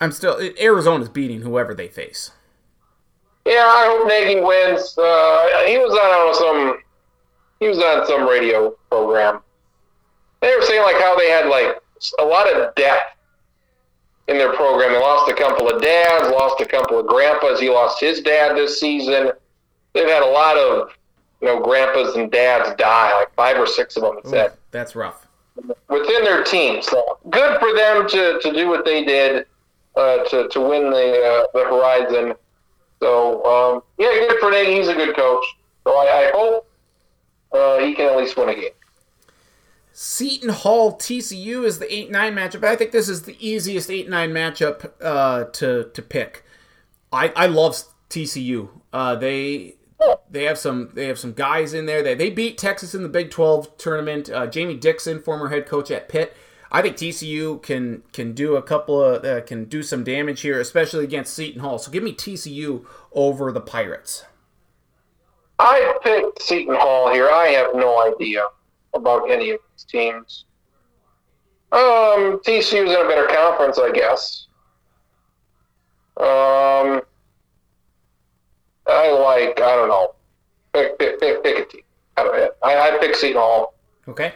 I'm 0.00 0.12
still 0.12 0.38
Arizona's 0.60 1.08
beating 1.08 1.42
whoever 1.42 1.74
they 1.74 1.88
face. 1.88 2.30
Yeah, 3.44 3.64
I 3.66 3.86
hope 3.88 4.06
Nagy 4.08 4.40
wins. 4.40 4.96
Uh, 4.96 5.64
he 5.66 5.78
was 5.78 5.92
on 5.92 6.34
some. 6.34 6.78
He 7.58 7.68
was 7.68 7.78
on 7.78 8.06
some 8.06 8.28
radio 8.28 8.70
program. 8.90 9.40
They 10.40 10.54
were 10.54 10.62
saying 10.62 10.82
like 10.82 10.96
how 11.00 11.16
they 11.16 11.30
had 11.30 11.46
like 11.46 11.80
a 12.20 12.24
lot 12.24 12.52
of 12.52 12.74
depth 12.74 13.16
in 14.28 14.38
their 14.38 14.54
program. 14.54 14.92
They 14.92 14.98
lost 14.98 15.30
a 15.30 15.34
couple 15.34 15.68
of 15.68 15.82
dads, 15.82 16.28
lost 16.30 16.60
a 16.60 16.66
couple 16.66 16.98
of 16.98 17.06
grandpas. 17.06 17.60
He 17.60 17.70
lost 17.70 18.00
his 18.00 18.20
dad 18.20 18.56
this 18.56 18.78
season. 18.80 19.32
They've 19.92 20.08
had 20.08 20.22
a 20.22 20.30
lot 20.30 20.56
of 20.56 20.90
you 21.40 21.48
know 21.48 21.60
grandpas 21.60 22.14
and 22.14 22.30
dads 22.30 22.74
die, 22.76 23.12
like 23.18 23.34
five 23.34 23.58
or 23.58 23.66
six 23.66 23.96
of 23.96 24.02
them. 24.02 24.18
It 24.18 24.28
said 24.28 24.52
That's 24.70 24.94
rough. 24.94 25.26
within 25.88 26.24
their 26.24 26.44
team. 26.44 26.82
So 26.82 27.18
good 27.30 27.58
for 27.60 27.74
them 27.74 28.08
to, 28.08 28.40
to 28.40 28.52
do 28.52 28.68
what 28.68 28.84
they 28.84 29.04
did 29.04 29.46
uh, 29.96 30.24
to 30.24 30.48
to 30.48 30.60
win 30.60 30.90
the 30.90 31.22
uh, 31.22 31.46
the 31.52 31.64
Horizon. 31.64 32.34
So 33.00 33.44
um, 33.44 33.82
yeah, 33.98 34.12
good 34.28 34.38
for 34.38 34.50
Nate. 34.50 34.68
He's 34.68 34.88
a 34.88 34.94
good 34.94 35.14
coach. 35.16 35.44
So 35.84 35.90
I, 35.90 36.28
I 36.28 36.30
hope 36.32 36.68
uh, 37.52 37.78
he 37.84 37.94
can 37.94 38.08
at 38.08 38.16
least 38.16 38.36
win 38.36 38.48
a 38.48 38.54
game. 38.54 38.70
Seton 39.92 40.48
Hall 40.48 40.96
TCU 40.96 41.64
is 41.64 41.78
the 41.78 41.92
8 41.92 42.10
9 42.10 42.34
matchup. 42.34 42.64
I 42.64 42.76
think 42.76 42.92
this 42.92 43.08
is 43.08 43.22
the 43.22 43.36
easiest 43.46 43.90
8 43.90 44.08
9 44.08 44.30
matchup 44.30 44.92
uh, 45.00 45.44
to, 45.44 45.90
to 45.92 46.02
pick. 46.02 46.44
I, 47.12 47.32
I 47.36 47.46
love 47.46 47.76
TCU. 48.08 48.70
Uh, 48.92 49.14
they 49.16 49.76
they 50.30 50.44
have 50.44 50.58
some 50.58 50.90
they 50.94 51.06
have 51.06 51.18
some 51.18 51.32
guys 51.32 51.74
in 51.74 51.86
there. 51.86 52.02
They 52.02 52.14
they 52.14 52.30
beat 52.30 52.58
Texas 52.58 52.94
in 52.94 53.02
the 53.02 53.08
Big 53.08 53.30
12 53.30 53.76
tournament. 53.76 54.30
Uh, 54.30 54.46
Jamie 54.46 54.76
Dixon, 54.76 55.20
former 55.20 55.48
head 55.48 55.66
coach 55.66 55.90
at 55.90 56.08
Pitt. 56.08 56.34
I 56.70 56.80
think 56.80 56.96
TCU 56.96 57.62
can 57.62 58.02
can 58.12 58.32
do 58.32 58.56
a 58.56 58.62
couple 58.62 59.02
of 59.02 59.24
uh, 59.24 59.42
can 59.42 59.66
do 59.66 59.82
some 59.82 60.04
damage 60.04 60.40
here, 60.40 60.58
especially 60.58 61.04
against 61.04 61.34
Seton 61.34 61.60
Hall. 61.60 61.78
So 61.78 61.90
give 61.90 62.02
me 62.02 62.14
TCU 62.14 62.84
over 63.12 63.52
the 63.52 63.60
Pirates. 63.60 64.24
I 65.58 65.98
picked 66.02 66.42
Seton 66.42 66.76
Hall 66.76 67.12
here. 67.12 67.28
I 67.28 67.48
have 67.48 67.74
no 67.74 68.02
idea 68.10 68.46
about 68.94 69.30
any 69.30 69.50
of 69.50 69.60
teams. 69.92 70.44
Um, 71.70 72.40
TCU's 72.44 72.72
in 72.72 72.88
a 72.88 73.08
better 73.08 73.28
conference, 73.28 73.78
I 73.78 73.92
guess. 73.92 74.46
Um, 76.16 77.00
I 78.86 79.10
like, 79.10 79.60
I 79.60 79.76
don't 79.76 79.88
know, 79.88 80.14
pick, 80.72 80.98
pick, 80.98 81.20
pick, 81.20 81.42
pick 81.42 81.58
a 81.58 81.64
team. 81.64 81.82
I, 82.16 82.22
don't, 82.24 82.52
I, 82.62 82.76
I 82.76 82.98
pick 82.98 83.14
Seton 83.14 83.40
Hall. 83.40 83.74
Okay. 84.08 84.34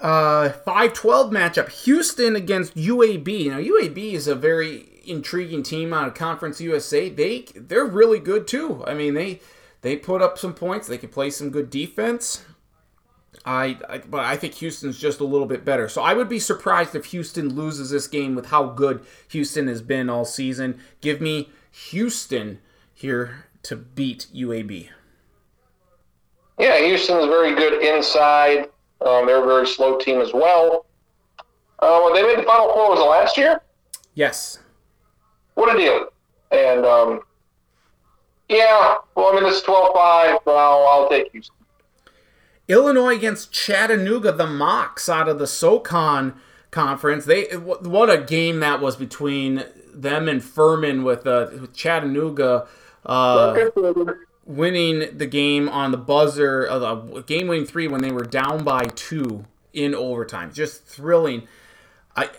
Uh, 0.00 0.50
5-12 0.66 1.30
matchup. 1.30 1.70
Houston 1.84 2.36
against 2.36 2.74
UAB. 2.74 3.48
Now, 3.48 3.58
UAB 3.58 4.12
is 4.12 4.26
a 4.26 4.34
very 4.34 5.00
intriguing 5.06 5.62
team 5.62 5.94
out 5.94 6.08
of 6.08 6.14
Conference 6.14 6.60
USA. 6.60 7.08
They, 7.08 7.46
they're 7.54 7.86
really 7.86 8.18
good, 8.18 8.46
too. 8.46 8.84
I 8.86 8.92
mean, 8.92 9.14
they 9.14 9.40
they 9.82 9.96
put 9.96 10.22
up 10.22 10.38
some 10.38 10.54
points. 10.54 10.86
They 10.86 10.96
can 10.96 11.10
play 11.10 11.28
some 11.30 11.50
good 11.50 11.68
defense. 11.68 12.44
I, 13.44 13.78
I, 13.88 13.98
but 13.98 14.20
I 14.20 14.36
think 14.36 14.54
Houston's 14.54 14.98
just 14.98 15.20
a 15.20 15.24
little 15.24 15.46
bit 15.46 15.64
better. 15.64 15.88
So 15.88 16.02
I 16.02 16.12
would 16.14 16.28
be 16.28 16.38
surprised 16.38 16.94
if 16.94 17.06
Houston 17.06 17.54
loses 17.54 17.90
this 17.90 18.06
game 18.06 18.34
with 18.34 18.46
how 18.46 18.66
good 18.66 19.04
Houston 19.30 19.68
has 19.68 19.82
been 19.82 20.10
all 20.10 20.24
season. 20.24 20.78
Give 21.00 21.20
me 21.20 21.50
Houston 21.70 22.60
here 22.94 23.46
to 23.64 23.76
beat 23.76 24.26
UAB. 24.34 24.88
Yeah, 26.58 26.78
Houston's 26.78 27.26
very 27.26 27.54
good 27.54 27.82
inside. 27.82 28.68
Um, 29.00 29.26
they're 29.26 29.42
a 29.42 29.46
very 29.46 29.66
slow 29.66 29.98
team 29.98 30.20
as 30.20 30.32
well. 30.32 30.86
Uh, 31.80 32.12
they 32.12 32.22
made 32.22 32.38
the 32.38 32.44
Final 32.44 32.72
Four, 32.72 32.90
was 32.90 33.00
it 33.00 33.02
last 33.02 33.36
year? 33.36 33.60
Yes. 34.14 34.60
What 35.54 35.74
a 35.74 35.78
deal. 35.78 36.06
And 36.52 36.84
um, 36.84 37.20
yeah, 38.48 38.96
well, 39.14 39.32
I 39.32 39.40
mean, 39.40 39.50
it's 39.50 39.62
12 39.62 39.94
5, 39.94 40.38
but 40.44 40.54
I'll, 40.54 40.86
I'll 40.86 41.08
take 41.08 41.32
Houston. 41.32 41.56
Illinois 42.72 43.14
against 43.14 43.52
Chattanooga, 43.52 44.32
the 44.32 44.46
Mocs 44.46 45.08
out 45.08 45.28
of 45.28 45.38
the 45.38 45.46
SoCon 45.46 46.40
conference. 46.70 47.26
They 47.26 47.44
what 47.54 48.10
a 48.10 48.18
game 48.18 48.60
that 48.60 48.80
was 48.80 48.96
between 48.96 49.64
them 49.92 50.28
and 50.28 50.42
Furman 50.42 51.04
with, 51.04 51.26
uh, 51.26 51.48
with 51.52 51.74
Chattanooga 51.74 52.66
uh, 53.04 53.66
winning 54.46 55.16
the 55.16 55.26
game 55.26 55.68
on 55.68 55.92
the 55.92 55.98
buzzer, 55.98 56.66
uh, 56.68 56.94
game 57.26 57.48
winning 57.48 57.66
three 57.66 57.86
when 57.88 58.00
they 58.00 58.10
were 58.10 58.24
down 58.24 58.64
by 58.64 58.86
two 58.86 59.44
in 59.72 59.94
overtime. 59.94 60.52
Just 60.52 60.84
thrilling. 60.84 61.46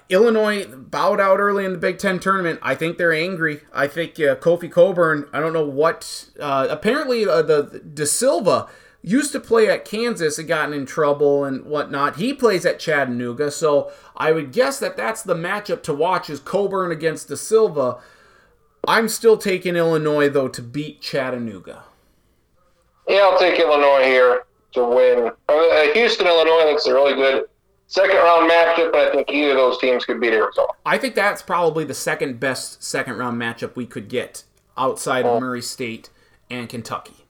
Illinois 0.09 0.65
bowed 0.67 1.19
out 1.19 1.39
early 1.39 1.65
in 1.65 1.71
the 1.71 1.79
Big 1.79 1.97
Ten 1.97 2.19
tournament. 2.19 2.59
I 2.61 2.75
think 2.75 2.97
they're 2.97 3.13
angry. 3.13 3.61
I 3.73 3.87
think 3.87 4.19
uh, 4.19 4.35
Kofi 4.35 4.71
Cockburn. 4.71 5.27
I 5.33 5.39
don't 5.39 5.53
know 5.53 5.65
what. 5.65 6.29
Uh, 6.39 6.67
apparently, 6.69 7.27
uh, 7.27 7.41
the 7.41 7.81
De 7.93 8.05
Silva 8.05 8.67
used 9.03 9.33
to 9.33 9.39
play 9.39 9.67
at 9.67 9.85
Kansas 9.85 10.39
and 10.39 10.47
gotten 10.47 10.73
in 10.73 10.85
trouble 10.85 11.43
and 11.43 11.65
whatnot. 11.65 12.15
He 12.15 12.33
plays 12.33 12.65
at 12.65 12.79
Chattanooga, 12.79 13.51
so 13.51 13.91
I 14.15 14.31
would 14.31 14.51
guess 14.53 14.79
that 14.79 14.97
that's 14.97 15.21
the 15.21 15.35
matchup 15.35 15.83
to 15.83 15.93
watch 15.93 16.29
is 16.29 16.39
Cockburn 16.39 16.91
against 16.91 17.27
De 17.27 17.37
Silva. 17.37 17.99
I'm 18.87 19.09
still 19.09 19.37
taking 19.37 19.75
Illinois 19.75 20.29
though 20.29 20.47
to 20.47 20.61
beat 20.61 21.01
Chattanooga. 21.01 21.83
Yeah, 23.07 23.29
I'll 23.29 23.37
take 23.37 23.59
Illinois 23.59 24.05
here 24.05 24.43
to 24.73 24.85
win. 24.85 25.31
Uh, 25.49 25.93
Houston, 25.93 26.25
Illinois 26.25 26.71
looks 26.71 26.85
a 26.87 26.93
really 26.93 27.13
good 27.13 27.45
second 27.87 28.15
round 28.15 28.49
matchup, 28.49 28.93
but 28.93 29.09
I 29.09 29.11
think 29.11 29.29
either 29.29 29.51
of 29.51 29.57
those 29.57 29.77
teams 29.79 30.05
could 30.05 30.21
beat 30.21 30.33
Arizona. 30.33 30.69
I 30.85 30.97
think 30.97 31.13
that's 31.13 31.41
probably 31.41 31.83
the 31.83 31.93
second 31.93 32.39
best 32.39 32.81
second 32.81 33.17
round 33.17 33.39
matchup 33.39 33.75
we 33.75 33.85
could 33.85 34.07
get 34.07 34.43
outside 34.77 35.25
of 35.25 35.41
Murray 35.41 35.61
State 35.61 36.09
and 36.49 36.69
Kentucky. 36.69 37.25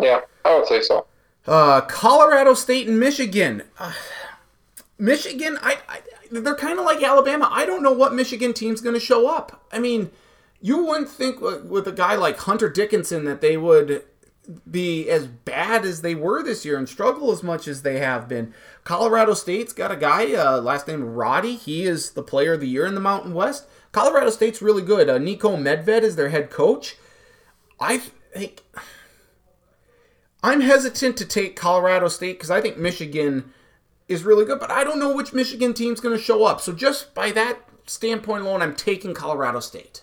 Yeah, 0.00 0.20
I 0.48 0.58
would 0.58 0.66
say 0.66 0.80
so. 0.82 1.06
Uh, 1.46 1.80
Colorado 1.82 2.54
State 2.54 2.88
and 2.88 2.98
Michigan. 2.98 3.62
Uh, 3.78 3.92
Michigan, 4.98 5.58
I, 5.62 5.78
I 5.88 6.00
they're 6.30 6.54
kind 6.54 6.78
of 6.78 6.84
like 6.84 7.02
Alabama. 7.02 7.48
I 7.50 7.64
don't 7.64 7.82
know 7.82 7.92
what 7.92 8.14
Michigan 8.14 8.52
team's 8.52 8.80
going 8.80 8.94
to 8.94 9.00
show 9.00 9.28
up. 9.28 9.64
I 9.72 9.78
mean, 9.78 10.10
you 10.60 10.84
wouldn't 10.84 11.08
think 11.08 11.40
with 11.40 11.86
a 11.86 11.92
guy 11.92 12.16
like 12.16 12.38
Hunter 12.38 12.68
Dickinson 12.68 13.24
that 13.24 13.40
they 13.40 13.56
would 13.56 14.02
be 14.70 15.08
as 15.08 15.26
bad 15.26 15.84
as 15.84 16.00
they 16.00 16.14
were 16.14 16.42
this 16.42 16.64
year 16.64 16.78
and 16.78 16.88
struggle 16.88 17.30
as 17.32 17.42
much 17.42 17.68
as 17.68 17.82
they 17.82 17.98
have 17.98 18.28
been. 18.28 18.54
Colorado 18.84 19.34
State's 19.34 19.72
got 19.72 19.92
a 19.92 19.96
guy, 19.96 20.32
uh, 20.34 20.60
last 20.60 20.88
name 20.88 21.04
Roddy. 21.04 21.54
He 21.56 21.84
is 21.84 22.10
the 22.12 22.22
player 22.22 22.54
of 22.54 22.60
the 22.60 22.68
year 22.68 22.86
in 22.86 22.94
the 22.94 23.00
Mountain 23.00 23.34
West. 23.34 23.66
Colorado 23.92 24.30
State's 24.30 24.62
really 24.62 24.82
good. 24.82 25.08
Uh, 25.08 25.18
Niko 25.18 25.56
Medved 25.56 26.02
is 26.02 26.16
their 26.16 26.30
head 26.30 26.50
coach. 26.50 26.96
I 27.78 27.98
think 27.98 28.62
I'm 30.42 30.60
hesitant 30.60 31.16
to 31.18 31.24
take 31.24 31.56
Colorado 31.56 32.08
State 32.08 32.34
because 32.34 32.50
I 32.50 32.60
think 32.60 32.78
Michigan 32.78 33.52
is 34.06 34.22
really 34.22 34.44
good, 34.44 34.60
but 34.60 34.70
I 34.70 34.84
don't 34.84 34.98
know 34.98 35.14
which 35.14 35.32
Michigan 35.32 35.74
team's 35.74 36.00
going 36.00 36.16
to 36.16 36.22
show 36.22 36.44
up. 36.44 36.60
So 36.60 36.72
just 36.72 37.14
by 37.14 37.32
that 37.32 37.58
standpoint 37.86 38.42
alone, 38.44 38.62
I'm 38.62 38.74
taking 38.74 39.14
Colorado 39.14 39.60
State. 39.60 40.02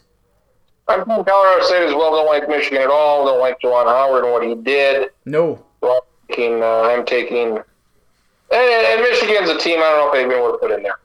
I'm 0.87 1.03
from 1.05 1.23
Colorado 1.23 1.65
State 1.65 1.83
as 1.83 1.93
well. 1.93 2.11
Don't 2.11 2.27
like 2.27 2.47
Michigan 2.47 2.81
at 2.81 2.89
all. 2.89 3.25
Don't 3.25 3.39
like 3.39 3.59
Juwan 3.59 3.85
Howard 3.85 4.23
and 4.23 4.33
what 4.33 4.43
he 4.43 4.55
did. 4.55 5.09
No. 5.25 5.65
So 5.81 5.91
I'm 5.91 6.01
taking. 6.29 6.61
Uh, 6.61 6.81
I'm 6.81 7.05
taking 7.05 7.59
and, 8.51 8.61
and, 8.61 9.01
Michigan's 9.01 9.49
a 9.49 9.57
team 9.57 9.79
I 9.79 9.83
don't 9.83 9.97
know 9.97 10.07
if 10.07 10.13
they've 10.13 10.29
been 10.29 10.59
put 10.59 10.71
in 10.71 10.83
there. 10.83 10.99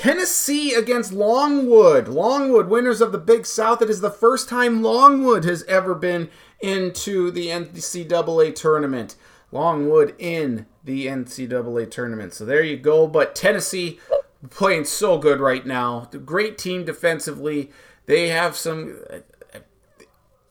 Tennessee 0.00 0.72
against 0.72 1.12
Longwood. 1.12 2.08
Longwood, 2.08 2.68
winners 2.68 3.02
of 3.02 3.12
the 3.12 3.18
Big 3.18 3.44
South. 3.44 3.82
It 3.82 3.90
is 3.90 4.00
the 4.00 4.10
first 4.10 4.48
time 4.48 4.82
Longwood 4.82 5.44
has 5.44 5.62
ever 5.64 5.94
been 5.94 6.30
into 6.62 7.30
the 7.30 7.48
NCAA 7.48 8.54
tournament. 8.54 9.16
Longwood 9.52 10.14
in 10.18 10.64
the 10.82 11.06
NCAA 11.06 11.90
tournament. 11.90 12.32
So 12.32 12.46
there 12.46 12.62
you 12.62 12.78
go. 12.78 13.06
But 13.06 13.34
Tennessee 13.34 14.00
playing 14.48 14.86
so 14.86 15.18
good 15.18 15.38
right 15.38 15.66
now. 15.66 16.08
Great 16.24 16.56
team 16.56 16.86
defensively. 16.86 17.70
They 18.06 18.28
have 18.28 18.56
some. 18.56 19.00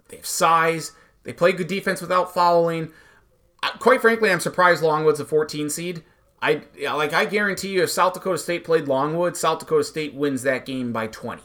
They 0.10 0.18
have 0.18 0.28
size. 0.28 0.92
They 1.24 1.34
play 1.34 1.54
good 1.54 1.66
defense 1.66 2.02
without 2.02 2.36
fouling. 2.36 2.92
Quite 3.80 4.02
frankly, 4.02 4.30
I'm 4.30 4.42
surprised 4.42 4.84
Longwood's 4.84 5.20
a 5.20 5.26
14 5.26 5.72
seed. 5.72 6.04
I 6.42 6.62
like. 6.94 7.14
I 7.14 7.26
guarantee 7.26 7.70
you, 7.70 7.84
if 7.84 7.90
South 7.90 8.14
Dakota 8.14 8.38
State 8.38 8.64
played 8.64 8.88
Longwood, 8.88 9.36
South 9.36 9.60
Dakota 9.60 9.84
State 9.84 10.14
wins 10.14 10.44
that 10.44 10.66
game 10.66 10.94
by 10.94 11.08
20. 11.08 11.42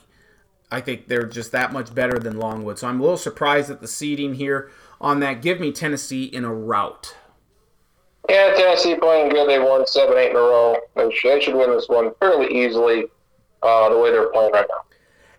I 0.70 0.80
think 0.80 1.08
they're 1.08 1.26
just 1.26 1.52
that 1.52 1.72
much 1.72 1.94
better 1.94 2.18
than 2.18 2.38
Longwood. 2.38 2.78
So 2.78 2.88
I'm 2.88 3.00
a 3.00 3.02
little 3.02 3.16
surprised 3.16 3.70
at 3.70 3.80
the 3.80 3.88
seeding 3.88 4.34
here 4.34 4.70
on 5.00 5.20
that. 5.20 5.42
Give 5.42 5.60
me 5.60 5.72
Tennessee 5.72 6.24
in 6.24 6.44
a 6.44 6.52
rout. 6.52 7.16
Yeah, 8.28 8.54
Tennessee 8.54 8.94
playing 8.94 9.30
good. 9.30 9.48
They 9.48 9.58
won 9.58 9.86
seven, 9.86 10.16
eight 10.16 10.30
in 10.30 10.36
a 10.36 10.40
row. 10.40 10.76
They 10.96 11.12
should, 11.12 11.30
they 11.30 11.40
should 11.40 11.54
win 11.54 11.70
this 11.70 11.88
one 11.88 12.12
fairly 12.20 12.64
easily. 12.64 13.04
Uh, 13.62 13.88
the 13.88 13.98
way 13.98 14.10
they're 14.10 14.28
playing 14.28 14.52
right 14.52 14.66
now. 14.68 14.82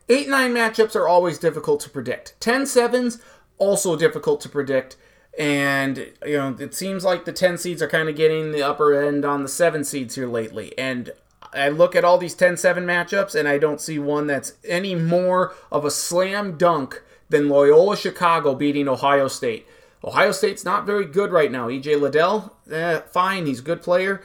8 0.07 0.29
9 0.29 0.53
matchups 0.53 0.95
are 0.95 1.07
always 1.07 1.37
difficult 1.37 1.79
to 1.81 1.89
predict. 1.89 2.35
10 2.39 2.63
7s, 2.63 3.21
also 3.57 3.95
difficult 3.95 4.41
to 4.41 4.49
predict. 4.49 4.97
And, 5.37 6.13
you 6.25 6.37
know, 6.37 6.55
it 6.59 6.73
seems 6.73 7.03
like 7.03 7.25
the 7.25 7.33
10 7.33 7.57
seeds 7.57 7.81
are 7.81 7.89
kind 7.89 8.07
of 8.07 8.15
getting 8.15 8.51
the 8.51 8.63
upper 8.63 9.01
end 9.01 9.25
on 9.25 9.43
the 9.43 9.49
7 9.49 9.83
seeds 9.83 10.15
here 10.15 10.27
lately. 10.27 10.77
And 10.77 11.11
I 11.53 11.69
look 11.69 11.95
at 11.95 12.05
all 12.05 12.17
these 12.17 12.35
10 12.35 12.57
7 12.57 12.85
matchups, 12.85 13.35
and 13.35 13.47
I 13.47 13.57
don't 13.57 13.81
see 13.81 13.99
one 13.99 14.27
that's 14.27 14.53
any 14.63 14.95
more 14.95 15.53
of 15.71 15.83
a 15.85 15.91
slam 15.91 16.57
dunk 16.57 17.01
than 17.29 17.49
Loyola 17.49 17.97
Chicago 17.97 18.55
beating 18.55 18.87
Ohio 18.87 19.27
State. 19.27 19.67
Ohio 20.03 20.31
State's 20.31 20.63
not 20.63 20.85
very 20.85 21.05
good 21.05 21.31
right 21.31 21.51
now. 21.51 21.67
EJ 21.67 21.99
Liddell, 21.99 22.55
eh, 22.71 22.99
fine, 23.11 23.45
he's 23.45 23.59
a 23.59 23.63
good 23.63 23.81
player. 23.81 24.23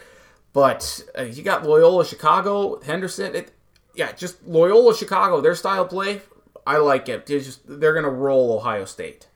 But 0.53 1.05
uh, 1.19 1.23
you 1.23 1.43
got 1.43 1.65
Loyola 1.65 2.05
Chicago, 2.05 2.81
Henderson. 2.81 3.35
It, 3.35 3.53
yeah, 3.95 4.13
just 4.13 4.47
Loyola 4.47 4.95
Chicago, 4.97 5.41
their 5.41 5.55
style 5.55 5.87
play, 5.87 6.21
I 6.67 6.77
like 6.79 7.09
it. 7.09 7.27
They're 7.27 7.41
they're 7.67 7.95
gonna 7.95 8.11
roll 8.11 8.53
Ohio 8.53 8.85
State. 8.85 9.27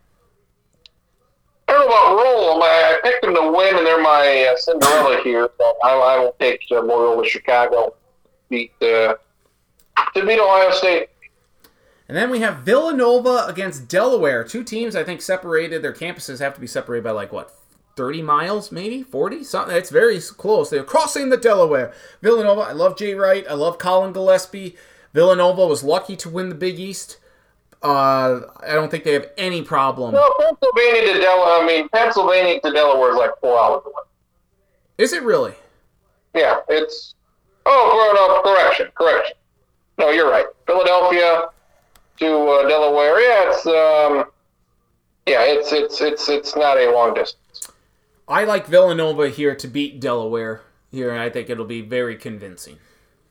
I 1.75 1.79
don't 1.79 1.89
know 1.89 1.97
about 1.97 2.23
roll. 2.23 2.63
I 2.63 3.01
picked 3.03 3.23
them 3.23 3.35
to 3.35 3.53
win, 3.53 3.77
and 3.77 3.87
they're 3.87 4.01
my 4.01 4.53
uh, 4.53 4.57
Cinderella 4.57 5.21
here. 5.25 5.49
So 5.59 5.77
I, 5.83 5.93
I 5.93 6.19
will 6.19 6.37
take 6.39 6.61
uh, 6.71 6.81
Loyola 6.81 7.27
Chicago 7.27 7.95
beat 8.49 8.73
uh, 8.81 9.15
to 10.15 10.27
beat 10.27 10.39
Ohio 10.39 10.71
State. 10.71 11.09
And 12.07 12.17
then 12.17 12.31
we 12.31 12.41
have 12.41 12.59
Villanova 12.59 13.47
against 13.49 13.89
Delaware. 13.89 14.45
Two 14.45 14.63
teams 14.63 14.95
I 14.95 15.03
think 15.03 15.21
separated. 15.21 15.83
Their 15.83 15.93
campuses 15.93 16.39
have 16.39 16.55
to 16.55 16.61
be 16.61 16.67
separated 16.69 17.03
by 17.03 17.11
like 17.11 17.33
what 17.33 17.51
30 17.97 18.23
miles, 18.23 18.71
maybe 18.71 19.03
40, 19.03 19.43
something. 19.43 19.77
It's 19.77 19.91
very 19.91 20.21
close. 20.21 20.71
They're 20.71 20.85
crossing 20.85 21.31
the 21.31 21.37
Delaware. 21.37 21.93
Villanova. 22.23 22.61
I 22.61 22.73
love 22.73 22.97
Jay 22.97 23.15
Wright. 23.15 23.45
I 23.49 23.55
love 23.55 23.79
Collin 23.79 24.13
Gillespie. 24.13 24.77
Villanova 25.13 25.67
was 25.67 25.83
lucky 25.83 26.15
to 26.17 26.29
win 26.29 26.51
the 26.51 26.55
Big 26.55 26.79
East. 26.79 27.17
Uh, 27.85 28.40
I 28.66 28.73
don't 28.73 28.90
think 28.90 29.05
they 29.05 29.12
have 29.12 29.31
any 29.36 29.62
problem. 29.62 30.15
No, 30.15 30.35
Pennsylvania 30.40 31.12
to 31.12 31.20
Delaware. 31.20 31.62
I 31.62 31.66
mean, 31.66 31.89
Pennsylvania 31.90 32.59
to 32.62 32.73
Delaware 32.73 33.11
is 33.11 33.16
like 33.16 33.32
four 33.43 33.59
hours 33.61 33.82
away. 33.85 34.02
Is 34.97 35.12
it 35.12 35.23
really? 35.23 35.55
Yeah, 36.35 36.61
it's. 36.69 37.15
Oh, 37.66 38.43
no, 38.44 38.55
correction, 38.55 38.89
correction. 38.94 39.36
No, 39.98 40.11
you're 40.11 40.31
right. 40.31 40.47
Philadelphia 40.66 41.48
to 42.20 42.27
uh, 42.27 42.69
Delaware. 42.69 43.20
Yeah, 43.20 43.51
it's 43.51 43.66
um, 43.66 44.24
yeah, 45.27 45.43
it's 45.43 45.73
it's 45.73 46.01
it's 46.01 46.28
it's 46.28 46.56
not 46.56 46.78
a 46.78 46.90
long 46.90 47.12
distance. 47.12 47.70
I 48.27 48.44
like 48.44 48.66
Villanova 48.66 49.28
here 49.28 49.55
to 49.55 49.69
beat 49.69 50.01
Delaware 50.01 50.62
here, 50.90 51.11
and 51.11 51.20
I 51.20 51.28
think 51.28 51.51
it'll 51.51 51.66
be 51.66 51.82
very 51.82 52.16
convincing. 52.16 52.78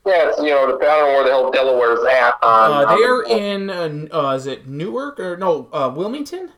Yeah, 0.05 0.29
it's, 0.29 0.37
you 0.39 0.49
know, 0.49 0.65
I 0.65 0.67
don't 0.67 0.79
know 0.81 1.05
where 1.13 1.23
the 1.23 1.29
hell 1.29 1.51
Delaware's 1.51 2.03
at. 2.05 2.33
On, 2.43 2.71
Uh, 2.71 2.73
on 2.73 2.95
they 2.95 3.01
the- 3.01 3.07
are 3.09 3.23
in, 3.23 3.69
uh, 3.69 4.07
uh, 4.17 4.35
is 4.35 4.45
it 4.47 4.67
Newark 4.67 5.19
or 5.19 5.37
no, 5.37 5.69
uh, 5.71 5.91
Wilmington? 5.95 6.51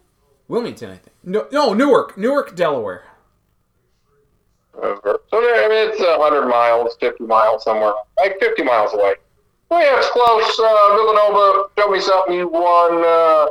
Wilmington, 0.47 0.89
I 0.89 0.95
think. 0.97 1.11
No, 1.23 1.47
no, 1.51 1.73
Newark, 1.73 2.17
Newark, 2.17 2.55
Delaware. 2.55 3.03
So 4.73 4.99
there, 5.31 5.65
I 5.65 5.67
mean, 5.69 5.89
it's 5.89 5.99
a 6.01 6.17
hundred 6.17 6.47
miles, 6.47 6.97
fifty 6.99 7.23
miles 7.23 7.63
somewhere, 7.63 7.93
like 8.19 8.37
fifty 8.39 8.61
miles 8.63 8.93
away. 8.93 9.15
Well, 9.69 9.81
yeah, 9.81 9.97
it's 9.97 10.09
close. 10.09 10.59
Uh, 10.59 10.95
Villanova, 10.95 11.69
show 11.79 11.87
me 11.89 11.99
something 12.01 12.35
you 12.35 12.47
won. 12.47 13.03
Uh, 13.03 13.47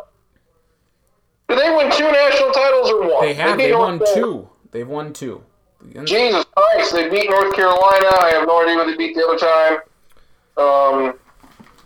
did 1.49 1.59
they 1.59 1.75
win 1.75 1.91
two 1.91 2.11
national 2.13 2.51
titles 2.53 2.91
or 2.91 3.11
one? 3.11 3.27
They 3.27 3.35
have, 3.35 3.57
beat 3.57 3.65
they 3.69 3.75
won 3.75 4.01
two. 4.15 4.49
They've 4.71 4.87
won 4.89 5.13
two. 5.13 5.43
Jesus 6.05 6.45
Christ, 6.57 6.93
they 6.93 7.09
beat 7.09 7.29
North 7.31 7.55
Carolina. 7.55 8.09
I 8.21 8.31
have 8.35 8.47
no 8.47 8.63
idea 8.63 8.77
what 8.77 8.87
they 8.87 8.97
beat 8.97 9.15
the 9.15 9.27
other 9.27 9.39
time. 9.39 9.79
Um, 10.57 11.19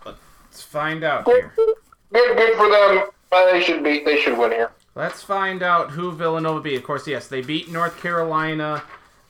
Let's 0.05 0.61
find 0.61 1.03
out 1.03 1.25
here. 1.25 1.51
good, 1.55 2.37
good 2.37 2.55
for 2.57 2.69
them. 2.69 3.09
Uh, 3.31 3.51
they 3.51 3.61
should 3.61 3.83
beat. 3.83 4.05
They 4.05 4.19
should 4.19 4.37
win 4.37 4.51
here. 4.51 4.71
Let's 4.95 5.21
find 5.21 5.61
out 5.63 5.91
who 5.91 6.11
Villanova 6.11 6.61
beat. 6.61 6.75
Of 6.75 6.83
course, 6.83 7.07
yes, 7.07 7.27
they 7.27 7.41
beat 7.41 7.69
North 7.69 7.99
Carolina 8.01 8.83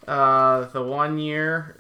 uh, 0.08 0.66
the 0.66 0.82
one 0.82 1.18
year. 1.20 1.78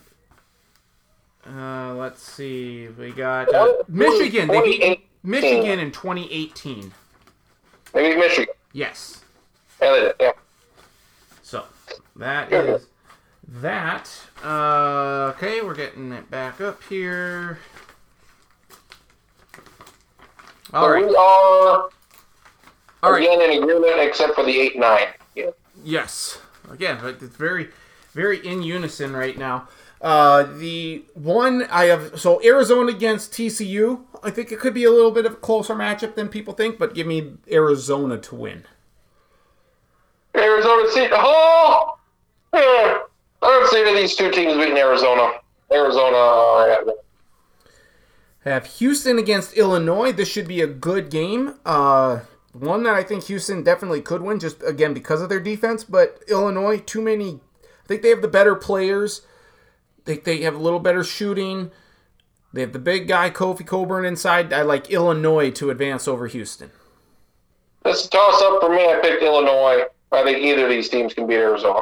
Uh, 1.47 1.93
let's 1.95 2.21
see. 2.21 2.87
We 2.87 3.11
got 3.11 3.53
uh, 3.53 3.73
Michigan. 3.87 4.47
They 4.49 4.61
beat 4.61 5.09
Michigan 5.23 5.79
in 5.79 5.91
2018. 5.91 6.91
They 7.93 8.09
beat 8.09 8.19
Michigan. 8.19 8.53
Yes. 8.73 9.23
Yeah, 9.81 9.91
they 9.91 9.99
did. 10.01 10.15
Yeah. 10.19 10.31
That 12.19 12.51
is 12.51 12.87
that. 13.47 14.09
Uh, 14.43 15.33
okay, 15.35 15.61
we're 15.61 15.73
getting 15.73 16.11
it 16.11 16.29
back 16.29 16.59
up 16.61 16.83
here. 16.83 17.59
All 20.73 20.83
So 20.83 20.89
right. 20.89 21.07
We 21.07 21.15
are 21.15 21.89
All 23.01 23.11
right. 23.13 23.23
again 23.23 23.41
in 23.41 23.63
agreement, 23.63 23.99
except 24.01 24.35
for 24.35 24.43
the 24.43 24.59
eight 24.59 24.77
nine. 24.77 25.07
Yeah. 25.35 25.51
Yes. 25.83 26.39
Again, 26.69 26.99
but 27.01 27.21
it's 27.21 27.35
very, 27.37 27.69
very 28.13 28.45
in 28.45 28.61
unison 28.61 29.13
right 29.15 29.37
now. 29.37 29.67
Uh, 30.01 30.43
the 30.43 31.03
one 31.13 31.63
I 31.71 31.85
have 31.85 32.19
so 32.19 32.41
Arizona 32.43 32.89
against 32.91 33.31
TCU. 33.31 34.01
I 34.23 34.29
think 34.29 34.51
it 34.51 34.59
could 34.59 34.73
be 34.73 34.83
a 34.83 34.91
little 34.91 35.11
bit 35.11 35.25
of 35.25 35.33
a 35.33 35.37
closer 35.37 35.73
matchup 35.73 36.15
than 36.15 36.27
people 36.27 36.53
think, 36.53 36.77
but 36.77 36.93
give 36.93 37.07
me 37.07 37.35
Arizona 37.49 38.17
to 38.17 38.35
win. 38.35 38.65
Arizona 40.35 40.89
State. 40.91 41.11
Oh, 41.13 41.97
don't 43.83 43.95
see 43.95 44.01
these 44.01 44.15
two 44.15 44.31
teams 44.31 44.55
beating 44.55 44.77
Arizona. 44.77 45.31
Arizona. 45.71 46.17
Uh. 46.17 46.91
Have 48.45 48.65
Houston 48.65 49.19
against 49.19 49.53
Illinois. 49.53 50.11
This 50.11 50.29
should 50.29 50.47
be 50.47 50.61
a 50.61 50.67
good 50.67 51.09
game. 51.09 51.55
Uh, 51.65 52.21
one 52.53 52.83
that 52.83 52.95
I 52.95 53.03
think 53.03 53.25
Houston 53.25 53.63
definitely 53.63 54.01
could 54.01 54.21
win, 54.21 54.39
just 54.39 54.63
again 54.63 54.93
because 54.93 55.21
of 55.21 55.29
their 55.29 55.39
defense. 55.39 55.83
But 55.83 56.23
Illinois, 56.27 56.79
too 56.79 57.01
many. 57.01 57.41
I 57.63 57.87
think 57.87 58.01
they 58.01 58.09
have 58.09 58.21
the 58.21 58.27
better 58.27 58.55
players. 58.55 59.21
They 60.05 60.17
they 60.17 60.41
have 60.41 60.55
a 60.55 60.59
little 60.59 60.79
better 60.79 61.03
shooting. 61.03 61.71
They 62.53 62.61
have 62.61 62.73
the 62.73 62.79
big 62.79 63.07
guy 63.07 63.29
Kofi 63.29 63.65
Cockburn 63.65 64.05
inside. 64.05 64.51
I 64.53 64.63
like 64.63 64.89
Illinois 64.89 65.51
to 65.51 65.69
advance 65.69 66.07
over 66.07 66.25
Houston. 66.27 66.71
This 67.83 68.07
a 68.07 68.09
toss 68.09 68.41
up 68.41 68.61
for 68.61 68.69
me. 68.69 68.85
I 68.85 68.99
picked 69.01 69.21
Illinois. 69.21 69.83
I 70.11 70.23
think 70.23 70.39
either 70.39 70.63
of 70.63 70.69
these 70.69 70.89
teams 70.89 71.13
can 71.13 71.27
beat 71.27 71.35
Arizona. 71.35 71.81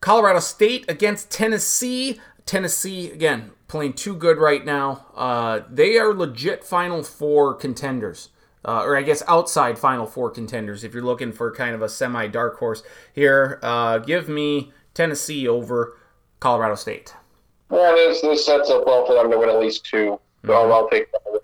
Colorado 0.00 0.40
State 0.40 0.84
against 0.88 1.30
Tennessee. 1.30 2.20
Tennessee 2.46 3.10
again 3.10 3.50
playing 3.68 3.92
too 3.92 4.14
good 4.14 4.38
right 4.38 4.64
now. 4.64 5.06
Uh, 5.14 5.60
they 5.70 5.98
are 5.98 6.14
legit 6.14 6.64
Final 6.64 7.02
Four 7.02 7.54
contenders, 7.54 8.30
uh, 8.64 8.82
or 8.82 8.96
I 8.96 9.02
guess 9.02 9.22
outside 9.28 9.78
Final 9.78 10.06
Four 10.06 10.30
contenders. 10.30 10.82
If 10.82 10.94
you're 10.94 11.02
looking 11.02 11.32
for 11.32 11.54
kind 11.54 11.74
of 11.74 11.82
a 11.82 11.88
semi 11.88 12.26
dark 12.26 12.58
horse 12.58 12.82
here, 13.12 13.58
uh, 13.62 13.98
give 13.98 14.28
me 14.28 14.72
Tennessee 14.94 15.46
over 15.46 15.96
Colorado 16.40 16.74
State. 16.74 17.14
Yeah, 17.70 17.92
this 17.94 18.22
this 18.22 18.46
sets 18.46 18.70
up 18.70 18.86
well 18.86 19.06
for 19.06 19.14
them 19.14 19.30
to 19.30 19.38
win 19.38 19.50
at 19.50 19.60
least 19.60 19.84
two. 19.84 20.18
So 20.46 20.52
I'll, 20.52 20.72
I'll 20.72 20.88
take 20.88 21.10
that. 21.12 21.42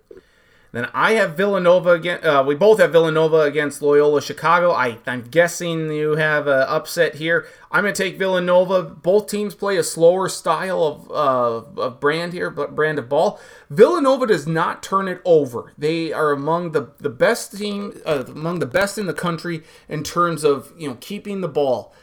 Then 0.75 0.91
I 0.93 1.13
have 1.13 1.37
Villanova 1.37 1.91
again. 1.91 2.27
Uh, 2.27 2.43
we 2.43 2.57
both 2.57 2.81
have 2.81 2.91
Villanova 2.91 3.43
against 3.43 3.81
Loyola 3.81 4.21
Chicago. 4.21 4.73
I, 4.73 4.99
I'm 5.07 5.23
guessing 5.23 5.89
you 5.93 6.17
have 6.17 6.49
an 6.49 6.63
upset 6.63 7.15
here. 7.15 7.47
I'm 7.71 7.85
going 7.85 7.95
to 7.95 8.03
take 8.03 8.19
Villanova. 8.19 8.83
Both 8.83 9.29
teams 9.29 9.55
play 9.55 9.77
a 9.77 9.85
slower 9.85 10.29
style 10.29 10.83
of, 10.83 11.11
uh, 11.13 11.81
of 11.81 12.01
brand 12.01 12.33
here, 12.33 12.51
but 12.51 12.75
brand 12.75 12.99
of 12.99 13.09
ball. 13.09 13.39
Villanova 13.71 14.27
does 14.27 14.49
not 14.49 14.83
turn 14.83 15.07
it 15.07 15.23
over. 15.25 15.73
They 15.79 16.13
are 16.13 16.33
among 16.33 16.73
the 16.73 16.91
the 16.99 17.09
best 17.09 17.57
team, 17.57 18.01
uh, 18.05 18.25
among 18.27 18.59
the 18.59 18.67
best 18.67 18.99
in 18.99 19.07
the 19.07 19.15
country 19.15 19.63
in 19.89 20.03
terms 20.03 20.43
of 20.43 20.73
you 20.77 20.89
know 20.89 20.97
keeping 21.01 21.41
the 21.41 21.49
ball. 21.49 21.95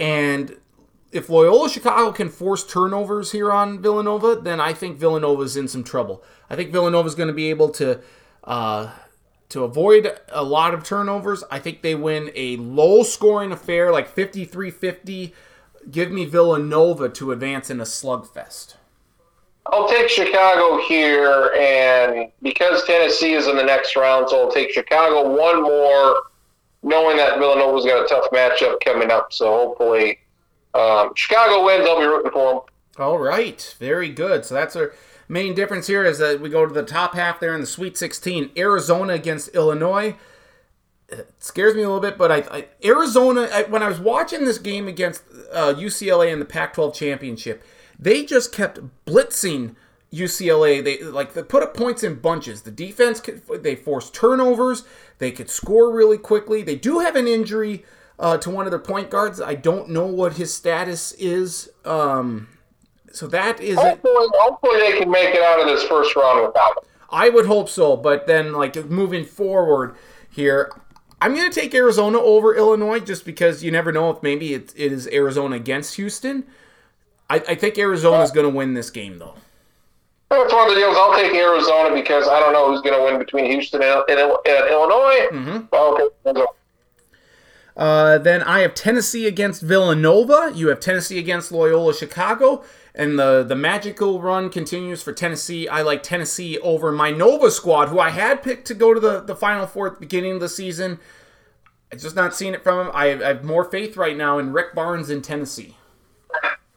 And 0.00 0.56
if 1.16 1.28
Loyola 1.28 1.68
Chicago 1.68 2.12
can 2.12 2.28
force 2.28 2.64
turnovers 2.64 3.32
here 3.32 3.50
on 3.50 3.80
Villanova, 3.80 4.36
then 4.36 4.60
I 4.60 4.72
think 4.72 4.98
Villanova's 4.98 5.56
in 5.56 5.66
some 5.66 5.82
trouble. 5.82 6.22
I 6.48 6.56
think 6.56 6.70
Villanova's 6.70 7.14
going 7.14 7.28
to 7.28 7.34
be 7.34 7.50
able 7.50 7.70
to 7.70 8.00
uh, 8.44 8.92
to 9.48 9.64
avoid 9.64 10.18
a 10.28 10.44
lot 10.44 10.74
of 10.74 10.84
turnovers. 10.84 11.42
I 11.50 11.58
think 11.58 11.82
they 11.82 11.94
win 11.94 12.30
a 12.34 12.56
low 12.56 13.02
scoring 13.02 13.52
affair 13.52 13.92
like 13.92 14.14
53-50. 14.14 15.32
Give 15.90 16.10
me 16.10 16.24
Villanova 16.24 17.08
to 17.10 17.32
advance 17.32 17.70
in 17.70 17.80
a 17.80 17.84
slugfest. 17.84 18.74
I'll 19.72 19.88
take 19.88 20.08
Chicago 20.08 20.80
here, 20.86 21.52
and 21.58 22.30
because 22.40 22.84
Tennessee 22.84 23.32
is 23.32 23.48
in 23.48 23.56
the 23.56 23.64
next 23.64 23.96
round, 23.96 24.28
so 24.28 24.42
I'll 24.42 24.52
take 24.52 24.70
Chicago 24.70 25.36
one 25.36 25.62
more, 25.62 26.22
knowing 26.84 27.16
that 27.16 27.38
Villanova's 27.38 27.84
got 27.84 28.04
a 28.04 28.06
tough 28.06 28.30
matchup 28.30 28.78
coming 28.84 29.10
up. 29.10 29.32
So 29.32 29.50
hopefully, 29.50 30.20
um, 30.76 31.12
Chicago 31.14 31.64
wins. 31.64 31.86
I'll 31.88 31.98
be 31.98 32.06
rooting 32.06 32.32
for 32.32 32.52
them. 32.52 33.04
All 33.04 33.18
right, 33.18 33.74
very 33.78 34.08
good. 34.08 34.44
So 34.44 34.54
that's 34.54 34.76
our 34.76 34.92
main 35.28 35.54
difference 35.54 35.86
here 35.86 36.04
is 36.04 36.18
that 36.18 36.40
we 36.40 36.48
go 36.48 36.66
to 36.66 36.72
the 36.72 36.82
top 36.82 37.14
half 37.14 37.40
there 37.40 37.54
in 37.54 37.60
the 37.60 37.66
Sweet 37.66 37.96
16. 37.96 38.50
Arizona 38.56 39.14
against 39.14 39.48
Illinois. 39.48 40.16
It 41.08 41.30
scares 41.38 41.74
me 41.74 41.82
a 41.82 41.86
little 41.86 42.00
bit, 42.00 42.18
but 42.18 42.32
I, 42.32 42.36
I 42.50 42.68
Arizona. 42.84 43.48
I, 43.52 43.62
when 43.64 43.82
I 43.82 43.88
was 43.88 44.00
watching 44.00 44.44
this 44.44 44.58
game 44.58 44.88
against 44.88 45.22
uh, 45.52 45.74
UCLA 45.74 46.32
in 46.32 46.40
the 46.40 46.44
Pac-12 46.44 46.94
championship, 46.94 47.62
they 47.98 48.24
just 48.24 48.52
kept 48.52 48.80
blitzing 49.06 49.76
UCLA. 50.12 50.82
They 50.82 51.02
like 51.02 51.34
they 51.34 51.44
put 51.44 51.62
up 51.62 51.76
points 51.76 52.02
in 52.02 52.16
bunches. 52.16 52.62
The 52.62 52.72
defense 52.72 53.20
could, 53.20 53.42
they 53.62 53.76
forced 53.76 54.14
turnovers. 54.14 54.82
They 55.18 55.30
could 55.30 55.48
score 55.48 55.92
really 55.92 56.18
quickly. 56.18 56.62
They 56.62 56.76
do 56.76 56.98
have 56.98 57.14
an 57.14 57.28
injury 57.28 57.84
uh, 58.18 58.36
to 58.38 58.50
one 58.50 58.66
of 58.66 58.70
their 58.70 58.78
point 58.78 59.10
guards. 59.10 59.40
I 59.40 59.54
don't 59.54 59.90
know 59.90 60.06
what 60.06 60.34
his 60.34 60.52
status 60.52 61.12
is. 61.12 61.70
Um, 61.84 62.48
so 63.12 63.26
that 63.28 63.60
is 63.60 63.78
it. 63.78 63.82
Hopefully, 63.82 64.28
hopefully 64.34 64.80
they 64.80 64.98
can 64.98 65.10
make 65.10 65.34
it 65.34 65.42
out 65.42 65.60
of 65.60 65.66
this 65.66 65.84
first 65.84 66.14
round 66.16 66.46
without 66.46 66.74
them. 66.74 66.84
I 67.10 67.28
would 67.28 67.46
hope 67.46 67.68
so, 67.68 67.96
but 67.96 68.26
then 68.26 68.52
like 68.52 68.76
moving 68.86 69.24
forward 69.24 69.96
here, 70.28 70.72
I'm 71.20 71.34
going 71.34 71.50
to 71.50 71.60
take 71.60 71.74
Arizona 71.74 72.18
over 72.18 72.54
Illinois 72.54 73.00
just 73.00 73.24
because 73.24 73.62
you 73.62 73.70
never 73.70 73.92
know 73.92 74.10
if 74.10 74.22
maybe 74.22 74.54
it, 74.54 74.72
it 74.76 74.92
is 74.92 75.08
Arizona 75.08 75.56
against 75.56 75.96
Houston. 75.96 76.44
I, 77.30 77.36
I 77.36 77.54
think 77.54 77.78
Arizona 77.78 78.22
is 78.22 78.30
going 78.30 78.44
to 78.44 78.54
win 78.54 78.74
this 78.74 78.90
game 78.90 79.18
though. 79.18 79.34
That's 80.28 80.52
one 80.52 80.68
of 80.68 80.74
the 80.74 80.80
deals. 80.80 80.96
I'll 80.96 81.14
take 81.14 81.32
Arizona 81.34 81.94
because 81.94 82.26
I 82.26 82.40
don't 82.40 82.52
know 82.52 82.70
who's 82.70 82.82
going 82.82 82.98
to 82.98 83.04
win 83.04 83.18
between 83.18 83.46
Houston 83.46 83.82
and, 83.82 84.02
and, 84.08 84.20
and 84.20 84.70
Illinois. 84.70 85.28
Mm-hmm. 85.32 85.58
Okay. 85.72 86.44
Uh, 87.76 88.16
then 88.18 88.42
I 88.42 88.60
have 88.60 88.74
Tennessee 88.74 89.26
against 89.26 89.60
Villanova. 89.60 90.52
You 90.54 90.68
have 90.68 90.80
Tennessee 90.80 91.18
against 91.18 91.52
Loyola 91.52 91.94
Chicago. 91.94 92.64
And 92.94 93.18
the, 93.18 93.44
the 93.46 93.54
magical 93.54 94.22
run 94.22 94.48
continues 94.48 95.02
for 95.02 95.12
Tennessee. 95.12 95.68
I 95.68 95.82
like 95.82 96.02
Tennessee 96.02 96.58
over 96.60 96.90
my 96.90 97.10
Nova 97.10 97.50
squad, 97.50 97.90
who 97.90 98.00
I 98.00 98.08
had 98.08 98.42
picked 98.42 98.66
to 98.68 98.74
go 98.74 98.94
to 98.94 99.00
the, 99.00 99.20
the 99.20 99.36
Final 99.36 99.66
Four 99.66 99.88
at 99.88 99.94
the 99.94 100.00
beginning 100.00 100.32
of 100.32 100.40
the 100.40 100.48
season. 100.48 100.98
I'm 101.92 101.98
just 101.98 102.16
not 102.16 102.34
seeing 102.34 102.54
it 102.54 102.64
from 102.64 102.86
him. 102.86 102.92
I, 102.94 103.08
I 103.08 103.28
have 103.28 103.44
more 103.44 103.64
faith 103.64 103.98
right 103.98 104.16
now 104.16 104.38
in 104.38 104.52
Rick 104.52 104.74
Barnes 104.74 105.10
in 105.10 105.20
Tennessee. 105.20 105.76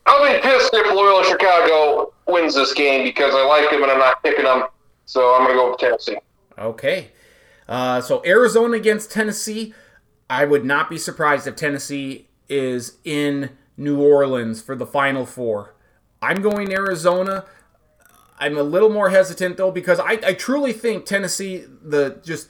I'll 0.06 0.28
be 0.28 0.42
pissed 0.42 0.72
if 0.74 0.94
Loyola 0.94 1.24
Chicago 1.24 2.14
wins 2.28 2.56
this 2.56 2.74
game 2.74 3.06
because 3.06 3.34
I 3.34 3.46
like 3.46 3.70
them 3.70 3.84
and 3.84 3.92
I'm 3.92 4.00
not 4.00 4.22
picking 4.22 4.44
them. 4.44 4.66
So 5.06 5.34
I'm 5.34 5.46
going 5.46 5.56
to 5.56 5.64
go 5.64 5.70
with 5.72 5.80
Tennessee. 5.80 6.18
Okay. 6.58 7.12
Uh, 7.68 8.02
so 8.02 8.22
Arizona 8.26 8.76
against 8.76 9.12
Tennessee. 9.12 9.74
I 10.30 10.46
would 10.46 10.64
not 10.64 10.90
be 10.90 10.98
surprised 10.98 11.48
if 11.48 11.56
Tennessee 11.56 12.28
is 12.48 12.98
in 13.04 13.52
New 13.78 14.00
Orleans 14.02 14.62
for 14.62 14.76
the 14.76 14.86
Final 14.86 15.26
Four. 15.26 15.76
I'm 16.22 16.42
going 16.42 16.72
Arizona. 16.72 17.46
I'm 18.40 18.58
a 18.58 18.64
little 18.64 18.90
more 18.90 19.10
hesitant 19.10 19.58
though 19.58 19.72
because 19.72 20.00
I, 20.00 20.20
I 20.26 20.34
truly 20.34 20.74
think 20.74 21.06
Tennessee 21.06 21.66
the 21.82 22.20
just 22.24 22.50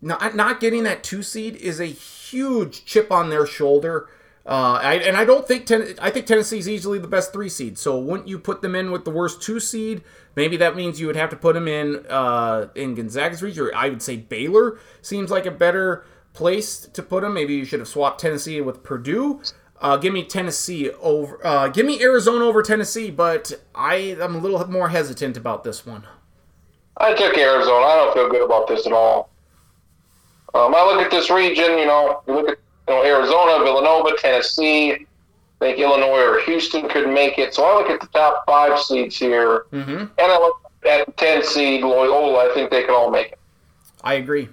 not 0.00 0.34
not 0.34 0.60
getting 0.60 0.84
that 0.84 1.02
two 1.02 1.22
seed 1.22 1.56
is 1.56 1.80
a 1.80 1.86
huge 1.86 2.84
chip 2.84 3.10
on 3.10 3.30
their 3.30 3.46
shoulder. 3.46 4.08
Uh, 4.46 4.80
I, 4.82 4.94
and 4.94 5.14
I 5.16 5.26
don't 5.26 5.46
think 5.46 5.66
ten, 5.66 5.94
I 6.00 6.10
think 6.10 6.24
Tennessee's 6.24 6.68
easily 6.68 6.98
the 6.98 7.08
best 7.08 7.34
three 7.34 7.50
seed. 7.50 7.76
So 7.76 7.98
wouldn't 7.98 8.28
you 8.28 8.38
put 8.38 8.62
them 8.62 8.74
in 8.74 8.90
with 8.90 9.04
the 9.04 9.10
worst 9.10 9.42
two 9.42 9.60
seed? 9.60 10.02
Maybe 10.36 10.56
that 10.56 10.74
means 10.74 11.00
you 11.00 11.06
would 11.06 11.16
have 11.16 11.28
to 11.30 11.36
put 11.36 11.54
them 11.54 11.68
in 11.68 12.06
uh, 12.08 12.68
in 12.74 12.94
Gonzaga's 12.94 13.42
region. 13.42 13.64
Or 13.64 13.74
I 13.74 13.90
would 13.90 14.02
say 14.02 14.16
Baylor 14.16 14.78
seems 15.02 15.30
like 15.30 15.44
a 15.44 15.50
better 15.50 16.06
place 16.38 16.86
to 16.86 17.02
put 17.02 17.22
them. 17.22 17.34
Maybe 17.34 17.54
you 17.54 17.64
should 17.64 17.80
have 17.80 17.88
swapped 17.88 18.20
Tennessee 18.20 18.60
with 18.60 18.84
Purdue. 18.84 19.42
Uh, 19.80 19.96
give 19.96 20.12
me 20.12 20.24
Tennessee 20.24 20.90
over. 21.00 21.44
Uh, 21.44 21.68
give 21.68 21.84
me 21.84 22.00
Arizona 22.00 22.44
over 22.44 22.62
Tennessee, 22.62 23.10
but 23.10 23.52
I 23.74 23.96
am 23.96 24.36
a 24.36 24.38
little 24.38 24.64
more 24.70 24.88
hesitant 24.88 25.36
about 25.36 25.64
this 25.64 25.84
one. 25.84 26.04
I 26.96 27.12
took 27.14 27.36
Arizona. 27.36 27.86
I 27.86 27.96
don't 27.96 28.14
feel 28.14 28.30
good 28.30 28.44
about 28.44 28.68
this 28.68 28.86
at 28.86 28.92
all. 28.92 29.30
Um, 30.54 30.74
I 30.74 30.84
look 30.84 31.04
at 31.04 31.10
this 31.10 31.28
region. 31.28 31.76
You 31.76 31.86
know, 31.86 32.22
you 32.26 32.34
look 32.34 32.48
at 32.48 32.58
you 32.88 32.94
know 32.94 33.04
Arizona, 33.04 33.64
Villanova, 33.64 34.16
Tennessee. 34.16 34.92
I 34.92 35.06
think 35.60 35.78
Illinois 35.78 36.22
or 36.22 36.40
Houston 36.42 36.88
could 36.88 37.08
make 37.08 37.38
it. 37.38 37.52
So 37.52 37.64
I 37.64 37.74
look 37.76 37.90
at 37.90 38.00
the 38.00 38.06
top 38.08 38.44
five 38.46 38.78
seeds 38.80 39.18
here, 39.18 39.64
mm-hmm. 39.72 39.90
and 39.90 40.12
I 40.18 40.38
look 40.38 40.60
at 40.88 41.16
ten 41.16 41.42
seed 41.42 41.82
Loyola. 41.82 42.48
I 42.48 42.54
think 42.54 42.70
they 42.70 42.82
can 42.82 42.94
all 42.94 43.10
make 43.10 43.32
it. 43.32 43.38
I 44.04 44.14
agree. 44.14 44.48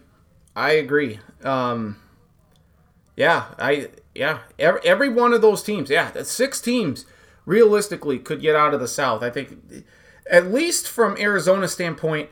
I 0.55 0.71
agree. 0.73 1.19
Um, 1.45 1.97
yeah, 3.15 3.45
I 3.57 3.89
yeah, 4.13 4.39
every, 4.57 4.81
every 4.83 5.09
one 5.09 5.33
of 5.33 5.41
those 5.41 5.63
teams, 5.63 5.89
yeah, 5.89 6.11
six 6.23 6.59
teams 6.59 7.05
realistically 7.45 8.19
could 8.19 8.41
get 8.41 8.55
out 8.55 8.73
of 8.73 8.79
the 8.79 8.87
South. 8.87 9.21
I 9.23 9.29
think, 9.29 9.85
at 10.29 10.51
least 10.51 10.87
from 10.87 11.17
Arizona's 11.17 11.73
standpoint, 11.73 12.29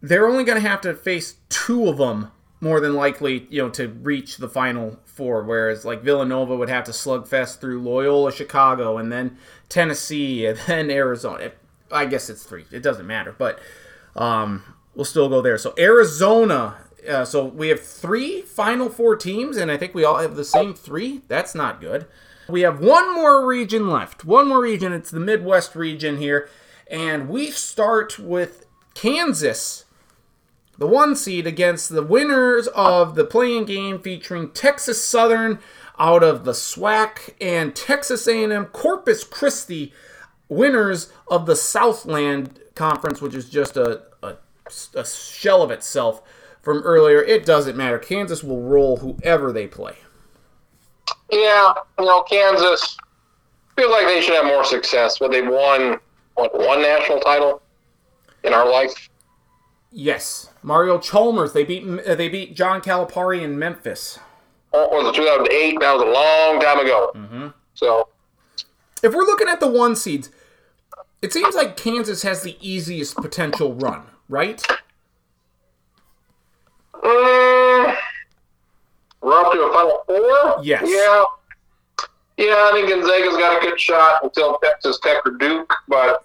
they're 0.00 0.26
only 0.26 0.44
going 0.44 0.60
to 0.60 0.68
have 0.68 0.80
to 0.82 0.94
face 0.94 1.36
two 1.48 1.88
of 1.88 1.98
them 1.98 2.30
more 2.60 2.80
than 2.80 2.94
likely, 2.94 3.46
you 3.50 3.62
know, 3.62 3.70
to 3.70 3.88
reach 3.88 4.36
the 4.36 4.48
final 4.48 5.00
four. 5.04 5.42
Whereas 5.42 5.84
like 5.84 6.02
Villanova 6.02 6.56
would 6.56 6.68
have 6.68 6.84
to 6.84 6.92
slugfest 6.92 7.60
through 7.60 7.82
Loyola, 7.82 8.32
Chicago, 8.32 8.98
and 8.98 9.10
then 9.10 9.36
Tennessee, 9.68 10.46
and 10.46 10.58
then 10.66 10.90
Arizona. 10.90 11.52
I 11.92 12.06
guess 12.06 12.30
it's 12.30 12.44
three. 12.44 12.66
It 12.70 12.82
doesn't 12.82 13.06
matter, 13.06 13.34
but 13.36 13.58
um, 14.14 14.62
we'll 14.94 15.04
still 15.04 15.28
go 15.28 15.42
there. 15.42 15.58
So 15.58 15.74
Arizona 15.76 16.76
uh, 17.08 17.24
so 17.24 17.44
we 17.44 17.68
have 17.68 17.80
three 17.80 18.42
Final 18.42 18.88
Four 18.88 19.16
teams, 19.16 19.56
and 19.56 19.70
I 19.70 19.76
think 19.76 19.94
we 19.94 20.04
all 20.04 20.18
have 20.18 20.36
the 20.36 20.44
same 20.44 20.74
three. 20.74 21.22
That's 21.28 21.54
not 21.54 21.80
good. 21.80 22.06
We 22.48 22.62
have 22.62 22.80
one 22.80 23.14
more 23.14 23.46
region 23.46 23.88
left. 23.88 24.24
One 24.24 24.48
more 24.48 24.60
region. 24.60 24.92
It's 24.92 25.10
the 25.10 25.20
Midwest 25.20 25.76
region 25.76 26.18
here. 26.18 26.48
And 26.90 27.28
we 27.28 27.50
start 27.50 28.18
with 28.18 28.66
Kansas, 28.94 29.84
the 30.76 30.86
one 30.86 31.14
seed, 31.14 31.46
against 31.46 31.90
the 31.90 32.02
winners 32.02 32.66
of 32.68 33.14
the 33.14 33.24
play-in 33.24 33.64
game 33.64 34.00
featuring 34.00 34.50
Texas 34.50 35.02
Southern 35.04 35.60
out 35.98 36.24
of 36.24 36.44
the 36.44 36.52
SWAC 36.52 37.34
and 37.40 37.76
Texas 37.76 38.26
A&M 38.26 38.66
Corpus 38.66 39.22
Christi, 39.22 39.92
winners 40.48 41.12
of 41.28 41.46
the 41.46 41.54
Southland 41.54 42.58
Conference, 42.74 43.20
which 43.20 43.34
is 43.34 43.48
just 43.48 43.76
a, 43.76 44.02
a, 44.22 44.34
a 44.94 45.06
shell 45.06 45.62
of 45.62 45.70
itself 45.70 46.22
from 46.62 46.78
earlier, 46.78 47.22
it 47.22 47.44
doesn't 47.44 47.76
matter. 47.76 47.98
Kansas 47.98 48.44
will 48.44 48.62
roll 48.62 48.98
whoever 48.98 49.52
they 49.52 49.66
play. 49.66 49.96
Yeah, 51.30 51.74
you 51.98 52.04
know, 52.04 52.22
Kansas 52.22 52.96
feels 53.76 53.90
like 53.90 54.06
they 54.06 54.20
should 54.20 54.34
have 54.34 54.46
more 54.46 54.64
success, 54.64 55.18
but 55.18 55.30
they've 55.30 55.46
won 55.46 55.98
what, 56.34 56.56
one 56.58 56.82
national 56.82 57.20
title 57.20 57.62
in 58.44 58.52
our 58.52 58.70
life. 58.70 59.08
Yes, 59.92 60.50
Mario 60.62 60.98
Chalmers. 60.98 61.52
They 61.52 61.64
beat 61.64 61.84
uh, 62.06 62.14
they 62.14 62.28
beat 62.28 62.54
John 62.54 62.80
Calipari 62.80 63.42
in 63.42 63.58
Memphis. 63.58 64.18
Oh, 64.72 64.88
was 64.88 65.08
it 65.08 65.20
2008? 65.20 65.80
That 65.80 65.94
was 65.94 66.02
a 66.02 66.06
long 66.06 66.60
time 66.60 66.78
ago. 66.78 67.10
Mm-hmm. 67.14 67.48
So, 67.74 68.08
if 69.02 69.12
we're 69.12 69.24
looking 69.24 69.48
at 69.48 69.58
the 69.58 69.66
one 69.66 69.96
seeds, 69.96 70.30
it 71.22 71.32
seems 71.32 71.54
like 71.56 71.76
Kansas 71.76 72.22
has 72.22 72.42
the 72.42 72.56
easiest 72.60 73.16
potential 73.16 73.74
run, 73.74 74.02
right? 74.28 74.64
Mm, 77.02 77.96
we're 79.22 79.40
up 79.40 79.52
to 79.52 79.60
a 79.60 79.72
final 79.72 80.02
four? 80.06 80.62
Yes. 80.62 80.82
Yeah. 80.84 81.24
Yeah, 82.36 82.54
I 82.54 82.70
think 82.72 82.88
Gonzaga's 82.88 83.36
got 83.36 83.58
a 83.58 83.60
good 83.60 83.78
shot 83.78 84.22
until 84.22 84.58
Texas 84.62 84.98
Tech 85.02 85.26
or 85.26 85.32
Duke. 85.32 85.72
But 85.88 86.24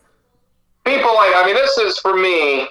people 0.86 1.14
like, 1.14 1.36
I 1.36 1.44
mean, 1.46 1.56
this 1.56 1.78
is 1.78 2.00
for 2.00 2.16
me 2.16 2.70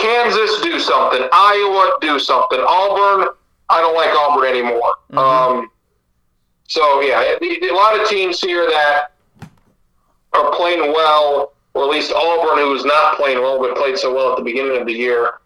Kansas, 0.00 0.60
do 0.62 0.80
something. 0.80 1.28
Iowa, 1.30 1.92
do 2.00 2.18
something. 2.18 2.58
Auburn, 2.58 3.28
I 3.68 3.80
don't 3.80 3.94
like 3.94 4.10
Auburn 4.16 4.48
anymore. 4.48 4.94
Mm-hmm. 5.12 5.18
Um, 5.18 5.70
so, 6.66 7.00
yeah, 7.00 7.36
a 7.40 7.74
lot 7.74 8.00
of 8.00 8.08
teams 8.08 8.40
here 8.40 8.66
that 8.66 9.08
are 10.32 10.50
playing 10.52 10.92
well, 10.92 11.52
or 11.74 11.84
at 11.84 11.90
least 11.90 12.12
Auburn, 12.12 12.58
who 12.58 12.74
is 12.74 12.84
not 12.84 13.16
playing 13.16 13.42
well, 13.42 13.60
but 13.60 13.76
played 13.76 13.98
so 13.98 14.14
well 14.14 14.30
at 14.32 14.38
the 14.38 14.44
beginning 14.44 14.80
of 14.80 14.86
the 14.86 14.92
year. 14.92 15.39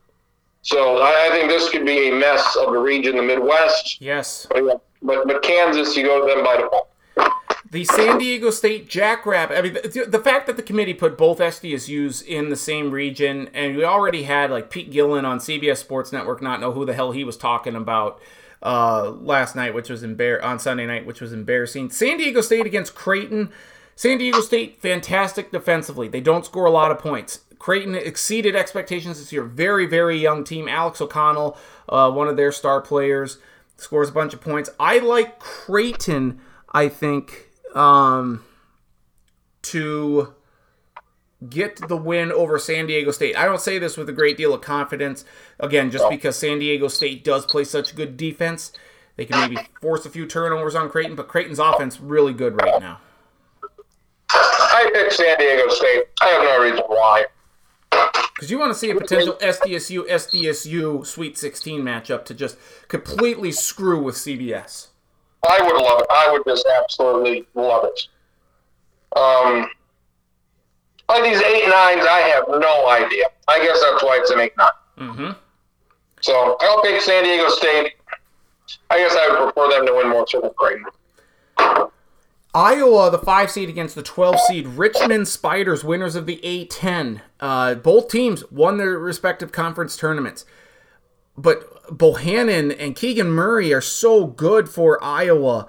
So 0.65 0.97
I, 0.97 1.29
I 1.29 1.31
think 1.31 1.51
this 1.51 1.69
could 1.69 1.85
be 1.85 2.09
a 2.09 2.15
mess 2.15 2.57
of 2.57 2.73
a 2.73 2.79
region, 2.79 3.17
the 3.17 3.23
Midwest. 3.23 4.01
Yes. 4.01 4.47
But, 4.51 4.83
but, 5.03 5.43
Kansas, 5.43 5.95
you 5.95 6.05
go 6.05 6.27
to 6.27 6.35
them 6.35 6.43
by 6.43 6.57
default. 6.57 6.89
The 7.71 7.85
San 7.85 8.19
Diego 8.19 8.51
State 8.51 8.89
Jackrabbit. 8.89 9.59
I 9.59 9.63
mean, 9.63 9.75
the, 9.75 10.07
the, 10.09 10.21
fact 10.21 10.47
that 10.47 10.57
the 10.57 10.63
committee 10.63 10.95
put 10.95 11.19
both 11.19 11.39
SDSUs 11.39 12.25
in 12.25 12.49
the 12.49 12.57
same 12.57 12.93
region, 12.93 13.51
and 13.53 13.77
we 13.77 13.85
already 13.85 14.23
had 14.23 14.51
like 14.51 14.71
Pete 14.71 14.91
Gillen 14.91 15.27
on 15.27 15.39
CBS 15.39 15.79
Sports 15.79 16.13
Network 16.13 16.41
not 16.41 16.61
know 16.61 16.73
who 16.73 16.87
the 16.87 16.95
hell 16.95 17.13
he 17.13 17.25
was 17.25 17.37
talking 17.37 17.75
about 17.75 18.19
uh, 18.63 19.11
last 19.11 19.55
night, 19.55 19.75
which 19.75 19.91
was 19.91 20.03
embar- 20.03 20.43
on 20.43 20.59
Sunday 20.59 20.87
night, 20.87 21.05
which 21.05 21.21
was 21.21 21.33
embarrassing. 21.33 21.91
San 21.91 22.17
Diego 22.17 22.41
State 22.41 22.65
against 22.65 22.95
Creighton. 22.95 23.51
San 23.97 24.19
Diego 24.19 24.41
State, 24.41 24.81
fantastic 24.81 25.53
defensively. 25.53 26.09
They 26.09 26.21
don't 26.21 26.45
score 26.45 26.65
a 26.65 26.71
lot 26.71 26.91
of 26.91 26.99
points. 26.99 27.41
Creighton 27.65 27.95
exceeded 27.95 28.55
expectations 28.55 29.19
this 29.19 29.33
year. 29.33 29.43
Very, 29.43 29.87
very 29.87 30.19
young 30.19 30.45
team. 30.45 30.69
Alex 30.69 31.01
O'Connell, 31.01 31.57
uh, 31.89 32.11
one 32.11 32.29
of 32.29 32.37
their 32.37 32.53
star 32.53 32.83
players, 32.83 33.39
scores 33.79 34.11
a 34.11 34.13
bunch 34.13 34.35
of 34.35 34.43
points. 34.43 34.69
I 34.79 34.99
like 34.99 35.39
Creighton, 35.39 36.43
I 36.75 36.91
think, 36.91 37.49
um, 37.75 38.45
to 39.63 40.35
get 41.49 41.89
the 41.89 41.97
win 41.97 42.31
over 42.33 42.59
San 42.59 42.87
Diego 42.87 43.11
State. 43.13 43.35
I 43.35 43.47
don't 43.47 43.63
say 43.63 43.79
this 43.79 43.97
with 43.97 44.11
a 44.11 44.13
great 44.13 44.37
deal 44.37 44.53
of 44.53 44.61
confidence. 44.61 45.25
Again, 45.59 45.91
just 45.91 46.11
because 46.11 46.37
San 46.37 46.59
Diego 46.59 46.89
State 46.89 47.25
does 47.25 47.47
play 47.47 47.65
such 47.65 47.97
good 47.97 48.19
defense, 48.19 48.73
they 49.17 49.25
can 49.25 49.41
maybe 49.41 49.67
force 49.81 50.05
a 50.05 50.11
few 50.11 50.27
turnovers 50.27 50.75
on 50.75 50.91
Creighton, 50.91 51.17
but 51.17 51.29
Creighton's 51.29 51.59
offense 51.59 51.99
really 51.99 52.35
good 52.35 52.61
right 52.61 52.79
now. 52.79 53.01
I 54.29 54.91
pick 54.93 55.11
San 55.13 55.39
Diego 55.39 55.71
State. 55.71 56.03
I 56.21 56.27
have 56.27 56.43
no 56.43 56.63
reason 56.63 56.85
why. 56.89 57.25
Because 58.45 58.51
you 58.51 58.59
want 58.59 58.75
to 58.75 58.79
see 58.79 58.91
a 58.91 58.95
potential 58.95 59.39
SDSU 59.41 60.07
SDSU 60.07 61.07
Sweet 61.07 61.39
16 61.39 61.81
matchup 61.81 62.27
to 62.27 62.35
just 62.35 62.59
completely 62.89 63.51
screw 63.51 64.03
with 64.03 64.17
CBS. 64.17 64.89
I 65.49 65.63
would 65.63 65.83
love 65.83 66.01
it. 66.01 66.07
I 66.11 66.31
would 66.31 66.43
just 66.47 66.69
absolutely 66.79 67.47
love 67.55 67.87
it. 67.87 68.09
Um, 69.19 69.67
like 71.09 71.23
these 71.23 71.41
eight 71.41 71.67
nines, 71.71 72.05
I 72.07 72.35
have 72.35 72.45
no 72.49 72.87
idea. 72.91 73.25
I 73.49 73.65
guess 73.65 73.81
that's 73.81 74.05
why 74.05 74.19
it's 74.21 74.31
an 74.31 74.41
eight 74.41 74.53
nine. 74.59 74.71
Mm-hmm. 74.99 75.31
So 76.21 76.59
I'll 76.61 76.83
pick 76.83 77.01
San 77.01 77.25
Diego 77.25 77.49
State. 77.49 77.95
I 78.91 78.99
guess 78.99 79.17
I 79.17 79.27
would 79.31 79.55
prefer 79.55 79.71
them 79.71 79.87
to 79.87 79.95
win 79.95 80.11
more 80.11 80.27
than 80.31 80.51
Creighton. 80.59 80.85
Iowa, 82.55 83.11
the 83.11 83.19
five 83.19 83.51
seed 83.51 83.69
against 83.69 83.97
the 83.97 84.03
12 84.03 84.39
seed 84.41 84.67
Richmond 84.69 85.27
Spiders, 85.27 85.83
winners 85.83 86.15
of 86.15 86.27
the 86.27 86.41
A10. 86.45 87.21
Uh, 87.41 87.75
both 87.75 88.09
teams 88.09 88.49
won 88.51 88.77
their 88.77 88.97
respective 88.97 89.51
conference 89.51 89.97
tournaments. 89.97 90.45
But 91.37 91.89
Bohannon 91.89 92.75
and 92.79 92.95
Keegan 92.95 93.31
Murray 93.31 93.75
are 93.75 93.81
so 93.81 94.27
good 94.27 94.69
for 94.69 95.03
Iowa. 95.03 95.67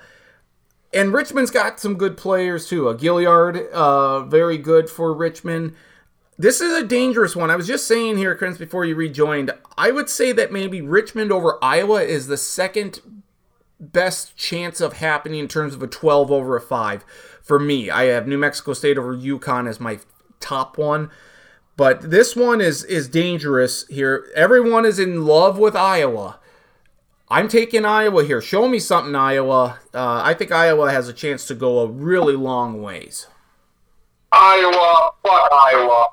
And 0.93 1.11
Richmond's 1.11 1.51
got 1.51 1.79
some 1.79 1.95
good 1.95 2.17
players 2.17 2.69
too. 2.69 2.87
A 2.87 2.95
Gilyard, 2.95 3.69
uh, 3.71 4.21
very 4.21 4.59
good 4.59 4.87
for 4.87 5.11
Richmond. 5.11 5.73
This 6.37 6.61
is 6.61 6.71
a 6.71 6.85
dangerous 6.85 7.35
one. 7.35 7.49
I 7.49 7.55
was 7.55 7.65
just 7.65 7.87
saying 7.87 8.17
here, 8.17 8.35
Chris, 8.35 8.57
before 8.57 8.85
you 8.85 8.93
rejoined, 8.93 9.51
I 9.77 9.89
would 9.89 10.09
say 10.09 10.31
that 10.33 10.51
maybe 10.51 10.81
Richmond 10.81 11.31
over 11.31 11.57
Iowa 11.63 12.01
is 12.03 12.27
the 12.27 12.37
second 12.37 13.01
best 13.91 14.35
chance 14.37 14.81
of 14.81 14.93
happening 14.93 15.39
in 15.39 15.47
terms 15.47 15.73
of 15.73 15.83
a 15.83 15.87
12 15.87 16.31
over 16.31 16.55
a 16.55 16.61
5 16.61 17.05
for 17.41 17.59
me. 17.59 17.89
I 17.89 18.05
have 18.05 18.27
New 18.27 18.37
Mexico 18.37 18.73
State 18.73 18.97
over 18.97 19.15
UConn 19.15 19.67
as 19.67 19.79
my 19.79 19.99
top 20.39 20.77
one. 20.77 21.09
But 21.77 22.09
this 22.09 22.35
one 22.35 22.61
is 22.61 22.83
is 22.85 23.09
dangerous 23.09 23.85
here. 23.87 24.27
Everyone 24.33 24.85
is 24.85 24.97
in 24.97 25.25
love 25.25 25.59
with 25.59 25.75
Iowa. 25.75 26.39
I'm 27.27 27.47
taking 27.47 27.85
Iowa 27.85 28.23
here. 28.23 28.39
Show 28.39 28.67
me 28.67 28.79
something, 28.79 29.15
Iowa. 29.15 29.79
Uh, 29.93 30.21
I 30.23 30.33
think 30.35 30.51
Iowa 30.51 30.91
has 30.91 31.09
a 31.09 31.13
chance 31.13 31.45
to 31.47 31.55
go 31.55 31.79
a 31.79 31.87
really 31.87 32.35
long 32.35 32.81
ways. 32.81 33.27
Iowa, 34.31 35.11
fuck 35.23 35.49
Iowa. 35.51 36.09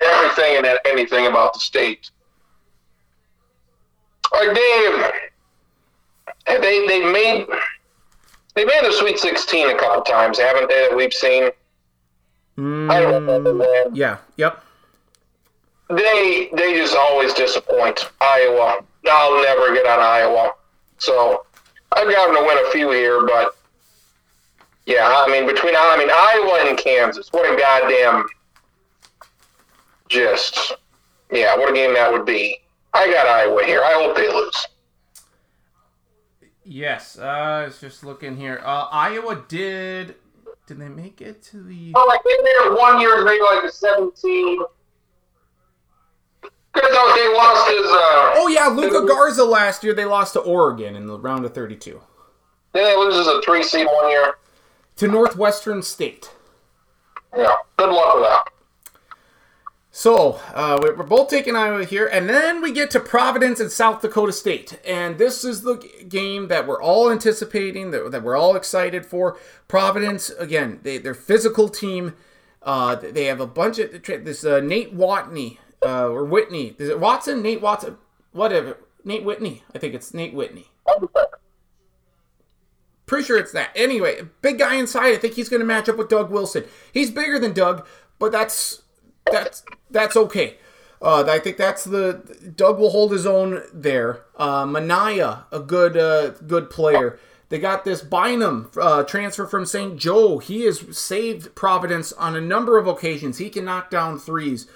Everything 0.00 0.56
and 0.58 0.78
anything 0.84 1.26
about 1.26 1.54
the 1.54 1.60
state. 1.60 2.10
Like 4.32 4.54
Dave, 4.54 5.12
they 6.46 6.86
they 6.86 7.12
made 7.12 7.46
they 8.54 8.64
made 8.64 8.84
the 8.84 8.92
Sweet 8.92 9.18
16 9.18 9.70
a 9.70 9.78
couple 9.78 10.02
times, 10.02 10.38
haven't 10.38 10.68
they? 10.68 10.88
That 10.88 10.96
we've 10.96 11.12
seen. 11.12 11.50
Mm, 12.58 12.90
I 12.90 13.00
don't 13.00 13.14
remember, 13.14 13.54
man. 13.54 13.94
Yeah. 13.94 14.18
Yep. 14.36 14.62
They 15.90 16.50
they 16.52 16.74
just 16.74 16.94
always 16.94 17.32
disappoint. 17.34 18.10
Iowa. 18.20 18.84
I'll 19.10 19.42
never 19.42 19.74
get 19.74 19.86
on 19.86 20.00
Iowa. 20.00 20.52
So 20.98 21.46
I've 21.92 22.10
got 22.10 22.26
them 22.26 22.36
to 22.36 22.42
win 22.42 22.58
a 22.66 22.70
few 22.70 22.90
here, 22.90 23.26
but 23.26 23.56
yeah, 24.86 25.06
I 25.06 25.30
mean 25.30 25.46
between 25.46 25.74
I 25.76 25.96
mean 25.96 26.10
Iowa 26.10 26.68
and 26.68 26.78
Kansas, 26.78 27.28
what 27.32 27.50
a 27.52 27.56
goddamn 27.56 28.26
just 30.08 30.72
yeah, 31.30 31.56
what 31.56 31.70
a 31.70 31.74
game 31.74 31.94
that 31.94 32.12
would 32.12 32.26
be. 32.26 32.58
I 32.94 33.10
got 33.10 33.26
Iowa 33.26 33.64
here. 33.64 33.82
I 33.82 33.92
hope 33.94 34.16
they 34.16 34.28
lose. 34.28 34.66
Yes, 36.64 37.18
uh, 37.18 37.24
I 37.24 37.64
was 37.64 37.80
just 37.80 38.04
looking 38.04 38.36
here. 38.36 38.60
Uh, 38.64 38.86
Iowa 38.90 39.44
did. 39.48 40.16
Did 40.66 40.78
they 40.78 40.88
make 40.88 41.20
it 41.20 41.42
to 41.44 41.62
the? 41.62 41.92
Oh, 41.94 42.06
like 42.06 42.22
they 42.22 42.42
made 42.42 42.72
it 42.72 42.78
one 42.78 43.00
year, 43.00 43.24
maybe 43.24 43.42
like 43.42 43.64
a 43.64 43.72
seventeen. 43.72 44.62
Because 46.40 46.90
oh, 46.92 47.12
they 47.16 47.36
lost 47.36 47.68
his. 47.68 47.86
Uh, 47.86 48.32
Oh 48.34 48.48
yeah, 48.48 48.68
Luka 48.68 49.06
Garza 49.06 49.44
last 49.44 49.84
year 49.84 49.92
they 49.92 50.04
lost 50.04 50.32
to 50.34 50.40
Oregon 50.40 50.96
in 50.96 51.06
the 51.06 51.18
round 51.18 51.44
of 51.44 51.54
32 51.54 52.00
then 52.72 52.84
they 52.84 52.96
lose 52.96 53.14
as 53.16 53.26
a 53.26 53.42
three 53.42 53.62
seed 53.62 53.86
one 53.86 54.08
year. 54.10 54.34
to 54.96 55.08
Northwestern 55.08 55.82
State. 55.82 56.30
Yeah, 57.36 57.54
good 57.76 57.90
luck 57.90 58.14
with 58.14 58.24
that. 58.24 58.44
So 59.94 60.40
uh, 60.54 60.78
we- 60.82 60.90
we're 60.92 61.02
both 61.04 61.28
taking 61.28 61.54
Iowa 61.54 61.84
here, 61.84 62.06
and 62.06 62.26
then 62.26 62.62
we 62.62 62.72
get 62.72 62.90
to 62.92 63.00
Providence 63.00 63.60
and 63.60 63.70
South 63.70 64.00
Dakota 64.00 64.32
State, 64.32 64.80
and 64.86 65.18
this 65.18 65.44
is 65.44 65.60
the 65.62 65.74
game 66.08 66.48
that 66.48 66.66
we're 66.66 66.80
all 66.80 67.10
anticipating, 67.10 67.90
that, 67.90 68.10
that 68.10 68.22
we're 68.22 68.36
all 68.36 68.56
excited 68.56 69.04
for. 69.04 69.38
Providence 69.68 70.30
again, 70.30 70.80
they, 70.82 70.96
they're 70.96 71.12
physical 71.12 71.68
team. 71.68 72.14
Uh, 72.62 72.94
they 72.94 73.24
have 73.26 73.38
a 73.40 73.46
bunch 73.46 73.78
of 73.78 74.02
this 74.02 74.44
uh, 74.46 74.60
Nate 74.60 74.96
Watney 74.96 75.58
uh, 75.84 76.08
or 76.08 76.24
Whitney. 76.24 76.74
Is 76.78 76.88
it 76.88 76.98
Watson? 76.98 77.42
Nate 77.42 77.60
Watson? 77.60 77.98
Whatever. 78.32 78.78
Nate 79.04 79.24
Whitney. 79.24 79.62
I 79.74 79.78
think 79.78 79.92
it's 79.94 80.14
Nate 80.14 80.32
Whitney. 80.32 80.68
Pretty 83.04 83.26
sure 83.26 83.36
it's 83.36 83.52
that. 83.52 83.70
Anyway, 83.74 84.22
big 84.40 84.58
guy 84.58 84.76
inside. 84.76 85.12
I 85.12 85.16
think 85.18 85.34
he's 85.34 85.50
going 85.50 85.60
to 85.60 85.66
match 85.66 85.88
up 85.88 85.98
with 85.98 86.08
Doug 86.08 86.30
Wilson. 86.30 86.64
He's 86.94 87.10
bigger 87.10 87.38
than 87.38 87.52
Doug, 87.52 87.86
but 88.18 88.32
that's 88.32 88.82
that's 89.30 89.64
that's 89.90 90.16
okay. 90.16 90.56
Uh, 91.00 91.24
I 91.26 91.40
think 91.40 91.56
that's 91.56 91.84
the 91.84 92.52
Doug 92.54 92.78
will 92.78 92.90
hold 92.90 93.12
his 93.12 93.26
own 93.26 93.62
there. 93.72 94.24
Uh, 94.36 94.64
Minaya, 94.66 95.44
a 95.50 95.60
good 95.60 95.96
uh, 95.96 96.30
good 96.46 96.70
player. 96.70 97.18
They 97.48 97.58
got 97.58 97.84
this 97.84 98.00
Bynum 98.00 98.70
uh, 98.80 99.02
transfer 99.02 99.46
from 99.46 99.66
St. 99.66 99.98
Joe. 99.98 100.38
He 100.38 100.62
has 100.62 100.96
saved 100.96 101.54
Providence 101.54 102.10
on 102.14 102.34
a 102.34 102.40
number 102.40 102.78
of 102.78 102.86
occasions. 102.86 103.36
He 103.36 103.50
can 103.50 103.66
knock 103.66 103.90
down 103.90 104.18
threes. 104.18 104.66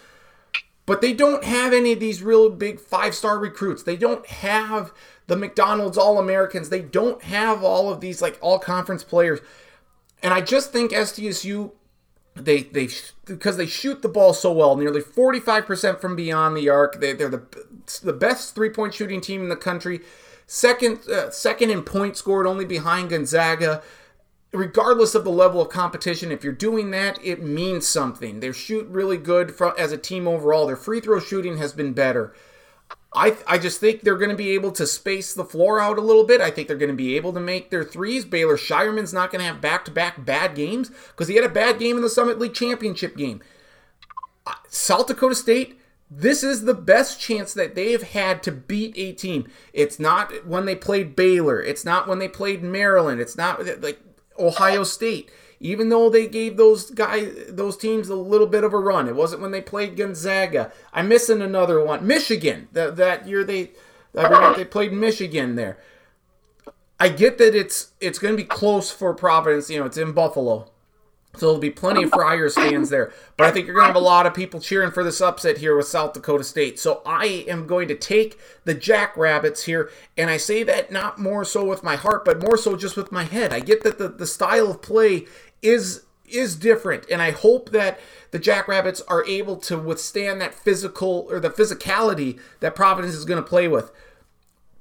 But 0.85 1.01
they 1.01 1.13
don't 1.15 1.43
have 1.43 1.73
any 1.73 1.93
of 1.93 2.01
these 2.01 2.23
real 2.23 2.51
big 2.51 2.79
five 2.79 3.15
star 3.15 3.39
recruits. 3.39 3.83
They 3.83 3.97
don't 3.97 4.27
have 4.27 4.93
the 5.27 5.37
McDonald's 5.37 5.99
All 5.99 6.19
Americans. 6.19 6.69
They 6.69 6.83
don't 6.83 7.23
have 7.23 7.65
all 7.65 7.91
of 7.91 8.01
these 8.01 8.21
like 8.21 8.39
all 8.41 8.59
conference 8.59 9.03
players. 9.03 9.41
And 10.23 10.35
I 10.35 10.41
just 10.41 10.73
think 10.73 10.93
SDSU 10.93 11.73
they 12.37 12.63
they 12.63 12.89
because 13.25 13.57
they 13.57 13.67
shoot 13.67 14.03
the 14.03 14.09
ball 14.09 14.35
so 14.35 14.53
well, 14.53 14.77
nearly 14.77 15.01
45% 15.01 16.01
from 16.01 16.15
beyond 16.15 16.57
the 16.57 16.69
arc. 16.69 17.01
They, 17.01 17.13
they're 17.13 17.29
the 17.29 17.43
the 18.03 18.13
best 18.13 18.55
three 18.55 18.71
point 18.71 18.95
shooting 18.95 19.21
team 19.21 19.43
in 19.43 19.49
the 19.49 19.57
country. 19.57 20.01
Second 20.47 21.09
uh, 21.09 21.31
second 21.31 21.71
in 21.71 21.83
points 21.83 22.19
scored, 22.19 22.47
only 22.47 22.65
behind 22.65 23.11
Gonzaga. 23.11 23.83
Regardless 24.53 25.15
of 25.15 25.25
the 25.25 25.31
level 25.31 25.61
of 25.61 25.69
competition, 25.69 26.31
if 26.31 26.45
you're 26.45 26.53
doing 26.53 26.91
that, 26.93 27.19
it 27.23 27.43
means 27.43 27.87
something. 27.87 28.41
They 28.41 28.53
shoot 28.53 28.87
really 28.89 29.19
good 29.19 29.55
from, 29.55 29.75
as 29.77 29.93
a 29.93 29.99
team 29.99 30.27
overall. 30.27 30.67
Their 30.67 30.77
free 30.77 31.01
throw 31.01 31.21
shooting 31.21 31.59
has 31.59 31.73
been 31.73 31.93
better. 31.93 32.33
I, 33.17 33.35
I 33.47 33.57
just 33.57 33.81
think 33.81 34.03
they're 34.03 34.19
going 34.19 34.31
to 34.31 34.37
be 34.37 34.51
able 34.51 34.71
to 34.73 34.87
space 34.87 35.33
the 35.33 35.45
floor 35.45 35.81
out 35.81 35.97
a 35.97 36.03
little 36.03 36.25
bit. 36.25 36.43
I 36.43 36.51
think 36.51 36.69
they're 36.69 36.77
going 36.77 36.91
to 36.91 36.95
be 36.95 37.17
able 37.17 37.33
to 37.33 37.41
make 37.41 37.71
their 37.71 37.83
threes. 37.83 38.27
Baylor 38.27 38.59
Scheierman's 38.59 39.15
not 39.15 39.33
going 39.33 39.41
to 39.41 39.47
have 39.47 39.61
back 39.61 39.87
to 39.87 39.91
back 39.91 40.25
bad 40.25 40.55
games 40.55 40.91
because 40.91 41.29
he 41.29 41.35
had 41.35 41.45
a 41.45 41.49
bad 41.49 41.79
game 41.79 41.97
in 41.97 42.03
the 42.03 42.11
Summit 42.11 42.39
League 42.39 42.53
championship 42.53 43.17
game. 43.17 43.43
Uh, 44.47 44.53
South 44.69 45.07
Dakota 45.07 45.35
State, 45.35 45.81
this 46.11 46.45
is 46.45 46.65
the 46.65 46.75
best 46.75 47.19
chance 47.19 47.55
that 47.55 47.75
they 47.75 47.93
have 47.93 48.03
had 48.03 48.43
to 48.43 48.53
beat 48.53 48.93
a 48.99 49.13
team. 49.13 49.49
It's 49.73 49.99
not 49.99 50.47
when 50.47 50.67
they 50.67 50.77
played 50.77 51.17
Baylor. 51.17 51.61
It's 51.63 51.87
not 51.87 52.07
when 52.07 52.19
they 52.19 52.29
played 52.29 52.63
Maryland. 52.63 53.21
It's 53.21 53.37
not 53.37 53.65
like 53.83 53.99
Ohio 54.39 54.85
State. 54.85 55.31
Even 55.61 55.89
though 55.89 56.11
they 56.11 56.27
gave 56.27 56.57
those 56.57 56.91
guys, 56.91 57.33
those 57.49 57.77
teams 57.77 58.09
a 58.09 58.15
little 58.15 58.47
bit 58.47 58.65
of 58.65 58.75
a 58.75 58.79
run, 58.79 59.09
it 59.09 59.17
wasn't 59.17 59.41
when 59.41 59.53
they 59.53 59.63
played 59.63 59.97
Gonzaga. 59.97 60.71
I'm 60.93 61.09
missing 61.09 61.41
another 61.41 61.83
one, 61.83 62.07
Michigan. 62.07 62.69
That 62.73 62.97
that 62.97 63.27
year 63.27 63.43
they, 63.43 63.71
they 64.13 64.65
played 64.65 64.93
Michigan 64.93 65.55
there. 65.55 65.79
I 66.99 67.09
get 67.09 67.39
that 67.39 67.55
it's 67.55 67.93
it's 68.01 68.19
going 68.19 68.35
to 68.35 68.43
be 68.43 68.49
close 68.49 68.91
for 68.91 69.15
Providence. 69.15 69.71
You 69.71 69.81
know, 69.81 69.87
it's 69.87 69.99
in 69.99 70.13
Buffalo, 70.13 70.71
so 71.35 71.47
there'll 71.47 71.59
be 71.59 71.71
plenty 71.71 72.05
of 72.05 72.11
Friars 72.11 72.55
fans 72.55 72.89
there. 72.89 73.13
But 73.37 73.47
I 73.47 73.51
think 73.51 73.67
you're 73.67 73.75
going 73.75 73.85
to 73.85 73.93
have 73.93 73.97
a 73.97 74.05
lot 74.05 74.25
of 74.25 74.33
people 74.33 74.61
cheering 74.61 74.91
for 74.91 75.05
this 75.05 75.21
upset 75.21 75.59
here 75.59 75.77
with 75.77 75.87
South 75.87 76.15
Dakota 76.15 76.43
State. 76.43 76.79
So 76.79 77.03
I 77.05 77.45
am 77.49 77.67
going 77.67 77.89
to 77.89 77.95
take 77.95 78.39
the 78.65 78.73
Jackrabbits 78.73 79.65
here, 79.65 79.91
and 80.17 80.31
I 80.31 80.39
say 80.39 80.63
that 80.63 80.91
not 80.91 81.19
more 81.19 81.45
so 81.45 81.67
with 81.67 81.83
my 81.83 81.97
heart, 81.97 82.25
but 82.25 82.41
more 82.41 82.57
so 82.57 82.77
just 82.77 82.97
with 82.97 83.13
my 83.13 83.25
head. 83.25 83.53
I 83.53 83.61
get 83.61 83.83
that 83.85 83.99
the, 83.99 84.09
the 84.09 84.27
style 84.27 84.71
of 84.71 84.81
play 84.81 85.27
is 85.63 86.03
is 86.29 86.57
different, 86.57 87.05
and 87.11 87.23
I 87.23 87.31
hope 87.31 87.71
that 87.71 88.01
the 88.33 88.39
Jackrabbits 88.39 89.01
are 89.03 89.25
able 89.27 89.57
to 89.59 89.79
withstand 89.79 90.41
that 90.41 90.55
physical 90.55 91.27
or 91.31 91.39
the 91.39 91.51
physicality 91.51 92.41
that 92.61 92.75
Providence 92.75 93.15
is 93.15 93.25
going 93.25 93.43
to 93.43 93.49
play 93.49 93.69
with. 93.69 93.93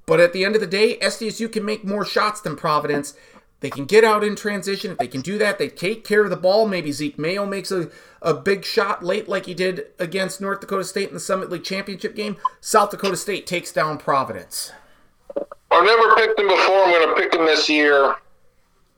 But 0.06 0.20
at 0.20 0.34
the 0.34 0.44
end 0.44 0.56
of 0.56 0.62
the 0.62 0.68
day, 0.68 0.98
SDSU 0.98 1.52
can 1.52 1.66
make 1.66 1.84
more 1.84 2.06
shots 2.06 2.42
than 2.42 2.56
Providence. 2.56 3.16
They 3.62 3.70
can 3.70 3.86
get 3.86 4.04
out 4.04 4.24
in 4.24 4.36
transition. 4.36 4.92
If 4.92 4.98
they 4.98 5.08
can 5.08 5.22
do 5.22 5.38
that, 5.38 5.58
they 5.58 5.70
take 5.70 6.04
care 6.04 6.24
of 6.24 6.30
the 6.30 6.36
ball. 6.36 6.68
Maybe 6.68 6.92
Zeke 6.92 7.18
Mayo 7.18 7.46
makes 7.46 7.72
a, 7.72 7.90
a 8.22 8.34
big 8.34 8.66
shot 8.66 9.04
late 9.04 9.28
like 9.28 9.46
he 9.46 9.54
did 9.54 9.88
against 9.98 10.42
North 10.42 10.60
Dakota 10.60 10.84
State 10.84 11.08
in 11.08 11.14
the 11.14 11.20
Summit 11.20 11.50
League 11.50 11.64
Championship 11.64 12.16
game. 12.16 12.38
South 12.62 12.92
Dakota 12.92 13.18
State 13.18 13.48
takes 13.48 13.72
down 13.72 13.98
Providence. 13.98 14.72
I've 15.72 15.84
never 15.84 16.16
picked 16.16 16.38
them 16.38 16.48
before. 16.48 16.84
I'm 16.84 16.92
going 16.92 17.10
to 17.10 17.22
pick 17.22 17.32
them 17.32 17.46
this 17.46 17.68
year. 17.70 18.16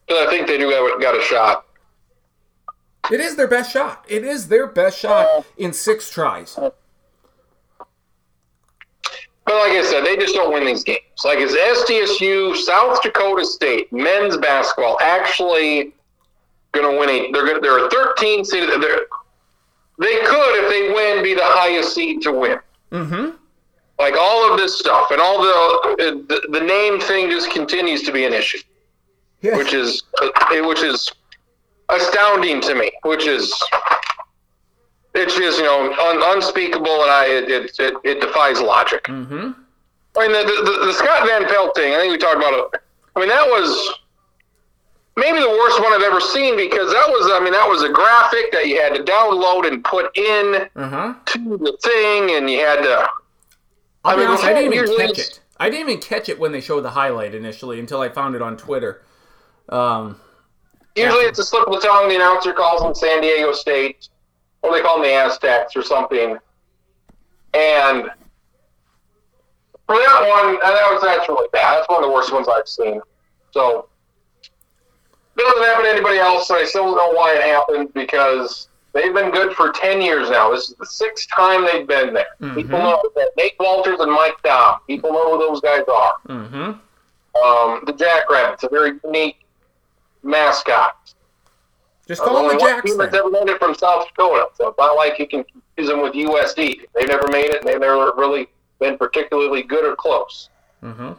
But 0.08 0.18
I 0.18 0.30
think 0.30 0.48
they 0.48 0.58
do 0.58 0.70
have 0.70 1.02
got 1.02 1.18
a 1.18 1.22
shot. 1.22 1.66
It 3.12 3.20
is 3.20 3.36
their 3.36 3.48
best 3.48 3.72
shot. 3.72 4.06
It 4.08 4.24
is 4.24 4.48
their 4.48 4.68
best 4.68 5.00
shot 5.00 5.26
uh, 5.28 5.44
in 5.58 5.74
six 5.74 6.10
tries. 6.10 6.58
Uh, 6.58 6.72
but 9.46 9.56
like 9.56 9.72
I 9.72 9.84
said, 9.84 10.06
they 10.06 10.18
just 10.18 10.36
don't 10.36 10.52
win 10.54 10.66
these 10.66 10.84
games. 10.84 11.00
Like 11.24 11.40
is 11.40 11.54
SDSU, 11.54 12.56
South 12.58 13.02
Dakota 13.02 13.46
State 13.46 13.92
men's 13.94 14.36
basketball 14.38 14.98
actually 15.02 15.94
going 16.74 16.92
to 16.94 17.00
win 17.00 17.10
a? 17.10 17.32
They're 17.32 17.46
going. 17.46 17.62
They're 17.62 17.86
a 17.86 17.90
13 17.90 18.44
seed. 18.44 18.70
They're, 18.70 19.00
they 20.00 20.18
could, 20.26 20.64
if 20.64 20.70
they 20.70 20.94
win, 20.94 21.24
be 21.24 21.34
the 21.34 21.42
highest 21.44 21.96
seed 21.96 22.22
to 22.24 22.32
win. 22.34 22.60
Mm-hmm. 22.92 23.36
Like 24.00 24.14
all 24.20 24.52
of 24.52 24.60
this 24.60 24.78
stuff 24.78 25.12
and 25.12 25.20
all 25.22 25.42
the 25.42 26.26
the, 26.28 26.48
the 26.52 26.60
name 26.66 27.00
thing 27.00 27.30
just 27.30 27.50
continues 27.52 28.04
to 28.04 28.12
be 28.12 28.26
an 28.26 28.34
issue, 28.34 28.60
Yes. 29.42 29.58
which 29.58 29.74
is 29.74 30.04
uh, 30.22 30.30
which 30.68 30.84
is 30.84 31.12
astounding 31.90 32.62
to 32.62 32.76
me. 32.76 32.92
Which 33.04 33.26
is 33.26 33.54
it's 35.14 35.36
just 35.36 35.58
you 35.60 35.66
know 35.66 35.92
un, 35.94 36.36
unspeakable, 36.36 37.02
and 37.04 37.12
I 37.12 37.26
it 37.28 37.50
it, 37.80 37.94
it, 38.04 38.22
defies 38.22 38.62
logic. 38.62 39.04
mm-hmm. 39.06 39.52
I 40.18 40.28
mean, 40.28 40.32
the, 40.32 40.64
the, 40.64 40.86
the 40.88 40.94
Scott 40.94 41.28
Van 41.28 41.46
Pelt 41.48 41.76
thing, 41.76 41.94
I 41.94 42.00
think 42.00 42.12
we 42.12 42.18
talked 42.18 42.38
about 42.38 42.54
it. 42.54 42.82
I 43.16 43.20
mean, 43.20 43.30
that 43.30 43.46
was 43.46 44.00
maybe 45.16 45.40
the 45.40 45.50
worst 45.50 45.80
one 45.82 45.94
I've 45.94 46.02
ever 46.02 46.20
seen 46.20 46.58
because 46.58 46.92
that 46.92 47.06
was, 47.08 47.30
I 47.32 47.44
mean, 47.44 47.54
that 47.54 47.68
was 47.68 47.84
a 47.84 47.90
graphic 47.90 48.52
that 48.52 48.66
you 48.68 48.82
had 48.82 48.96
to 48.96 49.04
download 49.04 49.68
and 49.72 49.84
put 49.84 50.16
in 50.18 50.68
Uh-huh. 50.76 51.14
to 51.26 51.58
the 51.58 51.78
thing, 51.84 52.36
and 52.36 52.50
you 52.50 52.60
had 52.60 52.82
to. 52.82 53.08
I'll 54.06 54.14
I 54.14 54.16
mean, 54.18 54.28
honest, 54.28 54.44
I 54.44 54.54
didn't 54.54 54.74
even 54.74 54.98
catch 54.98 55.20
it. 55.20 55.40
I 55.60 55.70
didn't 55.70 55.90
even 55.90 56.02
catch 56.02 56.30
it 56.30 56.40
when 56.40 56.52
they 56.52 56.62
showed 56.62 56.82
the 56.82 56.92
highlight 56.92 57.36
initially 57.36 57.80
until 57.80 58.02
I 58.02 58.10
found 58.10 58.36
it 58.36 58.42
on 58.42 58.58
Twitter. 58.58 59.02
Um, 59.70 60.20
Usually 60.98 61.26
it's 61.26 61.40
a 61.40 61.44
slip 61.44 61.68
of 61.68 61.74
the 61.74 61.80
tongue. 61.80 62.10
The 62.10 62.16
announcer 62.16 62.54
calls 62.54 62.82
them 62.82 62.96
San 62.96 63.22
Diego 63.22 63.54
State. 63.54 64.10
do 64.64 64.72
they 64.72 64.82
call 64.82 64.96
them, 64.96 65.04
the 65.04 65.14
Aztecs 65.14 65.76
or 65.76 65.84
something. 65.84 66.38
And 67.54 68.10
for 69.86 69.96
that 69.96 70.26
one, 70.28 70.50
and 70.50 70.62
that 70.62 70.92
was 70.92 71.02
that's 71.02 71.30
really 71.30 71.48
bad. 71.54 71.78
That's 71.78 71.90
one 71.90 72.04
of 72.04 72.10
the 72.10 72.14
worst 72.14 72.34
ones 72.34 72.48
I've 72.48 72.68
seen. 72.68 73.00
So 73.52 73.88
it 74.42 75.42
doesn't 75.42 75.64
happen 75.64 75.86
to 75.86 75.92
anybody 75.92 76.18
else, 76.18 76.50
and 76.50 76.60
I 76.60 76.66
still 76.66 76.84
don't 76.94 76.98
know 76.98 77.18
why 77.18 77.36
it 77.36 77.44
happened 77.44 77.94
because 77.94 78.68
they've 78.94 79.14
been 79.14 79.32
good 79.32 79.56
for 79.56 79.72
ten 79.72 80.02
years 80.02 80.30
now. 80.30 80.52
This 80.52 80.70
is 80.70 80.76
the 80.76 80.86
sixth 80.86 81.30
time 81.34 81.66
they've 81.72 81.88
been 81.88 82.14
there. 82.14 82.54
People 82.56 82.80
know 82.80 83.02
that 83.16 83.32
Nate 83.38 83.58
Wolters 83.60 84.00
and 84.00 84.12
Mike 84.12 84.38
Daum. 84.44 84.80
People 84.88 85.14
know 85.14 85.32
who 85.32 85.48
those 85.48 85.62
guys 85.62 85.84
are. 85.88 86.14
Mm-hmm. 86.28 86.72
Um, 87.46 87.84
the 87.86 87.94
Jackrabbits, 87.94 88.64
a 88.64 88.70
very 88.70 89.00
unique 89.04 89.38
mascot. 90.28 91.14
Just 92.08 92.22
call 92.22 92.38
only 92.38 92.58
them 92.58 92.60
the 92.60 92.64
one 92.74 92.82
team 92.84 92.98
that's 92.98 93.16
ever 93.16 93.30
made 93.30 93.50
it 93.50 93.60
from 93.60 93.74
South 93.76 94.08
Dakota, 94.08 94.48
so 94.56 94.70
it's 94.70 94.78
not 94.78 94.96
like 94.96 95.20
you 95.20 95.28
can 95.28 95.44
use 95.78 95.88
them 95.90 96.02
with 96.02 96.14
USD. 96.14 96.82
They've 96.96 97.08
never 97.08 97.28
made 97.30 97.46
it, 97.50 97.62
and 97.62 97.68
they've 97.68 97.80
never 97.80 98.14
really 98.16 98.48
been 98.80 98.98
particularly 98.98 99.64
good 99.64 99.84
or 99.86 99.96
close. 99.96 100.50
Mm-hmm. 100.84 101.14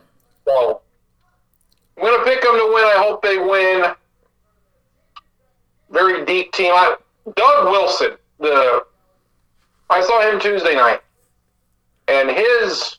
So 0.47 0.80
I'm 1.98 2.02
going 2.05 2.18
to 2.18 2.24
pick 2.24 2.43
them 2.43 2.52
to 2.52 2.70
win. 2.72 2.85
I 2.85 2.94
hope 2.97 3.20
they 3.22 3.36
win. 3.39 3.93
Very 5.90 6.24
deep 6.24 6.52
team. 6.52 6.72
I, 6.74 6.97
Doug 7.36 7.64
Wilson, 7.66 8.12
the 8.39 8.85
I 9.90 10.02
saw 10.02 10.30
him 10.30 10.40
Tuesday 10.40 10.74
night, 10.74 11.01
and 12.09 12.30
his 12.30 12.97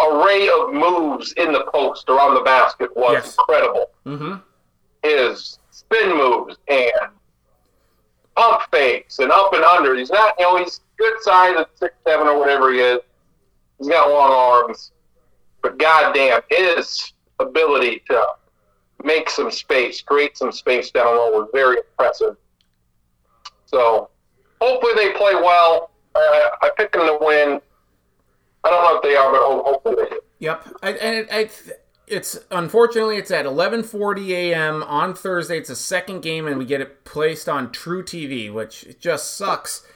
array 0.00 0.48
of 0.48 0.72
moves 0.74 1.32
in 1.36 1.52
the 1.52 1.64
post 1.72 2.08
around 2.08 2.34
the 2.34 2.40
basket 2.42 2.94
was 2.96 3.12
Yes. 3.14 3.36
incredible. 3.38 3.86
Mm-hmm. 4.04 4.34
His 5.06 5.58
spin 5.70 6.16
moves 6.16 6.56
and 6.68 6.90
pump 8.34 8.62
fakes 8.72 9.18
and 9.20 9.30
up 9.30 9.52
and 9.52 9.62
under. 9.62 9.94
He's 9.94 10.10
not, 10.10 10.34
you 10.38 10.44
know, 10.44 10.56
he's 10.58 10.80
good 10.98 11.14
size 11.22 11.56
at 11.58 11.68
six 11.78 11.94
seven 12.06 12.26
or 12.26 12.38
whatever 12.38 12.72
he 12.72 12.80
is. 12.80 12.98
He's 13.78 13.88
got 13.88 14.10
long 14.10 14.32
arms, 14.32 14.92
but 15.62 15.78
goddamn, 15.78 16.40
his 16.50 17.12
ability 17.38 18.02
to 18.08 18.26
make 19.04 19.30
some 19.30 19.50
space, 19.50 20.02
create 20.02 20.36
some 20.36 20.50
space 20.50 20.90
down 20.90 21.06
low 21.06 21.30
was 21.30 21.48
very 21.52 21.76
impressive. 21.76 22.36
So 23.66 24.10
hopefully 24.60 24.94
they 24.96 25.12
play 25.12 25.34
well. 25.34 25.90
Uh, 26.14 26.18
I 26.62 26.70
pick 26.76 26.92
them 26.92 27.06
to 27.06 27.18
win. 27.20 27.60
I 28.64 28.70
don't 28.70 28.82
know 28.82 28.96
if 28.96 29.02
they 29.02 29.14
are, 29.14 29.30
but 29.30 29.40
ho- 29.40 29.62
hopefully 29.64 29.96
they 30.02 30.08
do. 30.10 30.20
Yep. 30.38 30.68
I, 30.82 30.90
and 30.92 31.28
I, 31.30 31.50
it's 32.06 32.38
unfortunately 32.50 33.16
it's 33.16 33.30
at 33.30 33.46
11:40 33.46 34.30
a.m. 34.30 34.82
on 34.84 35.14
Thursday. 35.14 35.58
It's 35.58 35.70
a 35.70 35.76
second 35.76 36.20
game, 36.20 36.46
and 36.46 36.58
we 36.58 36.64
get 36.64 36.80
it 36.80 37.04
placed 37.04 37.48
on 37.48 37.68
truTV, 37.68 38.52
which 38.52 38.84
it 38.84 39.00
just 39.00 39.36
sucks. 39.36 39.86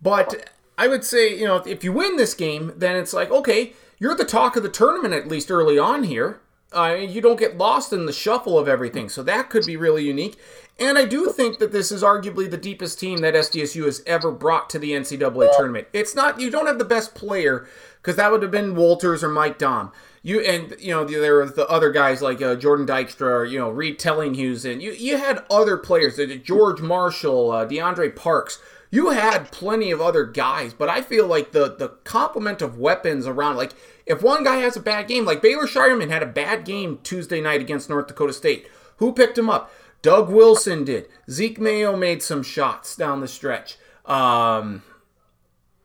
But 0.00 0.50
I 0.78 0.88
would 0.88 1.04
say, 1.04 1.36
you 1.36 1.46
know, 1.46 1.56
if 1.56 1.82
you 1.82 1.92
win 1.92 2.16
this 2.16 2.34
game, 2.34 2.72
then 2.76 2.96
it's 2.96 3.12
like 3.12 3.30
okay, 3.30 3.72
you're 3.98 4.14
the 4.14 4.24
talk 4.24 4.56
of 4.56 4.62
the 4.62 4.68
tournament 4.68 5.14
at 5.14 5.28
least 5.28 5.50
early 5.50 5.78
on 5.78 6.04
here. 6.04 6.40
Uh, 6.72 6.96
you 6.98 7.20
don't 7.20 7.38
get 7.38 7.56
lost 7.56 7.92
in 7.92 8.06
the 8.06 8.12
shuffle 8.12 8.58
of 8.58 8.68
everything, 8.68 9.08
so 9.08 9.22
that 9.22 9.48
could 9.48 9.64
be 9.64 9.76
really 9.76 10.04
unique. 10.04 10.36
And 10.78 10.98
I 10.98 11.06
do 11.06 11.32
think 11.32 11.58
that 11.58 11.72
this 11.72 11.90
is 11.90 12.02
arguably 12.02 12.50
the 12.50 12.58
deepest 12.58 13.00
team 13.00 13.18
that 13.18 13.34
SDSU 13.34 13.86
has 13.86 14.02
ever 14.06 14.30
brought 14.30 14.68
to 14.70 14.78
the 14.78 14.92
NCAA 14.92 15.56
tournament. 15.56 15.88
It's 15.92 16.14
not 16.14 16.38
you 16.38 16.50
don't 16.50 16.66
have 16.66 16.78
the 16.78 16.84
best 16.84 17.14
player 17.14 17.66
because 18.06 18.16
that 18.16 18.30
would 18.30 18.42
have 18.42 18.52
been 18.52 18.76
Wolters 18.76 19.24
or 19.24 19.28
Mike 19.28 19.58
Daum. 19.58 19.90
You 20.22 20.38
and 20.40 20.76
you 20.78 20.92
know 20.92 21.04
there 21.04 21.34
were 21.34 21.46
the 21.46 21.66
other 21.66 21.90
guys 21.90 22.22
like 22.22 22.40
uh, 22.40 22.54
Jordan 22.54 22.86
Dykstra, 22.86 23.20
or, 23.22 23.44
you 23.44 23.58
know 23.58 23.68
Reed 23.68 23.98
Tellinghuisen. 23.98 24.74
and 24.74 24.82
you 24.82 24.92
you 24.92 25.18
had 25.18 25.44
other 25.50 25.76
players, 25.76 26.16
uh, 26.18 26.36
George 26.42 26.80
Marshall, 26.80 27.50
uh, 27.50 27.66
DeAndre 27.66 28.14
Parks. 28.14 28.60
You 28.92 29.10
had 29.10 29.50
plenty 29.50 29.90
of 29.90 30.00
other 30.00 30.24
guys, 30.24 30.72
but 30.72 30.88
I 30.88 31.02
feel 31.02 31.26
like 31.26 31.50
the 31.50 31.74
the 31.76 31.88
complement 32.04 32.62
of 32.62 32.78
weapons 32.78 33.26
around, 33.26 33.56
like 33.56 33.72
if 34.06 34.22
one 34.22 34.44
guy 34.44 34.58
has 34.58 34.76
a 34.76 34.80
bad 34.80 35.08
game, 35.08 35.24
like 35.24 35.42
Baylor 35.42 35.66
Scheierman 35.66 36.08
had 36.08 36.22
a 36.22 36.26
bad 36.26 36.64
game 36.64 37.00
Tuesday 37.02 37.40
night 37.40 37.60
against 37.60 37.90
North 37.90 38.06
Dakota 38.06 38.32
State. 38.32 38.68
Who 38.98 39.12
picked 39.12 39.36
him 39.36 39.50
up? 39.50 39.72
Doug 40.00 40.30
Wilson 40.30 40.84
did. 40.84 41.08
Zeke 41.28 41.58
Mayo 41.58 41.96
made 41.96 42.22
some 42.22 42.44
shots 42.44 42.94
down 42.94 43.20
the 43.20 43.28
stretch. 43.28 43.76
Um, 44.04 44.82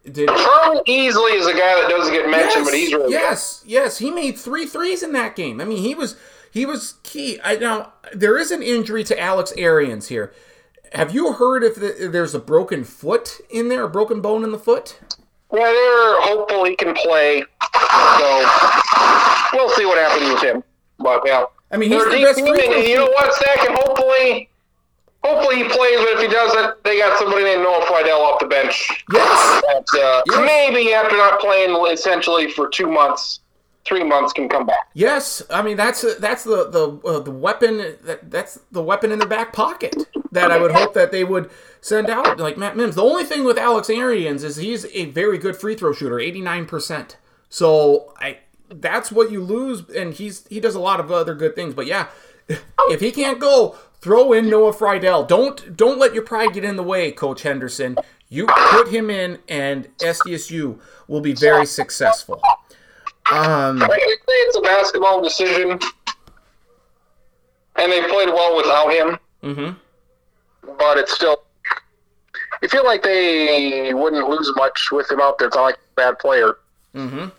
did 0.03 0.27
Charlie 0.27 0.81
Easley 0.87 1.35
is 1.35 1.47
a 1.47 1.53
guy 1.53 1.81
that 1.81 1.87
doesn't 1.89 2.13
get 2.13 2.29
mentioned, 2.29 2.65
but 2.65 2.73
he's 2.73 2.91
really 2.91 3.05
good. 3.05 3.11
yes, 3.11 3.63
yes, 3.65 3.99
he 3.99 4.09
made 4.09 4.37
three 4.37 4.65
threes 4.65 5.03
in 5.03 5.11
that 5.13 5.35
game. 5.35 5.61
I 5.61 5.65
mean, 5.65 5.77
he 5.79 5.93
was 5.93 6.15
he 6.51 6.65
was 6.65 6.95
key. 7.03 7.39
I 7.43 7.55
now 7.57 7.93
there 8.13 8.37
is 8.37 8.51
an 8.51 8.63
injury 8.63 9.03
to 9.05 9.19
Alex 9.19 9.53
Arians 9.57 10.07
here. 10.07 10.33
Have 10.93 11.13
you 11.13 11.33
heard 11.33 11.63
if 11.63 11.75
the, 11.75 12.09
there's 12.11 12.35
a 12.35 12.39
broken 12.39 12.83
foot 12.83 13.39
in 13.49 13.69
there, 13.69 13.83
a 13.83 13.89
broken 13.89 14.21
bone 14.21 14.43
in 14.43 14.51
the 14.51 14.59
foot? 14.59 14.99
Yeah, 15.53 15.59
they're 15.59 16.21
hopeful 16.21 16.65
he 16.65 16.75
can 16.75 16.93
play. 16.93 17.43
So 18.19 18.45
we'll 19.53 19.69
see 19.69 19.85
what 19.85 19.97
happens 19.97 20.33
with 20.33 20.43
him. 20.43 20.63
But 20.99 21.21
yeah, 21.25 21.45
I 21.71 21.77
mean, 21.77 21.91
he's 21.91 22.03
They're 22.03 22.11
the 22.11 22.23
best 22.23 22.39
and 22.39 22.87
you 22.87 22.95
know 22.95 23.05
what, 23.05 23.33
and 23.67 23.77
hopefully, 23.77 24.49
hopefully 25.23 25.57
he 25.57 25.63
plays. 25.63 25.99
But 25.99 26.09
if 26.13 26.19
he 26.21 26.27
doesn't, 26.27 26.83
they 26.83 26.97
got 26.99 27.17
somebody 27.17 27.43
named 27.43 27.63
Noah 27.63 27.85
Freidel 27.85 28.19
off 28.19 28.39
the 28.39 28.47
bench. 28.47 28.89
Yes. 29.13 29.61
That 29.61 29.99
uh, 30.01 30.23
Yes. 30.27 30.45
maybe 30.45 30.93
after 30.93 31.17
not 31.17 31.39
playing 31.39 31.75
essentially 31.91 32.51
for 32.51 32.69
two 32.69 32.87
months, 32.87 33.39
three 33.85 34.03
months 34.03 34.31
can 34.33 34.47
come 34.47 34.65
back. 34.65 34.87
Yes, 34.93 35.41
I 35.49 35.61
mean 35.61 35.77
that's 35.77 36.01
that's 36.17 36.43
the 36.43 36.69
the 36.69 37.07
uh, 37.07 37.19
the 37.19 37.31
weapon 37.31 37.77
that 38.03 38.29
that's 38.29 38.59
the 38.71 38.83
weapon 38.83 39.11
in 39.11 39.19
their 39.19 39.27
back 39.27 39.53
pocket 39.53 39.95
that 40.31 40.51
I 40.51 40.59
would 40.59 40.71
hope 40.71 40.93
that 40.93 41.11
they 41.11 41.23
would 41.23 41.49
send 41.81 42.09
out 42.09 42.39
like 42.39 42.57
Matt 42.57 42.77
Mims. 42.77 42.95
The 42.95 43.03
only 43.03 43.23
thing 43.23 43.43
with 43.43 43.57
Alex 43.57 43.89
Arians 43.89 44.43
is 44.43 44.57
he's 44.57 44.85
a 44.93 45.05
very 45.05 45.37
good 45.37 45.55
free 45.57 45.75
throw 45.75 45.93
shooter, 45.93 46.19
eighty 46.19 46.41
nine 46.41 46.65
percent. 46.65 47.17
So 47.49 48.13
I 48.19 48.39
that's 48.69 49.11
what 49.11 49.31
you 49.31 49.41
lose, 49.43 49.89
and 49.89 50.13
he's 50.13 50.47
he 50.47 50.59
does 50.59 50.75
a 50.75 50.79
lot 50.79 50.99
of 50.99 51.11
other 51.11 51.33
good 51.35 51.55
things. 51.55 51.73
But 51.73 51.87
yeah, 51.87 52.07
if 52.47 52.99
he 53.01 53.11
can't 53.11 53.39
go, 53.39 53.75
throw 54.01 54.33
in 54.33 54.49
Noah 54.49 54.73
Freidel. 54.73 55.27
Don't 55.27 55.75
don't 55.77 55.99
let 55.99 56.13
your 56.13 56.23
pride 56.23 56.53
get 56.53 56.63
in 56.63 56.75
the 56.75 56.83
way, 56.83 57.11
Coach 57.11 57.43
Henderson. 57.43 57.97
You 58.29 58.47
put 58.47 58.87
him 58.87 59.09
in, 59.09 59.39
and 59.49 59.87
SDSU 59.97 60.79
will 61.07 61.21
be 61.21 61.33
very 61.33 61.65
successful. 61.65 62.41
Um, 63.31 63.81
I 63.81 63.85
I 63.85 63.97
say 63.97 64.33
it's 64.33 64.57
a 64.57 64.61
basketball 64.61 65.21
decision, 65.21 65.71
and 67.75 67.91
they 67.91 68.01
played 68.07 68.29
well 68.29 68.55
without 68.57 68.89
him. 68.91 69.17
mhm. 69.43 69.75
but 70.77 70.97
it's 70.97 71.13
still. 71.13 71.43
You 72.61 72.69
feel 72.69 72.85
like 72.85 73.01
they 73.01 73.91
wouldn't 73.93 74.29
lose 74.29 74.51
much 74.55 74.89
with 74.91 75.09
him 75.11 75.19
out 75.19 75.37
there. 75.39 75.47
It's 75.47 75.55
not 75.57 75.63
like 75.63 75.75
a 75.75 75.95
bad 75.95 76.19
player. 76.19 76.57
Mm-hmm. 76.93 77.29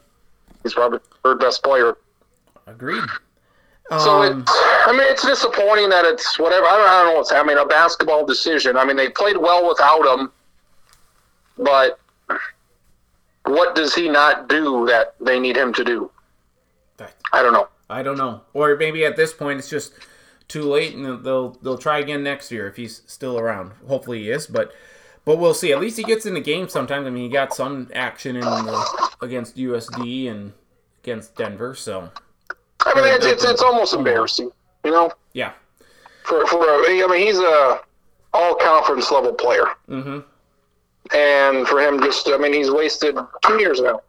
He's 0.64 0.74
probably 0.74 0.98
third 1.22 1.38
best 1.38 1.62
player. 1.62 1.96
Agreed. 2.66 3.04
So 3.98 4.22
Um, 4.22 4.40
it's. 4.40 4.52
I 4.84 4.92
mean, 4.92 5.02
it's 5.02 5.24
disappointing 5.24 5.88
that 5.90 6.04
it's 6.04 6.38
whatever. 6.38 6.66
I 6.66 6.76
don't, 6.76 6.88
I 6.88 7.02
don't 7.02 7.12
know 7.12 7.18
what's. 7.18 7.32
I 7.32 7.42
mean, 7.42 7.58
a 7.58 7.66
basketball 7.66 8.26
decision. 8.26 8.76
I 8.76 8.84
mean, 8.84 8.96
they 8.96 9.08
played 9.08 9.36
well 9.36 9.68
without 9.68 10.18
him, 10.18 10.32
but 11.58 12.00
what 13.44 13.74
does 13.74 13.94
he 13.94 14.08
not 14.08 14.48
do 14.48 14.86
that 14.86 15.14
they 15.20 15.38
need 15.38 15.56
him 15.56 15.72
to 15.74 15.84
do? 15.84 16.10
I 17.32 17.42
don't 17.42 17.52
know. 17.52 17.68
I 17.88 18.02
don't 18.02 18.18
know. 18.18 18.42
Or 18.54 18.76
maybe 18.76 19.04
at 19.04 19.16
this 19.16 19.32
point 19.32 19.58
it's 19.58 19.68
just 19.68 19.92
too 20.48 20.62
late, 20.62 20.94
and 20.94 21.24
they'll 21.24 21.50
they'll 21.62 21.78
try 21.78 21.98
again 21.98 22.22
next 22.22 22.50
year 22.50 22.66
if 22.66 22.76
he's 22.76 23.02
still 23.06 23.38
around. 23.38 23.72
Hopefully 23.86 24.20
he 24.22 24.30
is, 24.30 24.46
but 24.46 24.72
but 25.24 25.38
we'll 25.38 25.54
see. 25.54 25.72
At 25.72 25.80
least 25.80 25.96
he 25.96 26.02
gets 26.02 26.26
in 26.26 26.34
the 26.34 26.40
game 26.40 26.68
sometimes. 26.68 27.06
I 27.06 27.10
mean, 27.10 27.24
he 27.24 27.28
got 27.28 27.54
some 27.54 27.90
action 27.94 28.36
in 28.36 28.42
the, 28.42 29.10
against 29.20 29.56
USD 29.56 30.30
and 30.30 30.52
against 31.02 31.36
Denver. 31.36 31.74
So 31.74 32.10
I 32.86 32.94
mean, 32.94 33.04
it's 33.14 33.26
it's, 33.26 33.44
it's 33.44 33.62
almost 33.62 33.94
embarrassing, 33.94 34.50
you 34.84 34.90
know. 34.90 35.10
yeah. 35.32 35.52
For 36.24 36.46
for 36.46 36.62
a, 36.64 37.02
I 37.02 37.06
mean, 37.10 37.26
he's 37.26 37.38
a 37.38 37.80
all 38.32 38.54
conference 38.56 39.10
level 39.10 39.32
player. 39.32 39.66
Mm-hmm. 39.88 40.20
and 41.14 41.66
for 41.66 41.80
him 41.80 42.00
just 42.00 42.28
I 42.28 42.38
mean 42.38 42.52
he's 42.52 42.70
wasted 42.70 43.16
two 43.44 43.60
years 43.60 43.80
now, 43.80 44.00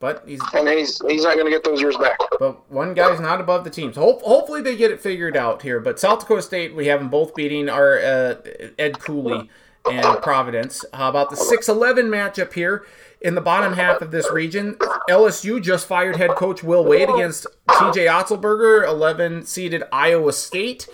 But 0.00 0.22
he's 0.26 0.40
and 0.54 0.68
he's 0.68 1.00
he's 1.08 1.24
not 1.24 1.34
going 1.34 1.46
to 1.46 1.50
get 1.50 1.64
those 1.64 1.80
years 1.80 1.96
back. 1.96 2.18
But 2.38 2.70
one 2.70 2.94
guy's 2.94 3.20
not 3.20 3.40
above 3.40 3.64
the 3.64 3.70
teams. 3.70 3.96
Hope, 3.96 4.22
hopefully 4.22 4.62
they 4.62 4.76
get 4.76 4.90
it 4.90 5.00
figured 5.00 5.36
out 5.36 5.62
here. 5.62 5.80
But 5.80 5.98
South 6.00 6.20
Dakota 6.20 6.42
State, 6.42 6.74
we 6.74 6.86
have 6.86 7.00
them 7.00 7.10
both 7.10 7.34
beating 7.34 7.68
our 7.68 7.98
uh, 7.98 8.36
Ed 8.78 8.98
Cooley 9.00 9.50
and 9.90 10.22
Providence. 10.22 10.84
How 10.94 11.10
about 11.10 11.30
the 11.30 11.36
6-11 11.36 12.06
matchup 12.08 12.52
here 12.54 12.86
in 13.24 13.34
the 13.34 13.40
bottom 13.40 13.72
half 13.72 14.02
of 14.02 14.12
this 14.12 14.30
region? 14.30 14.74
LSU 15.08 15.60
just 15.60 15.88
fired 15.88 16.16
head 16.16 16.30
coach 16.30 16.62
Will 16.62 16.84
Wade 16.84 17.08
against 17.08 17.46
TJ 17.68 18.06
Otzelberger, 18.06 18.86
11 18.86 19.46
seeded 19.46 19.82
Iowa 19.90 20.32
State. 20.32 20.86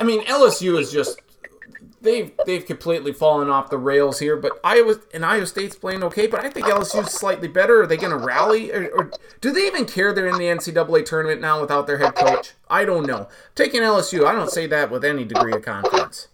I, 0.00 0.04
mean, 0.04 0.24
LSU 0.24 0.78
is 0.78 0.90
just 0.92 1.20
they've 2.00 2.30
they've 2.46 2.64
completely 2.64 3.12
fallen 3.12 3.50
off 3.50 3.70
the 3.70 3.78
rails 3.78 4.20
here. 4.20 4.36
But 4.36 4.52
Iowa 4.62 4.96
and 5.12 5.26
Iowa 5.26 5.46
State's 5.46 5.76
playing 5.76 6.04
okay. 6.04 6.28
But 6.28 6.44
I 6.44 6.50
think 6.50 6.66
LSU's 6.66 7.12
slightly 7.12 7.48
better. 7.48 7.82
Are 7.82 7.86
they 7.86 7.96
going 7.96 8.16
to 8.16 8.24
rally, 8.24 8.70
or, 8.72 8.88
or 8.94 9.10
do 9.40 9.52
they 9.52 9.66
even 9.66 9.84
care 9.84 10.12
they're 10.12 10.28
in 10.28 10.38
the 10.38 10.44
NCAA 10.44 11.04
tournament 11.04 11.40
now 11.40 11.60
without 11.60 11.86
their 11.86 11.98
head 11.98 12.14
coach? 12.14 12.52
I 12.70 12.84
don't 12.84 13.06
know. 13.06 13.28
Taking 13.54 13.82
LSU, 13.82 14.26
I 14.26 14.32
don't 14.32 14.50
say 14.50 14.66
that 14.68 14.90
with 14.90 15.04
any 15.04 15.24
degree 15.24 15.52
of 15.52 15.62
confidence. 15.62 16.28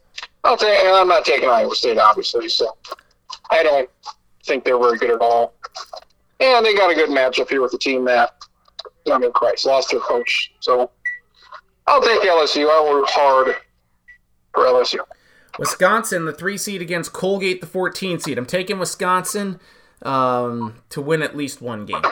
I'll 0.44 0.56
take. 0.56 0.78
I'm 0.85 1.09
not 1.09 1.24
taking 1.24 1.48
Iowa 1.48 1.74
State, 1.74 1.98
obviously. 1.98 2.48
So 2.48 2.77
I 3.51 3.62
don't 3.62 3.89
think 4.44 4.64
they're 4.64 4.78
very 4.78 4.98
good 4.98 5.10
at 5.10 5.20
all. 5.20 5.55
And 6.40 6.64
they 6.64 6.74
got 6.74 6.90
a 6.90 6.94
good 6.94 7.10
matchup 7.10 7.48
here 7.48 7.62
with 7.62 7.73
the 7.73 7.78
team 7.78 8.05
that 8.06 8.35
I 9.10 9.19
mean, 9.19 9.32
Christ 9.32 9.66
lost 9.66 9.90
their 9.90 10.01
coach. 10.01 10.52
So 10.60 10.90
I'll 11.86 12.02
take 12.02 12.20
LSU. 12.20 12.69
I 12.70 12.81
will 12.81 12.94
root 12.94 13.09
hard 13.09 13.56
for 14.55 14.64
LSU. 14.64 14.98
Wisconsin, 15.59 16.24
the 16.24 16.32
three 16.32 16.56
seed 16.56 16.81
against 16.81 17.12
Colgate, 17.12 17.60
the 17.60 17.66
14 17.66 18.20
seed. 18.20 18.39
I'm 18.39 18.47
taking 18.47 18.78
Wisconsin 18.78 19.60
um, 20.02 20.77
to 20.90 21.02
win 21.02 21.23
at 21.23 21.36
least 21.36 21.60
one 21.60 21.85
game. 21.85 22.02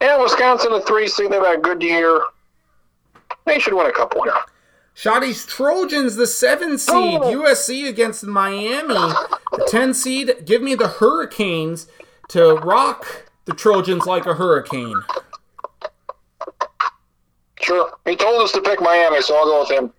Yeah, 0.00 0.20
Wisconsin, 0.20 0.72
the 0.72 0.80
three 0.80 1.06
seed. 1.06 1.30
They've 1.30 1.42
had 1.42 1.58
a 1.58 1.60
good 1.60 1.82
year. 1.82 2.22
They 3.44 3.58
should 3.58 3.74
win 3.74 3.86
a 3.86 3.92
couple 3.92 4.22
here. 4.22 4.34
Shotty's 4.94 5.46
Trojans, 5.46 6.16
the 6.16 6.26
seven 6.26 6.78
seed. 6.78 7.20
Oh. 7.22 7.42
USC 7.42 7.88
against 7.88 8.24
Miami, 8.24 8.94
the 8.94 9.66
10 9.68 9.94
seed. 9.94 10.44
Give 10.44 10.62
me 10.62 10.74
the 10.74 10.88
Hurricanes 10.88 11.86
to 12.28 12.54
rock 12.56 13.30
the 13.46 13.54
Trojans 13.54 14.06
like 14.06 14.26
a 14.26 14.34
hurricane. 14.34 15.02
Sure. 17.60 17.92
He 18.04 18.16
told 18.16 18.42
us 18.42 18.52
to 18.52 18.60
pick 18.60 18.80
Miami, 18.80 19.22
so 19.22 19.36
I'll 19.36 19.44
go 19.44 19.60
with 19.60 19.70
him. 19.70 19.92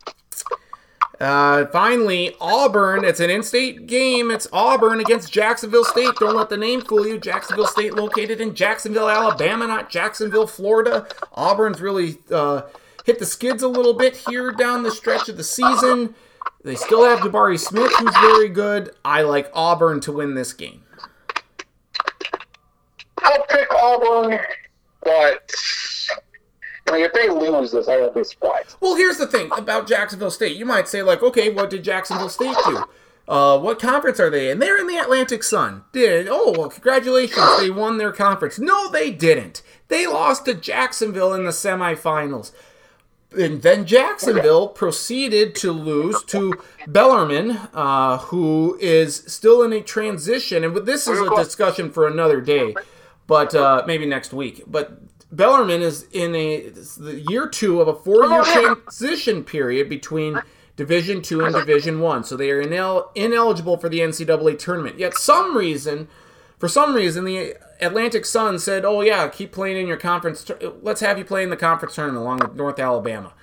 Uh, 1.19 1.65
finally, 1.67 2.35
Auburn. 2.41 3.05
It's 3.05 3.19
an 3.19 3.29
in-state 3.29 3.87
game. 3.87 4.29
It's 4.29 4.47
Auburn 4.51 4.99
against 4.99 5.31
Jacksonville 5.31 5.85
State. 5.85 6.15
Don't 6.19 6.35
let 6.35 6.49
the 6.49 6.57
name 6.57 6.81
fool 6.81 7.07
you. 7.07 7.17
Jacksonville 7.17 7.67
State 7.67 7.93
located 7.93 8.41
in 8.41 8.55
Jacksonville, 8.55 9.09
Alabama, 9.09 9.65
not 9.65 9.89
Jacksonville, 9.89 10.47
Florida. 10.47 11.07
Auburn's 11.33 11.79
really 11.79 12.17
uh, 12.29 12.63
hit 13.03 13.19
the 13.19 13.25
skids 13.25 13.63
a 13.63 13.67
little 13.67 13.93
bit 13.93 14.15
here 14.27 14.51
down 14.51 14.83
the 14.83 14.91
stretch 14.91 15.29
of 15.29 15.37
the 15.37 15.43
season. 15.43 16.15
They 16.63 16.75
still 16.75 17.03
have 17.03 17.19
Jabari 17.19 17.59
Smith, 17.59 17.91
who's 17.97 18.15
very 18.17 18.49
good. 18.49 18.91
I 19.03 19.21
like 19.21 19.51
Auburn 19.53 19.99
to 20.01 20.11
win 20.11 20.35
this 20.35 20.53
game. 20.53 20.83
I'll 23.19 23.45
pick 23.45 23.73
Auburn, 23.73 24.39
but 25.01 25.51
I 26.87 26.91
mean, 26.91 27.03
if 27.03 27.13
they 27.13 27.29
lose 27.29 27.71
this, 27.71 27.87
I 27.87 27.97
won't 27.97 28.15
be 28.15 28.23
surprised. 28.23 28.75
Well, 28.79 28.95
here's 28.95 29.17
the 29.17 29.27
thing 29.27 29.49
about 29.57 29.87
Jacksonville 29.87 30.31
State. 30.31 30.57
You 30.57 30.65
might 30.65 30.87
say, 30.87 31.01
like, 31.01 31.23
okay, 31.23 31.49
what 31.49 31.69
did 31.69 31.83
Jacksonville 31.83 32.29
State 32.29 32.55
do? 32.65 32.83
Uh, 33.27 33.57
what 33.57 33.79
conference 33.79 34.19
are 34.19 34.29
they 34.29 34.49
in? 34.49 34.59
They're 34.59 34.77
in 34.77 34.87
the 34.87 34.97
Atlantic 34.97 35.43
Sun. 35.43 35.85
Did 35.93 36.27
oh 36.29 36.53
well, 36.57 36.69
congratulations, 36.69 37.59
they 37.59 37.69
won 37.69 37.97
their 37.97 38.11
conference. 38.11 38.59
No, 38.59 38.89
they 38.89 39.11
didn't. 39.11 39.61
They 39.87 40.05
lost 40.05 40.45
to 40.45 40.53
Jacksonville 40.53 41.33
in 41.33 41.45
the 41.45 41.51
semifinals. 41.51 42.51
And 43.37 43.61
then 43.61 43.85
Jacksonville 43.85 44.67
proceeded 44.67 45.55
to 45.55 45.71
lose 45.71 46.23
to 46.25 46.53
Bellarmine, 46.87 47.59
uh, 47.73 48.17
who 48.19 48.77
is 48.79 49.23
still 49.27 49.63
in 49.63 49.73
a 49.73 49.81
transition. 49.81 50.63
And 50.63 50.75
this 50.85 51.07
is 51.07 51.19
a 51.19 51.35
discussion 51.35 51.91
for 51.91 52.07
another 52.07 52.41
day, 52.41 52.75
but 53.27 53.55
uh, 53.55 53.83
maybe 53.87 54.05
next 54.05 54.33
week. 54.33 54.63
But 54.67 54.99
Bellarmine 55.35 55.81
is 55.81 56.05
in 56.11 56.35
a 56.35 56.69
the 56.69 57.23
year 57.27 57.47
two 57.47 57.81
of 57.81 57.87
a 57.87 57.95
four-year 57.95 58.43
transition 58.43 59.43
period 59.43 59.89
between 59.89 60.39
Division 60.75 61.21
Two 61.21 61.41
and 61.41 61.53
Division 61.53 61.99
One, 61.99 62.23
so 62.23 62.35
they 62.35 62.49
are 62.49 62.63
inel- 62.63 63.09
ineligible 63.15 63.77
for 63.77 63.89
the 63.89 63.99
NCAA 63.99 64.57
tournament. 64.57 64.97
Yet, 64.97 65.15
some 65.15 65.55
reason, 65.55 66.07
for 66.63 66.69
some 66.69 66.95
reason, 66.95 67.25
the 67.25 67.57
Atlantic 67.81 68.23
Sun 68.25 68.57
said, 68.57 68.85
"Oh 68.85 69.01
yeah, 69.01 69.27
keep 69.27 69.51
playing 69.51 69.75
in 69.75 69.85
your 69.85 69.97
conference. 69.97 70.45
Tur- 70.45 70.71
let's 70.81 71.01
have 71.01 71.17
you 71.17 71.25
play 71.25 71.43
in 71.43 71.49
the 71.49 71.57
conference 71.57 71.95
tournament 71.95 72.21
along 72.21 72.39
with 72.39 72.55
North 72.55 72.79
Alabama." 72.79 73.33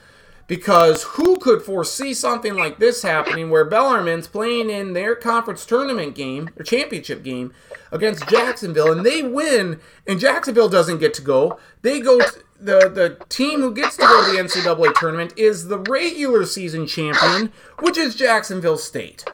Because 0.46 1.02
who 1.02 1.36
could 1.36 1.60
foresee 1.60 2.14
something 2.14 2.54
like 2.54 2.78
this 2.78 3.02
happening 3.02 3.50
where 3.50 3.66
Bellarmine's 3.66 4.26
playing 4.26 4.70
in 4.70 4.94
their 4.94 5.14
conference 5.14 5.66
tournament 5.66 6.14
game, 6.14 6.48
or 6.58 6.64
championship 6.64 7.22
game, 7.22 7.52
against 7.92 8.26
Jacksonville, 8.26 8.90
and 8.90 9.04
they 9.04 9.22
win, 9.22 9.80
and 10.06 10.18
Jacksonville 10.18 10.70
doesn't 10.70 10.96
get 10.96 11.12
to 11.12 11.22
go. 11.22 11.58
They 11.82 12.00
go, 12.00 12.20
the, 12.58 12.88
the 12.88 13.22
team 13.28 13.60
who 13.60 13.74
gets 13.74 13.96
to 13.96 14.02
go 14.02 14.24
to 14.24 14.32
the 14.32 14.38
NCAA 14.38 14.94
tournament 14.94 15.34
is 15.36 15.68
the 15.68 15.80
regular 15.80 16.46
season 16.46 16.86
champion, 16.86 17.52
which 17.80 17.98
is 17.98 18.14
Jacksonville 18.14 18.78
State. 18.78 19.26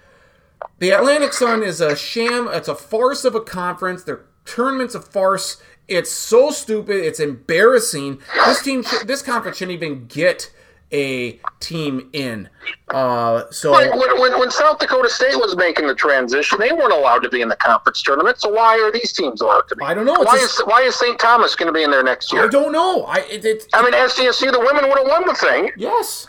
The 0.78 0.90
Atlantic 0.90 1.32
Sun 1.32 1.62
is 1.62 1.80
a 1.80 1.96
sham, 1.96 2.48
it's 2.48 2.68
a 2.68 2.74
farce 2.74 3.24
of 3.24 3.34
a 3.34 3.40
conference. 3.40 4.04
Their 4.04 4.26
tournament's 4.44 4.94
a 4.94 5.00
farce. 5.00 5.62
It's 5.88 6.10
so 6.10 6.50
stupid, 6.50 6.96
it's 6.96 7.20
embarrassing. 7.20 8.20
This 8.46 8.62
team, 8.62 8.82
sh- 8.82 9.04
this 9.04 9.22
conference 9.22 9.56
shouldn't 9.58 9.76
even 9.82 10.06
get 10.06 10.50
a 10.92 11.40
team 11.60 12.10
in. 12.12 12.48
Uh, 12.88 13.44
so 13.50 13.72
Like 13.72 13.94
when, 13.94 14.20
when, 14.20 14.38
when 14.38 14.50
South 14.50 14.78
Dakota 14.78 15.08
State 15.08 15.36
was 15.36 15.56
making 15.56 15.86
the 15.86 15.94
transition, 15.94 16.58
they 16.58 16.72
weren't 16.72 16.92
allowed 16.92 17.20
to 17.20 17.28
be 17.28 17.40
in 17.40 17.48
the 17.48 17.56
conference 17.56 18.02
tournament. 18.02 18.40
So 18.40 18.48
why 18.50 18.78
are 18.80 18.92
these 18.92 19.12
teams 19.12 19.40
allowed 19.40 19.62
to 19.68 19.76
be? 19.76 19.84
I 19.84 19.94
don't 19.94 20.04
know. 20.06 20.14
Why 20.20 20.36
just- 20.38 20.60
is 20.60 20.66
why 20.66 20.82
is 20.82 20.94
St. 20.96 21.18
Thomas 21.18 21.54
going 21.54 21.66
to 21.68 21.72
be 21.72 21.82
in 21.82 21.90
there 21.90 22.02
next 22.04 22.32
year? 22.32 22.44
I 22.44 22.48
don't 22.48 22.72
know. 22.72 23.04
I 23.04 23.18
it, 23.30 23.44
it, 23.44 23.64
I 23.74 23.82
mean, 23.82 23.92
SDSU, 23.94 24.52
the 24.52 24.60
women 24.60 24.88
would 24.88 24.98
have 24.98 25.08
won 25.08 25.26
the 25.26 25.34
thing, 25.34 25.70
yes. 25.76 26.26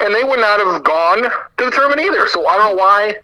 and 0.00 0.14
they 0.14 0.24
would 0.24 0.40
not 0.40 0.60
have 0.60 0.82
gone 0.84 1.22
to 1.24 1.64
the 1.64 1.70
tournament 1.70 2.00
either. 2.00 2.28
So 2.28 2.46
I 2.46 2.56
don't 2.56 2.76
know 2.76 2.82
why. 2.82 3.16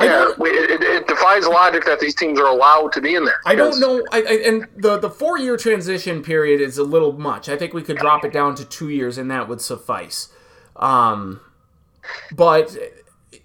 Yeah, 0.00 0.32
it, 0.38 0.70
it, 0.70 0.82
it 0.82 1.06
defies 1.06 1.46
logic 1.46 1.84
that 1.84 2.00
these 2.00 2.14
teams 2.14 2.40
are 2.40 2.46
allowed 2.46 2.92
to 2.92 3.02
be 3.02 3.14
in 3.16 3.24
there. 3.26 3.40
I 3.44 3.54
don't 3.54 3.78
know. 3.78 4.02
I, 4.10 4.22
I, 4.22 4.32
and 4.46 4.66
the 4.74 4.98
the 4.98 5.10
four 5.10 5.38
year 5.38 5.58
transition 5.58 6.22
period 6.22 6.60
is 6.60 6.78
a 6.78 6.84
little 6.84 7.12
much. 7.12 7.50
I 7.50 7.56
think 7.56 7.74
we 7.74 7.82
could 7.82 7.98
drop 7.98 8.24
it 8.24 8.32
down 8.32 8.54
to 8.54 8.64
two 8.64 8.88
years, 8.88 9.18
and 9.18 9.30
that 9.30 9.46
would 9.46 9.60
suffice. 9.60 10.30
Um, 10.76 11.40
but 12.32 12.76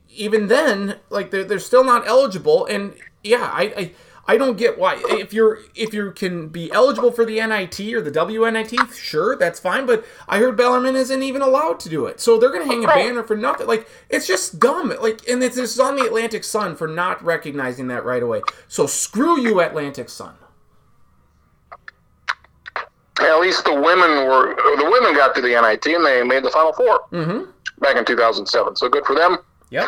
even 0.09 0.47
then, 0.47 0.97
like 1.09 1.31
they're, 1.31 1.43
they're 1.43 1.59
still 1.59 1.83
not 1.83 2.07
eligible. 2.07 2.65
And 2.65 2.93
yeah, 3.21 3.49
I, 3.51 3.63
I 3.77 3.91
I 4.27 4.37
don't 4.37 4.57
get 4.57 4.79
why 4.79 4.99
if 5.05 5.33
you're 5.33 5.59
if 5.75 5.93
you 5.93 6.11
can 6.11 6.47
be 6.47 6.71
eligible 6.71 7.11
for 7.11 7.25
the 7.25 7.35
NIT 7.35 7.79
or 7.93 8.01
the 8.01 8.09
WNIT, 8.11 8.91
sure, 8.93 9.35
that's 9.35 9.59
fine. 9.59 9.85
But 9.85 10.03
I 10.27 10.39
heard 10.39 10.57
Bellarmine 10.57 10.95
isn't 10.95 11.21
even 11.21 11.43
allowed 11.43 11.79
to 11.81 11.89
do 11.89 12.07
it, 12.07 12.19
so 12.19 12.39
they're 12.39 12.51
gonna 12.51 12.65
hang 12.65 12.83
a 12.83 12.87
banner 12.87 13.21
for 13.21 13.35
nothing. 13.35 13.67
Like 13.67 13.87
it's 14.09 14.25
just 14.25 14.59
dumb. 14.59 14.91
Like 14.99 15.27
and 15.29 15.43
it's, 15.43 15.57
it's 15.57 15.79
on 15.79 15.95
the 15.95 16.05
Atlantic 16.05 16.43
Sun 16.43 16.75
for 16.75 16.87
not 16.87 17.23
recognizing 17.23 17.87
that 17.89 18.03
right 18.03 18.23
away. 18.23 18.41
So 18.67 18.87
screw 18.87 19.39
you, 19.39 19.59
Atlantic 19.61 20.09
Sun. 20.09 20.33
At 23.19 23.39
least 23.39 23.63
the 23.63 23.73
women 23.73 24.27
were 24.27 24.55
the 24.77 24.89
women 24.91 25.13
got 25.13 25.35
to 25.35 25.41
the 25.41 25.49
NIT 25.49 25.85
and 25.85 26.05
they 26.05 26.23
made 26.23 26.43
the 26.43 26.49
Final 26.49 26.73
4 26.73 26.99
Mm-hmm. 27.11 27.51
back 27.79 27.95
in 27.95 28.05
2007. 28.05 28.75
So 28.75 28.89
good 28.89 29.05
for 29.05 29.15
them. 29.15 29.37
Yep, 29.69 29.87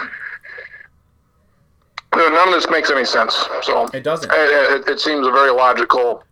None 2.18 2.48
of 2.48 2.53
this 2.53 2.69
makes 2.69 2.89
any 2.89 3.06
sense. 3.06 3.35
So 3.61 3.88
it 3.94 4.03
doesn't. 4.03 4.31
it, 4.31 4.35
it, 4.35 4.88
it 4.89 4.99
seems 4.99 5.27
a 5.27 5.31
very 5.31 5.52
logical 5.52 6.23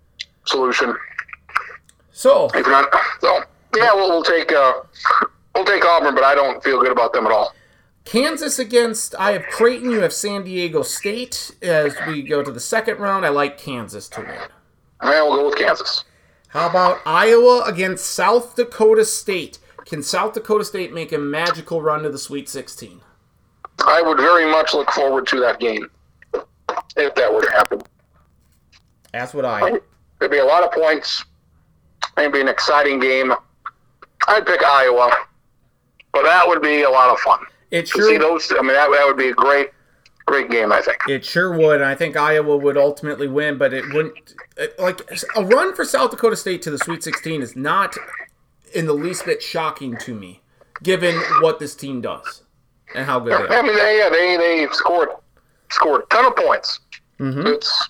solution. 0.45 0.95
So 2.12 2.49
If 2.53 2.66
not, 2.68 2.90
so 3.20 3.44
yeah, 3.76 3.94
we'll, 3.94 4.10
we'll 4.10 4.24
take 4.24 4.52
uh, 4.52 4.74
we'll 5.53 5.66
take 5.66 5.86
Auburn, 5.86 6.16
but 6.16 6.24
I 6.24 6.34
don't 6.34 6.64
feel 6.64 6.80
good 6.82 6.91
about 6.91 7.14
them 7.14 7.26
at 7.26 7.32
all. 7.32 7.53
Kansas 8.06 8.60
against 8.60 9.16
I 9.20 9.32
have 9.34 9.44
Creighton. 9.48 9.91
You 9.91 10.02
have 10.02 10.14
San 10.14 10.44
Diego 10.44 10.82
State 10.82 11.52
as 11.62 11.95
we 12.07 12.22
go 12.22 12.41
to 12.41 12.52
the 12.52 12.60
second 12.60 12.99
round. 12.99 13.26
I 13.26 13.30
like 13.30 13.57
Kansas 13.57 14.07
to 14.10 14.22
win. 14.22 14.40
Yeah, 15.03 15.24
we'll 15.24 15.36
go 15.36 15.49
with 15.49 15.57
Kansas. 15.57 16.03
How 16.49 16.70
about 16.70 17.02
Iowa 17.06 17.64
against 17.66 18.06
South 18.06 18.56
Dakota 18.56 19.03
State? 19.03 19.60
Can 19.86 20.02
South 20.02 20.34
Dakota 20.34 20.64
State 20.64 20.94
make 20.94 21.12
a 21.12 21.18
magical 21.18 21.82
run 21.82 22.03
to 22.03 22.10
the 22.10 22.18
Sweet 22.18 22.48
16? 22.48 23.02
I 23.85 24.02
would 24.02 24.18
very 24.18 24.49
much 24.49 24.73
look 24.73 24.89
forward 24.91 25.27
to 25.27 25.39
that 25.41 25.60
game 25.60 25.89
if 26.97 27.14
that 27.15 27.34
were 27.34 27.41
to 27.41 27.52
happen. 27.52 27.81
That's 29.11 29.34
what 29.34 29.45
I. 29.45 29.80
There'd 30.19 30.31
be 30.31 30.39
a 30.39 30.45
lot 30.45 30.64
of 30.64 30.72
points. 30.72 31.23
It'd 32.18 32.31
be 32.31 32.41
an 32.41 32.47
exciting 32.47 32.99
game. 32.99 33.34
I'd 34.27 34.45
pick 34.45 34.64
Iowa, 34.64 35.11
but 36.14 36.23
that 36.23 36.47
would 36.47 36.61
be 36.61 36.84
a 36.84 36.89
lot 36.89 37.10
of 37.10 37.19
fun. 37.19 37.39
It 37.72 37.85
To 37.88 38.02
see 38.03 38.18
those, 38.18 38.52
I 38.52 38.61
mean, 38.61 38.68
that, 38.69 38.89
that 38.89 39.03
would 39.06 39.18
be 39.18 39.30
a 39.30 39.34
great, 39.34 39.69
great 40.26 40.49
game. 40.49 40.72
I 40.72 40.81
think. 40.81 40.97
it 41.07 41.26
sure 41.26 41.56
would. 41.57 41.81
And 41.81 41.85
I 41.85 41.95
think 41.95 42.15
Iowa 42.15 42.56
would 42.57 42.77
ultimately 42.77 43.27
win, 43.27 43.57
but 43.57 43.73
it 43.73 43.84
wouldn't. 43.93 44.34
it- 44.57 44.80
Like 44.80 45.02
a 45.35 45.43
run 45.43 45.76
for 45.76 45.84
South 45.84 46.11
Dakota 46.11 46.35
State 46.38 46.61
to 46.64 46.72
the 46.72 46.77
Sweet 46.77 47.03
16 47.03 47.41
is 47.41 47.56
not 47.56 47.95
in 48.73 48.85
the 48.85 48.93
least 48.93 49.26
bit 49.26 49.43
shocking 49.43 49.97
to 49.97 50.14
me, 50.15 50.41
given 50.81 51.15
what 51.41 51.60
this 51.60 51.76
team 51.76 52.02
does 52.02 52.43
and 52.95 53.05
how 53.05 53.19
good 53.19 53.31
they 53.49 53.55
are. 53.55 53.59
I 53.59 53.61
mean, 53.61 53.76
they, 53.76 53.97
yeah, 53.99 54.09
they 54.09 54.38
they 54.38 54.67
scored 54.72 55.09
scored 55.72 56.03
a 56.03 56.05
ton 56.07 56.26
of 56.26 56.35
points. 56.35 56.80
Mhm. 57.19 57.45
It's 57.47 57.89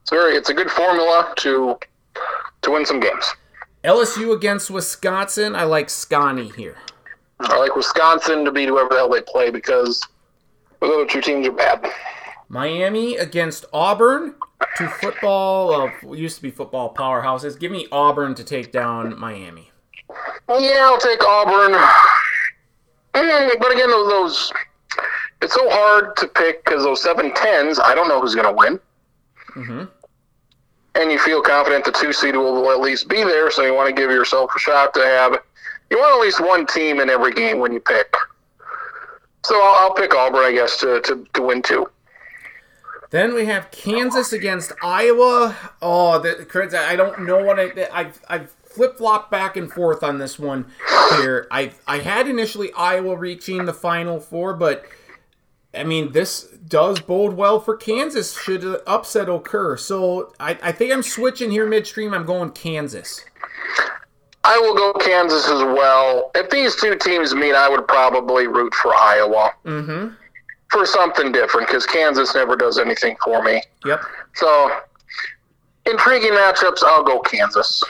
it's 0.00 0.10
very 0.10 0.36
it's 0.36 0.48
a 0.50 0.54
good 0.54 0.70
formula 0.70 1.32
to 1.38 1.78
to 2.62 2.70
win 2.70 2.84
some 2.86 3.00
games. 3.00 3.34
LSU 3.84 4.32
against 4.34 4.70
Wisconsin. 4.70 5.56
I 5.56 5.64
like 5.64 5.90
Scotty 5.90 6.48
here. 6.56 6.76
I 7.40 7.56
like 7.58 7.74
Wisconsin 7.74 8.44
to 8.44 8.52
beat 8.52 8.68
whoever 8.68 8.88
the 8.90 8.96
hell 8.96 9.08
they 9.08 9.20
play 9.22 9.50
because 9.50 10.00
those 10.80 10.92
other 10.92 11.06
two 11.06 11.20
teams 11.20 11.46
are 11.48 11.52
bad. 11.52 11.90
Miami 12.48 13.16
against 13.16 13.64
Auburn. 13.72 14.34
Two 14.76 14.86
football, 14.86 15.72
uh, 15.74 16.12
used 16.12 16.36
to 16.36 16.42
be 16.42 16.50
football 16.50 16.94
powerhouses. 16.94 17.58
Give 17.58 17.72
me 17.72 17.88
Auburn 17.90 18.34
to 18.36 18.44
take 18.44 18.70
down 18.70 19.18
Miami. 19.18 19.72
Yeah, 20.48 20.82
I'll 20.84 20.98
take 20.98 21.22
Auburn. 21.24 21.72
But 23.12 23.72
again, 23.72 23.90
those, 23.90 24.08
those 24.08 24.52
it's 25.42 25.54
so 25.54 25.68
hard 25.68 26.16
to 26.16 26.28
pick 26.28 26.64
because 26.64 26.84
those 26.84 27.02
seven 27.02 27.34
tens, 27.34 27.78
I 27.78 27.94
don't 27.94 28.08
know 28.08 28.20
who's 28.20 28.34
going 28.34 28.46
to 28.46 28.52
win. 28.52 28.80
Mm-hmm. 29.56 29.84
And 30.94 31.10
you 31.10 31.18
feel 31.18 31.42
confident 31.42 31.84
the 31.84 31.92
two 31.92 32.12
seed 32.12 32.36
will 32.36 32.70
at 32.70 32.80
least 32.80 33.08
be 33.08 33.24
there, 33.24 33.50
so 33.50 33.62
you 33.62 33.74
want 33.74 33.94
to 33.94 34.00
give 34.00 34.10
yourself 34.10 34.52
a 34.54 34.58
shot 34.58 34.94
to 34.94 35.00
have. 35.00 35.36
You 35.90 35.98
want 35.98 36.14
at 36.14 36.20
least 36.20 36.40
one 36.40 36.66
team 36.66 37.00
in 37.00 37.10
every 37.10 37.32
game 37.32 37.58
when 37.58 37.72
you 37.72 37.80
pick. 37.80 38.14
So 39.44 39.60
I'll, 39.60 39.74
I'll 39.86 39.94
pick 39.94 40.14
Auburn, 40.14 40.44
I 40.44 40.52
guess, 40.52 40.78
to, 40.80 41.00
to, 41.02 41.26
to 41.34 41.42
win 41.42 41.62
two. 41.62 41.90
Then 43.10 43.34
we 43.34 43.44
have 43.46 43.70
Kansas 43.70 44.32
against 44.32 44.72
Iowa. 44.82 45.56
Oh, 45.82 46.18
the, 46.18 46.46
I 46.88 46.96
don't 46.96 47.26
know 47.26 47.42
what 47.44 47.58
I 47.60 47.88
I've, 47.92 48.20
I've 48.28 48.54
flip 48.72 48.98
flop 48.98 49.30
back 49.30 49.56
and 49.56 49.70
forth 49.70 50.02
on 50.02 50.18
this 50.18 50.38
one 50.38 50.66
here. 51.16 51.46
I 51.50 51.72
I 51.86 51.98
had 51.98 52.28
initially 52.28 52.72
Iowa 52.72 53.16
reaching 53.16 53.64
the 53.64 53.72
Final 53.72 54.20
Four, 54.20 54.54
but 54.54 54.84
I 55.74 55.84
mean 55.84 56.12
this 56.12 56.44
does 56.44 57.00
bode 57.00 57.34
well 57.34 57.60
for 57.60 57.76
Kansas 57.76 58.40
should 58.40 58.64
an 58.64 58.76
upset 58.86 59.28
occur. 59.28 59.76
So 59.76 60.32
I, 60.40 60.58
I 60.62 60.72
think 60.72 60.92
I'm 60.92 61.02
switching 61.02 61.50
here 61.50 61.66
midstream. 61.66 62.14
I'm 62.14 62.24
going 62.24 62.50
Kansas. 62.50 63.24
I 64.44 64.58
will 64.58 64.74
go 64.74 64.92
Kansas 64.94 65.48
as 65.48 65.62
well. 65.62 66.30
If 66.34 66.50
these 66.50 66.74
two 66.76 66.96
teams 66.96 67.34
meet, 67.34 67.54
I 67.54 67.68
would 67.68 67.86
probably 67.86 68.48
root 68.48 68.74
for 68.74 68.94
Iowa. 68.94 69.52
Mm-hmm. 69.64 70.14
For 70.70 70.86
something 70.86 71.32
different, 71.32 71.68
because 71.68 71.86
Kansas 71.86 72.34
never 72.34 72.56
does 72.56 72.78
anything 72.78 73.14
for 73.22 73.42
me. 73.42 73.62
Yep. 73.84 74.02
So, 74.34 74.80
intriguing 75.84 76.32
matchups, 76.32 76.82
I'll 76.82 77.04
go 77.04 77.20
Kansas. 77.20 77.84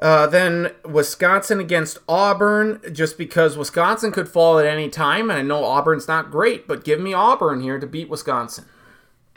Uh, 0.00 0.26
then 0.28 0.70
Wisconsin 0.84 1.58
against 1.58 1.98
Auburn, 2.08 2.80
just 2.92 3.18
because 3.18 3.58
Wisconsin 3.58 4.12
could 4.12 4.28
fall 4.28 4.58
at 4.58 4.66
any 4.66 4.88
time, 4.88 5.28
and 5.28 5.38
I 5.38 5.42
know 5.42 5.64
Auburn's 5.64 6.06
not 6.06 6.30
great, 6.30 6.68
but 6.68 6.84
give 6.84 7.00
me 7.00 7.12
Auburn 7.12 7.62
here 7.62 7.80
to 7.80 7.86
beat 7.86 8.08
Wisconsin. 8.08 8.66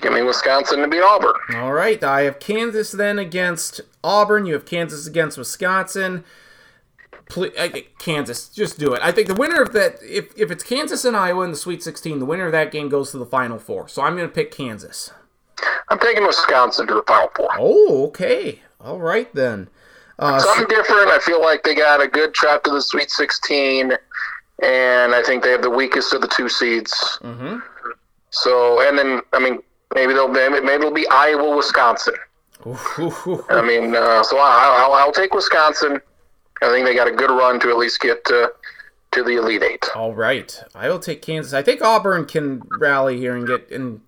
Give 0.01 0.13
me 0.13 0.21
Wisconsin 0.21 0.79
to 0.79 0.87
beat 0.87 1.01
Auburn. 1.01 1.33
All 1.55 1.73
right, 1.73 2.03
I 2.03 2.21
have 2.23 2.39
Kansas 2.39 2.91
then 2.91 3.17
against 3.17 3.81
Auburn. 4.03 4.45
You 4.45 4.53
have 4.53 4.65
Kansas 4.65 5.07
against 5.07 5.37
Wisconsin. 5.37 6.23
Please, 7.29 7.53
Kansas, 7.97 8.49
just 8.49 8.77
do 8.77 8.93
it. 8.93 9.01
I 9.03 9.11
think 9.11 9.27
the 9.27 9.35
winner 9.35 9.61
of 9.61 9.73
that, 9.73 9.97
if, 10.03 10.37
if 10.37 10.51
it's 10.51 10.63
Kansas 10.63 11.05
and 11.05 11.15
Iowa 11.15 11.43
in 11.43 11.51
the 11.51 11.57
Sweet 11.57 11.81
16, 11.81 12.19
the 12.19 12.25
winner 12.25 12.47
of 12.47 12.51
that 12.51 12.71
game 12.71 12.89
goes 12.89 13.11
to 13.11 13.17
the 13.17 13.25
Final 13.25 13.57
Four. 13.57 13.87
So 13.87 14.01
I'm 14.01 14.15
going 14.15 14.27
to 14.27 14.33
pick 14.33 14.51
Kansas. 14.51 15.11
I'm 15.89 15.99
taking 15.99 16.25
Wisconsin 16.25 16.87
to 16.87 16.95
the 16.95 17.03
Final 17.03 17.31
Four. 17.35 17.49
Oh, 17.57 18.07
okay. 18.07 18.59
All 18.79 18.99
right 18.99 19.33
then. 19.33 19.69
Uh, 20.21 20.37
Something 20.37 20.67
different. 20.67 21.09
I 21.09 21.17
feel 21.17 21.41
like 21.41 21.63
they 21.63 21.73
got 21.73 21.99
a 21.99 22.07
good 22.07 22.35
trap 22.35 22.63
to 22.63 22.71
the 22.71 22.81
Sweet 22.81 23.09
16, 23.09 23.91
and 24.61 25.15
I 25.15 25.23
think 25.23 25.43
they 25.43 25.49
have 25.49 25.63
the 25.63 25.69
weakest 25.69 26.13
of 26.13 26.21
the 26.21 26.27
two 26.27 26.47
seeds. 26.47 26.93
Mm-hmm. 27.23 27.57
So, 28.29 28.87
and 28.87 28.97
then 28.97 29.21
I 29.33 29.39
mean, 29.39 29.59
maybe 29.95 30.13
they'll 30.13 30.27
maybe, 30.27 30.57
it'll 30.67 30.91
be 30.91 31.07
Iowa, 31.09 31.55
Wisconsin. 31.55 32.13
I 32.63 33.63
mean, 33.65 33.95
uh, 33.95 34.21
so 34.21 34.37
I, 34.37 34.85
will 34.87 34.93
I'll 34.93 35.11
take 35.11 35.33
Wisconsin. 35.33 35.99
I 36.61 36.69
think 36.69 36.85
they 36.85 36.93
got 36.93 37.07
a 37.07 37.11
good 37.11 37.31
run 37.31 37.59
to 37.61 37.69
at 37.69 37.77
least 37.77 37.99
get 37.99 38.23
to, 38.25 38.53
to 39.13 39.23
the 39.23 39.37
Elite 39.37 39.63
Eight. 39.63 39.89
All 39.95 40.13
right, 40.13 40.63
I 40.75 40.87
will 40.87 40.99
take 40.99 41.23
Kansas. 41.23 41.53
I 41.53 41.63
think 41.63 41.81
Auburn 41.81 42.25
can 42.25 42.61
rally 42.79 43.17
here 43.17 43.35
and 43.35 43.47
get 43.47 43.71
and 43.71 44.01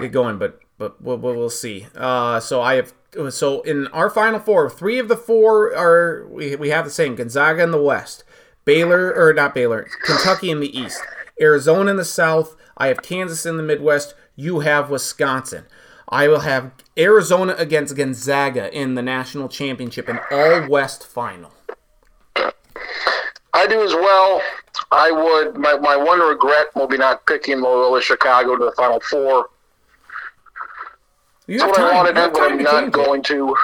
get 0.00 0.10
going, 0.10 0.38
but 0.38 0.58
but 0.76 1.00
we'll, 1.00 1.18
we'll 1.18 1.48
see. 1.50 1.86
Uh, 1.94 2.40
so 2.40 2.60
I 2.60 2.74
have 2.74 2.92
so 3.30 3.62
in 3.62 3.86
our 3.88 4.10
final 4.10 4.40
four, 4.40 4.68
three 4.70 4.98
of 4.98 5.08
the 5.08 5.16
four 5.16 5.74
are 5.74 6.26
we, 6.28 6.56
we 6.56 6.70
have 6.70 6.84
the 6.84 6.90
same 6.90 7.14
Gonzaga 7.14 7.62
in 7.62 7.70
the 7.70 7.82
West, 7.82 8.24
Baylor 8.64 9.14
or 9.14 9.32
not 9.32 9.54
Baylor, 9.54 9.88
Kentucky 10.04 10.50
in 10.50 10.60
the 10.60 10.78
East, 10.78 11.02
Arizona 11.40 11.90
in 11.90 11.96
the 11.96 12.04
South. 12.04 12.56
I 12.76 12.88
have 12.88 13.02
Kansas 13.02 13.46
in 13.46 13.56
the 13.56 13.62
Midwest. 13.62 14.14
You 14.34 14.60
have 14.60 14.90
Wisconsin. 14.90 15.64
I 16.08 16.28
will 16.28 16.40
have 16.40 16.70
Arizona 16.96 17.54
against 17.58 17.96
Gonzaga 17.96 18.72
in 18.72 18.94
the 18.94 19.02
national 19.02 19.48
championship, 19.48 20.08
an 20.08 20.20
all 20.30 20.68
West 20.68 21.06
final. 21.06 21.52
I 23.56 23.66
do 23.66 23.82
as 23.82 23.94
well. 23.94 24.42
I 24.92 25.10
would. 25.10 25.56
My, 25.56 25.78
my 25.78 25.96
one 25.96 26.20
regret 26.20 26.66
will 26.74 26.86
be 26.86 26.98
not 26.98 27.26
picking 27.26 27.60
Loyola 27.60 28.02
Chicago 28.02 28.56
to 28.56 28.66
the 28.66 28.72
Final 28.72 29.00
Four. 29.00 29.48
You 31.46 31.58
That's 31.58 31.70
what 31.70 31.76
time. 31.76 31.92
I 31.92 31.94
want 31.94 32.08
to 32.08 32.14
do, 32.14 32.30
but 32.32 32.42
I'm 32.42 32.62
not 32.62 32.92
going 32.92 33.22
to. 33.24 33.54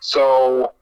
So, 0.00 0.72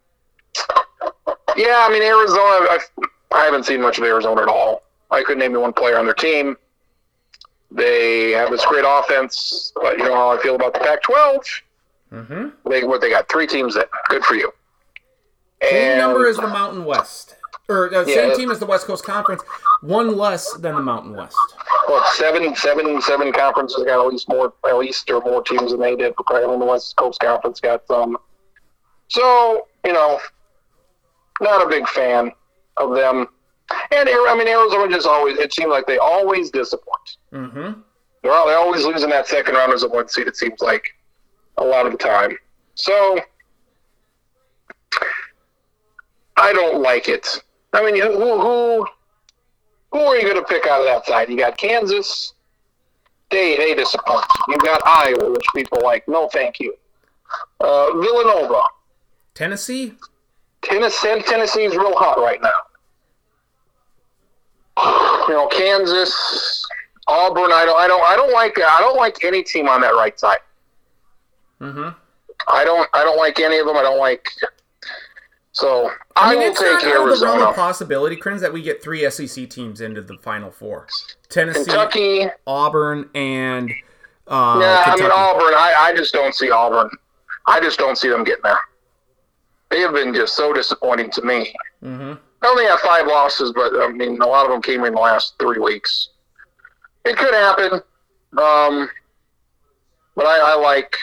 yeah, 1.56 1.86
I 1.86 1.90
mean 1.92 2.02
Arizona. 2.02 2.66
I've, 2.70 2.88
I 3.32 3.44
haven't 3.44 3.64
seen 3.64 3.80
much 3.80 3.98
of 3.98 4.04
Arizona 4.04 4.42
at 4.42 4.48
all. 4.48 4.82
I 5.10 5.22
couldn't 5.22 5.38
name 5.38 5.52
me 5.52 5.58
one 5.58 5.72
player 5.72 5.98
on 5.98 6.06
their 6.06 6.14
team. 6.14 6.56
They 7.70 8.30
have 8.30 8.50
this 8.50 8.64
great 8.64 8.84
offense, 8.86 9.72
but 9.80 9.96
you 9.96 10.04
know 10.04 10.14
how 10.14 10.30
I 10.30 10.38
feel 10.42 10.56
about 10.56 10.72
the 10.74 10.80
Pac-12. 10.80 11.62
Mm-hmm. 12.12 12.68
They 12.68 12.82
what 12.82 13.00
they 13.00 13.10
got 13.10 13.28
three 13.30 13.46
teams 13.46 13.76
in. 13.76 13.84
Good 14.08 14.24
for 14.24 14.34
you. 14.34 14.52
Same 15.62 15.98
number 15.98 16.26
is 16.26 16.36
the 16.36 16.48
Mountain 16.48 16.84
West, 16.84 17.36
or 17.70 17.94
uh, 17.94 18.04
yeah, 18.04 18.14
same 18.14 18.36
team 18.36 18.50
as 18.50 18.58
the 18.58 18.66
West 18.66 18.86
Coast 18.86 19.04
Conference, 19.04 19.42
one 19.80 20.16
less 20.16 20.52
than 20.54 20.74
the 20.74 20.82
Mountain 20.82 21.14
West. 21.14 21.36
Well, 21.88 22.04
seven, 22.14 22.54
seven, 22.56 23.00
seven 23.00 23.32
conferences 23.32 23.82
got 23.84 24.04
at 24.04 24.12
least 24.12 24.28
more, 24.28 24.52
at 24.66 24.76
least 24.76 25.10
or 25.10 25.20
more 25.22 25.42
teams 25.42 25.70
than 25.70 25.80
they 25.80 25.96
did. 25.96 26.14
Apparently, 26.18 26.58
the 26.58 26.64
West 26.64 26.96
Coast 26.96 27.20
Conference 27.20 27.60
got 27.60 27.86
some. 27.86 28.18
So 29.08 29.68
you 29.84 29.92
know, 29.92 30.18
not 31.40 31.64
a 31.64 31.68
big 31.68 31.88
fan 31.88 32.32
of 32.76 32.94
them. 32.94 33.26
And 33.92 34.08
I 34.08 34.34
mean, 34.36 34.48
Arizona 34.48 34.92
just 34.92 35.06
always. 35.06 35.38
It 35.38 35.54
seems 35.54 35.70
like 35.70 35.86
they 35.86 35.98
always 35.98 36.50
disappoint. 36.50 37.16
Mm-hmm. 37.32 37.80
They're, 38.22 38.32
they're 38.32 38.58
always 38.58 38.84
losing 38.84 39.10
that 39.10 39.26
second 39.26 39.54
round 39.54 39.72
as 39.72 39.84
a 39.84 39.88
one 39.88 40.08
seed. 40.08 40.26
It 40.26 40.36
seems 40.36 40.60
like 40.60 40.84
a 41.56 41.64
lot 41.64 41.86
of 41.86 41.92
the 41.92 41.98
time. 41.98 42.36
So 42.74 43.20
I 46.36 46.52
don't 46.52 46.82
like 46.82 47.08
it. 47.08 47.42
I 47.72 47.84
mean, 47.84 48.00
who 48.00 48.40
who 48.40 48.86
who 49.92 49.98
are 49.98 50.16
you 50.16 50.22
going 50.22 50.36
to 50.36 50.44
pick 50.44 50.66
out 50.66 50.80
of 50.80 50.86
that 50.86 51.06
side? 51.06 51.28
You 51.28 51.36
got 51.36 51.56
Kansas. 51.56 52.34
They 53.30 53.56
they 53.56 53.74
disappoint. 53.74 54.24
You 54.48 54.58
got 54.58 54.80
Iowa, 54.84 55.30
which 55.32 55.46
people 55.54 55.80
like. 55.82 56.06
No, 56.08 56.28
thank 56.28 56.58
you. 56.58 56.74
Uh, 57.60 57.92
Villanova. 57.92 58.60
Tennessee. 59.34 59.94
Tennessee 60.62 61.22
Tennessee 61.22 61.64
is 61.64 61.76
real 61.76 61.96
hot 61.96 62.18
right 62.18 62.40
now. 62.42 62.50
You 65.28 65.34
know, 65.34 65.46
Kansas, 65.48 66.66
Auburn. 67.06 67.52
I 67.52 67.64
don't. 67.64 67.78
I 67.78 67.86
don't. 67.86 68.02
I 68.02 68.16
don't 68.16 68.32
like. 68.32 68.58
I 68.58 68.80
don't 68.80 68.96
like 68.96 69.24
any 69.24 69.42
team 69.42 69.68
on 69.68 69.80
that 69.82 69.94
right 69.94 70.18
side. 70.18 70.38
Mm-hmm. 71.60 71.90
I 72.48 72.64
don't. 72.64 72.88
I 72.94 73.04
don't 73.04 73.16
like 73.16 73.38
any 73.38 73.58
of 73.58 73.66
them. 73.66 73.76
I 73.76 73.82
don't 73.82 73.98
like 73.98 74.28
so 75.52 75.90
I, 76.16 76.28
I 76.28 76.30
mean, 76.30 76.38
will 76.38 76.50
it's 76.50 76.60
take 76.60 76.72
not 76.72 76.84
Arizona. 76.84 77.32
Out 77.32 77.48
of 77.48 77.56
the 77.56 77.60
possibility, 77.60 78.16
Crins, 78.16 78.40
that 78.40 78.52
we 78.52 78.62
get 78.62 78.82
three 78.82 79.08
SEC 79.10 79.48
teams 79.50 79.80
into 79.80 80.00
the 80.00 80.16
Final 80.18 80.50
Four: 80.50 80.86
Tennessee, 81.28 81.64
Kentucky, 81.64 82.26
Auburn, 82.46 83.10
and 83.14 83.70
uh, 84.28 84.58
yeah. 84.60 84.84
Kentucky. 84.84 85.02
I 85.02 85.04
mean 85.04 85.12
Auburn. 85.12 85.54
I, 85.54 85.74
I 85.78 85.94
just 85.96 86.12
don't 86.12 86.34
see 86.34 86.50
Auburn. 86.50 86.90
I 87.46 87.60
just 87.60 87.78
don't 87.78 87.98
see 87.98 88.08
them 88.08 88.22
getting 88.22 88.44
there. 88.44 88.58
They 89.70 89.80
have 89.80 89.92
been 89.92 90.14
just 90.14 90.36
so 90.36 90.52
disappointing 90.52 91.10
to 91.12 91.22
me. 91.22 91.52
Mm-hmm. 91.82 92.12
I 92.42 92.46
only 92.46 92.64
have 92.66 92.80
five 92.80 93.06
losses, 93.06 93.52
but 93.52 93.72
I 93.80 93.88
mean 93.88 94.20
a 94.22 94.26
lot 94.26 94.46
of 94.46 94.52
them 94.52 94.62
came 94.62 94.84
in 94.84 94.94
the 94.94 95.00
last 95.00 95.34
three 95.40 95.58
weeks. 95.58 96.10
It 97.04 97.16
could 97.16 97.34
happen, 97.34 97.72
um, 98.38 98.88
but 100.14 100.26
I, 100.26 100.52
I 100.52 100.54
like 100.54 100.94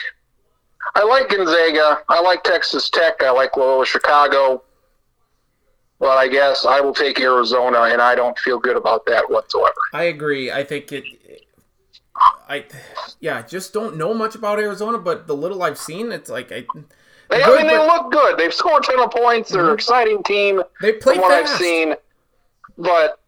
I 0.94 1.04
like 1.04 1.28
Gonzaga. 1.28 2.02
I 2.08 2.20
like 2.20 2.42
Texas 2.44 2.90
Tech. 2.90 3.22
I 3.22 3.30
like 3.30 3.56
Loyola 3.56 3.86
Chicago. 3.86 4.62
But 5.98 6.16
I 6.16 6.28
guess 6.28 6.64
I 6.64 6.80
will 6.80 6.94
take 6.94 7.18
Arizona, 7.18 7.82
and 7.82 8.00
I 8.00 8.14
don't 8.14 8.38
feel 8.38 8.58
good 8.58 8.76
about 8.76 9.04
that 9.06 9.28
whatsoever. 9.28 9.74
I 9.92 10.04
agree. 10.04 10.50
I 10.50 10.62
think 10.62 10.92
it. 10.92 11.04
I 12.48 12.64
yeah, 13.20 13.42
just 13.42 13.72
don't 13.72 13.96
know 13.96 14.14
much 14.14 14.34
about 14.34 14.58
Arizona, 14.60 14.98
but 14.98 15.26
the 15.26 15.34
little 15.34 15.62
I've 15.62 15.78
seen, 15.78 16.12
it's 16.12 16.30
like 16.30 16.52
I. 16.52 16.64
They, 17.30 17.42
good, 17.42 17.60
I 17.60 17.62
mean, 17.62 17.66
they 17.66 17.78
look 17.78 18.10
good. 18.10 18.38
They've 18.38 18.54
scored 18.54 18.86
of 18.88 19.10
points. 19.10 19.50
They're 19.50 19.60
mm-hmm. 19.62 19.70
an 19.70 19.74
exciting 19.74 20.22
team. 20.22 20.62
They 20.80 20.94
play 20.94 21.14
from 21.14 21.22
what 21.22 21.42
fast. 21.42 21.54
I've 21.54 21.58
seen, 21.58 21.94
but 22.78 23.20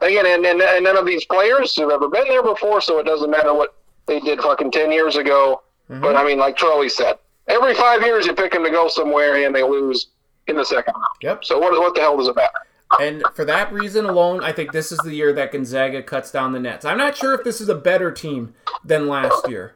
again, 0.00 0.24
and, 0.26 0.46
and, 0.46 0.62
and 0.62 0.84
none 0.84 0.96
of 0.96 1.04
these 1.04 1.24
players 1.26 1.76
have 1.76 1.90
ever 1.90 2.08
been 2.08 2.28
there 2.28 2.42
before, 2.42 2.80
so 2.80 2.98
it 2.98 3.04
doesn't 3.04 3.30
matter 3.30 3.52
what 3.52 3.74
they 4.06 4.20
did 4.20 4.40
fucking 4.40 4.70
ten 4.70 4.90
years 4.92 5.16
ago. 5.16 5.62
Mm-hmm. 5.90 6.02
But 6.02 6.16
I 6.16 6.24
mean, 6.24 6.38
like 6.38 6.56
Charlie 6.56 6.88
said, 6.88 7.18
every 7.46 7.74
five 7.74 8.02
years 8.02 8.26
you 8.26 8.34
pick 8.34 8.52
them 8.52 8.64
to 8.64 8.70
go 8.70 8.88
somewhere 8.88 9.44
and 9.44 9.54
they 9.54 9.62
lose 9.62 10.08
in 10.46 10.56
the 10.56 10.64
second 10.64 10.94
round. 10.94 11.06
Yep. 11.22 11.44
So 11.44 11.58
what, 11.58 11.72
what 11.72 11.94
the 11.94 12.00
hell 12.00 12.16
does 12.16 12.28
it 12.28 12.36
matter? 12.36 12.58
And 13.00 13.22
for 13.34 13.44
that 13.44 13.70
reason 13.72 14.06
alone, 14.06 14.42
I 14.42 14.52
think 14.52 14.72
this 14.72 14.92
is 14.92 14.98
the 14.98 15.14
year 15.14 15.32
that 15.34 15.52
Gonzaga 15.52 16.02
cuts 16.02 16.30
down 16.30 16.52
the 16.52 16.60
nets. 16.60 16.86
I'm 16.86 16.96
not 16.96 17.16
sure 17.16 17.34
if 17.34 17.44
this 17.44 17.60
is 17.60 17.68
a 17.68 17.74
better 17.74 18.10
team 18.10 18.54
than 18.82 19.08
last 19.08 19.46
year, 19.48 19.74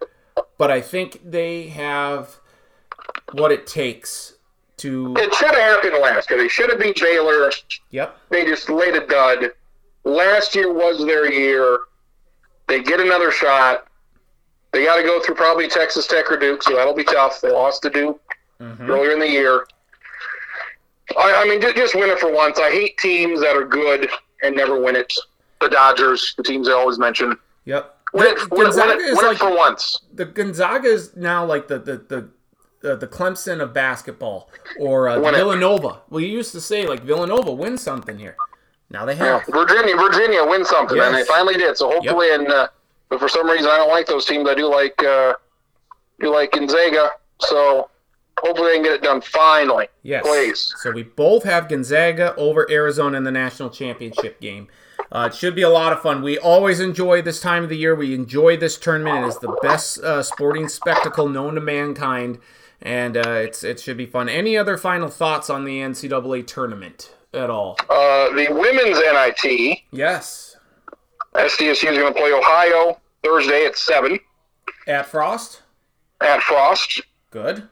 but 0.57 0.71
I 0.71 0.81
think 0.81 1.21
they 1.23 1.69
have 1.69 2.37
what 3.33 3.53
it 3.53 3.67
takes 3.67 4.37
to. 4.79 5.15
It 5.19 5.35
should 5.35 5.55
have 5.55 5.59
happened 5.59 6.01
last 6.01 6.31
year. 6.31 6.39
They 6.39 6.49
should 6.49 6.71
have 6.71 6.81
beat 6.81 6.99
Baylor. 7.01 7.51
Yep. 7.91 8.17
They 8.31 8.47
just 8.47 8.71
laid 8.71 8.95
a 8.95 9.07
dud. 9.07 9.53
last 10.05 10.55
year 10.55 10.73
was 10.73 11.05
their 11.05 11.31
year. 11.31 11.81
They 12.67 12.83
get 12.83 12.99
another 12.99 13.31
shot. 13.31 13.89
They 14.73 14.85
got 14.85 14.97
to 14.97 15.03
go 15.03 15.21
through 15.21 15.35
probably 15.35 15.69
Texas 15.69 16.07
Tech 16.07 16.31
or 16.31 16.37
Duke, 16.39 16.63
so 16.63 16.75
that'll 16.75 16.95
be 16.95 17.05
tough. 17.05 17.41
They 17.41 17.51
lost 17.51 17.83
to 17.83 17.91
Duke 17.91 18.21
Mm-hmm. 18.61 18.89
earlier 18.89 19.11
in 19.11 19.19
the 19.19 19.29
year. 19.29 19.67
I, 21.19 21.43
I 21.45 21.49
mean, 21.49 21.61
ju- 21.61 21.73
just 21.75 21.97
win 21.97 22.09
it 22.11 22.19
for 22.21 22.33
once. 22.33 22.61
I 22.61 22.71
hate 22.71 22.97
teams 22.99 23.41
that 23.41 23.57
are 23.57 23.65
good 23.65 24.09
and 24.45 24.55
never 24.55 24.81
win 24.81 24.95
it. 24.95 25.13
The 25.61 25.69
Dodgers, 25.69 26.35
the 26.37 26.45
teams 26.45 26.69
I 26.69 26.73
always 26.73 26.97
mention. 26.99 27.37
Yep. 27.65 27.97
Win 28.13 28.27
it, 28.29 28.51
win 28.53 28.67
it, 28.69 28.75
win 28.77 28.91
it, 29.01 29.17
win 29.17 29.33
it 29.33 29.39
for 29.39 29.55
once. 29.57 29.99
the 30.15 30.25
Gonzaga 30.27 30.87
is 30.89 31.17
now 31.17 31.45
like 31.45 31.67
the 31.67 31.79
the 31.79 32.29
the, 32.83 32.93
uh, 32.93 32.97
the 32.97 33.07
Clemson 33.09 33.61
of 33.61 33.73
basketball 33.73 34.49
or 34.79 35.09
uh. 35.09 35.19
Villanova. 35.19 36.03
We 36.11 36.27
used 36.27 36.53
to 36.53 36.61
say 36.61 36.87
like 36.87 37.03
Villanova 37.03 37.53
win 37.53 37.79
something 37.79 38.19
here. 38.19 38.37
Now 38.91 39.05
they 39.07 39.15
Yeah, 39.17 39.41
have. 39.41 39.47
Virginia, 39.47 39.97
Virginia 39.97 40.45
win 40.45 40.65
something, 40.65 40.99
and 41.01 41.15
they 41.15 41.25
finally 41.25 41.55
did. 41.55 41.77
So 41.77 41.91
hopefully, 41.91 42.31
in. 42.33 42.47
uh, 42.51 42.69
but 43.13 43.21
for 43.21 43.29
some 43.29 43.47
reason 43.47 43.71
I 43.71 43.77
don't 43.77 43.91
like 43.91 44.07
those 44.07 44.25
teams. 44.25 44.49
I 44.49 44.55
do 44.55 44.71
like 44.71 45.03
uh, 45.05 45.35
do 46.19 46.33
like 46.33 46.53
Gonzaga. 46.53 47.11
So 47.41 47.91
hopefully 48.41 48.69
they 48.71 48.75
can 48.77 48.83
get 48.85 48.93
it 48.95 49.03
done 49.03 49.21
finally. 49.21 49.89
Yes. 50.03 50.23
please. 50.27 50.75
So 50.79 50.93
we 50.93 51.03
both 51.03 51.45
have 51.45 51.69
Gonzaga 51.69 52.35
over 52.37 52.67
Arizona 52.71 53.19
in 53.19 53.25
the 53.25 53.31
national 53.31 53.69
championship 53.69 54.41
game. 54.41 54.69
Uh, 55.11 55.29
it 55.31 55.35
should 55.35 55.55
be 55.55 55.61
a 55.61 55.69
lot 55.69 55.93
of 55.93 56.01
fun. 56.01 56.23
We 56.23 56.39
always 56.39 56.81
enjoy 56.81 57.21
this 57.21 57.39
time 57.39 57.65
of 57.65 57.69
the 57.69 57.77
year. 57.77 57.95
We 57.95 58.15
enjoy 58.15 58.57
this 58.57 58.79
tournament. 58.79 59.25
It 59.27 59.29
is 59.29 59.39
the 59.41 59.55
best 59.61 59.99
uh, 59.99 60.23
sporting 60.23 60.69
spectacle 60.69 61.29
known 61.29 61.55
to 61.57 61.61
mankind, 61.61 62.39
and 62.81 63.19
uh, 63.19 63.31
it's 63.33 63.63
it 63.63 63.79
should 63.79 63.99
be 63.99 64.07
fun. 64.07 64.31
Any 64.31 64.57
other 64.57 64.79
final 64.79 65.09
thoughts 65.09 65.51
on 65.51 65.65
the 65.67 65.81
NCAA 65.81 66.47
tournament 66.47 67.15
at 67.35 67.51
all? 67.51 67.77
Uh, 67.91 68.31
the 68.31 68.47
women's 68.51 68.99
NIT, 68.99 69.81
Yes. 69.91 70.57
SDSU 71.35 71.91
is 71.91 71.99
going 71.99 72.13
to 72.13 72.19
play 72.19 72.33
Ohio 72.33 72.99
Thursday 73.23 73.65
at 73.67 73.77
seven 73.77 74.19
At 74.87 75.07
Frost. 75.07 75.63
at 76.21 76.41
Frost. 76.43 77.01
Good. 77.31 77.69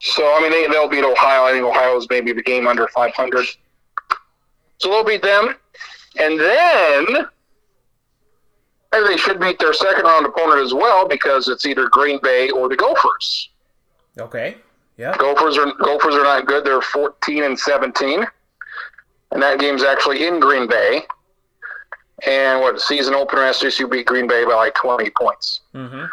So 0.00 0.24
I 0.36 0.40
mean 0.40 0.50
they 0.52 0.66
they'll 0.68 0.88
beat 0.88 1.04
Ohio. 1.04 1.44
I 1.44 1.52
think 1.52 1.64
Ohio's 1.64 2.06
maybe 2.10 2.32
the 2.32 2.42
game 2.42 2.66
under 2.66 2.86
500. 2.88 3.46
So 4.78 4.88
they'll 4.90 5.04
beat 5.04 5.22
them, 5.22 5.54
and 6.20 6.38
then 6.38 7.06
they 8.92 9.16
should 9.16 9.40
beat 9.40 9.58
their 9.58 9.72
second 9.72 10.04
round 10.04 10.24
opponent 10.26 10.60
as 10.64 10.72
well 10.72 11.06
because 11.08 11.48
it's 11.48 11.66
either 11.66 11.88
Green 11.88 12.20
Bay 12.22 12.50
or 12.50 12.68
the 12.68 12.76
Gophers. 12.76 13.50
Okay. 14.18 14.56
Yeah. 14.96 15.16
Gophers 15.18 15.58
are 15.58 15.72
Gophers 15.82 16.14
are 16.14 16.22
not 16.24 16.46
good. 16.46 16.64
They're 16.64 16.80
14 16.80 17.42
and 17.44 17.58
17, 17.58 18.24
and 19.32 19.42
that 19.42 19.58
game's 19.58 19.82
actually 19.82 20.26
in 20.26 20.38
Green 20.40 20.68
Bay. 20.68 21.02
And 22.26 22.60
what 22.60 22.80
season 22.80 23.14
opener 23.14 23.42
SDSU 23.42 23.90
beat 23.90 24.06
Green 24.06 24.26
Bay 24.26 24.44
by 24.44 24.54
like 24.54 24.74
20 24.74 25.10
points. 25.16 25.60
Mm-hmm. 25.74 26.04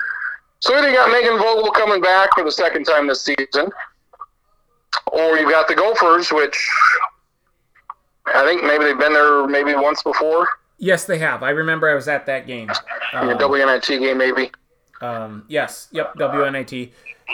So 0.60 0.76
either 0.76 0.90
you 0.90 0.96
got 0.96 1.12
Megan 1.12 1.38
Vogel 1.38 1.72
coming 1.72 2.02
back 2.02 2.30
for 2.36 2.44
the 2.44 2.52
second 2.52 2.84
time 2.86 3.08
this 3.08 3.22
season, 3.24 3.70
or 5.12 5.38
you've 5.38 5.50
got 5.52 5.68
the 5.68 5.76
Gophers, 5.76 6.32
which 6.32 6.58
I 8.28 8.44
think 8.46 8.64
maybe 8.64 8.86
they've 8.86 8.98
been 8.98 9.14
there 9.14 9.48
maybe 9.48 9.74
once 9.76 10.02
before 10.04 10.48
Yes, 10.78 11.06
they 11.06 11.18
have. 11.20 11.42
I 11.42 11.52
remember 11.52 11.90
I 11.90 11.96
was 11.96 12.08
at 12.10 12.26
that 12.26 12.48
game. 12.48 12.70
Um, 13.14 13.30
WNIT 13.30 13.88
game, 14.00 14.18
maybe. 14.18 14.52
Um, 15.02 15.46
yes. 15.48 15.88
Yep. 15.92 16.16
WNIT. 16.16 16.92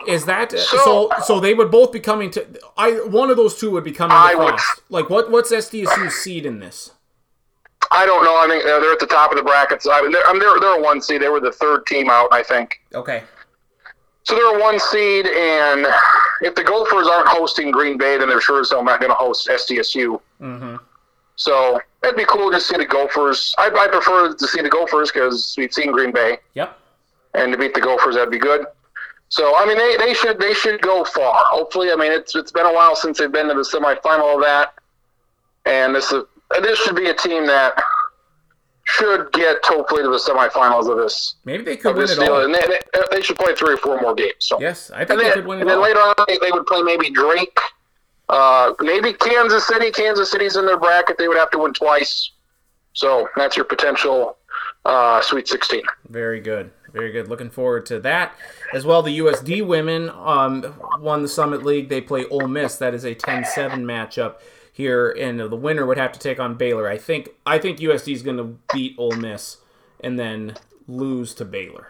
Is 0.07 0.25
that 0.25 0.51
so, 0.51 0.77
So- 0.77 1.09
so? 1.23 1.39
they 1.39 1.53
would 1.55 1.71
both 1.71 1.91
be 1.91 1.99
coming 1.99 2.29
to. 2.31 2.45
I 2.77 2.91
one 3.07 3.29
of 3.31 3.37
those 3.37 3.55
two 3.59 3.71
would 3.71 3.83
be 3.83 3.91
coming 3.91 4.15
I 4.15 4.33
to 4.33 4.37
would- 4.37 4.59
Like 4.89 5.09
what? 5.09 5.31
What's 5.31 5.51
SDSU's 5.51 6.13
seed 6.15 6.45
in 6.45 6.59
this? 6.59 6.91
I 7.91 8.05
don't 8.05 8.23
know. 8.23 8.35
I 8.37 8.47
think 8.47 8.63
they're 8.63 8.79
they're 8.79 8.93
at 8.93 8.99
the 8.99 9.07
top 9.07 9.31
of 9.31 9.37
the 9.37 9.43
brackets. 9.43 9.87
I 9.89 10.01
mean, 10.01 10.11
they're, 10.11 10.25
I 10.25 10.31
mean, 10.31 10.39
they're, 10.39 10.59
they're 10.59 10.79
a 10.79 10.81
one 10.81 11.01
seed. 11.01 11.21
They 11.21 11.29
were 11.29 11.39
the 11.41 11.51
third 11.51 11.85
team 11.85 12.09
out, 12.09 12.29
I 12.31 12.41
think. 12.43 12.81
Okay. 12.93 13.23
So 14.23 14.35
they're 14.35 14.57
a 14.57 14.61
one 14.61 14.79
seed, 14.79 15.25
and 15.25 15.85
if 16.41 16.55
the 16.55 16.63
Gophers 16.63 17.07
aren't 17.07 17.27
hosting 17.27 17.71
Green 17.71 17.97
Bay, 17.97 18.17
then 18.17 18.29
they're 18.29 18.39
sure 18.41 18.61
as 18.61 18.69
hell 18.69 18.83
not 18.83 18.99
going 18.99 19.09
to 19.09 19.15
host 19.15 19.47
SDSU. 19.47 20.21
Mm-hmm. 20.39 20.75
So 21.35 21.81
it'd 22.03 22.15
be 22.15 22.25
cool 22.25 22.51
to 22.51 22.59
see 22.61 22.77
the 22.77 22.85
Gophers. 22.85 23.53
I, 23.57 23.67
I 23.67 23.87
prefer 23.87 24.33
to 24.33 24.47
see 24.47 24.61
the 24.61 24.69
Gophers 24.69 25.11
because 25.11 25.55
we've 25.57 25.73
seen 25.73 25.91
Green 25.91 26.11
Bay. 26.11 26.37
Yep. 26.53 26.77
and 27.33 27.51
to 27.51 27.57
beat 27.57 27.73
the 27.73 27.81
Gophers, 27.81 28.15
that'd 28.15 28.29
be 28.31 28.37
good. 28.37 28.65
So 29.29 29.55
I 29.57 29.65
mean, 29.65 29.77
they, 29.77 29.97
they 29.97 30.13
should 30.13 30.39
they 30.39 30.53
should 30.53 30.81
go 30.81 31.03
far. 31.03 31.33
Hopefully, 31.47 31.89
I 31.91 31.95
mean 31.95 32.11
it's 32.11 32.35
it's 32.35 32.51
been 32.51 32.65
a 32.65 32.73
while 32.73 32.95
since 32.95 33.17
they've 33.17 33.31
been 33.31 33.47
to 33.47 33.53
the 33.53 33.61
semifinal 33.61 34.35
of 34.35 34.41
that, 34.41 34.73
and 35.65 35.95
this 35.95 36.11
is 36.11 36.23
this 36.61 36.79
should 36.79 36.95
be 36.95 37.09
a 37.09 37.13
team 37.13 37.45
that 37.47 37.81
should 38.83 39.31
get 39.31 39.57
hopefully 39.63 40.03
to 40.03 40.09
the 40.09 40.17
semifinals 40.17 40.89
of 40.89 40.97
this 40.97 41.35
Maybe 41.45 41.63
they 41.63 41.77
could 41.77 41.95
win 41.95 42.05
this 42.05 42.17
it 42.17 42.19
deal, 42.19 42.33
all. 42.33 42.43
and 42.45 42.53
they, 42.53 42.61
they, 42.67 43.01
they 43.11 43.21
should 43.21 43.37
play 43.37 43.55
three 43.55 43.75
or 43.75 43.77
four 43.77 44.01
more 44.01 44.15
games. 44.15 44.33
So 44.39 44.59
Yes, 44.59 44.91
I 44.91 45.05
think 45.05 45.11
and 45.11 45.19
they 45.19 45.31
could 45.31 45.45
win 45.45 45.59
it 45.59 45.61
and 45.61 45.69
then 45.69 45.81
later 45.81 45.99
on 45.99 46.15
they, 46.27 46.37
they 46.39 46.51
would 46.51 46.65
play 46.65 46.81
maybe 46.81 47.09
Drake, 47.09 47.57
uh, 48.29 48.73
maybe 48.81 49.13
Kansas 49.13 49.67
City. 49.67 49.91
Kansas 49.91 50.31
City's 50.31 50.55
in 50.55 50.65
their 50.65 50.79
bracket; 50.79 51.17
they 51.17 51.27
would 51.27 51.37
have 51.37 51.51
to 51.51 51.59
win 51.59 51.73
twice. 51.73 52.31
So 52.93 53.29
that's 53.37 53.55
your 53.55 53.65
potential 53.65 54.37
uh, 54.85 55.21
Sweet 55.21 55.47
16. 55.47 55.81
Very 56.09 56.39
good. 56.39 56.71
Very 56.91 57.11
good. 57.11 57.29
Looking 57.29 57.49
forward 57.49 57.85
to 57.87 57.99
that. 58.01 58.35
As 58.73 58.85
well, 58.85 59.01
the 59.01 59.19
USD 59.19 59.65
women 59.65 60.09
um, 60.09 60.73
won 60.99 61.21
the 61.21 61.29
Summit 61.29 61.63
League. 61.63 61.87
They 61.87 62.01
play 62.01 62.25
Ole 62.25 62.47
Miss. 62.47 62.75
That 62.77 62.93
is 62.93 63.05
a 63.05 63.15
10-7 63.15 63.45
matchup 63.83 64.35
here, 64.71 65.11
and 65.11 65.39
the 65.39 65.55
winner 65.55 65.85
would 65.85 65.97
have 65.97 66.11
to 66.13 66.19
take 66.19 66.39
on 66.39 66.55
Baylor. 66.55 66.87
I 66.87 66.97
think 66.97 67.29
I 67.45 67.57
think 67.57 67.79
USD 67.79 68.13
is 68.13 68.23
going 68.23 68.37
to 68.37 68.57
beat 68.73 68.95
Ole 68.97 69.11
Miss 69.15 69.57
and 69.99 70.17
then 70.17 70.55
lose 70.87 71.33
to 71.35 71.45
Baylor. 71.45 71.87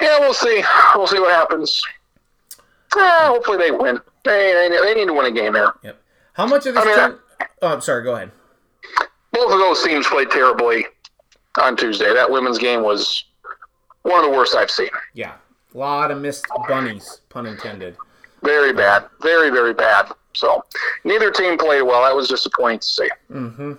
Yeah, 0.00 0.18
we'll 0.18 0.34
see. 0.34 0.62
We'll 0.94 1.06
see 1.06 1.20
what 1.20 1.30
happens. 1.30 1.82
Eh, 2.96 3.26
hopefully 3.26 3.58
they 3.58 3.70
win. 3.70 4.00
They, 4.24 4.68
they, 4.70 4.76
they 4.80 4.94
need 4.94 5.06
to 5.06 5.12
win 5.12 5.26
a 5.26 5.30
game 5.30 5.52
there. 5.52 5.72
Yep. 5.82 6.02
How 6.32 6.46
much 6.46 6.66
of 6.66 6.74
this? 6.74 6.82
I 6.82 6.86
mean, 6.86 6.94
turn- 6.96 7.18
oh, 7.62 7.74
I'm 7.74 7.80
sorry. 7.80 8.02
Go 8.02 8.14
ahead. 8.16 8.30
Both 9.32 9.52
of 9.52 9.58
those 9.58 9.82
teams 9.82 10.06
played 10.06 10.30
terribly 10.30 10.86
on 11.60 11.76
Tuesday. 11.76 12.12
That 12.12 12.30
women's 12.30 12.58
game 12.58 12.82
was 12.82 13.24
one 14.02 14.24
of 14.24 14.30
the 14.30 14.36
worst 14.36 14.56
I've 14.56 14.70
seen. 14.70 14.88
Yeah, 15.14 15.34
a 15.74 15.78
lot 15.78 16.10
of 16.10 16.20
missed 16.20 16.46
bunnies, 16.66 17.20
pun 17.28 17.46
intended. 17.46 17.96
Very 18.42 18.72
bad. 18.72 19.06
Very, 19.20 19.50
very 19.50 19.74
bad. 19.74 20.10
So 20.32 20.64
neither 21.04 21.30
team 21.30 21.58
played 21.58 21.82
well. 21.82 22.02
That 22.02 22.14
was 22.14 22.28
disappointing 22.28 22.80
to 22.80 22.86
see. 22.86 23.08
Mm-hmm. 23.30 23.72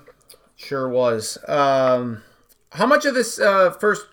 Sure 0.56 0.90
was. 0.90 1.38
Um, 1.48 2.24
how 2.72 2.86
much 2.86 3.06
of 3.06 3.14
this 3.16 3.40
uh, 3.40 3.72
first 3.72 4.06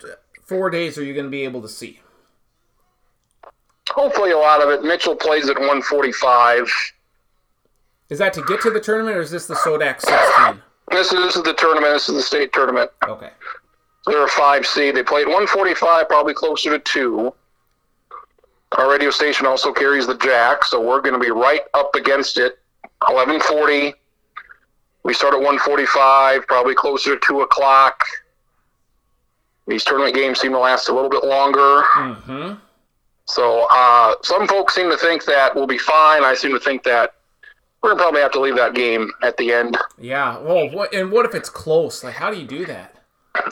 four 0.44 0.70
days 0.70 0.98
are 0.98 1.04
you 1.04 1.14
going 1.14 1.26
to 1.26 1.30
be 1.30 1.44
able 1.44 1.62
to 1.62 1.68
see? 1.68 2.00
Hopefully 3.90 4.30
a 4.30 4.38
lot 4.38 4.62
of 4.62 4.68
it. 4.70 4.82
Mitchell 4.82 5.16
plays 5.16 5.48
at 5.48 5.56
145. 5.56 6.70
Is 8.10 8.18
that 8.18 8.32
to 8.34 8.42
get 8.44 8.60
to 8.62 8.70
the 8.70 8.80
tournament, 8.80 9.16
or 9.16 9.20
is 9.20 9.30
this 9.30 9.46
the 9.46 9.54
Sodak 9.54 10.00
16? 10.00 10.62
This 10.90 11.12
is, 11.12 11.18
this 11.20 11.36
is 11.36 11.42
the 11.42 11.54
tournament. 11.54 11.92
This 11.92 12.08
is 12.08 12.14
the 12.14 12.22
state 12.22 12.52
tournament. 12.52 12.90
Okay. 13.06 13.30
They're 14.06 14.24
a 14.24 14.28
five 14.28 14.66
seed. 14.66 14.96
They 14.96 15.02
played 15.02 15.26
145, 15.26 16.08
probably 16.08 16.32
closer 16.32 16.70
to 16.70 16.78
two. 16.78 17.34
Our 18.78 18.88
radio 18.88 19.10
station 19.10 19.44
also 19.44 19.72
carries 19.72 20.06
the 20.06 20.16
jack, 20.16 20.64
so 20.64 20.80
we're 20.80 21.00
going 21.00 21.14
to 21.14 21.20
be 21.20 21.32
right 21.32 21.62
up 21.74 21.96
against 21.96 22.38
it. 22.38 22.60
1140. 23.08 23.92
We 25.02 25.14
start 25.14 25.34
at 25.34 25.38
145, 25.38 26.46
probably 26.46 26.76
closer 26.76 27.16
to 27.16 27.20
two 27.26 27.40
o'clock. 27.40 28.04
These 29.66 29.82
tournament 29.82 30.14
games 30.14 30.40
seem 30.40 30.52
to 30.52 30.58
last 30.58 30.88
a 30.88 30.94
little 30.94 31.10
bit 31.10 31.24
longer. 31.24 31.82
Mm-hmm. 31.96 32.54
So 33.24 33.66
uh, 33.70 34.14
some 34.22 34.46
folks 34.46 34.76
seem 34.76 34.90
to 34.90 34.96
think 34.96 35.24
that 35.24 35.56
we'll 35.56 35.66
be 35.66 35.78
fine. 35.78 36.22
I 36.22 36.34
seem 36.34 36.52
to 36.52 36.60
think 36.60 36.84
that 36.84 37.14
we're 37.82 37.90
going 37.90 37.98
to 37.98 38.02
probably 38.02 38.20
have 38.20 38.32
to 38.32 38.40
leave 38.40 38.56
that 38.56 38.74
game 38.74 39.10
at 39.22 39.36
the 39.38 39.52
end. 39.52 39.76
Yeah. 39.98 40.38
Well, 40.38 40.70
what 40.70 40.94
and 40.94 41.10
what 41.10 41.26
if 41.26 41.34
it's 41.34 41.50
close? 41.50 42.04
Like, 42.04 42.14
how 42.14 42.30
do 42.30 42.38
you 42.38 42.46
do 42.46 42.64
that? 42.66 42.94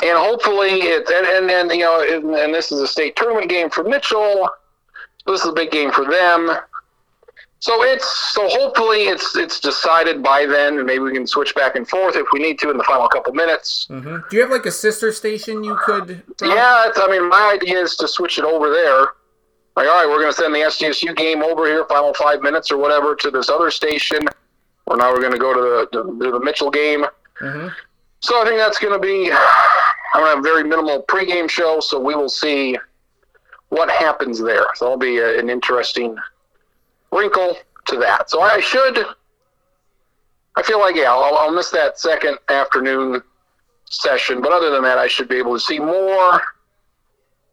and 0.02 0.18
hopefully 0.18 0.80
it 0.82 1.08
and, 1.08 1.26
and, 1.26 1.50
and 1.50 1.70
you 1.70 1.84
know 1.84 2.00
and, 2.00 2.34
and 2.34 2.52
this 2.52 2.72
is 2.72 2.80
a 2.80 2.88
state 2.88 3.14
tournament 3.16 3.48
game 3.48 3.70
for 3.70 3.84
Mitchell. 3.84 4.48
This 5.26 5.40
is 5.42 5.46
a 5.48 5.52
big 5.52 5.70
game 5.70 5.90
for 5.92 6.04
them. 6.04 6.50
So 7.58 7.82
it's 7.82 8.06
so 8.32 8.46
hopefully 8.48 9.04
it's 9.04 9.36
it's 9.36 9.58
decided 9.60 10.22
by 10.22 10.46
then, 10.46 10.76
and 10.76 10.86
maybe 10.86 11.00
we 11.00 11.12
can 11.12 11.26
switch 11.26 11.54
back 11.54 11.74
and 11.74 11.88
forth 11.88 12.14
if 12.14 12.26
we 12.32 12.38
need 12.38 12.58
to 12.60 12.70
in 12.70 12.76
the 12.76 12.84
final 12.84 13.08
couple 13.08 13.32
minutes. 13.32 13.86
Mm-hmm. 13.90 14.16
Do 14.28 14.36
you 14.36 14.42
have 14.42 14.50
like 14.50 14.66
a 14.66 14.70
sister 14.70 15.10
station 15.10 15.64
you 15.64 15.76
could? 15.82 16.22
Yeah, 16.42 16.86
it's, 16.88 16.98
I 17.00 17.08
mean 17.08 17.28
my 17.28 17.58
idea 17.60 17.80
is 17.80 17.96
to 17.96 18.06
switch 18.08 18.38
it 18.38 18.44
over 18.44 18.70
there. 18.70 19.08
Like, 19.74 19.88
all 19.88 19.94
right, 19.94 20.08
we're 20.08 20.20
going 20.20 20.32
to 20.32 20.38
send 20.38 20.54
the 20.54 20.60
SDSU 20.60 21.14
game 21.16 21.42
over 21.42 21.66
here, 21.66 21.84
final 21.84 22.14
five 22.14 22.40
minutes 22.40 22.70
or 22.70 22.78
whatever, 22.78 23.14
to 23.16 23.30
this 23.30 23.50
other 23.50 23.70
station. 23.70 24.20
Or 24.86 24.96
now 24.96 25.12
we're 25.12 25.20
going 25.20 25.32
to 25.34 25.38
go 25.38 25.52
to 25.52 25.60
the, 25.60 26.02
to, 26.02 26.18
to 26.24 26.30
the 26.32 26.40
Mitchell 26.40 26.70
game. 26.70 27.04
Mhm. 27.42 27.70
So 28.20 28.40
I 28.40 28.46
think 28.46 28.56
that's 28.58 28.78
going 28.78 28.94
to 28.94 28.98
be. 28.98 29.30
I'm 30.14 30.22
going 30.22 30.24
to 30.24 30.36
have 30.36 30.38
a 30.38 30.42
very 30.42 30.64
minimal 30.64 31.02
pregame 31.02 31.50
show, 31.50 31.80
so 31.80 32.00
we 32.00 32.14
will 32.14 32.28
see 32.30 32.78
what 33.68 33.90
happens 33.90 34.40
there. 34.40 34.66
So 34.74 34.86
that'll 34.86 34.98
be 34.98 35.18
a, 35.18 35.38
an 35.38 35.50
interesting 35.50 36.16
wrinkle 37.12 37.56
to 37.86 37.96
that. 37.98 38.30
So 38.30 38.40
I 38.40 38.60
should. 38.60 39.04
I 40.56 40.62
feel 40.62 40.80
like 40.80 40.96
yeah, 40.96 41.12
I'll, 41.12 41.36
I'll 41.36 41.52
miss 41.52 41.70
that 41.70 41.98
second 41.98 42.38
afternoon 42.48 43.22
session, 43.90 44.40
but 44.40 44.52
other 44.52 44.70
than 44.70 44.82
that, 44.82 44.98
I 44.98 45.06
should 45.06 45.28
be 45.28 45.36
able 45.36 45.54
to 45.54 45.60
see 45.60 45.78
more. 45.78 46.40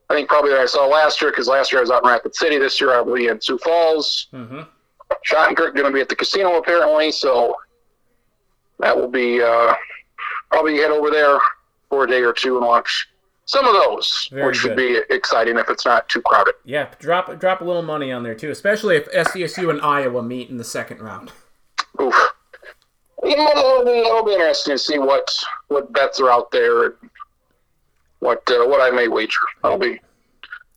I 0.09 0.15
think 0.15 0.29
probably 0.29 0.51
that 0.51 0.59
I 0.59 0.65
saw 0.65 0.85
last 0.85 1.21
year 1.21 1.31
because 1.31 1.47
last 1.47 1.71
year 1.71 1.79
I 1.79 1.83
was 1.83 1.91
out 1.91 2.03
in 2.03 2.09
Rapid 2.09 2.35
City. 2.35 2.57
This 2.57 2.79
year 2.79 2.93
I'll 2.93 3.13
be 3.13 3.27
in 3.27 3.41
Sioux 3.41 3.57
Falls. 3.57 4.27
Mm-hmm. 4.33 4.61
Schottenkirk 5.29 5.75
going 5.75 5.85
to 5.85 5.91
be 5.91 6.01
at 6.01 6.09
the 6.09 6.15
casino 6.15 6.57
apparently, 6.57 7.11
so 7.11 7.55
that 8.79 8.95
will 8.95 9.07
be 9.07 9.41
uh, 9.41 9.73
probably 10.51 10.77
head 10.77 10.91
over 10.91 11.09
there 11.09 11.39
for 11.89 12.03
a 12.03 12.07
day 12.07 12.21
or 12.21 12.33
two 12.33 12.57
and 12.57 12.65
watch 12.65 13.09
some 13.45 13.65
of 13.65 13.73
those, 13.73 14.29
Very 14.31 14.47
which 14.47 14.57
should 14.57 14.75
be 14.75 14.99
exciting 15.09 15.57
if 15.57 15.69
it's 15.69 15.85
not 15.85 16.07
too 16.09 16.21
crowded. 16.21 16.55
Yeah, 16.63 16.89
drop 16.99 17.39
drop 17.39 17.61
a 17.61 17.63
little 17.63 17.81
money 17.81 18.11
on 18.11 18.23
there 18.23 18.35
too, 18.35 18.51
especially 18.51 18.95
if 18.95 19.11
SDSU 19.11 19.69
and 19.69 19.81
Iowa 19.81 20.23
meet 20.23 20.49
in 20.49 20.57
the 20.57 20.63
second 20.63 21.01
round. 21.01 21.31
Oof. 22.01 22.15
Yeah, 23.23 23.51
it'll 23.51 23.85
be, 23.85 23.91
it'll 23.91 24.25
be 24.25 24.33
interesting 24.33 24.73
to 24.73 24.77
see 24.77 24.99
what 24.99 25.29
what 25.67 25.91
bets 25.93 26.19
are 26.19 26.29
out 26.29 26.51
there 26.51 26.85
and 26.85 26.93
what 28.19 28.43
uh, 28.49 28.65
what 28.65 28.81
I 28.81 28.95
may 28.95 29.07
wager. 29.07 29.39
That'll 29.61 29.77
be 29.77 29.99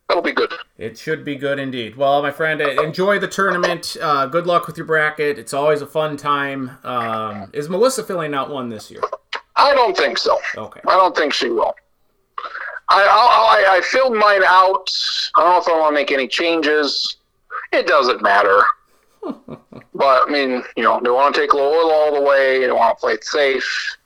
that'll 0.08 0.22
be 0.22 0.32
good. 0.32 0.52
It 0.78 0.98
should 0.98 1.24
be 1.24 1.36
good 1.36 1.58
indeed. 1.58 1.96
Well, 1.96 2.20
my 2.22 2.30
friend, 2.30 2.60
enjoy 2.60 3.18
the 3.18 3.28
tournament. 3.28 3.96
Uh, 4.00 4.26
good 4.26 4.46
luck 4.46 4.66
with 4.66 4.76
your 4.76 4.86
bracket. 4.86 5.38
It's 5.38 5.54
always 5.54 5.82
a 5.82 5.86
fun 5.86 6.16
time. 6.16 6.78
Um, 6.84 7.50
is 7.52 7.68
Melissa 7.68 8.04
filling 8.04 8.34
out 8.34 8.50
one 8.50 8.68
this 8.68 8.90
year? 8.90 9.00
I 9.56 9.74
don't 9.74 9.96
think 9.96 10.18
so. 10.18 10.38
Okay. 10.56 10.80
I 10.86 10.96
don't 10.96 11.16
think 11.16 11.32
she 11.32 11.48
will. 11.48 11.74
I 12.88 13.02
I, 13.02 13.76
I, 13.76 13.80
filled 13.80 14.14
mine 14.14 14.42
out. 14.44 14.90
I 15.36 15.42
don't 15.42 15.52
know 15.52 15.58
if 15.60 15.68
I 15.68 15.80
want 15.80 15.90
to 15.90 15.94
make 15.94 16.12
any 16.12 16.28
changes. 16.28 17.16
It 17.72 17.86
doesn't 17.86 18.22
matter. 18.22 18.62
but 19.22 20.28
I 20.28 20.30
mean, 20.30 20.62
you 20.76 20.84
know, 20.84 21.00
do 21.00 21.12
I 21.12 21.22
want 21.22 21.34
to 21.34 21.40
take 21.40 21.52
Loyola 21.52 21.92
all 21.92 22.14
the 22.14 22.20
way? 22.20 22.60
Do 22.60 22.70
I 22.70 22.78
want 22.78 22.96
to 22.96 23.00
play 23.00 23.14
it 23.14 23.24
safe? 23.24 23.96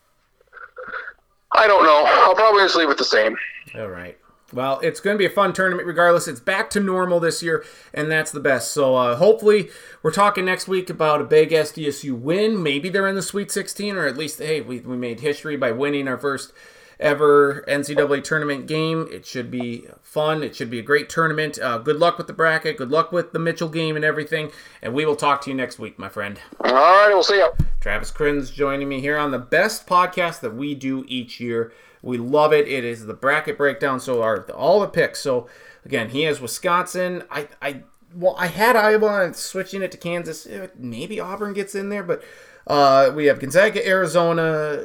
I 1.52 1.66
don't 1.66 1.84
know. 1.84 2.04
I'll 2.06 2.34
probably 2.34 2.62
just 2.62 2.76
leave 2.76 2.90
it 2.90 2.98
the 2.98 3.04
same. 3.04 3.36
All 3.74 3.88
right. 3.88 4.16
Well, 4.52 4.80
it's 4.80 4.98
going 4.98 5.14
to 5.14 5.18
be 5.18 5.26
a 5.26 5.30
fun 5.30 5.52
tournament 5.52 5.86
regardless. 5.86 6.26
It's 6.26 6.40
back 6.40 6.70
to 6.70 6.80
normal 6.80 7.20
this 7.20 7.42
year, 7.42 7.64
and 7.94 8.10
that's 8.10 8.32
the 8.32 8.40
best. 8.40 8.72
So 8.72 8.96
uh, 8.96 9.16
hopefully, 9.16 9.70
we're 10.02 10.10
talking 10.10 10.44
next 10.44 10.66
week 10.66 10.90
about 10.90 11.20
a 11.20 11.24
big 11.24 11.50
SDSU 11.50 12.18
win. 12.18 12.60
Maybe 12.60 12.88
they're 12.88 13.06
in 13.06 13.14
the 13.14 13.22
Sweet 13.22 13.52
16, 13.52 13.96
or 13.96 14.06
at 14.06 14.16
least, 14.16 14.40
hey, 14.40 14.60
we, 14.60 14.80
we 14.80 14.96
made 14.96 15.20
history 15.20 15.56
by 15.56 15.70
winning 15.70 16.08
our 16.08 16.18
first 16.18 16.52
ever 17.00 17.64
NCAA 17.66 18.22
tournament 18.22 18.66
game. 18.66 19.08
It 19.10 19.26
should 19.26 19.50
be 19.50 19.86
fun. 20.02 20.42
It 20.42 20.54
should 20.54 20.70
be 20.70 20.78
a 20.78 20.82
great 20.82 21.08
tournament. 21.08 21.58
Uh, 21.58 21.78
good 21.78 21.96
luck 21.96 22.18
with 22.18 22.26
the 22.26 22.32
bracket. 22.32 22.76
Good 22.76 22.90
luck 22.90 23.10
with 23.10 23.32
the 23.32 23.38
Mitchell 23.38 23.68
game 23.68 23.96
and 23.96 24.04
everything. 24.04 24.52
And 24.82 24.94
we 24.94 25.04
will 25.06 25.16
talk 25.16 25.40
to 25.42 25.50
you 25.50 25.56
next 25.56 25.78
week, 25.78 25.98
my 25.98 26.08
friend. 26.08 26.38
All 26.60 26.72
right, 26.72 27.08
we'll 27.08 27.22
see 27.22 27.36
you. 27.38 27.50
Travis 27.80 28.10
Krins 28.10 28.50
joining 28.50 28.88
me 28.88 29.00
here 29.00 29.16
on 29.16 29.30
the 29.30 29.38
best 29.38 29.86
podcast 29.86 30.40
that 30.40 30.54
we 30.54 30.74
do 30.74 31.04
each 31.08 31.40
year. 31.40 31.72
We 32.02 32.18
love 32.18 32.52
it. 32.52 32.68
It 32.68 32.84
is 32.84 33.06
the 33.06 33.14
bracket 33.14 33.56
breakdown. 33.56 34.00
So 34.00 34.22
our 34.22 34.42
all 34.52 34.80
the 34.80 34.86
picks. 34.88 35.20
So 35.20 35.48
again, 35.84 36.10
he 36.10 36.22
has 36.22 36.40
Wisconsin. 36.40 37.24
I 37.30 37.48
I 37.60 37.82
well 38.14 38.34
I 38.38 38.46
had 38.48 38.76
Iowa 38.76 39.24
and 39.24 39.34
switching 39.34 39.82
it 39.82 39.90
to 39.92 39.98
Kansas. 39.98 40.46
Eh, 40.46 40.68
Maybe 40.76 41.18
Auburn 41.20 41.52
gets 41.54 41.74
in 41.74 41.88
there, 41.88 42.02
but 42.02 42.22
uh, 42.66 43.10
we 43.14 43.26
have 43.26 43.40
Gonzaga, 43.40 43.86
Arizona, 43.86 44.84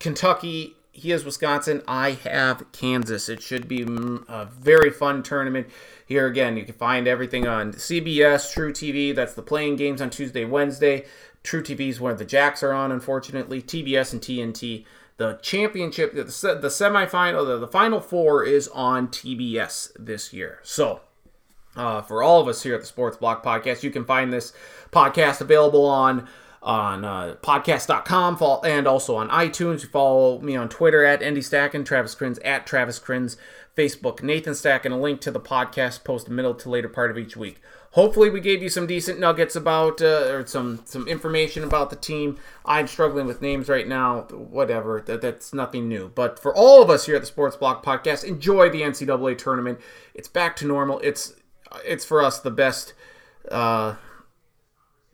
Kentucky. 0.00 0.76
He 0.92 1.10
has 1.10 1.24
Wisconsin. 1.24 1.82
I 1.88 2.10
have 2.10 2.70
Kansas. 2.72 3.30
It 3.30 3.42
should 3.42 3.66
be 3.66 3.80
mm, 3.80 4.28
a 4.28 4.44
very 4.44 4.90
fun 4.90 5.22
tournament. 5.22 5.68
Here 6.06 6.26
again, 6.26 6.58
you 6.58 6.64
can 6.64 6.74
find 6.74 7.08
everything 7.08 7.48
on 7.48 7.72
CBS, 7.72 8.54
truTV. 8.54 9.14
That's 9.14 9.32
the 9.32 9.42
playing 9.42 9.76
games 9.76 10.02
on 10.02 10.10
Tuesday, 10.10 10.44
Wednesday. 10.44 11.06
truTV 11.42 11.88
is 11.88 12.00
where 12.00 12.14
the 12.14 12.26
Jacks 12.26 12.62
are 12.62 12.74
on, 12.74 12.92
unfortunately. 12.92 13.62
TBS 13.62 14.12
and 14.12 14.20
TNT. 14.20 14.84
The 15.16 15.38
championship, 15.40 16.12
the, 16.14 16.30
se- 16.30 16.60
the 16.60 16.68
semifinal, 16.68 17.46
the, 17.46 17.58
the 17.58 17.68
final 17.68 18.00
four 18.00 18.44
is 18.44 18.68
on 18.68 19.08
TBS 19.08 19.92
this 19.98 20.34
year. 20.34 20.58
So, 20.62 21.00
uh, 21.74 22.02
for 22.02 22.22
all 22.22 22.40
of 22.40 22.48
us 22.48 22.62
here 22.62 22.74
at 22.74 22.80
the 22.80 22.86
Sports 22.86 23.16
Block 23.16 23.42
Podcast, 23.42 23.82
you 23.82 23.90
can 23.90 24.04
find 24.04 24.30
this 24.30 24.52
podcast 24.90 25.40
available 25.40 25.86
on 25.86 26.28
on 26.62 27.04
uh, 27.04 27.34
podcast.com 27.42 28.38
and 28.64 28.86
also 28.86 29.16
on 29.16 29.28
iTunes. 29.30 29.82
You 29.82 29.88
follow 29.88 30.40
me 30.40 30.56
on 30.56 30.68
Twitter 30.68 31.04
at 31.04 31.22
Andy 31.22 31.40
Stacken, 31.40 31.84
Travis 31.84 32.14
Crins 32.14 32.38
at 32.44 32.66
Travis 32.66 33.00
Crins, 33.00 33.36
Facebook 33.76 34.22
Nathan 34.22 34.54
Stack, 34.54 34.84
and 34.84 34.94
A 34.94 34.96
link 34.96 35.20
to 35.22 35.30
the 35.30 35.40
podcast 35.40 36.04
post 36.04 36.28
middle 36.28 36.54
to 36.54 36.70
later 36.70 36.88
part 36.88 37.10
of 37.10 37.18
each 37.18 37.36
week. 37.36 37.60
Hopefully, 37.92 38.30
we 38.30 38.40
gave 38.40 38.62
you 38.62 38.70
some 38.70 38.86
decent 38.86 39.18
nuggets 39.18 39.54
about 39.54 40.00
uh, 40.00 40.30
or 40.30 40.46
some 40.46 40.80
some 40.84 41.06
information 41.08 41.62
about 41.62 41.90
the 41.90 41.96
team. 41.96 42.38
I'm 42.64 42.86
struggling 42.86 43.26
with 43.26 43.42
names 43.42 43.68
right 43.68 43.86
now. 43.86 44.22
Whatever, 44.30 45.02
that 45.06 45.20
that's 45.20 45.52
nothing 45.52 45.88
new. 45.88 46.10
But 46.14 46.38
for 46.38 46.54
all 46.54 46.82
of 46.82 46.88
us 46.88 47.04
here 47.04 47.16
at 47.16 47.22
the 47.22 47.26
Sports 47.26 47.56
Block 47.56 47.84
Podcast, 47.84 48.24
enjoy 48.24 48.70
the 48.70 48.80
NCAA 48.80 49.36
tournament. 49.36 49.78
It's 50.14 50.28
back 50.28 50.56
to 50.56 50.66
normal. 50.66 51.00
It's 51.00 51.34
it's 51.84 52.04
for 52.04 52.22
us 52.22 52.40
the 52.40 52.50
best 52.50 52.94
uh, 53.50 53.96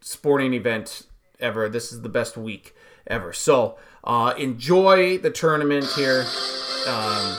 sporting 0.01 0.55
event 0.55 1.08
ever. 1.41 1.69
This 1.69 1.93
is 1.93 2.03
the 2.03 2.09
best 2.09 2.37
week 2.37 2.75
ever. 3.07 3.33
So 3.33 3.77
uh, 4.05 4.35
enjoy 4.37 5.19
the 5.19 5.31
tournament 5.31 5.87
here. 5.97 6.25
Um, 6.87 7.37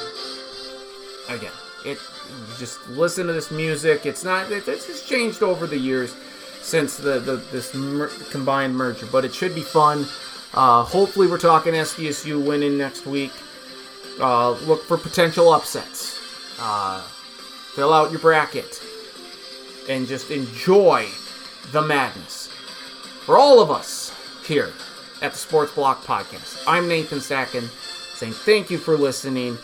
again, 1.30 1.52
it 1.86 1.98
just 2.58 2.88
listen 2.90 3.28
to 3.28 3.34
this 3.34 3.52
music. 3.52 4.06
It's 4.06 4.24
not. 4.24 4.52
It, 4.52 4.68
it's 4.68 4.88
just 4.88 5.08
changed 5.08 5.44
over 5.44 5.68
the 5.68 5.78
years 5.78 6.16
since 6.62 6.98
the, 6.98 7.20
the 7.20 7.38
this 7.52 7.74
mer- 7.74 8.12
combined 8.32 8.76
merger, 8.76 9.08
but 9.12 9.26
it 9.26 9.34
should 9.34 9.56
be 9.56 9.62
fun. 9.62 10.06
Uh, 10.54 10.84
hopefully, 10.84 11.28
we're 11.28 11.38
talking 11.38 11.74
SDSU 11.74 12.46
winning 12.46 12.78
next 12.78 13.06
week. 13.06 13.32
Uh, 14.20 14.52
look 14.52 14.84
for 14.84 14.98
potential 14.98 15.50
upsets. 15.50 16.20
Uh, 16.60 17.02
fill 17.74 17.94
out 17.94 18.12
your 18.12 18.20
bracket 18.20 18.82
and 19.90 20.08
just 20.08 20.30
enjoy 20.30 21.08
the 21.72 21.82
madness. 21.82 22.49
For 23.30 23.38
all 23.38 23.62
of 23.62 23.70
us 23.70 24.12
here 24.44 24.74
at 25.22 25.34
the 25.34 25.38
Sports 25.38 25.72
Block 25.74 26.04
Podcast, 26.04 26.64
I'm 26.66 26.88
Nathan 26.88 27.20
Stacken 27.20 27.70
saying 28.16 28.34
thank 28.34 28.72
you 28.72 28.80
for 28.80 28.98
listening. 28.98 29.56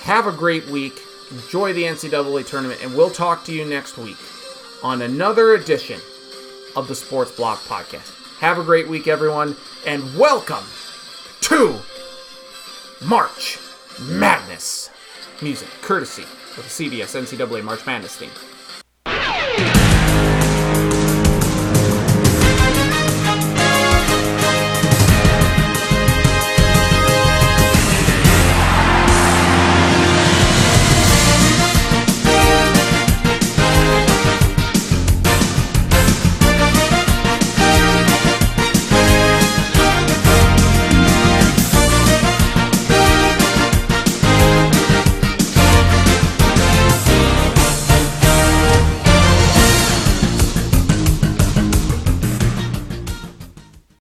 Have 0.00 0.26
a 0.26 0.32
great 0.32 0.66
week. 0.66 1.00
Enjoy 1.30 1.72
the 1.72 1.84
NCAA 1.84 2.46
tournament, 2.46 2.84
and 2.84 2.94
we'll 2.94 3.08
talk 3.08 3.42
to 3.44 3.54
you 3.54 3.64
next 3.64 3.96
week 3.96 4.18
on 4.82 5.00
another 5.00 5.54
edition 5.54 5.98
of 6.76 6.86
the 6.86 6.94
Sports 6.94 7.30
Block 7.30 7.58
Podcast. 7.60 8.38
Have 8.40 8.58
a 8.58 8.62
great 8.62 8.86
week, 8.86 9.08
everyone, 9.08 9.56
and 9.86 10.02
welcome 10.18 10.66
to 11.40 11.78
March 13.02 13.58
Madness 14.02 14.90
music, 15.40 15.68
courtesy 15.80 16.24
of 16.24 16.56
the 16.56 16.90
CBS 16.90 17.18
NCAA 17.18 17.64
March 17.64 17.86
Madness 17.86 18.16
theme. 18.16 18.53